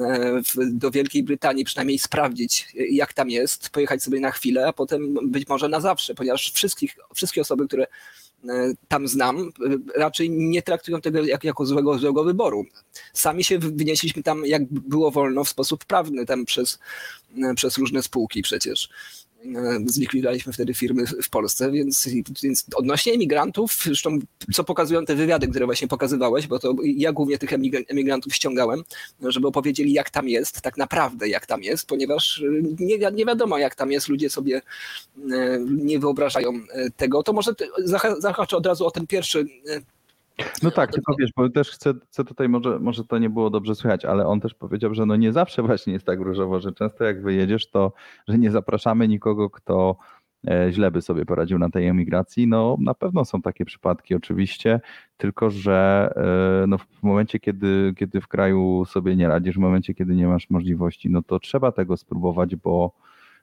e, 0.00 0.40
do 0.70 0.90
Wielkiej 0.90 1.22
Brytanii 1.22 1.64
przynajmniej 1.64 1.98
sprawdzić, 1.98 2.68
jak 2.90 3.12
tam 3.12 3.30
jest, 3.30 3.70
pojechać 3.70 4.02
sobie 4.02 4.20
na 4.20 4.30
chwilę, 4.30 4.66
a 4.66 4.72
potem 4.72 5.30
być 5.30 5.48
może 5.48 5.68
na 5.68 5.80
zawsze, 5.80 6.14
ponieważ 6.14 6.52
wszystkich, 6.52 6.96
wszystkie 7.14 7.40
osoby, 7.40 7.66
które 7.66 7.86
tam 8.88 9.08
znam, 9.08 9.38
e, 9.38 9.98
raczej 10.00 10.30
nie 10.30 10.62
traktują 10.62 11.00
tego 11.00 11.24
jak, 11.24 11.44
jako 11.44 11.66
złego, 11.66 11.98
złego 11.98 12.24
wyboru. 12.24 12.66
Sami 13.12 13.44
się 13.44 13.58
wynieśliśmy 13.58 14.22
tam, 14.22 14.46
jak 14.46 14.64
było 14.70 15.10
wolno, 15.10 15.44
w 15.44 15.48
sposób 15.48 15.84
prawny, 15.84 16.26
tam 16.26 16.44
przez, 16.44 16.78
e, 17.44 17.54
przez 17.54 17.78
różne 17.78 18.02
spółki 18.02 18.42
przecież. 18.42 18.88
E, 19.44 19.78
Zlikwidowaliśmy 19.86 20.52
wtedy 20.52 20.74
firmy 20.74 21.06
w- 21.06 21.30
Polsce, 21.30 21.70
więc, 21.70 22.08
więc 22.42 22.66
odnośnie 22.74 23.12
emigrantów, 23.12 23.72
zresztą 23.84 24.18
co 24.52 24.64
pokazują 24.64 25.04
te 25.04 25.14
wywiady, 25.14 25.48
które 25.48 25.66
właśnie 25.66 25.88
pokazywałeś, 25.88 26.46
bo 26.46 26.58
to 26.58 26.74
ja 26.84 27.12
głównie 27.12 27.38
tych 27.38 27.50
emigr- 27.50 27.84
emigrantów 27.88 28.34
ściągałem, 28.34 28.84
żeby 29.22 29.46
opowiedzieli 29.46 29.92
jak 29.92 30.10
tam 30.10 30.28
jest, 30.28 30.60
tak 30.60 30.76
naprawdę 30.76 31.28
jak 31.28 31.46
tam 31.46 31.62
jest, 31.62 31.86
ponieważ 31.86 32.42
e, 32.42 32.62
nie, 32.84 32.98
nie 33.12 33.26
wiadomo 33.26 33.58
jak 33.58 33.74
tam 33.74 33.92
jest, 33.92 34.08
ludzie 34.08 34.30
sobie 34.30 34.62
e, 35.32 35.58
nie 35.70 35.98
wyobrażają 35.98 36.52
tego, 36.96 37.22
to 37.22 37.32
może 37.32 37.52
zahaczę 38.18 38.56
od 38.56 38.66
razu 38.66 38.86
o 38.86 38.90
ten 38.90 39.06
pierwszy 39.06 39.46
No 40.62 40.70
tak, 40.70 40.92
tylko 40.92 41.14
wiesz, 41.20 41.30
bo 41.36 41.50
też 41.50 41.70
chcę, 41.70 41.94
chcę 42.08 42.24
tutaj, 42.24 42.48
może, 42.48 42.78
może 42.78 43.04
to 43.04 43.18
nie 43.18 43.30
było 43.30 43.50
dobrze 43.50 43.74
słychać, 43.74 44.04
ale 44.04 44.26
on 44.26 44.40
też 44.40 44.54
powiedział, 44.54 44.94
że 44.94 45.06
no 45.06 45.16
nie 45.16 45.32
zawsze 45.32 45.62
właśnie 45.62 45.92
jest 45.92 46.06
tak 46.06 46.20
różowo, 46.20 46.60
że 46.60 46.72
często 46.72 47.04
jak 47.04 47.22
wyjedziesz, 47.22 47.70
to 47.70 47.92
że 48.28 48.38
nie 48.38 48.50
zapraszamy 48.50 49.08
nikogo, 49.08 49.50
kto 49.50 49.96
e, 50.50 50.72
źle 50.72 50.90
by 50.90 51.02
sobie 51.02 51.24
poradził 51.24 51.58
na 51.58 51.70
tej 51.70 51.86
emigracji. 51.86 52.46
No 52.46 52.76
na 52.80 52.94
pewno 52.94 53.24
są 53.24 53.42
takie 53.42 53.64
przypadki 53.64 54.14
oczywiście, 54.14 54.80
tylko 55.16 55.50
że 55.50 56.10
e, 56.62 56.66
no, 56.66 56.78
w 56.78 57.02
momencie, 57.02 57.40
kiedy, 57.40 57.94
kiedy 57.96 58.20
w 58.20 58.28
kraju 58.28 58.84
sobie 58.84 59.16
nie 59.16 59.28
radzisz, 59.28 59.56
w 59.56 59.60
momencie, 59.60 59.94
kiedy 59.94 60.14
nie 60.14 60.26
masz 60.26 60.50
możliwości, 60.50 61.10
no 61.10 61.22
to 61.22 61.40
trzeba 61.40 61.72
tego 61.72 61.96
spróbować, 61.96 62.56
bo 62.56 62.92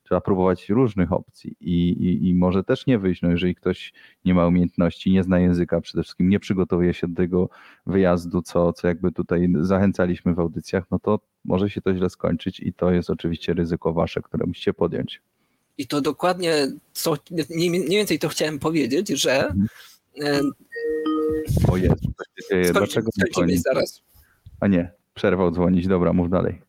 trzeba 0.06 0.22
próbować 0.22 0.69
różnych 0.69 1.11
opcji 1.14 1.56
i, 1.61 1.90
i, 1.90 2.30
i 2.30 2.36
może 2.36 2.64
też 2.64 2.86
nie 2.88 2.99
wyjść, 2.99 3.22
no 3.22 3.30
jeżeli 3.32 3.56
ktoś 3.56 3.94
nie 4.26 4.34
ma 4.34 4.48
umiejętności, 4.48 5.11
nie 5.11 5.23
zna 5.23 5.40
języka, 5.40 5.82
przede 5.82 6.03
wszystkim 6.03 6.30
nie 6.30 6.40
przygotowuje 6.40 6.94
się 6.94 7.07
do 7.07 7.15
tego 7.15 7.49
wyjazdu, 7.86 8.41
co, 8.41 8.73
co 8.73 8.88
jakby 8.88 9.11
tutaj 9.11 9.53
zachęcaliśmy 9.61 10.34
w 10.34 10.40
audycjach, 10.40 10.84
no 10.91 10.99
to 10.99 11.19
może 11.45 11.69
się 11.69 11.82
to 11.82 11.95
źle 11.95 12.10
skończyć 12.10 12.60
i 12.60 12.73
to 12.73 12.91
jest 12.91 13.10
oczywiście 13.10 13.53
ryzyko 13.53 13.94
wasze, 13.94 14.22
które 14.22 14.45
musicie 14.45 14.73
podjąć. 14.73 15.22
I 15.77 15.88
to 15.88 16.02
dokładnie, 16.02 16.68
co, 16.94 17.18
nie, 17.49 17.69
mniej 17.69 17.90
więcej 17.90 18.19
to 18.19 18.30
chciałem 18.30 18.60
powiedzieć, 18.60 19.10
że 19.10 19.53
e, 20.22 20.41
O 21.68 21.77
Jezu, 21.77 21.95
co 21.95 22.23
się 22.41 22.49
dzieje, 22.49 22.73
dlaczego 22.73 23.10
nie 23.18 23.32
dzwoni? 23.32 23.57
zaraz. 23.57 24.02
A 24.60 24.68
nie, 24.68 24.91
przerwał 25.14 25.52
dzwonić, 25.52 25.88
dobra, 25.88 26.14
mów 26.14 26.30
dalej. 26.30 26.61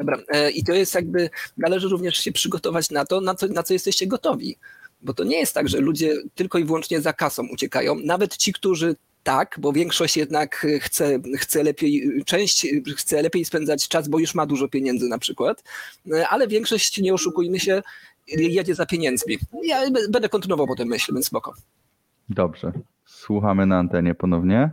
Dobra. 0.00 0.18
e, 0.28 0.50
I 0.50 0.64
to 0.64 0.72
jest 0.72 0.94
jakby, 0.94 1.30
należy 1.56 1.88
również 1.88 2.16
się 2.16 2.32
przygotować 2.32 2.90
na 2.90 3.04
to, 3.04 3.20
na 3.20 3.34
co, 3.34 3.46
na 3.46 3.62
co 3.62 3.72
jesteście 3.72 4.06
gotowi. 4.06 4.56
Bo 5.02 5.14
to 5.14 5.24
nie 5.24 5.38
jest 5.38 5.54
tak, 5.54 5.68
że 5.68 5.80
ludzie 5.80 6.14
tylko 6.34 6.58
i 6.58 6.64
wyłącznie 6.64 7.00
za 7.00 7.12
kasą 7.12 7.46
uciekają. 7.52 7.96
Nawet 8.04 8.36
ci, 8.36 8.52
którzy 8.52 8.96
tak, 9.22 9.56
bo 9.58 9.72
większość 9.72 10.16
jednak 10.16 10.66
chce, 10.80 11.18
chce 11.36 11.62
lepiej, 11.62 12.22
część 12.26 12.66
chce 12.96 13.22
lepiej 13.22 13.44
spędzać 13.44 13.88
czas, 13.88 14.08
bo 14.08 14.18
już 14.18 14.34
ma 14.34 14.46
dużo 14.46 14.68
pieniędzy 14.68 15.08
na 15.08 15.18
przykład, 15.18 15.64
e, 16.12 16.28
ale 16.28 16.48
większość, 16.48 16.98
nie 16.98 17.14
oszukujmy 17.14 17.60
się, 17.60 17.82
jedzie 18.28 18.74
za 18.74 18.86
pieniędzmi. 18.86 19.38
Ja 19.62 19.80
będę 20.10 20.28
kontynuował 20.28 20.66
potem 20.66 20.88
myśl, 20.88 21.14
więc 21.14 21.26
spoko. 21.26 21.54
Dobrze, 22.28 22.72
słuchamy 23.04 23.66
na 23.66 23.78
antenie 23.78 24.14
ponownie. 24.14 24.70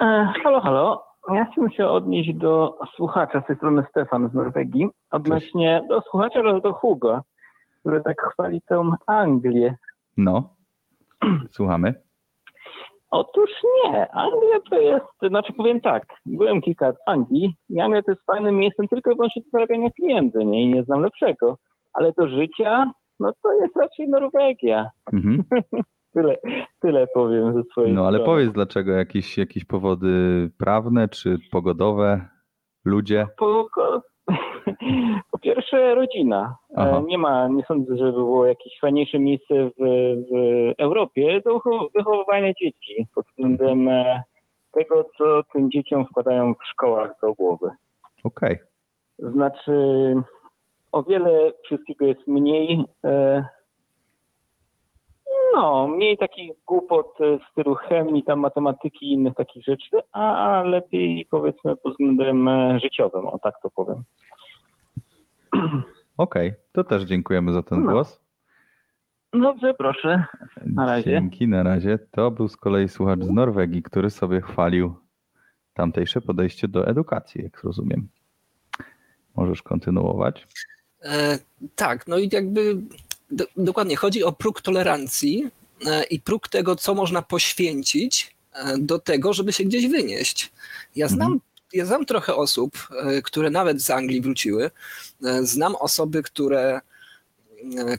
E, 0.00 0.32
Halo, 0.42 0.60
halo. 0.60 1.13
Ja 1.28 1.44
chciałbym 1.52 1.72
się 1.72 1.86
odnieść 1.86 2.34
do 2.34 2.78
słuchacza 2.96 3.40
z 3.40 3.46
tej 3.46 3.56
strony 3.56 3.84
Stefan 3.90 4.28
z 4.28 4.34
Norwegii. 4.34 4.88
Odnośnie 5.10 5.82
do 5.88 6.00
słuchacza 6.00 6.40
oraz 6.40 6.62
do 6.62 6.72
Hugo, 6.72 7.20
który 7.80 8.02
tak 8.02 8.22
chwali 8.32 8.62
tą 8.68 8.90
Anglię. 9.06 9.76
No, 10.16 10.48
słuchamy. 11.50 11.94
Otóż 13.10 13.50
nie. 13.84 14.10
Anglia 14.12 14.60
to 14.70 14.80
jest, 14.80 15.28
znaczy 15.28 15.52
powiem 15.52 15.80
tak, 15.80 16.06
byłem 16.26 16.60
kilka 16.60 16.86
lat 16.86 16.96
w 16.96 17.08
Anglii 17.10 17.54
i 17.68 17.80
Anglia 17.80 18.02
to 18.02 18.10
jest 18.10 18.24
fajnym 18.24 18.58
miejscem 18.58 18.88
tylko 18.88 19.10
i 19.10 19.14
wyłącznie 19.14 19.42
do 19.42 19.48
zarabiania 19.52 19.90
pieniędzy, 19.90 20.44
nie? 20.44 20.62
I 20.62 20.74
nie 20.74 20.82
znam 20.82 21.02
lepszego. 21.02 21.58
Ale 21.92 22.12
do 22.12 22.28
życia, 22.28 22.92
no 23.20 23.32
to 23.42 23.52
jest 23.52 23.76
raczej 23.76 24.08
Norwegia. 24.08 24.90
Mhm. 25.12 25.44
Tyle, 26.14 26.36
tyle 26.80 27.06
powiem 27.06 27.54
ze 27.54 27.62
swojej 27.62 27.92
No 27.92 28.06
ale 28.06 28.18
strony. 28.18 28.24
powiedz 28.34 28.52
dlaczego, 28.52 28.92
jakieś, 28.92 29.38
jakieś 29.38 29.64
powody 29.64 30.08
prawne 30.58 31.08
czy 31.08 31.38
pogodowe, 31.52 32.28
ludzie? 32.84 33.26
Po, 33.38 33.66
po 35.30 35.38
pierwsze 35.38 35.94
rodzina. 35.94 36.56
E, 36.70 36.74
Aha. 36.76 37.02
Nie 37.06 37.18
ma, 37.18 37.48
nie 37.48 37.62
sądzę, 37.64 37.96
żeby 37.96 38.12
było 38.12 38.46
jakieś 38.46 38.78
fajniejsze 38.80 39.18
miejsce 39.18 39.54
w, 39.54 39.72
w 39.78 40.72
Europie 40.78 41.40
do 41.44 41.50
wycho- 41.58 41.88
wychowywania 41.94 42.52
dzieci 42.62 43.06
pod 43.14 43.26
względem 43.26 43.88
e, 43.88 44.22
tego, 44.72 45.04
co 45.18 45.42
tym 45.52 45.70
dzieciom 45.70 46.06
wkładają 46.06 46.54
w 46.54 46.66
szkołach 46.72 47.10
do 47.22 47.34
głowy. 47.34 47.70
Okej. 48.24 48.58
Znaczy, 49.18 49.72
o 50.92 51.02
wiele 51.02 51.52
wszystkiego 51.64 52.04
jest 52.06 52.26
mniej. 52.26 52.84
E, 53.04 53.44
no, 55.54 55.88
mniej 55.88 56.18
takich 56.18 56.52
głupot 56.66 57.20
e, 57.20 57.38
w 57.38 57.42
stylu 57.52 57.74
chemii, 57.74 58.22
tam 58.24 58.38
matematyki 58.40 59.06
i 59.06 59.12
innych 59.12 59.34
takich 59.34 59.64
rzeczy, 59.64 59.96
a, 60.12 60.62
lepiej 60.66 61.26
powiedzmy 61.30 61.76
pod 61.76 61.92
względem 61.92 62.48
e, 62.48 62.80
życiowym, 62.80 63.26
o 63.26 63.38
tak 63.38 63.54
to 63.62 63.70
powiem. 63.70 64.02
Okej, 66.16 66.52
to 66.72 66.84
też 66.84 67.02
dziękujemy 67.02 67.52
za 67.52 67.62
ten 67.62 67.84
No. 67.84 67.92
głos. 67.92 68.20
Dobrze, 69.32 69.74
proszę. 69.74 70.24
Na 70.66 70.86
razie. 70.86 71.10
Dzięki, 71.10 71.48
na 71.48 71.62
razie. 71.62 71.98
To 72.10 72.30
był 72.30 72.48
z 72.48 72.56
kolei 72.56 72.88
słuchacz 72.88 73.20
z 73.20 73.30
Norwegii, 73.30 73.82
który 73.82 74.10
sobie 74.10 74.40
chwalił 74.40 74.94
tamtejsze 75.74 76.20
podejście 76.20 76.68
do 76.68 76.86
edukacji, 76.86 77.42
jak 77.44 77.62
rozumiem. 77.62 78.08
Możesz 79.36 79.62
kontynuować. 79.62 80.46
E, 81.02 81.38
tak, 81.76 82.06
no 82.06 82.18
i 82.18 82.28
jakby 82.32 82.76
do, 83.30 83.44
dokładnie 83.56 83.96
chodzi 83.96 84.24
o 84.24 84.32
próg 84.32 84.60
tolerancji 84.60 85.50
e, 85.86 86.04
i 86.04 86.20
próg 86.20 86.48
tego, 86.48 86.76
co 86.76 86.94
można 86.94 87.22
poświęcić 87.22 88.34
e, 88.52 88.78
do 88.78 88.98
tego, 88.98 89.32
żeby 89.32 89.52
się 89.52 89.64
gdzieś 89.64 89.86
wynieść. 89.86 90.52
Ja 90.96 91.08
znam, 91.08 91.40
ja 91.72 91.86
znam 91.86 92.06
trochę 92.06 92.34
osób, 92.34 92.88
e, 92.90 93.22
które 93.22 93.50
nawet 93.50 93.82
z 93.82 93.90
Anglii 93.90 94.20
wróciły. 94.20 94.70
Znam 95.42 95.76
osoby, 95.76 96.22
które 96.22 96.80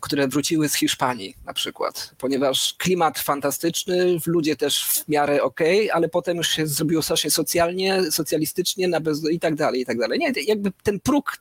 które 0.01 0.27
wróciły 0.27 0.69
z 0.69 0.73
Hiszpanii 0.73 1.35
na 1.45 1.53
przykład, 1.53 2.11
ponieważ 2.17 2.75
klimat 2.77 3.19
fantastyczny, 3.19 4.17
ludzie 4.25 4.55
też 4.55 4.85
w 4.85 5.07
miarę 5.07 5.43
okej, 5.43 5.91
ale 5.91 6.09
potem 6.09 6.37
już 6.37 6.49
się 6.49 6.67
zrobiło 6.67 7.01
strasznie 7.01 7.31
socjalnie, 7.31 8.11
socjalistycznie 8.11 8.87
na 8.87 8.99
bez... 8.99 9.29
i 9.31 9.39
tak 9.39 9.55
dalej, 9.55 9.81
i 9.81 9.85
tak 9.85 9.97
dalej. 9.97 10.19
Nie, 10.19 10.33
jakby 10.47 10.71
ten 10.83 10.99
próg 10.99 11.37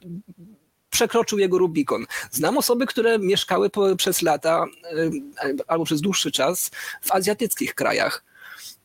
przekroczył 0.95 1.39
jego 1.39 1.59
Rubikon. 1.59 2.07
Znam 2.31 2.59
osoby, 2.59 2.87
które 2.87 3.19
mieszkały 3.19 3.71
po, 3.71 3.97
przez 3.97 4.23
lata 4.23 4.65
y, 4.93 5.11
albo 5.67 5.85
przez 5.85 6.01
dłuższy 6.01 6.33
czas 6.33 6.71
w 7.01 7.13
azjatyckich 7.13 7.75
krajach 7.75 8.25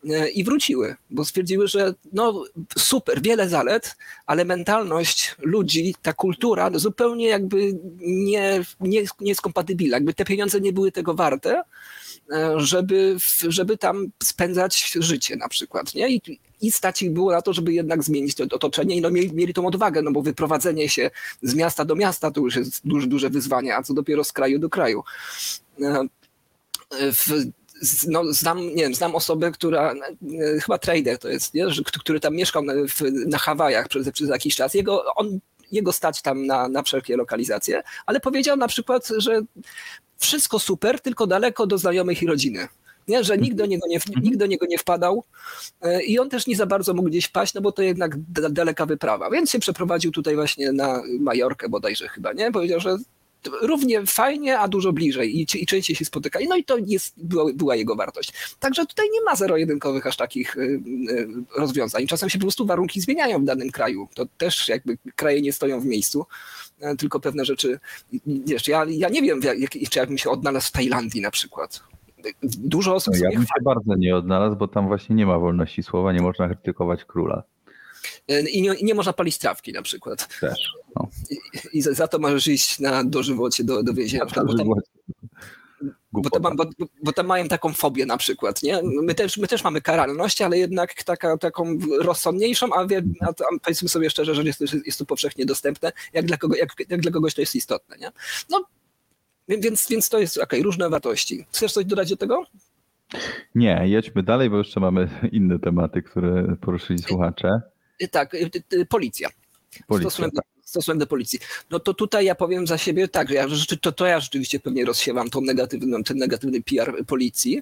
y, 0.06 0.30
i 0.30 0.44
wróciły, 0.44 0.96
bo 1.10 1.26
stwierdziły, 1.26 1.68
że 1.68 1.94
no 2.14 2.44
super, 2.78 3.22
wiele 3.22 3.50
zalet, 3.50 3.98
ale 4.26 4.46
mentalność 4.46 5.36
ludzi, 5.40 5.96
ta 6.02 6.14
kultura 6.14 6.70
no, 6.70 6.80
zupełnie 6.80 7.28
jakby 7.28 7.74
nie, 8.00 8.64
nie, 8.80 9.02
nie 9.20 9.30
jest 9.30 9.42
kompatybilna. 9.42 9.98
Jakby 9.98 10.14
te 10.14 10.26
pieniądze 10.26 10.62
nie 10.62 10.74
były 10.74 10.92
tego 10.92 11.14
warte, 11.14 11.62
y, 11.62 12.36
żeby, 12.56 13.18
żeby 13.48 13.78
tam 13.78 14.08
spędzać 14.24 14.94
życie 15.00 15.36
na 15.36 15.50
przykład. 15.50 15.94
Nie? 15.96 16.10
I, 16.10 16.40
i 16.62 16.72
stać 16.72 17.02
ich 17.02 17.12
było 17.12 17.32
na 17.32 17.42
to, 17.42 17.54
żeby 17.54 17.74
jednak 17.74 18.04
zmienić 18.04 18.36
to 18.36 18.44
otoczenie 18.44 18.96
i 18.96 19.02
no 19.02 19.12
mieli, 19.12 19.34
mieli 19.34 19.54
tą 19.54 19.68
odwagę, 19.68 20.02
no 20.02 20.12
bo 20.12 20.22
wyprowadzenie 20.22 20.90
się 20.90 21.12
z 21.42 21.56
miasta 21.56 21.86
do 21.86 21.96
miasta 21.96 22.32
to 22.32 22.42
już 22.42 22.56
jest 22.56 22.82
duże, 22.88 23.08
duże 23.08 23.30
wyzwanie, 23.30 23.76
a 23.76 23.84
co 23.84 23.94
dopiero 23.94 24.24
z 24.24 24.32
kraju 24.32 24.60
do 24.60 24.70
kraju. 24.70 25.04
E, 25.82 26.08
W, 27.14 27.52
no, 28.08 28.34
znam, 28.34 28.60
nie 28.60 28.84
wiem, 28.84 28.96
znam 28.96 29.16
osobę, 29.16 29.52
która, 29.52 29.94
e, 29.94 30.60
chyba 30.60 30.78
trader 30.78 31.18
to 31.18 31.30
jest, 31.30 31.54
nie? 31.54 31.68
Który 32.00 32.20
tam 32.20 32.36
mieszkał 32.36 32.64
na, 32.64 32.74
na 33.28 33.38
Hawajach 33.38 33.88
przez, 33.88 34.12
przez 34.12 34.30
jakiś 34.30 34.56
czas. 34.56 34.74
Jego, 34.74 35.14
on, 35.16 35.40
jego 35.72 35.94
stać 35.94 36.22
tam 36.22 36.46
na, 36.46 36.68
na 36.68 36.84
wszelkie 36.84 37.18
lokalizacje, 37.18 37.84
ale 38.06 38.20
powiedział 38.20 38.58
na 38.58 38.68
przykład, 38.68 39.10
że 39.18 39.42
wszystko 40.18 40.60
super, 40.60 41.00
tylko 41.00 41.28
daleko 41.28 41.68
do 41.68 41.78
znajomych 41.78 42.22
i 42.22 42.28
rodziny. 42.28 42.68
Nie, 43.10 43.24
że 43.24 43.38
nikt 43.38 43.58
do, 43.58 43.66
niego 43.66 43.88
nie, 43.88 44.00
nikt 44.22 44.38
do 44.38 44.46
niego 44.46 44.66
nie 44.70 44.78
wpadał 44.78 45.24
e, 45.82 46.04
i 46.04 46.20
on 46.20 46.30
też 46.30 46.48
nie 46.48 46.56
za 46.56 46.66
bardzo 46.66 46.94
mógł 46.94 47.10
gdzieś 47.10 47.28
paść, 47.28 47.54
no 47.54 47.62
bo 47.62 47.72
to 47.72 47.82
jednak 47.82 48.16
da- 48.18 48.50
daleka 48.50 48.86
wyprawa. 48.86 49.30
Więc 49.30 49.52
się 49.52 49.60
przeprowadził 49.60 50.12
tutaj 50.12 50.36
właśnie 50.36 50.72
na 50.72 51.04
Majorkę 51.20 51.70
bodajże 51.70 52.08
chyba, 52.08 52.34
nie? 52.34 52.52
Powiedział, 52.52 52.80
że 52.80 52.98
równie 53.62 54.06
fajnie, 54.06 54.60
a 54.60 54.68
dużo 54.68 54.94
bliżej 54.94 55.40
i, 55.40 55.48
i 55.56 55.66
częściej 55.66 55.96
się 55.96 56.06
spotykali. 56.06 56.48
No 56.48 56.56
i 56.56 56.64
to 56.64 56.78
jest, 56.78 57.14
była, 57.18 57.54
była 57.54 57.76
jego 57.76 57.96
wartość. 57.96 58.34
Także 58.60 58.86
tutaj 58.86 59.06
nie 59.14 59.22
ma 59.22 59.36
zero-jedynkowych 59.36 60.08
aż 60.08 60.18
takich 60.18 60.58
y, 60.58 60.62
y, 61.10 61.28
rozwiązań. 61.58 62.08
Czasem 62.08 62.30
się 62.30 62.40
po 62.40 62.46
prostu 62.46 62.66
warunki 62.66 63.02
zmieniają 63.02 63.42
w 63.42 63.46
danym 63.46 63.72
kraju. 63.72 64.08
To 64.16 64.26
też 64.38 64.68
jakby 64.68 64.98
kraje 65.16 65.42
nie 65.42 65.54
stoją 65.54 65.80
w 65.80 65.86
miejscu, 65.86 66.26
e, 66.80 66.96
tylko 66.96 67.20
pewne 67.20 67.46
rzeczy, 67.46 67.80
wiesz, 68.26 68.68
ja, 68.68 68.86
ja 68.90 69.10
nie 69.10 69.22
wiem, 69.22 69.42
jak, 69.44 69.90
czy 69.90 70.00
jakbym 70.00 70.18
się 70.18 70.30
odnalazł 70.30 70.68
w 70.68 70.72
Tajlandii 70.72 71.22
na 71.22 71.32
przykład. 71.32 71.84
Dużo 72.44 72.96
osób 72.96 73.14
No, 73.14 73.30
ja 73.30 73.38
bym 73.38 73.42
się 73.42 73.64
bardzo 73.64 73.96
nie 73.96 74.16
odnalazł, 74.16 74.56
bo 74.56 74.68
tam 74.68 74.88
właśnie 74.88 75.16
nie 75.16 75.26
ma 75.26 75.40
wolności 75.40 75.84
słowa, 75.84 76.14
nie 76.14 76.22
można 76.22 76.48
krytykować 76.48 77.06
króla. 77.06 77.44
Y, 78.32 78.50
I 78.50 78.62
nie, 78.62 78.74
i 78.74 78.86
nie 78.86 78.94
można 78.94 79.14
palić 79.14 79.38
trawki 79.38 79.74
na 79.74 79.82
przykład. 79.82 80.40
Też. 80.40 80.74
No. 80.96 81.08
I, 81.30 81.78
i 81.78 81.82
za, 81.82 82.08
to 82.08 82.20
możesz 82.20 82.48
iść 82.48 82.80
na 82.80 83.04
dożywocie 83.04 83.64
do, 83.64 83.84
do 83.84 83.94
więzienia. 83.94 84.26
Bo 84.26 84.32
tam, 84.32 84.48
bo, 86.12 86.30
tam, 86.30 86.56
bo, 86.56 86.66
bo 87.04 87.14
tam 87.14 87.26
mają 87.26 87.48
taką 87.48 87.74
fobię 87.74 88.06
na 88.06 88.18
przykład. 88.18 88.64
Nie? 88.64 88.82
My, 88.84 89.16
też, 89.16 89.38
my 89.38 89.48
też 89.48 89.64
mamy 89.64 89.82
karalność, 89.82 90.42
ale 90.42 90.58
jednak 90.58 91.04
taka, 91.04 91.38
taką 91.38 91.78
rozsądniejszą, 92.02 92.74
a, 92.74 92.88
wie, 92.88 93.04
a, 93.22 93.28
a 93.28 93.60
powiedzmy 93.64 93.90
sobie 93.90 94.10
szczerze, 94.10 94.36
że 94.36 94.44
jest, 94.44 94.62
jest 94.86 95.00
to 95.00 95.06
powszechnie 95.06 95.46
dostępne, 95.46 95.92
jak 96.14 96.26
dla, 96.26 96.38
kogo, 96.38 96.56
jak, 96.56 96.70
jak 96.90 97.02
dla 97.02 97.12
kogoś 97.12 97.34
to 97.34 97.42
jest 97.42 97.56
istotne. 97.56 97.98
Nie? 97.98 98.12
No, 98.50 98.66
więc, 99.50 99.88
więc 99.90 100.10
to 100.10 100.20
jest 100.20 100.38
okej, 100.38 100.64
różne 100.64 100.90
wartości. 100.90 101.46
Chcesz 101.52 101.74
coś 101.74 101.86
dodać 101.86 102.10
do 102.10 102.18
tego? 102.18 102.46
Nie, 103.56 103.82
jedźmy 103.86 104.24
dalej, 104.24 104.50
bo 104.50 104.58
jeszcze 104.58 104.80
mamy 104.80 105.10
inne 105.32 105.60
tematy, 105.60 106.02
które 106.02 106.56
poruszyli 106.62 107.00
słuchacze. 107.00 107.62
Y, 108.04 108.08
Tak, 108.08 108.34
y, 108.34 108.50
y, 108.74 108.86
policja. 108.86 109.30
Policja, 109.88 110.10
Stosunek, 110.10 110.34
do, 110.34 110.42
stosunek 110.64 111.00
do 111.00 111.08
policji. 111.08 111.40
No 111.70 111.80
to 111.80 111.94
tutaj 111.94 112.26
ja 112.26 112.36
powiem 112.36 112.68
za 112.68 112.78
siebie 112.78 113.08
tak, 113.08 113.30
że 113.30 113.36
ja, 113.36 113.48
to, 113.82 113.92
to 113.92 114.06
ja 114.06 114.20
rzeczywiście 114.20 114.60
pewnie 114.60 114.86
rozsiewam 114.86 115.30
tą 115.30 115.42
negatywną, 115.42 116.04
ten 116.04 116.18
negatywny 116.18 116.62
PR 116.62 117.06
policji. 117.06 117.62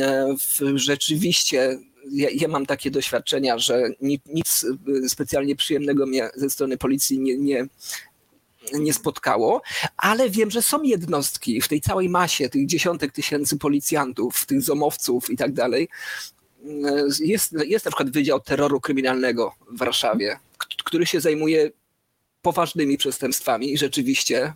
E, 0.00 0.36
Rzeczywiście 0.74 1.78
ja, 2.10 2.28
ja 2.34 2.48
mam 2.48 2.66
takie 2.66 2.90
doświadczenia, 2.90 3.58
że 3.58 3.88
ni, 4.00 4.20
nic 4.26 4.66
y, 5.04 5.08
specjalnie 5.08 5.56
przyjemnego 5.56 6.06
mnie 6.06 6.30
ze 6.34 6.50
strony 6.50 6.78
policji 6.78 7.20
nie, 7.20 7.38
nie, 7.38 7.66
nie 8.72 8.92
spotkało, 8.92 9.62
ale 9.96 10.30
wiem, 10.30 10.50
że 10.50 10.62
są 10.62 10.82
jednostki 10.82 11.60
w 11.60 11.68
tej 11.68 11.80
całej 11.80 12.08
masie 12.08 12.48
tych 12.48 12.66
dziesiątek 12.66 13.12
tysięcy 13.12 13.58
policjantów, 13.58 14.46
tych 14.46 14.62
zomowców 14.62 15.30
i 15.30 15.36
tak 15.36 15.52
dalej. 15.52 15.88
Jest, 17.20 17.52
jest 17.52 17.84
na 17.84 17.90
przykład 17.90 18.10
Wydział 18.10 18.40
Terroru 18.40 18.80
Kryminalnego 18.80 19.54
w 19.70 19.78
Warszawie, 19.78 20.38
który 20.84 21.06
się 21.06 21.20
zajmuje 21.20 21.70
poważnymi 22.42 22.98
przestępstwami 22.98 23.78
rzeczywiście 23.78 24.52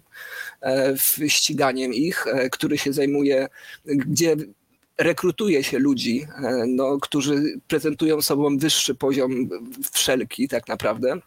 e, 0.62 0.94
ściganiem 1.28 1.94
ich, 1.94 2.26
e, 2.26 2.50
który 2.50 2.78
się 2.78 2.92
zajmuje, 2.92 3.48
gdzie 3.84 4.36
rekrutuje 4.98 5.64
się 5.64 5.78
ludzi, 5.78 6.26
e, 6.36 6.64
no, 6.66 6.98
którzy 7.00 7.60
prezentują 7.68 8.22
sobą 8.22 8.58
wyższy 8.58 8.94
poziom 8.94 9.48
wszelki 9.92 10.48
tak 10.48 10.68
naprawdę. 10.68 11.20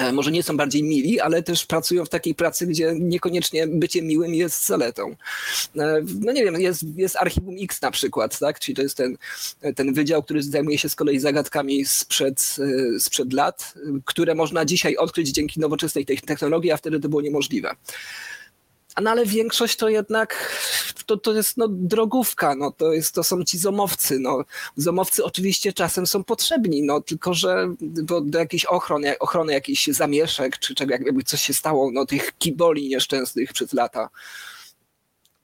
E, 0.00 0.12
Może 0.12 0.30
nie 0.30 0.42
są 0.42 0.56
bardziej 0.56 0.82
mili, 0.82 1.20
ale 1.20 1.42
też 1.42 1.66
pracują 1.66 2.04
w 2.04 2.08
takiej 2.08 2.34
pracy, 2.34 2.66
gdzie 2.66 2.94
niekoniecznie 3.00 3.66
bycie 3.66 4.02
miłym 4.02 4.34
jest 4.34 4.66
zaletą. 4.66 5.10
E, 5.76 6.02
No 6.20 6.32
nie 6.32 6.44
wiem, 6.44 6.60
jest, 6.60 6.82
jest 6.96 7.16
Archiwum 7.16 7.56
X 7.60 7.82
na 7.82 7.90
przykład, 7.90 8.38
tak? 8.38 8.60
czyli 8.60 8.76
to 8.76 8.82
jest 8.82 8.96
ten, 8.96 9.16
ten 9.76 9.92
wydział, 9.94 10.22
który 10.22 10.42
zajmuje 10.42 10.78
się 10.78 10.88
z 10.88 10.94
kolei 10.94 11.18
zagadkami 11.18 11.84
sprzed, 11.84 12.56
e, 12.96 13.00
sprzed 13.00 13.32
lat, 13.32 13.74
które 14.04 14.34
można 14.34 14.64
dzisiaj 14.64 14.96
odkryć 14.96 15.28
dzięki 15.28 15.60
nowoczesnej 15.60 16.06
te- 16.06 16.16
technologii, 16.16 16.70
a 16.72 16.76
wtedy 16.76 17.00
to 17.00 17.08
było 17.08 17.22
niemożliwe. 17.22 17.70
No 19.02 19.10
ale 19.10 19.26
większość 19.26 19.76
to 19.76 19.88
jednak 19.88 20.56
to, 21.06 21.16
to 21.16 21.32
jest 21.32 21.56
no, 21.56 21.68
drogówka, 21.68 22.54
no, 22.54 22.70
to, 22.70 22.92
jest, 22.92 23.14
to 23.14 23.24
są 23.24 23.44
ci 23.44 23.58
zomowcy. 23.58 24.18
No. 24.18 24.44
Zomowcy 24.76 25.24
oczywiście 25.24 25.72
czasem 25.72 26.06
są 26.06 26.24
potrzebni, 26.24 26.82
no, 26.82 27.00
tylko 27.00 27.34
że 27.34 27.74
do, 27.80 28.20
do 28.20 28.38
jakiejś 28.38 28.64
ochrony, 28.64 29.18
ochrony 29.18 29.52
jakichś 29.52 29.86
zamieszek, 29.86 30.58
czy 30.58 30.74
czego, 30.74 30.92
jakby 30.92 31.22
coś 31.22 31.42
się 31.42 31.54
stało, 31.54 31.90
no, 31.92 32.06
tych 32.06 32.38
kiboli 32.38 32.88
nieszczęsnych 32.88 33.52
przez 33.52 33.72
lata. 33.72 34.08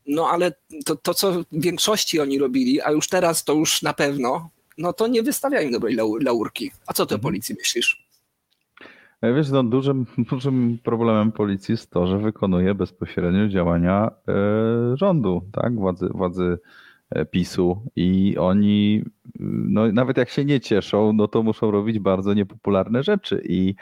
No 0.07 0.31
ale 0.31 0.53
to, 0.85 0.97
to, 0.97 1.15
co 1.15 1.33
w 1.33 1.45
większości 1.53 2.21
oni 2.21 2.39
robili, 2.39 2.81
a 2.81 2.91
już 2.91 3.09
teraz 3.09 3.45
to 3.45 3.53
już 3.53 3.83
na 3.83 3.95
pewno, 3.95 4.51
no 4.79 4.93
to 4.93 5.07
nie 5.07 5.23
wystawiają 5.23 5.71
dobrej 5.71 5.97
lau- 5.97 6.25
laurki. 6.25 6.71
A 6.87 6.93
co 6.93 7.07
ty 7.07 7.15
o 7.15 7.19
policji 7.19 7.55
myślisz? 7.59 8.06
E, 9.21 9.35
Wiesz, 9.35 9.51
no, 9.51 9.63
dużym, 9.63 10.07
dużym 10.31 10.79
problemem 10.85 11.33
policji 11.33 11.73
jest 11.73 11.91
to, 11.91 12.07
że 12.07 12.19
wykonuje 12.19 12.75
bezpośrednio 12.75 13.49
działania 13.49 14.11
e, 14.29 14.97
rządu, 14.97 15.43
tak? 15.53 15.75
Władzy, 15.75 16.09
władzy 16.09 16.59
e, 17.11 17.27
PiSu 17.27 17.83
i 17.97 18.37
oni, 18.39 19.05
no 19.41 19.93
nawet 19.93 20.17
jak 20.17 20.29
się 20.29 20.45
nie 20.45 20.61
cieszą, 20.61 21.13
no 21.13 21.29
to 21.29 21.43
muszą 21.43 21.71
robić 21.71 21.99
bardzo 21.99 22.35
niepopularne 22.35 23.03
rzeczy 23.03 23.43
i, 23.45 23.75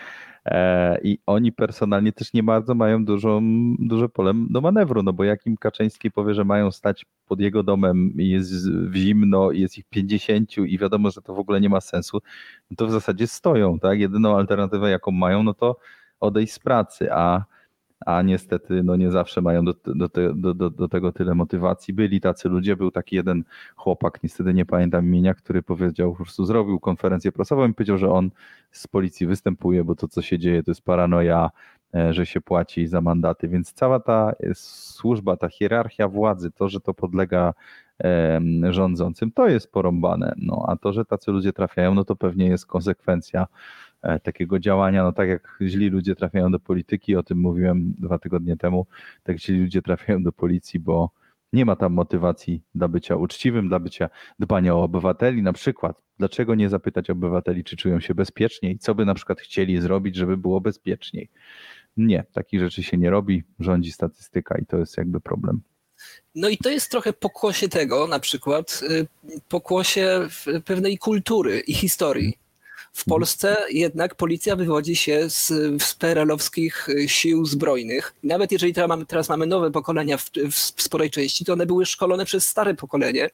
i 1.02 1.18
oni 1.26 1.52
personalnie 1.52 2.12
też 2.12 2.32
nie 2.32 2.42
bardzo 2.42 2.74
mają 2.74 3.04
dużą, 3.04 3.40
duże 3.78 4.08
pole 4.08 4.32
do 4.50 4.60
manewru, 4.60 5.02
no 5.02 5.12
bo 5.12 5.24
jak 5.24 5.46
im 5.46 5.56
Kaczyński 5.56 6.10
powie, 6.10 6.34
że 6.34 6.44
mają 6.44 6.70
stać 6.70 7.06
pod 7.26 7.40
jego 7.40 7.62
domem 7.62 8.12
i 8.18 8.28
jest 8.28 8.70
w 8.70 8.94
zimno 8.94 9.50
jest 9.52 9.78
ich 9.78 9.84
50 9.84 10.58
i 10.58 10.78
wiadomo, 10.78 11.10
że 11.10 11.22
to 11.22 11.34
w 11.34 11.38
ogóle 11.38 11.60
nie 11.60 11.68
ma 11.68 11.80
sensu, 11.80 12.20
no 12.70 12.76
to 12.76 12.86
w 12.86 12.90
zasadzie 12.90 13.26
stoją, 13.26 13.78
tak? 13.78 14.00
Jedyną 14.00 14.36
alternatywę 14.36 14.90
jaką 14.90 15.10
mają, 15.10 15.42
no 15.42 15.54
to 15.54 15.76
odejść 16.20 16.52
z 16.52 16.58
pracy, 16.58 17.12
a 17.12 17.44
a 18.04 18.22
niestety 18.22 18.82
no 18.82 18.96
nie 18.96 19.10
zawsze 19.10 19.40
mają 19.40 19.64
do, 19.64 19.74
do, 19.86 20.08
do, 20.54 20.70
do, 20.70 20.88
tego 20.88 21.12
tyle 21.12 21.34
motywacji. 21.34 21.94
Byli 21.94 22.20
tacy 22.20 22.48
ludzie, 22.48 22.76
był 22.76 22.90
taki 22.90 23.16
jeden 23.16 23.44
chłopak, 23.76 24.22
niestety 24.22 24.54
nie 24.54 24.66
pamiętam 24.66 25.06
imienia, 25.06 25.34
który 25.34 25.62
powiedział, 25.62 26.12
po 26.12 26.24
prostu 26.24 26.44
zrobił 26.44 26.80
konferencję 26.80 27.32
prasową 27.32 27.68
i 27.68 27.74
powiedział, 27.74 27.98
że 27.98 28.10
on 28.10 28.30
z 28.70 28.86
policji 28.86 29.26
występuje, 29.26 29.84
bo 29.84 29.94
to 29.94 30.08
co 30.08 30.22
się 30.22 30.38
dzieje 30.38 30.62
to 30.62 30.70
jest 30.70 30.82
paranoja, 30.82 31.50
e, 31.94 32.14
że 32.14 32.26
się 32.26 32.40
płaci 32.40 32.86
za 32.86 33.00
mandaty, 33.00 33.48
więc 33.48 33.72
cała 33.72 34.00
ta 34.00 34.32
e, 34.40 34.54
służba, 34.54 35.36
ta 35.36 35.48
hierarchia 35.48 36.08
władzy, 36.08 36.50
to, 36.50 36.68
że 36.68 36.80
to 36.80 36.94
podlega 36.94 37.54
em, 37.98 38.72
rządzącym, 38.72 39.32
to 39.32 39.48
jest 39.48 39.72
porąbane, 39.72 40.34
no 40.36 40.64
a 40.68 40.76
to, 40.76 40.92
że 40.92 41.04
tacy 41.04 41.30
ludzie 41.30 41.52
trafiają, 41.52 41.94
no 41.94 42.04
to 42.04 42.16
pewnie 42.16 42.46
jest 42.46 42.66
konsekwencja 42.66 43.42
e, 43.42 43.46
takiego 44.22 44.58
działania, 44.58 45.02
no 45.02 45.12
tak 45.12 45.28
jak 45.28 45.58
źli 45.62 45.90
ludzie 45.90 46.14
trafiają 46.14 46.50
do 46.50 46.60
polityki, 46.60 47.16
o 47.16 47.22
tym 47.22 47.38
mówiłem 47.38 47.94
dwa 47.98 48.18
tygodnie 48.18 48.56
temu, 48.56 48.86
tak 49.22 49.38
źli 49.38 49.60
ludzie 49.60 49.82
trafiają 49.82 50.22
do 50.22 50.32
policji, 50.32 50.80
bo 50.80 51.10
nie 51.52 51.64
ma 51.64 51.76
tam 51.76 51.92
motywacji 51.92 52.62
dla 52.74 52.88
bycia 52.88 53.16
uczciwym, 53.16 53.68
dla 53.68 53.78
bycia 53.78 54.08
dbania 54.38 54.74
o 54.74 54.82
obywateli. 54.82 55.42
Na 55.42 55.52
przykład, 55.52 56.02
dlaczego 56.18 56.54
nie 56.54 56.68
zapytać 56.68 57.10
obywateli, 57.10 57.64
czy 57.64 57.76
czują 57.76 58.00
się 58.00 58.14
bezpieczniej, 58.14 58.78
co 58.78 58.94
by 58.94 59.04
na 59.04 59.14
przykład 59.14 59.40
chcieli 59.40 59.80
zrobić, 59.80 60.16
żeby 60.16 60.36
było 60.36 60.60
bezpieczniej. 60.60 61.30
Nie, 61.96 62.24
takich 62.32 62.60
rzeczy 62.60 62.82
się 62.82 62.96
nie 62.96 63.10
robi, 63.10 63.42
rządzi 63.60 63.92
statystyka 63.92 64.58
i 64.58 64.66
to 64.66 64.78
jest 64.78 64.98
jakby 64.98 65.20
problem. 65.20 65.60
No 66.34 66.48
i 66.48 66.58
to 66.58 66.70
jest 66.70 66.90
trochę 66.90 67.12
pokłosie 67.12 67.68
tego, 67.68 68.06
na 68.06 68.20
przykład 68.20 68.80
y, 68.90 69.06
pokłosie 69.48 70.28
pewnej 70.64 70.98
kultury 70.98 71.60
i 71.60 71.74
historii. 71.74 72.43
W 72.94 73.04
Polsce 73.04 73.56
jednak 73.70 74.14
policja 74.14 74.56
wywodzi 74.56 74.96
się 74.96 75.30
z, 75.30 75.46
z 75.82 75.94
PRL-owskich 75.94 76.88
y, 76.88 77.08
sił 77.08 77.46
zbrojnych. 77.46 78.14
Nawet 78.22 78.52
jeżeli 78.52 78.74
teraz 78.74 78.88
mamy, 78.88 79.06
teraz 79.06 79.28
mamy 79.28 79.46
nowe 79.46 79.70
pokolenia 79.70 80.18
w, 80.18 80.30
w 80.50 80.82
sporej 80.82 81.10
części, 81.10 81.44
to 81.44 81.52
one 81.52 81.66
były 81.66 81.86
szkolone 81.86 82.24
przez 82.24 82.48
stare 82.48 82.74
pokolenie 82.74 83.30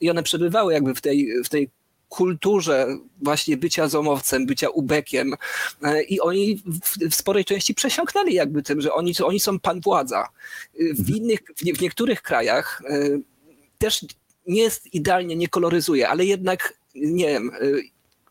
i 0.00 0.10
one 0.10 0.22
przebywały 0.22 0.72
jakby 0.72 0.94
w 0.94 1.00
tej, 1.00 1.28
w 1.44 1.48
tej 1.48 1.70
kulturze 2.08 2.86
właśnie 3.22 3.56
bycia 3.56 3.88
zomowcem, 3.88 4.46
bycia 4.46 4.68
ubekiem 4.68 5.34
e, 5.82 6.02
i 6.02 6.20
oni 6.20 6.56
w, 6.56 7.10
w 7.10 7.14
sporej 7.14 7.44
części 7.44 7.74
przesiąknęli 7.74 8.34
jakby 8.34 8.62
tym, 8.62 8.80
że 8.80 8.92
oni, 8.92 9.14
oni 9.22 9.40
są 9.40 9.58
pan 9.58 9.80
władza. 9.80 10.28
Y, 10.80 10.94
W 10.94 11.10
innych, 11.16 11.40
w, 11.56 11.64
nie, 11.64 11.74
w 11.74 11.80
niektórych 11.80 12.22
krajach 12.22 12.82
też 13.78 14.04
nie 14.46 14.62
jest 14.62 14.94
idealnie, 14.94 15.36
nie 15.36 15.48
koloryzuje, 15.48 16.08
ale 16.08 16.24
jednak, 16.24 16.74
nie 16.94 17.26
wiem, 17.26 17.50
y, 17.62 17.82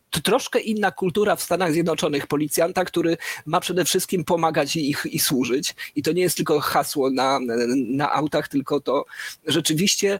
troszkę 0.09 0.59
inna 0.59 0.91
kultura 0.91 1.35
w 1.35 1.43
Stanach 1.43 1.71
Zjednoczonych 1.73 2.27
policjanta, 2.27 2.85
który 2.85 3.17
ma 3.45 3.59
przede 3.59 3.85
wszystkim 3.85 4.23
pomagać 4.23 4.75
i, 4.75 4.89
ich, 4.89 5.05
i 5.05 5.19
służyć. 5.19 5.75
I 5.95 6.03
to 6.03 6.11
nie 6.11 6.21
jest 6.21 6.37
tylko 6.37 6.59
hasło 6.59 7.09
na, 7.09 7.39
na 7.87 8.13
autach, 8.13 8.47
tylko 8.47 8.79
to 8.79 9.05
rzeczywiście 9.47 10.19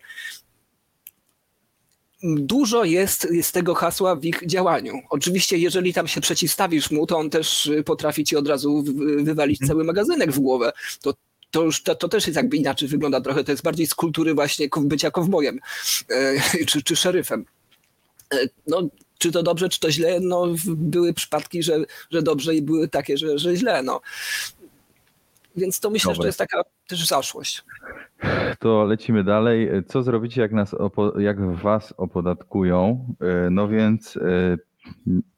dużo 2.24 2.84
jest 2.84 3.28
z 3.42 3.52
tego 3.52 3.76
hasła 3.76 4.16
w 4.16 4.26
ich 4.26 4.42
działaniu. 4.46 4.94
Oczywiście, 5.10 5.58
jeżeli 5.58 5.94
tam 5.94 6.08
się 6.08 6.22
przeciwstawisz 6.22 6.92
mu, 6.92 7.08
to 7.08 7.18
on 7.18 7.30
też 7.30 7.72
potrafi 7.86 8.24
ci 8.24 8.36
od 8.36 8.48
razu 8.48 8.84
wy- 8.84 9.24
wywalić 9.24 9.68
cały 9.68 9.84
magazynek 9.84 10.32
w 10.32 10.40
głowę. 10.40 10.72
To, 11.02 11.14
to 11.52 11.64
już 11.64 11.84
to, 11.84 11.96
to 11.96 12.10
też 12.10 12.28
jest 12.28 12.38
jakby 12.38 12.58
inaczej 12.58 12.88
wygląda 12.88 13.22
trochę. 13.22 13.44
To 13.44 13.52
jest 13.52 13.64
bardziej 13.64 13.88
z 13.88 13.96
kultury 13.96 14.34
właśnie 14.34 14.70
bycia 14.78 15.12
kowbojem 15.12 15.60
e, 16.10 16.66
czy, 16.66 16.84
czy 16.84 16.96
szeryfem. 16.96 17.46
E, 18.34 18.38
No, 18.68 18.82
czy 19.20 19.32
to 19.32 19.44
dobrze, 19.44 19.70
czy 19.70 19.80
to 19.80 19.92
źle? 19.92 20.20
No, 20.22 20.48
były 20.68 21.14
przypadki, 21.14 21.64
że, 21.64 21.78
że 22.12 22.22
dobrze 22.22 22.56
i 22.56 22.62
były 22.62 22.88
takie, 22.88 23.18
że, 23.18 23.40
że 23.40 23.56
źle. 23.56 23.84
No. 23.84 24.02
Więc 25.56 25.80
to 25.80 25.90
myślę, 25.90 26.14
że 26.14 26.16
Dobre. 26.16 26.24
to 26.24 26.28
jest 26.28 26.40
taka 26.40 26.64
też 26.88 27.08
zaszłość. 27.08 27.64
To 28.60 28.84
lecimy 28.84 29.24
dalej. 29.24 29.70
Co 29.88 30.04
zrobicie, 30.04 30.42
jak, 30.42 30.52
nas 30.52 30.76
jak 31.18 31.56
was 31.56 31.94
opodatkują? 31.98 33.06
E, 33.22 33.50
No 33.50 33.68
więc 33.68 34.18
e, 34.18 34.58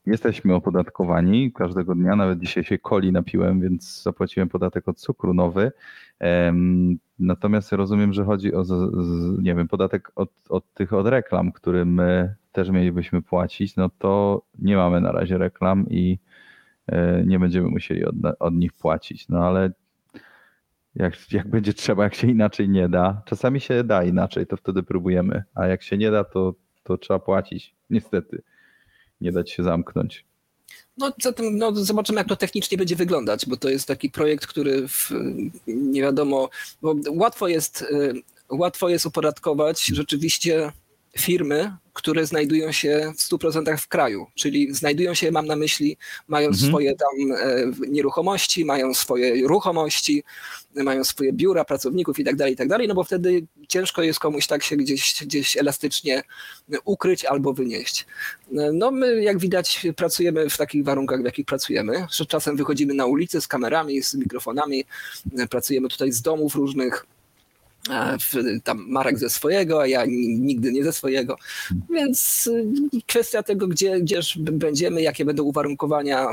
jesteśmy 0.05 0.55
opodatkowani 0.55 1.53
każdego 1.53 1.95
dnia. 1.95 2.15
Nawet 2.15 2.39
dzisiaj 2.39 2.63
się 2.63 2.77
coli 2.89 3.11
napiłem, 3.11 3.61
więc 3.61 4.03
zapłaciłem 4.03 4.49
podatek 4.49 4.87
od 4.87 4.99
cukru 4.99 5.33
nowy. 5.33 5.71
Natomiast 7.21 7.71
rozumiem, 7.71 8.13
że 8.13 8.25
chodzi 8.25 8.53
o, 8.53 8.63
nie 9.37 9.55
wiem, 9.55 9.67
podatek 9.67 10.11
od, 10.15 10.29
od 10.49 10.73
tych 10.73 10.93
od 10.93 11.07
reklam, 11.07 11.51
który 11.51 11.85
my 11.85 12.35
też 12.51 12.69
mielibyśmy 12.69 13.21
płacić. 13.21 13.75
No 13.75 13.89
to 13.89 14.41
nie 14.59 14.75
mamy 14.75 15.01
na 15.01 15.11
razie 15.11 15.37
reklam 15.37 15.85
i 15.89 16.19
e, 16.87 17.23
nie 17.25 17.39
będziemy 17.39 17.69
musieli 17.69 18.05
od, 18.05 18.15
od 18.39 18.53
nich 18.53 18.73
płacić. 18.73 19.29
No 19.29 19.39
ale 19.39 19.71
jak, 20.95 21.31
jak 21.31 21.47
będzie 21.47 21.73
trzeba, 21.73 22.03
jak 22.03 22.15
się 22.15 22.27
inaczej 22.27 22.69
nie 22.69 22.89
da. 22.89 23.21
Czasami 23.25 23.59
się 23.59 23.83
da 23.83 24.03
inaczej, 24.03 24.47
to 24.47 24.57
wtedy 24.57 24.83
próbujemy, 24.83 25.43
a 25.55 25.67
jak 25.67 25.83
się 25.83 25.97
nie 25.97 26.11
da, 26.11 26.23
to, 26.23 26.53
to 26.83 26.97
trzeba 26.97 27.19
płacić. 27.19 27.75
Niestety. 27.89 28.41
Nie 29.21 29.31
dać 29.31 29.51
się 29.51 29.63
zamknąć. 29.63 30.25
No 30.97 31.11
zatem 31.21 31.57
no, 31.57 31.75
zobaczymy, 31.75 32.19
jak 32.19 32.27
to 32.27 32.35
technicznie 32.35 32.77
będzie 32.77 32.95
wyglądać, 32.95 33.45
bo 33.45 33.57
to 33.57 33.69
jest 33.69 33.87
taki 33.87 34.09
projekt, 34.09 34.47
który 34.47 34.87
w, 34.87 35.11
nie 35.67 36.01
wiadomo, 36.01 36.49
łatwo 37.09 37.47
jest, 37.47 37.81
y, 37.81 38.21
łatwo 38.49 38.89
jest 38.89 39.05
opodatkować 39.05 39.85
rzeczywiście 39.85 40.71
firmy, 41.19 41.71
które 41.93 42.25
znajdują 42.25 42.71
się 42.71 43.13
w 43.17 43.21
100% 43.21 43.77
w 43.77 43.87
kraju, 43.87 44.27
czyli 44.35 44.73
znajdują 44.73 45.13
się, 45.13 45.31
mam 45.31 45.45
na 45.45 45.55
myśli, 45.55 45.97
mają 46.27 46.47
Mhm. 46.47 46.69
swoje 46.69 46.95
tam 46.95 47.31
e, 47.31 47.87
nieruchomości, 47.87 48.65
mają 48.65 48.93
swoje 48.93 49.47
ruchomości, 49.47 50.23
mają 50.75 51.03
swoje 51.03 51.33
biura 51.33 51.65
pracowników 51.65 52.19
i 52.19 52.23
tak 52.23 52.35
dalej, 52.35 52.53
i 52.53 52.57
tak 52.57 52.67
dalej, 52.67 52.87
no 52.87 52.93
bo 52.93 53.03
wtedy 53.03 53.47
ciężko 53.67 54.03
jest 54.03 54.19
komuś 54.19 54.47
tak 54.47 54.63
się 54.63 54.75
gdzieś, 54.75 55.23
gdzieś 55.25 55.57
elastycznie 55.57 56.23
ukryć 56.85 57.25
albo 57.25 57.53
wynieść. 57.53 58.05
No 58.73 58.91
my, 58.91 59.21
jak 59.21 59.37
widać, 59.39 59.87
pracujemy 59.95 60.49
w 60.49 60.57
takich 60.57 60.83
warunkach, 60.83 61.21
w 61.21 61.25
jakich 61.25 61.45
pracujemy, 61.45 62.07
że 62.11 62.25
czasem 62.25 62.55
wychodzimy 62.55 62.93
na 62.93 63.05
ulicę 63.05 63.41
z 63.41 63.47
kamerami, 63.47 64.03
z 64.03 64.15
mikrofonami, 64.15 64.85
pracujemy 65.49 65.89
tutaj 65.89 66.11
z 66.11 66.21
domów 66.21 66.55
różnych, 66.55 67.05
tam 68.63 68.85
Marek 68.89 69.19
ze 69.19 69.29
swojego, 69.29 69.81
a 69.81 69.87
ja 69.87 70.05
ni- 70.05 70.39
nigdy 70.39 70.71
nie 70.71 70.83
ze 70.83 70.93
swojego. 70.93 71.35
Więc 71.89 72.47
y, 72.47 72.65
kwestia 73.07 73.43
tego, 73.43 73.67
gdzie, 73.67 73.99
gdzież 74.01 74.37
będziemy, 74.37 75.01
jakie 75.01 75.25
będą 75.25 75.43
uwarunkowania 75.43 76.27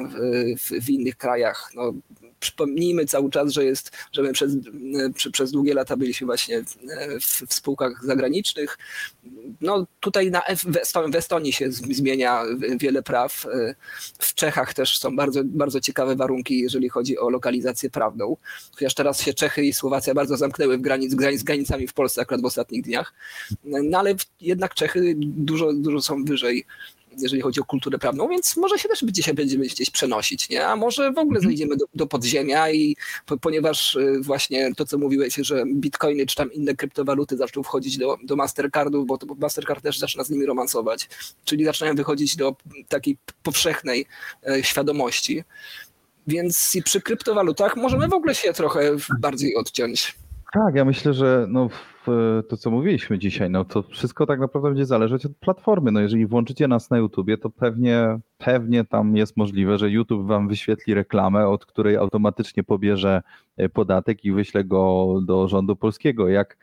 w, 0.58 0.84
w 0.84 0.90
innych 0.90 1.16
krajach. 1.16 1.70
No, 1.74 1.92
przypomnijmy 2.40 3.06
cały 3.06 3.30
czas, 3.30 3.52
że 3.52 3.64
jest, 3.64 3.90
że 4.12 4.22
my 4.22 4.32
przez, 4.32 4.52
przez 5.32 5.50
długie 5.50 5.74
lata 5.74 5.96
byliśmy 5.96 6.26
właśnie 6.26 6.62
w, 7.20 7.46
w, 7.46 7.54
spółkach 7.54 8.04
zagranicznych. 8.04 8.78
No 9.60 9.86
tutaj 10.00 10.30
na 10.30 10.40
w, 10.40 10.64
Eston- 10.64 11.12
w 11.12 11.14
Estonii 11.14 11.52
się 11.52 11.72
zmienia 11.72 12.42
wiele 12.80 13.02
praw. 13.02 13.46
W 14.18 14.34
Czechach 14.34 14.74
też 14.74 14.98
są 14.98 15.16
bardzo, 15.16 15.40
bardzo 15.44 15.80
ciekawe 15.80 16.16
warunki, 16.16 16.58
jeżeli 16.60 16.88
chodzi 16.88 17.18
o 17.18 17.30
lokalizację 17.30 17.90
prawną. 17.90 18.36
Chociaż 18.72 18.94
teraz 18.94 19.22
się 19.22 19.34
Czechy 19.34 19.64
i 19.64 19.72
Słowacja 19.72 20.14
bardzo 20.14 20.36
zamknęły 20.36 20.78
w 20.78 20.80
granic, 20.80 21.14
granic, 21.14 21.40
z 21.40 21.44
granicami 21.44 21.86
w 21.86 21.92
Polsce 21.92 22.20
akurat 22.20 22.42
w 22.42 22.44
ostatnich 22.44 22.82
dniach. 22.82 23.14
No 23.64 23.98
ale 23.98 24.14
jednak 24.40 24.74
Czechy 24.74 25.14
dużo, 25.18 25.72
dużo 25.72 26.00
są 26.00 26.24
wyżej 26.24 26.66
jeżeli 27.22 27.42
chodzi 27.42 27.60
o 27.60 27.64
kulturę 27.64 27.98
prawną, 27.98 28.28
więc 28.28 28.56
może 28.56 28.78
się 28.78 28.88
też 28.88 29.04
dzisiaj 29.04 29.34
będziemy 29.34 29.66
gdzieś 29.66 29.90
przenosić, 29.90 30.48
nie? 30.48 30.66
A 30.66 30.76
może 30.76 31.12
w 31.12 31.18
ogóle 31.18 31.40
zejdziemy 31.40 31.76
do, 31.76 31.84
do 31.94 32.06
podziemia 32.06 32.70
i 32.70 32.96
po, 33.26 33.38
ponieważ 33.38 33.94
y, 33.94 34.20
właśnie 34.20 34.74
to, 34.74 34.86
co 34.86 34.98
mówiłeś, 34.98 35.34
że 35.34 35.64
bitcoiny 35.74 36.26
czy 36.26 36.36
tam 36.36 36.52
inne 36.52 36.74
kryptowaluty 36.74 37.36
zaczną 37.36 37.62
wchodzić 37.62 37.98
do, 37.98 38.18
do 38.24 38.36
Mastercardów, 38.36 39.06
bo 39.06 39.18
to 39.18 39.26
Mastercard 39.34 39.82
też 39.82 39.98
zaczyna 39.98 40.24
z 40.24 40.30
nimi 40.30 40.46
romansować, 40.46 41.08
czyli 41.44 41.64
zaczynają 41.64 41.94
wychodzić 41.94 42.36
do 42.36 42.56
takiej 42.88 43.16
powszechnej 43.42 44.06
e, 44.48 44.64
świadomości. 44.64 45.44
Więc 46.26 46.74
i 46.74 46.82
przy 46.82 47.00
kryptowalutach 47.00 47.76
możemy 47.76 48.08
w 48.08 48.12
ogóle 48.12 48.34
się 48.34 48.52
trochę 48.52 48.96
bardziej 49.20 49.56
odciąć. 49.56 50.14
Tak, 50.52 50.74
ja 50.74 50.84
myślę, 50.84 51.14
że 51.14 51.46
no, 51.48 51.68
w, 51.68 52.42
to, 52.48 52.56
co 52.56 52.70
mówiliśmy 52.70 53.18
dzisiaj, 53.18 53.50
no 53.50 53.64
to 53.64 53.82
wszystko 53.82 54.26
tak 54.26 54.40
naprawdę 54.40 54.68
będzie 54.68 54.86
zależeć 54.86 55.26
od 55.26 55.36
platformy. 55.36 55.92
No, 55.92 56.00
jeżeli 56.00 56.26
włączycie 56.26 56.68
nas 56.68 56.90
na 56.90 56.98
YouTubie, 56.98 57.38
to 57.38 57.50
pewnie, 57.50 58.18
pewnie 58.38 58.84
tam 58.84 59.16
jest 59.16 59.36
możliwe, 59.36 59.78
że 59.78 59.90
YouTube 59.90 60.26
wam 60.26 60.48
wyświetli 60.48 60.94
reklamę, 60.94 61.48
od 61.48 61.66
której 61.66 61.96
automatycznie 61.96 62.64
pobierze 62.64 63.22
e, 63.56 63.68
podatek 63.68 64.24
i 64.24 64.32
wyśle 64.32 64.64
go 64.64 65.14
do 65.22 65.48
rządu 65.48 65.76
polskiego. 65.76 66.28
Jak 66.28 66.52
e, 66.52 66.58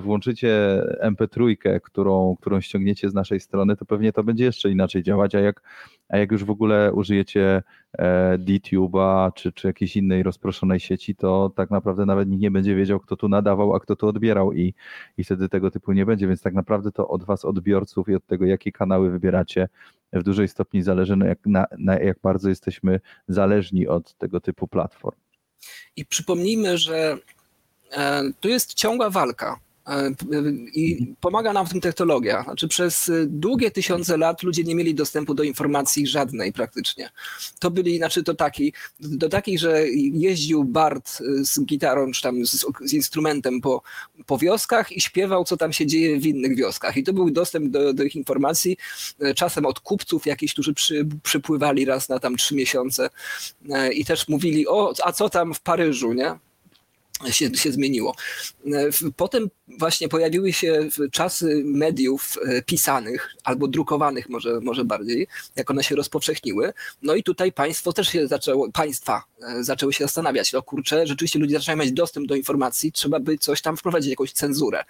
włączycie 0.00 0.82
MP3, 1.02 1.56
którą, 1.82 2.36
którą 2.40 2.60
ściągniecie 2.60 3.10
z 3.10 3.14
naszej 3.14 3.40
strony, 3.40 3.76
to 3.76 3.84
pewnie 3.84 4.12
to 4.12 4.24
będzie 4.24 4.44
jeszcze 4.44 4.70
inaczej 4.70 5.02
działać, 5.02 5.34
a 5.34 5.40
jak, 5.40 5.62
a 6.08 6.18
jak 6.18 6.32
już 6.32 6.44
w 6.44 6.50
ogóle 6.50 6.92
użyjecie 6.92 7.62
e, 7.98 8.38
DTube'a 8.38 9.32
czy, 9.34 9.52
czy 9.52 9.66
jakiejś 9.66 9.96
innej 9.96 10.22
rozproszonej 10.22 10.80
sieci, 10.80 11.14
to 11.14 11.52
tak 11.56 11.70
naprawdę 11.70 12.06
nawet 12.06 12.28
nikt 12.28 12.42
nie 12.42 12.50
będzie 12.50 12.74
wiedział, 12.74 13.00
kto 13.00 13.16
tu 13.16 13.28
nadawał, 13.28 13.74
a 13.74 13.80
kto 13.80 13.96
tu 13.96 14.08
odbierał 14.08 14.52
i, 14.52 14.74
i 15.16 15.24
wtedy 15.24 15.48
tego 15.48 15.70
typu 15.70 15.92
nie 15.92 16.06
będzie, 16.06 16.28
więc 16.28 16.42
tak 16.42 16.54
naprawdę 16.54 16.92
to 16.92 17.08
od 17.08 17.24
was, 17.24 17.44
odbiorców 17.44 18.08
i 18.08 18.14
od 18.14 18.26
tego, 18.26 18.46
jakie 18.46 18.72
kanały 18.72 19.10
wybieracie, 19.10 19.68
w 20.12 20.22
dużej 20.22 20.48
stopni 20.48 20.82
zależy, 20.82 21.16
na 21.16 21.26
jak, 21.26 21.38
na, 21.46 21.66
na 21.78 21.98
jak 21.98 22.18
bardzo 22.22 22.48
jesteśmy 22.48 23.00
zależni 23.28 23.88
od 23.88 24.14
tego 24.14 24.40
typu 24.40 24.68
platform. 24.68 25.16
I 25.96 26.06
przypomnijmy, 26.06 26.78
że 26.78 27.18
e, 27.92 28.22
tu 28.40 28.48
jest 28.48 28.74
ciągła 28.74 29.10
walka. 29.10 29.65
E, 29.86 30.10
I 30.74 31.14
pomaga 31.20 31.52
nam 31.52 31.66
w 31.66 31.70
tym 31.70 31.80
technologia. 31.80 32.42
Znaczy, 32.42 32.68
przez 32.68 33.10
długie 33.26 33.70
tysiące 33.70 34.16
lat 34.16 34.42
ludzie 34.42 34.64
nie 34.64 34.74
mieli 34.74 34.94
dostępu 34.94 35.34
do 35.34 35.42
informacji 35.42 36.06
żadnej 36.06 36.52
praktycznie. 36.52 37.10
To 37.58 37.70
byli, 37.70 37.96
znaczy 37.96 38.22
to 38.22 38.34
taki, 38.34 38.72
do 39.00 39.28
takiej, 39.28 39.58
że 39.58 39.88
jeździł 40.12 40.64
Bart 40.64 41.22
z 41.42 41.60
gitarą 41.60 42.12
czy 42.12 42.22
tam 42.22 42.46
z, 42.46 42.66
z 42.84 42.92
instrumentem 42.92 43.60
po, 43.60 43.82
po 44.26 44.38
wioskach 44.38 44.92
i 44.92 45.00
śpiewał, 45.00 45.44
co 45.44 45.56
tam 45.56 45.72
się 45.72 45.86
dzieje 45.86 46.20
w 46.20 46.26
innych 46.26 46.56
wioskach. 46.56 46.96
I 46.96 47.04
to 47.04 47.12
był 47.12 47.30
dostęp 47.30 47.70
do, 47.70 47.92
do 47.92 48.02
ich 48.02 48.16
informacji, 48.16 48.76
e, 49.20 49.34
czasem 49.34 49.66
od 49.66 49.80
kupców 49.80 50.26
jakichś, 50.26 50.52
którzy 50.52 50.74
przy, 50.74 51.06
przypływali 51.22 51.84
raz 51.84 52.08
na 52.08 52.18
tam 52.18 52.36
trzy 52.36 52.54
miesiące 52.54 53.10
e, 53.70 53.92
i 53.92 54.04
też 54.04 54.28
mówili, 54.28 54.68
o, 54.68 54.92
a 55.04 55.12
co 55.12 55.28
tam 55.28 55.54
w 55.54 55.60
Paryżu, 55.60 56.12
nie? 56.12 56.38
Się, 57.30 57.54
się 57.54 57.72
zmieniło. 57.72 58.14
E, 58.66 58.90
Potem 59.16 59.50
właśnie 59.78 60.08
pojawiły 60.08 60.52
się 60.52 60.88
czasy 61.12 61.62
mediów 61.64 62.38
e, 62.44 62.62
pisanych 62.62 63.34
albo 63.44 63.68
drukowanych 63.68 64.28
może, 64.28 64.60
może 64.60 64.84
bardziej, 64.84 65.26
jak 65.56 65.70
one 65.70 65.84
się 65.84 65.96
rozpowszechniły. 65.96 66.72
No 67.02 67.14
i 67.14 67.22
tutaj 67.22 67.52
państwo 67.52 67.92
też 67.92 68.08
się 68.08 68.28
zaczęło, 68.28 68.72
państwa 68.72 69.22
e, 69.42 69.64
zaczęły 69.64 69.92
się 69.92 70.04
zastanawiać, 70.04 70.52
no 70.52 70.62
kurczę, 70.62 71.06
rzeczywiście 71.06 71.38
ludzie 71.38 71.54
zaczynają 71.54 71.78
mieć 71.78 71.92
dostęp 71.92 72.26
do 72.26 72.34
informacji, 72.34 72.92
trzeba 72.92 73.20
by 73.20 73.38
coś 73.38 73.62
tam 73.62 73.76
wprowadzić, 73.76 74.10
jakąś 74.10 74.32
cenzurę. 74.32 74.84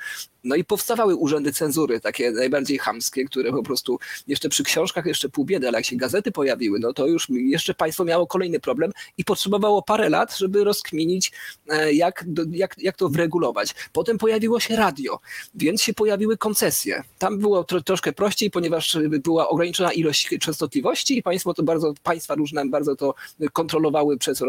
No 0.44 0.56
i 0.56 0.64
powstawały 0.64 1.16
urzędy 1.16 1.52
cenzury, 1.52 2.00
takie 2.00 2.30
najbardziej 2.30 2.78
chamskie, 2.78 3.24
które 3.24 3.50
po 3.50 3.62
prostu 3.62 3.98
jeszcze 4.26 4.48
przy 4.48 4.64
książkach 4.64 5.06
jeszcze 5.06 5.28
pół 5.28 5.44
biedy, 5.44 5.68
ale 5.68 5.78
jak 5.78 5.84
się 5.84 5.96
gazety 5.96 6.32
pojawiły, 6.32 6.78
no 6.78 6.92
to 6.92 7.06
już 7.06 7.28
jeszcze 7.30 7.74
państwo 7.74 8.04
miało 8.04 8.26
kolejny 8.26 8.60
problem 8.60 8.92
i 9.18 9.24
potrzebowało 9.24 9.82
parę 9.82 10.08
lat, 10.08 10.38
żeby 10.38 10.64
rozkminić, 10.64 11.32
e, 11.68 11.92
jak, 12.20 12.48
jak, 12.52 12.78
jak 12.78 12.96
to 12.96 13.08
wregulować. 13.08 13.74
Potem 13.92 14.18
pojawiło 14.18 14.60
się 14.60 14.76
radio, 14.76 15.18
więc 15.54 15.82
się 15.82 15.94
pojawiły 15.94 16.36
koncesje. 16.36 17.02
Tam 17.18 17.38
było 17.38 17.64
tro, 17.64 17.80
troszkę 17.80 18.12
prościej, 18.12 18.50
ponieważ 18.50 18.98
była 19.24 19.48
ograniczona 19.48 19.92
ilość 19.92 20.28
częstotliwości 20.40 21.18
i 21.18 21.22
państwo 21.22 21.54
to 21.54 21.62
bardzo, 21.62 21.94
państwa 22.02 22.34
różne 22.34 22.66
bardzo 22.66 22.96
to 22.96 23.14
kontrolowały 23.52 24.18
przez 24.18 24.42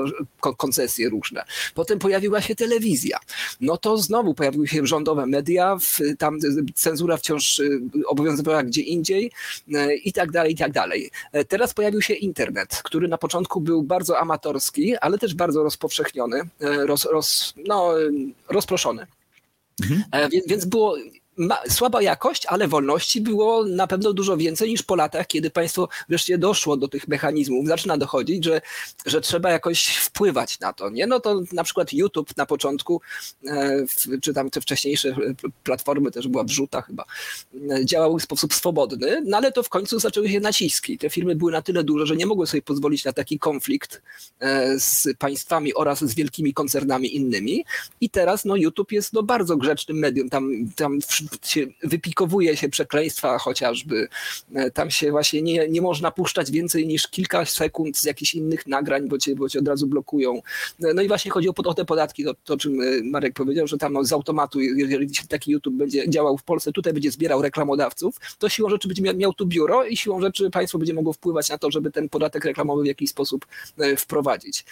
koncesje 0.58 1.10
różne. 1.10 1.44
Potem 1.76 2.00
pojawiła 2.00 2.42
się 2.42 2.56
telewizja. 2.56 3.20
No 3.62 3.78
to 3.78 3.98
znowu 3.98 4.34
pojawiły 4.34 4.68
się 4.68 4.88
rządowe 4.88 5.26
media, 5.26 5.78
tam 6.18 6.40
cenzura 6.76 7.18
wciąż 7.18 7.60
y, 7.60 7.82
obowiązywała 8.08 8.64
gdzie 8.64 8.82
indziej 8.82 9.32
e, 9.74 9.96
i 9.96 10.14
tak 10.14 10.32
dalej, 10.32 10.54
i 10.54 10.56
tak 10.56 10.72
dalej. 10.72 11.12
E, 11.32 11.46
Teraz 11.46 11.74
pojawił 11.74 12.02
się 12.02 12.14
internet, 12.14 12.82
który 12.84 13.08
na 13.08 13.18
początku 13.18 13.62
był 13.62 13.84
bardzo 13.84 14.20
amatorski, 14.20 14.98
ale 14.98 15.18
też 15.18 15.36
bardzo 15.36 15.64
rozpowszechniony, 15.64 16.42
e, 16.62 16.86
roz, 16.86 17.06
roz, 17.06 17.54
no, 17.68 18.02
e, 18.02 18.10
rozproszony. 18.50 19.08
E, 20.12 20.30
Więc, 20.30 20.48
więc 20.48 20.66
było 20.66 20.98
ma, 21.38 21.58
słaba 21.70 22.02
jakość, 22.02 22.46
ale 22.46 22.68
wolności 22.68 23.22
było 23.22 23.66
na 23.66 23.88
pewno 23.88 24.14
dużo 24.14 24.38
więcej 24.38 24.70
niż 24.70 24.84
po 24.84 24.96
latach, 24.96 25.28
kiedy 25.28 25.50
państwo 25.50 25.90
wreszcie 26.10 26.38
doszło 26.38 26.78
do 26.78 26.88
tych 26.88 27.08
mechanizmów, 27.08 27.68
zaczyna 27.68 27.98
dochodzić, 27.98 28.46
że, 28.46 28.62
że 29.06 29.22
trzeba 29.22 29.52
jakoś 29.52 29.88
wpływać 29.88 30.60
na 30.60 30.74
to. 30.74 30.90
Nie? 30.90 31.08
No 31.08 31.20
to 31.20 31.42
na 31.54 31.64
przykład 31.64 31.94
YouTube 31.94 32.38
na 32.38 32.46
początku, 32.46 33.02
e, 33.48 33.86
czy 34.22 34.34
tam 34.34 34.50
te 34.50 34.62
wcześniejsze 34.62 35.10
e, 35.10 35.16
platformy 35.64 36.12
też 36.12 36.28
była 36.28 36.44
wrzuta 36.44 36.82
chyba, 36.82 37.06
e, 37.72 37.86
działały 37.86 38.20
w 38.20 38.24
sposób 38.24 38.54
swobodny, 38.54 39.22
no 39.26 39.38
ale 39.38 39.52
to 39.52 39.64
w 39.64 39.70
końcu 39.70 40.00
zaczęły 40.00 40.30
się 40.30 40.40
naciski. 40.40 40.98
Te 40.98 41.10
firmy 41.10 41.36
były 41.36 41.52
na 41.52 41.62
tyle 41.62 41.84
duże, 41.84 42.06
że 42.06 42.16
nie 42.16 42.26
mogły 42.26 42.48
sobie 42.48 42.62
pozwolić 42.62 43.06
na 43.06 43.14
taki 43.14 43.40
konflikt 43.40 44.02
z 44.78 45.08
państwami 45.20 45.74
oraz 45.74 46.00
z 46.00 46.16
wielkimi 46.16 46.54
koncernami 46.54 47.16
innymi. 47.16 47.66
I 48.02 48.10
teraz 48.10 48.46
no, 48.46 48.56
YouTube 48.56 48.92
jest 48.92 49.14
no, 49.14 49.24
bardzo 49.24 49.58
grzecznym 49.58 49.98
medium. 49.98 50.30
Tam, 50.30 50.52
tam 50.76 51.00
się 51.46 51.68
wypikowuje 51.84 52.58
się 52.58 52.70
przekleństwa 52.70 53.38
chociażby. 53.38 54.08
E, 54.56 54.72
Tam 54.72 54.92
się 54.92 55.12
właśnie 55.12 55.42
nie, 55.42 55.70
nie 55.70 55.82
można 55.82 56.12
puszczać 56.12 56.52
więcej 56.52 56.88
niż 56.88 57.08
kilka 57.08 57.46
sekund 57.46 57.98
z 57.98 58.04
jakichś 58.04 58.36
innych 58.36 58.68
nagrań, 58.68 59.08
bo 59.08 59.18
cię, 59.18 59.36
bo 59.36 59.50
cię 59.50 59.60
od 59.60 59.68
razu 59.68 59.88
blokują. 59.88 60.42
E, 60.84 60.94
No 60.94 61.02
i 61.02 61.08
właśnie 61.08 61.32
chodzi 61.32 61.50
o, 61.50 61.54
o 61.66 61.74
te 61.74 61.86
podatki, 61.86 62.24
to, 62.24 62.34
to 62.44 62.58
czym 62.58 62.82
e, 62.82 62.86
Marek 63.04 63.34
powiedział, 63.34 63.68
że 63.68 63.78
tam 63.78 63.94
no, 63.94 64.04
z 64.04 64.14
automatu, 64.14 64.62
jeżeli 64.62 65.10
taki 65.30 65.52
YouTube 65.52 65.76
będzie 65.76 66.10
działał 66.10 66.38
w 66.38 66.44
Polsce, 66.44 66.72
tutaj 66.72 66.94
będzie 66.94 67.12
zbierał 67.12 67.42
reklamodawców, 67.42 68.16
to 68.40 68.50
siłą 68.50 68.70
rzeczy 68.70 68.88
będzie 68.88 69.14
miał, 69.14 69.34
tu 69.34 69.46
biuro 69.46 69.86
i 69.86 69.98
siłą 69.98 70.22
rzeczy 70.22 70.50
państwo 70.50 70.78
będzie 70.78 70.94
mogło 70.94 71.14
wpływać 71.14 71.50
na 71.50 71.58
to, 71.58 71.72
żeby 71.72 71.92
ten 71.92 72.10
podatek 72.10 72.46
reklamowy 72.46 72.84
w 72.84 72.86
jakiś 72.86 73.10
sposób 73.10 73.46
wprowadzić 73.98 74.66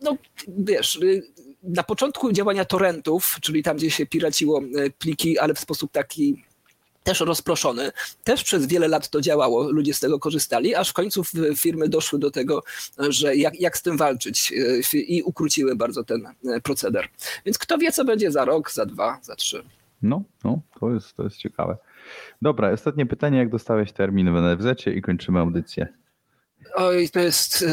no 0.00 0.16
wiesz, 0.48 1.00
na 1.62 1.82
początku 1.82 2.32
działania 2.32 2.64
torrentów, 2.64 3.36
czyli 3.40 3.62
tam, 3.62 3.76
gdzie 3.76 3.90
się 3.90 4.06
piraciło 4.06 4.62
y, 4.62 4.90
pliki, 4.98 5.38
ale 5.38 5.54
w 5.54 5.58
sposób 5.58 5.92
taki 5.92 6.44
też 7.04 7.20
rozproszony, 7.20 7.92
też 8.24 8.44
przez 8.44 8.66
wiele 8.66 8.88
lat 8.88 9.08
to 9.08 9.20
działało, 9.20 9.70
ludzie 9.72 9.94
z 9.94 10.00
tego 10.00 10.18
korzystali, 10.18 10.74
aż 10.74 10.90
w 10.90 10.92
końcu 10.92 11.22
firmy 11.56 11.88
doszły 11.88 12.18
do 12.18 12.30
tego, 12.30 12.62
że 13.08 13.36
jak, 13.36 13.60
jak 13.60 13.78
z 13.78 13.82
tym 13.82 13.96
walczyć 13.96 14.52
f- 14.78 14.94
i 14.94 15.22
ukróciły 15.22 15.76
bardzo 15.76 16.04
ten 16.04 16.26
y, 16.26 16.60
proceder. 16.60 17.08
Więc 17.44 17.58
kto 17.58 17.78
wie, 17.78 17.92
co 17.92 18.04
będzie 18.04 18.30
za 18.32 18.44
rok, 18.44 18.72
za 18.72 18.86
dwa, 18.86 19.18
za 19.22 19.36
trzy. 19.36 19.62
No, 20.02 20.22
no 20.44 20.60
to, 20.80 20.92
jest, 20.94 21.14
to 21.16 21.22
jest 21.22 21.36
ciekawe. 21.36 21.76
Dobra, 22.42 22.72
ostatnie 22.72 23.06
pytanie, 23.06 23.38
jak 23.38 23.50
dostałeś 23.50 23.92
termin 23.92 24.32
w 24.32 24.36
NFZ 24.36 24.86
i 24.86 25.02
kończymy 25.02 25.38
audycję. 25.40 25.88
Oj, 26.74 27.08
to 27.08 27.20
jest. 27.20 27.64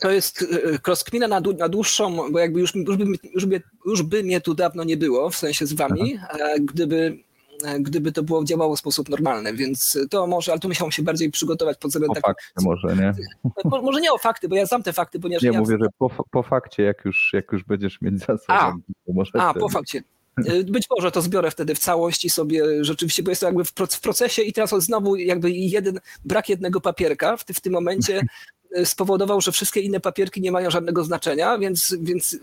To 0.00 0.10
jest 0.10 0.42
y, 0.42 0.78
rozkmina 0.86 1.28
na, 1.28 1.40
dłu- 1.40 1.58
na 1.58 1.68
dłuższą, 1.68 2.32
bo 2.32 2.38
jakby 2.38 2.60
już, 2.60 2.74
już, 2.74 2.96
by, 2.96 3.04
już, 3.34 3.46
by, 3.46 3.62
już 3.86 4.02
by 4.02 4.22
mnie 4.22 4.40
tu 4.40 4.54
dawno 4.54 4.84
nie 4.84 4.96
było, 4.96 5.30
w 5.30 5.36
sensie 5.36 5.66
z 5.66 5.72
wami, 5.72 6.18
e, 6.30 6.60
gdyby, 6.60 7.18
e, 7.64 7.80
gdyby 7.80 8.12
to 8.12 8.22
było 8.22 8.44
działało 8.44 8.76
w 8.76 8.78
sposób 8.78 9.08
normalny, 9.08 9.54
więc 9.54 9.98
to 10.10 10.26
może, 10.26 10.52
ale 10.52 10.60
tu 10.60 10.68
musiałbym 10.68 10.92
się 10.92 11.02
bardziej 11.02 11.30
przygotować 11.30 11.78
pod 11.78 11.90
względem 11.90 12.10
O 12.10 12.14
takim, 12.14 12.34
fakcie 12.34 12.68
może, 12.68 12.96
nie? 12.96 13.12
mo- 13.70 13.82
może 13.82 14.00
nie 14.00 14.12
o 14.12 14.18
fakty, 14.18 14.48
bo 14.48 14.56
ja 14.56 14.66
znam 14.66 14.82
te 14.82 14.92
fakty, 14.92 15.20
ponieważ 15.20 15.42
Nie, 15.42 15.50
ja 15.50 15.60
mówię, 15.60 15.76
że 15.80 15.86
po, 15.98 16.10
po 16.30 16.42
fakcie, 16.42 16.82
jak 16.82 17.04
już, 17.04 17.30
jak 17.32 17.52
już 17.52 17.64
będziesz 17.64 18.00
mieć 18.00 18.18
za 18.18 18.26
sobą, 18.26 18.42
A, 18.48 18.72
to 19.06 19.12
może 19.12 19.30
A, 19.34 19.54
po 19.54 19.68
fakcie. 19.68 20.02
Być 20.64 20.86
może 20.90 21.10
to 21.10 21.22
zbiorę 21.22 21.50
wtedy 21.50 21.74
w 21.74 21.78
całości 21.78 22.30
sobie 22.30 22.84
rzeczywiście, 22.84 23.22
bo 23.22 23.30
jest 23.30 23.40
to 23.40 23.46
jakby 23.46 23.64
w 23.64 23.74
proc- 23.74 23.96
w 23.96 24.00
procesie 24.00 24.42
i 24.42 24.52
teraz 24.52 24.70
znowu 24.70 25.16
jakby 25.16 25.50
jeden, 25.50 26.00
brak 26.24 26.48
jednego 26.48 26.80
papierka 26.80 27.36
w, 27.36 27.44
w 27.44 27.60
tym 27.60 27.72
momencie 27.72 28.22
spowodował, 28.84 29.40
że 29.40 29.52
wszystkie 29.52 29.80
inne 29.80 30.00
papierki 30.00 30.40
nie 30.40 30.52
mają 30.52 30.70
żadnego 30.70 31.04
znaczenia, 31.04 31.58
więc, 31.58 31.96
więc 32.00 32.38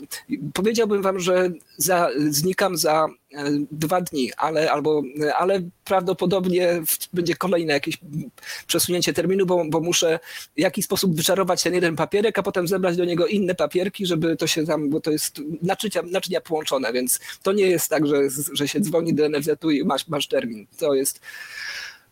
powiedziałbym 0.54 1.02
wam, 1.02 1.20
że 1.20 1.52
za, 1.78 2.10
znikam 2.30 2.78
za 2.78 3.08
e, 3.34 3.46
dwa 3.72 4.02
dni, 4.02 4.32
ale, 4.38 4.72
albo, 4.72 5.02
ale 5.38 5.62
prawdopodobnie 5.86 6.82
będzie 7.14 7.36
kolejne 7.36 7.74
jakieś 7.74 7.98
przesunięcie 8.68 9.14
terminu, 9.14 9.46
bo, 9.46 9.66
bo 9.70 9.80
muszę 9.80 10.20
w 10.58 10.60
jakiś 10.60 10.86
sposób 10.86 11.16
wyczarować 11.16 11.64
ten 11.64 11.74
jeden 11.74 11.96
papierek, 11.96 12.40
a 12.40 12.44
potem 12.44 12.68
zebrać 12.68 12.98
do 12.98 13.06
niego 13.06 13.28
inne 13.28 13.56
papierki, 13.56 14.06
żeby 14.06 14.38
to 14.38 14.48
się 14.48 14.66
tam, 14.66 14.90
bo 14.90 15.02
to 15.02 15.12
jest 15.12 15.42
naczynia, 15.62 16.02
naczynia 16.12 16.42
połączone, 16.42 16.94
więc 16.94 17.20
to 17.44 17.54
nie 17.54 17.68
jest 17.68 17.90
tak, 17.90 18.08
że, 18.08 18.22
że 18.54 18.68
się 18.68 18.82
dzwoni 18.82 19.14
do 19.14 19.30
NFZ-u 19.30 19.70
i 19.70 19.84
masz, 19.84 20.08
masz 20.08 20.28
termin. 20.28 20.68
To 20.78 20.94
jest 20.94 21.20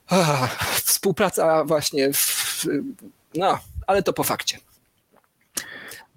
ah, 0.07 0.55
współpraca 0.83 1.63
właśnie, 1.63 2.13
w, 2.13 2.65
no, 3.35 3.59
ale 3.87 4.03
to 4.03 4.13
po 4.13 4.23
fakcie. 4.23 4.57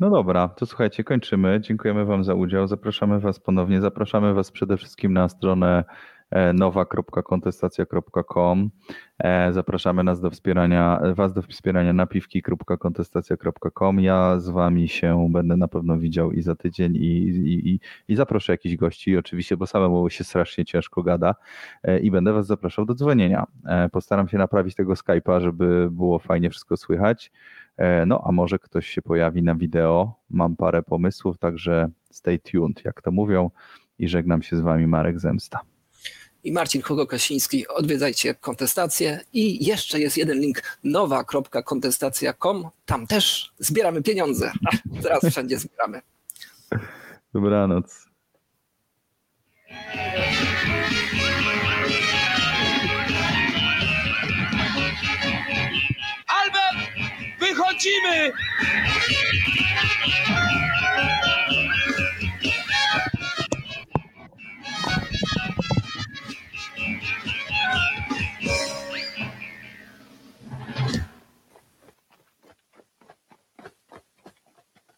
No 0.00 0.10
dobra, 0.10 0.48
to 0.48 0.66
słuchajcie, 0.66 1.04
kończymy. 1.04 1.60
Dziękujemy 1.60 2.04
Wam 2.04 2.24
za 2.24 2.34
udział. 2.34 2.66
Zapraszamy 2.66 3.20
Was 3.20 3.40
ponownie. 3.40 3.80
Zapraszamy 3.80 4.34
Was 4.34 4.50
przede 4.50 4.76
wszystkim 4.76 5.12
na 5.12 5.28
stronę 5.28 5.84
nowa.kontestacja.com. 6.54 8.70
E, 9.18 9.52
Zapraszamy 9.52 10.04
nas 10.04 10.20
do 10.20 10.30
wspierania, 10.30 11.00
Was 11.14 11.32
do 11.32 11.42
wspierania 11.42 11.92
napiwki.kontestacja.com. 11.92 14.00
Ja 14.00 14.38
z 14.38 14.48
Wami 14.48 14.88
się 14.88 15.28
będę 15.30 15.56
na 15.56 15.68
pewno 15.68 15.98
widział 15.98 16.32
i 16.32 16.42
za 16.42 16.54
tydzień 16.54 16.96
i, 16.96 17.28
i, 17.28 17.70
i, 17.70 17.80
i 18.08 18.16
zaproszę 18.16 18.52
jakichś 18.52 18.76
gości 18.76 19.16
oczywiście, 19.16 19.56
bo 19.56 19.66
samemu 19.66 20.10
się 20.10 20.24
strasznie 20.24 20.64
ciężko 20.64 21.02
gada 21.02 21.34
e, 21.82 22.00
i 22.00 22.10
będę 22.10 22.32
Was 22.32 22.46
zapraszał 22.46 22.86
do 22.86 22.94
dzwonienia. 22.94 23.46
E, 23.66 23.88
Postaram 23.88 24.28
się 24.28 24.38
naprawić 24.38 24.74
tego 24.74 24.92
Skype'a, 24.92 25.40
żeby 25.40 25.88
było 25.90 26.18
fajnie 26.18 26.50
wszystko 26.50 26.76
słychać. 26.76 27.32
No, 28.06 28.22
a 28.24 28.32
może 28.32 28.58
ktoś 28.58 28.86
się 28.86 29.02
pojawi 29.02 29.42
na 29.42 29.54
wideo. 29.54 30.14
Mam 30.30 30.56
parę 30.56 30.82
pomysłów, 30.82 31.38
także 31.38 31.88
stay 32.10 32.38
tuned, 32.38 32.84
jak 32.84 33.02
to 33.02 33.10
mówią. 33.10 33.50
i 33.98 34.08
żegnam 34.08 34.42
się 34.42 34.56
z 34.56 34.60
wami 34.60 34.86
Marek 34.86 35.20
Zemsta. 35.20 35.60
I 36.44 36.52
Marcin 36.52 36.82
Hugo-Kasiński. 36.82 37.66
Odwiedzajcie 37.68 38.34
kontestację 38.34 39.20
i 39.32 39.66
jeszcze 39.66 40.00
jest 40.00 40.16
jeden 40.16 40.40
link 40.40 40.62
nowa.kontestacja.com. 40.84 42.68
Tam 42.86 43.06
też 43.06 43.52
zbieramy 43.58 44.02
pieniądze. 44.02 44.52
A, 44.66 44.70
teraz 45.02 45.24
wszędzie 45.30 45.58
zbieramy. 45.58 46.02
Dobranoc. 47.34 48.10
Albert, 56.26 56.90
wychodzimy! 57.40 58.32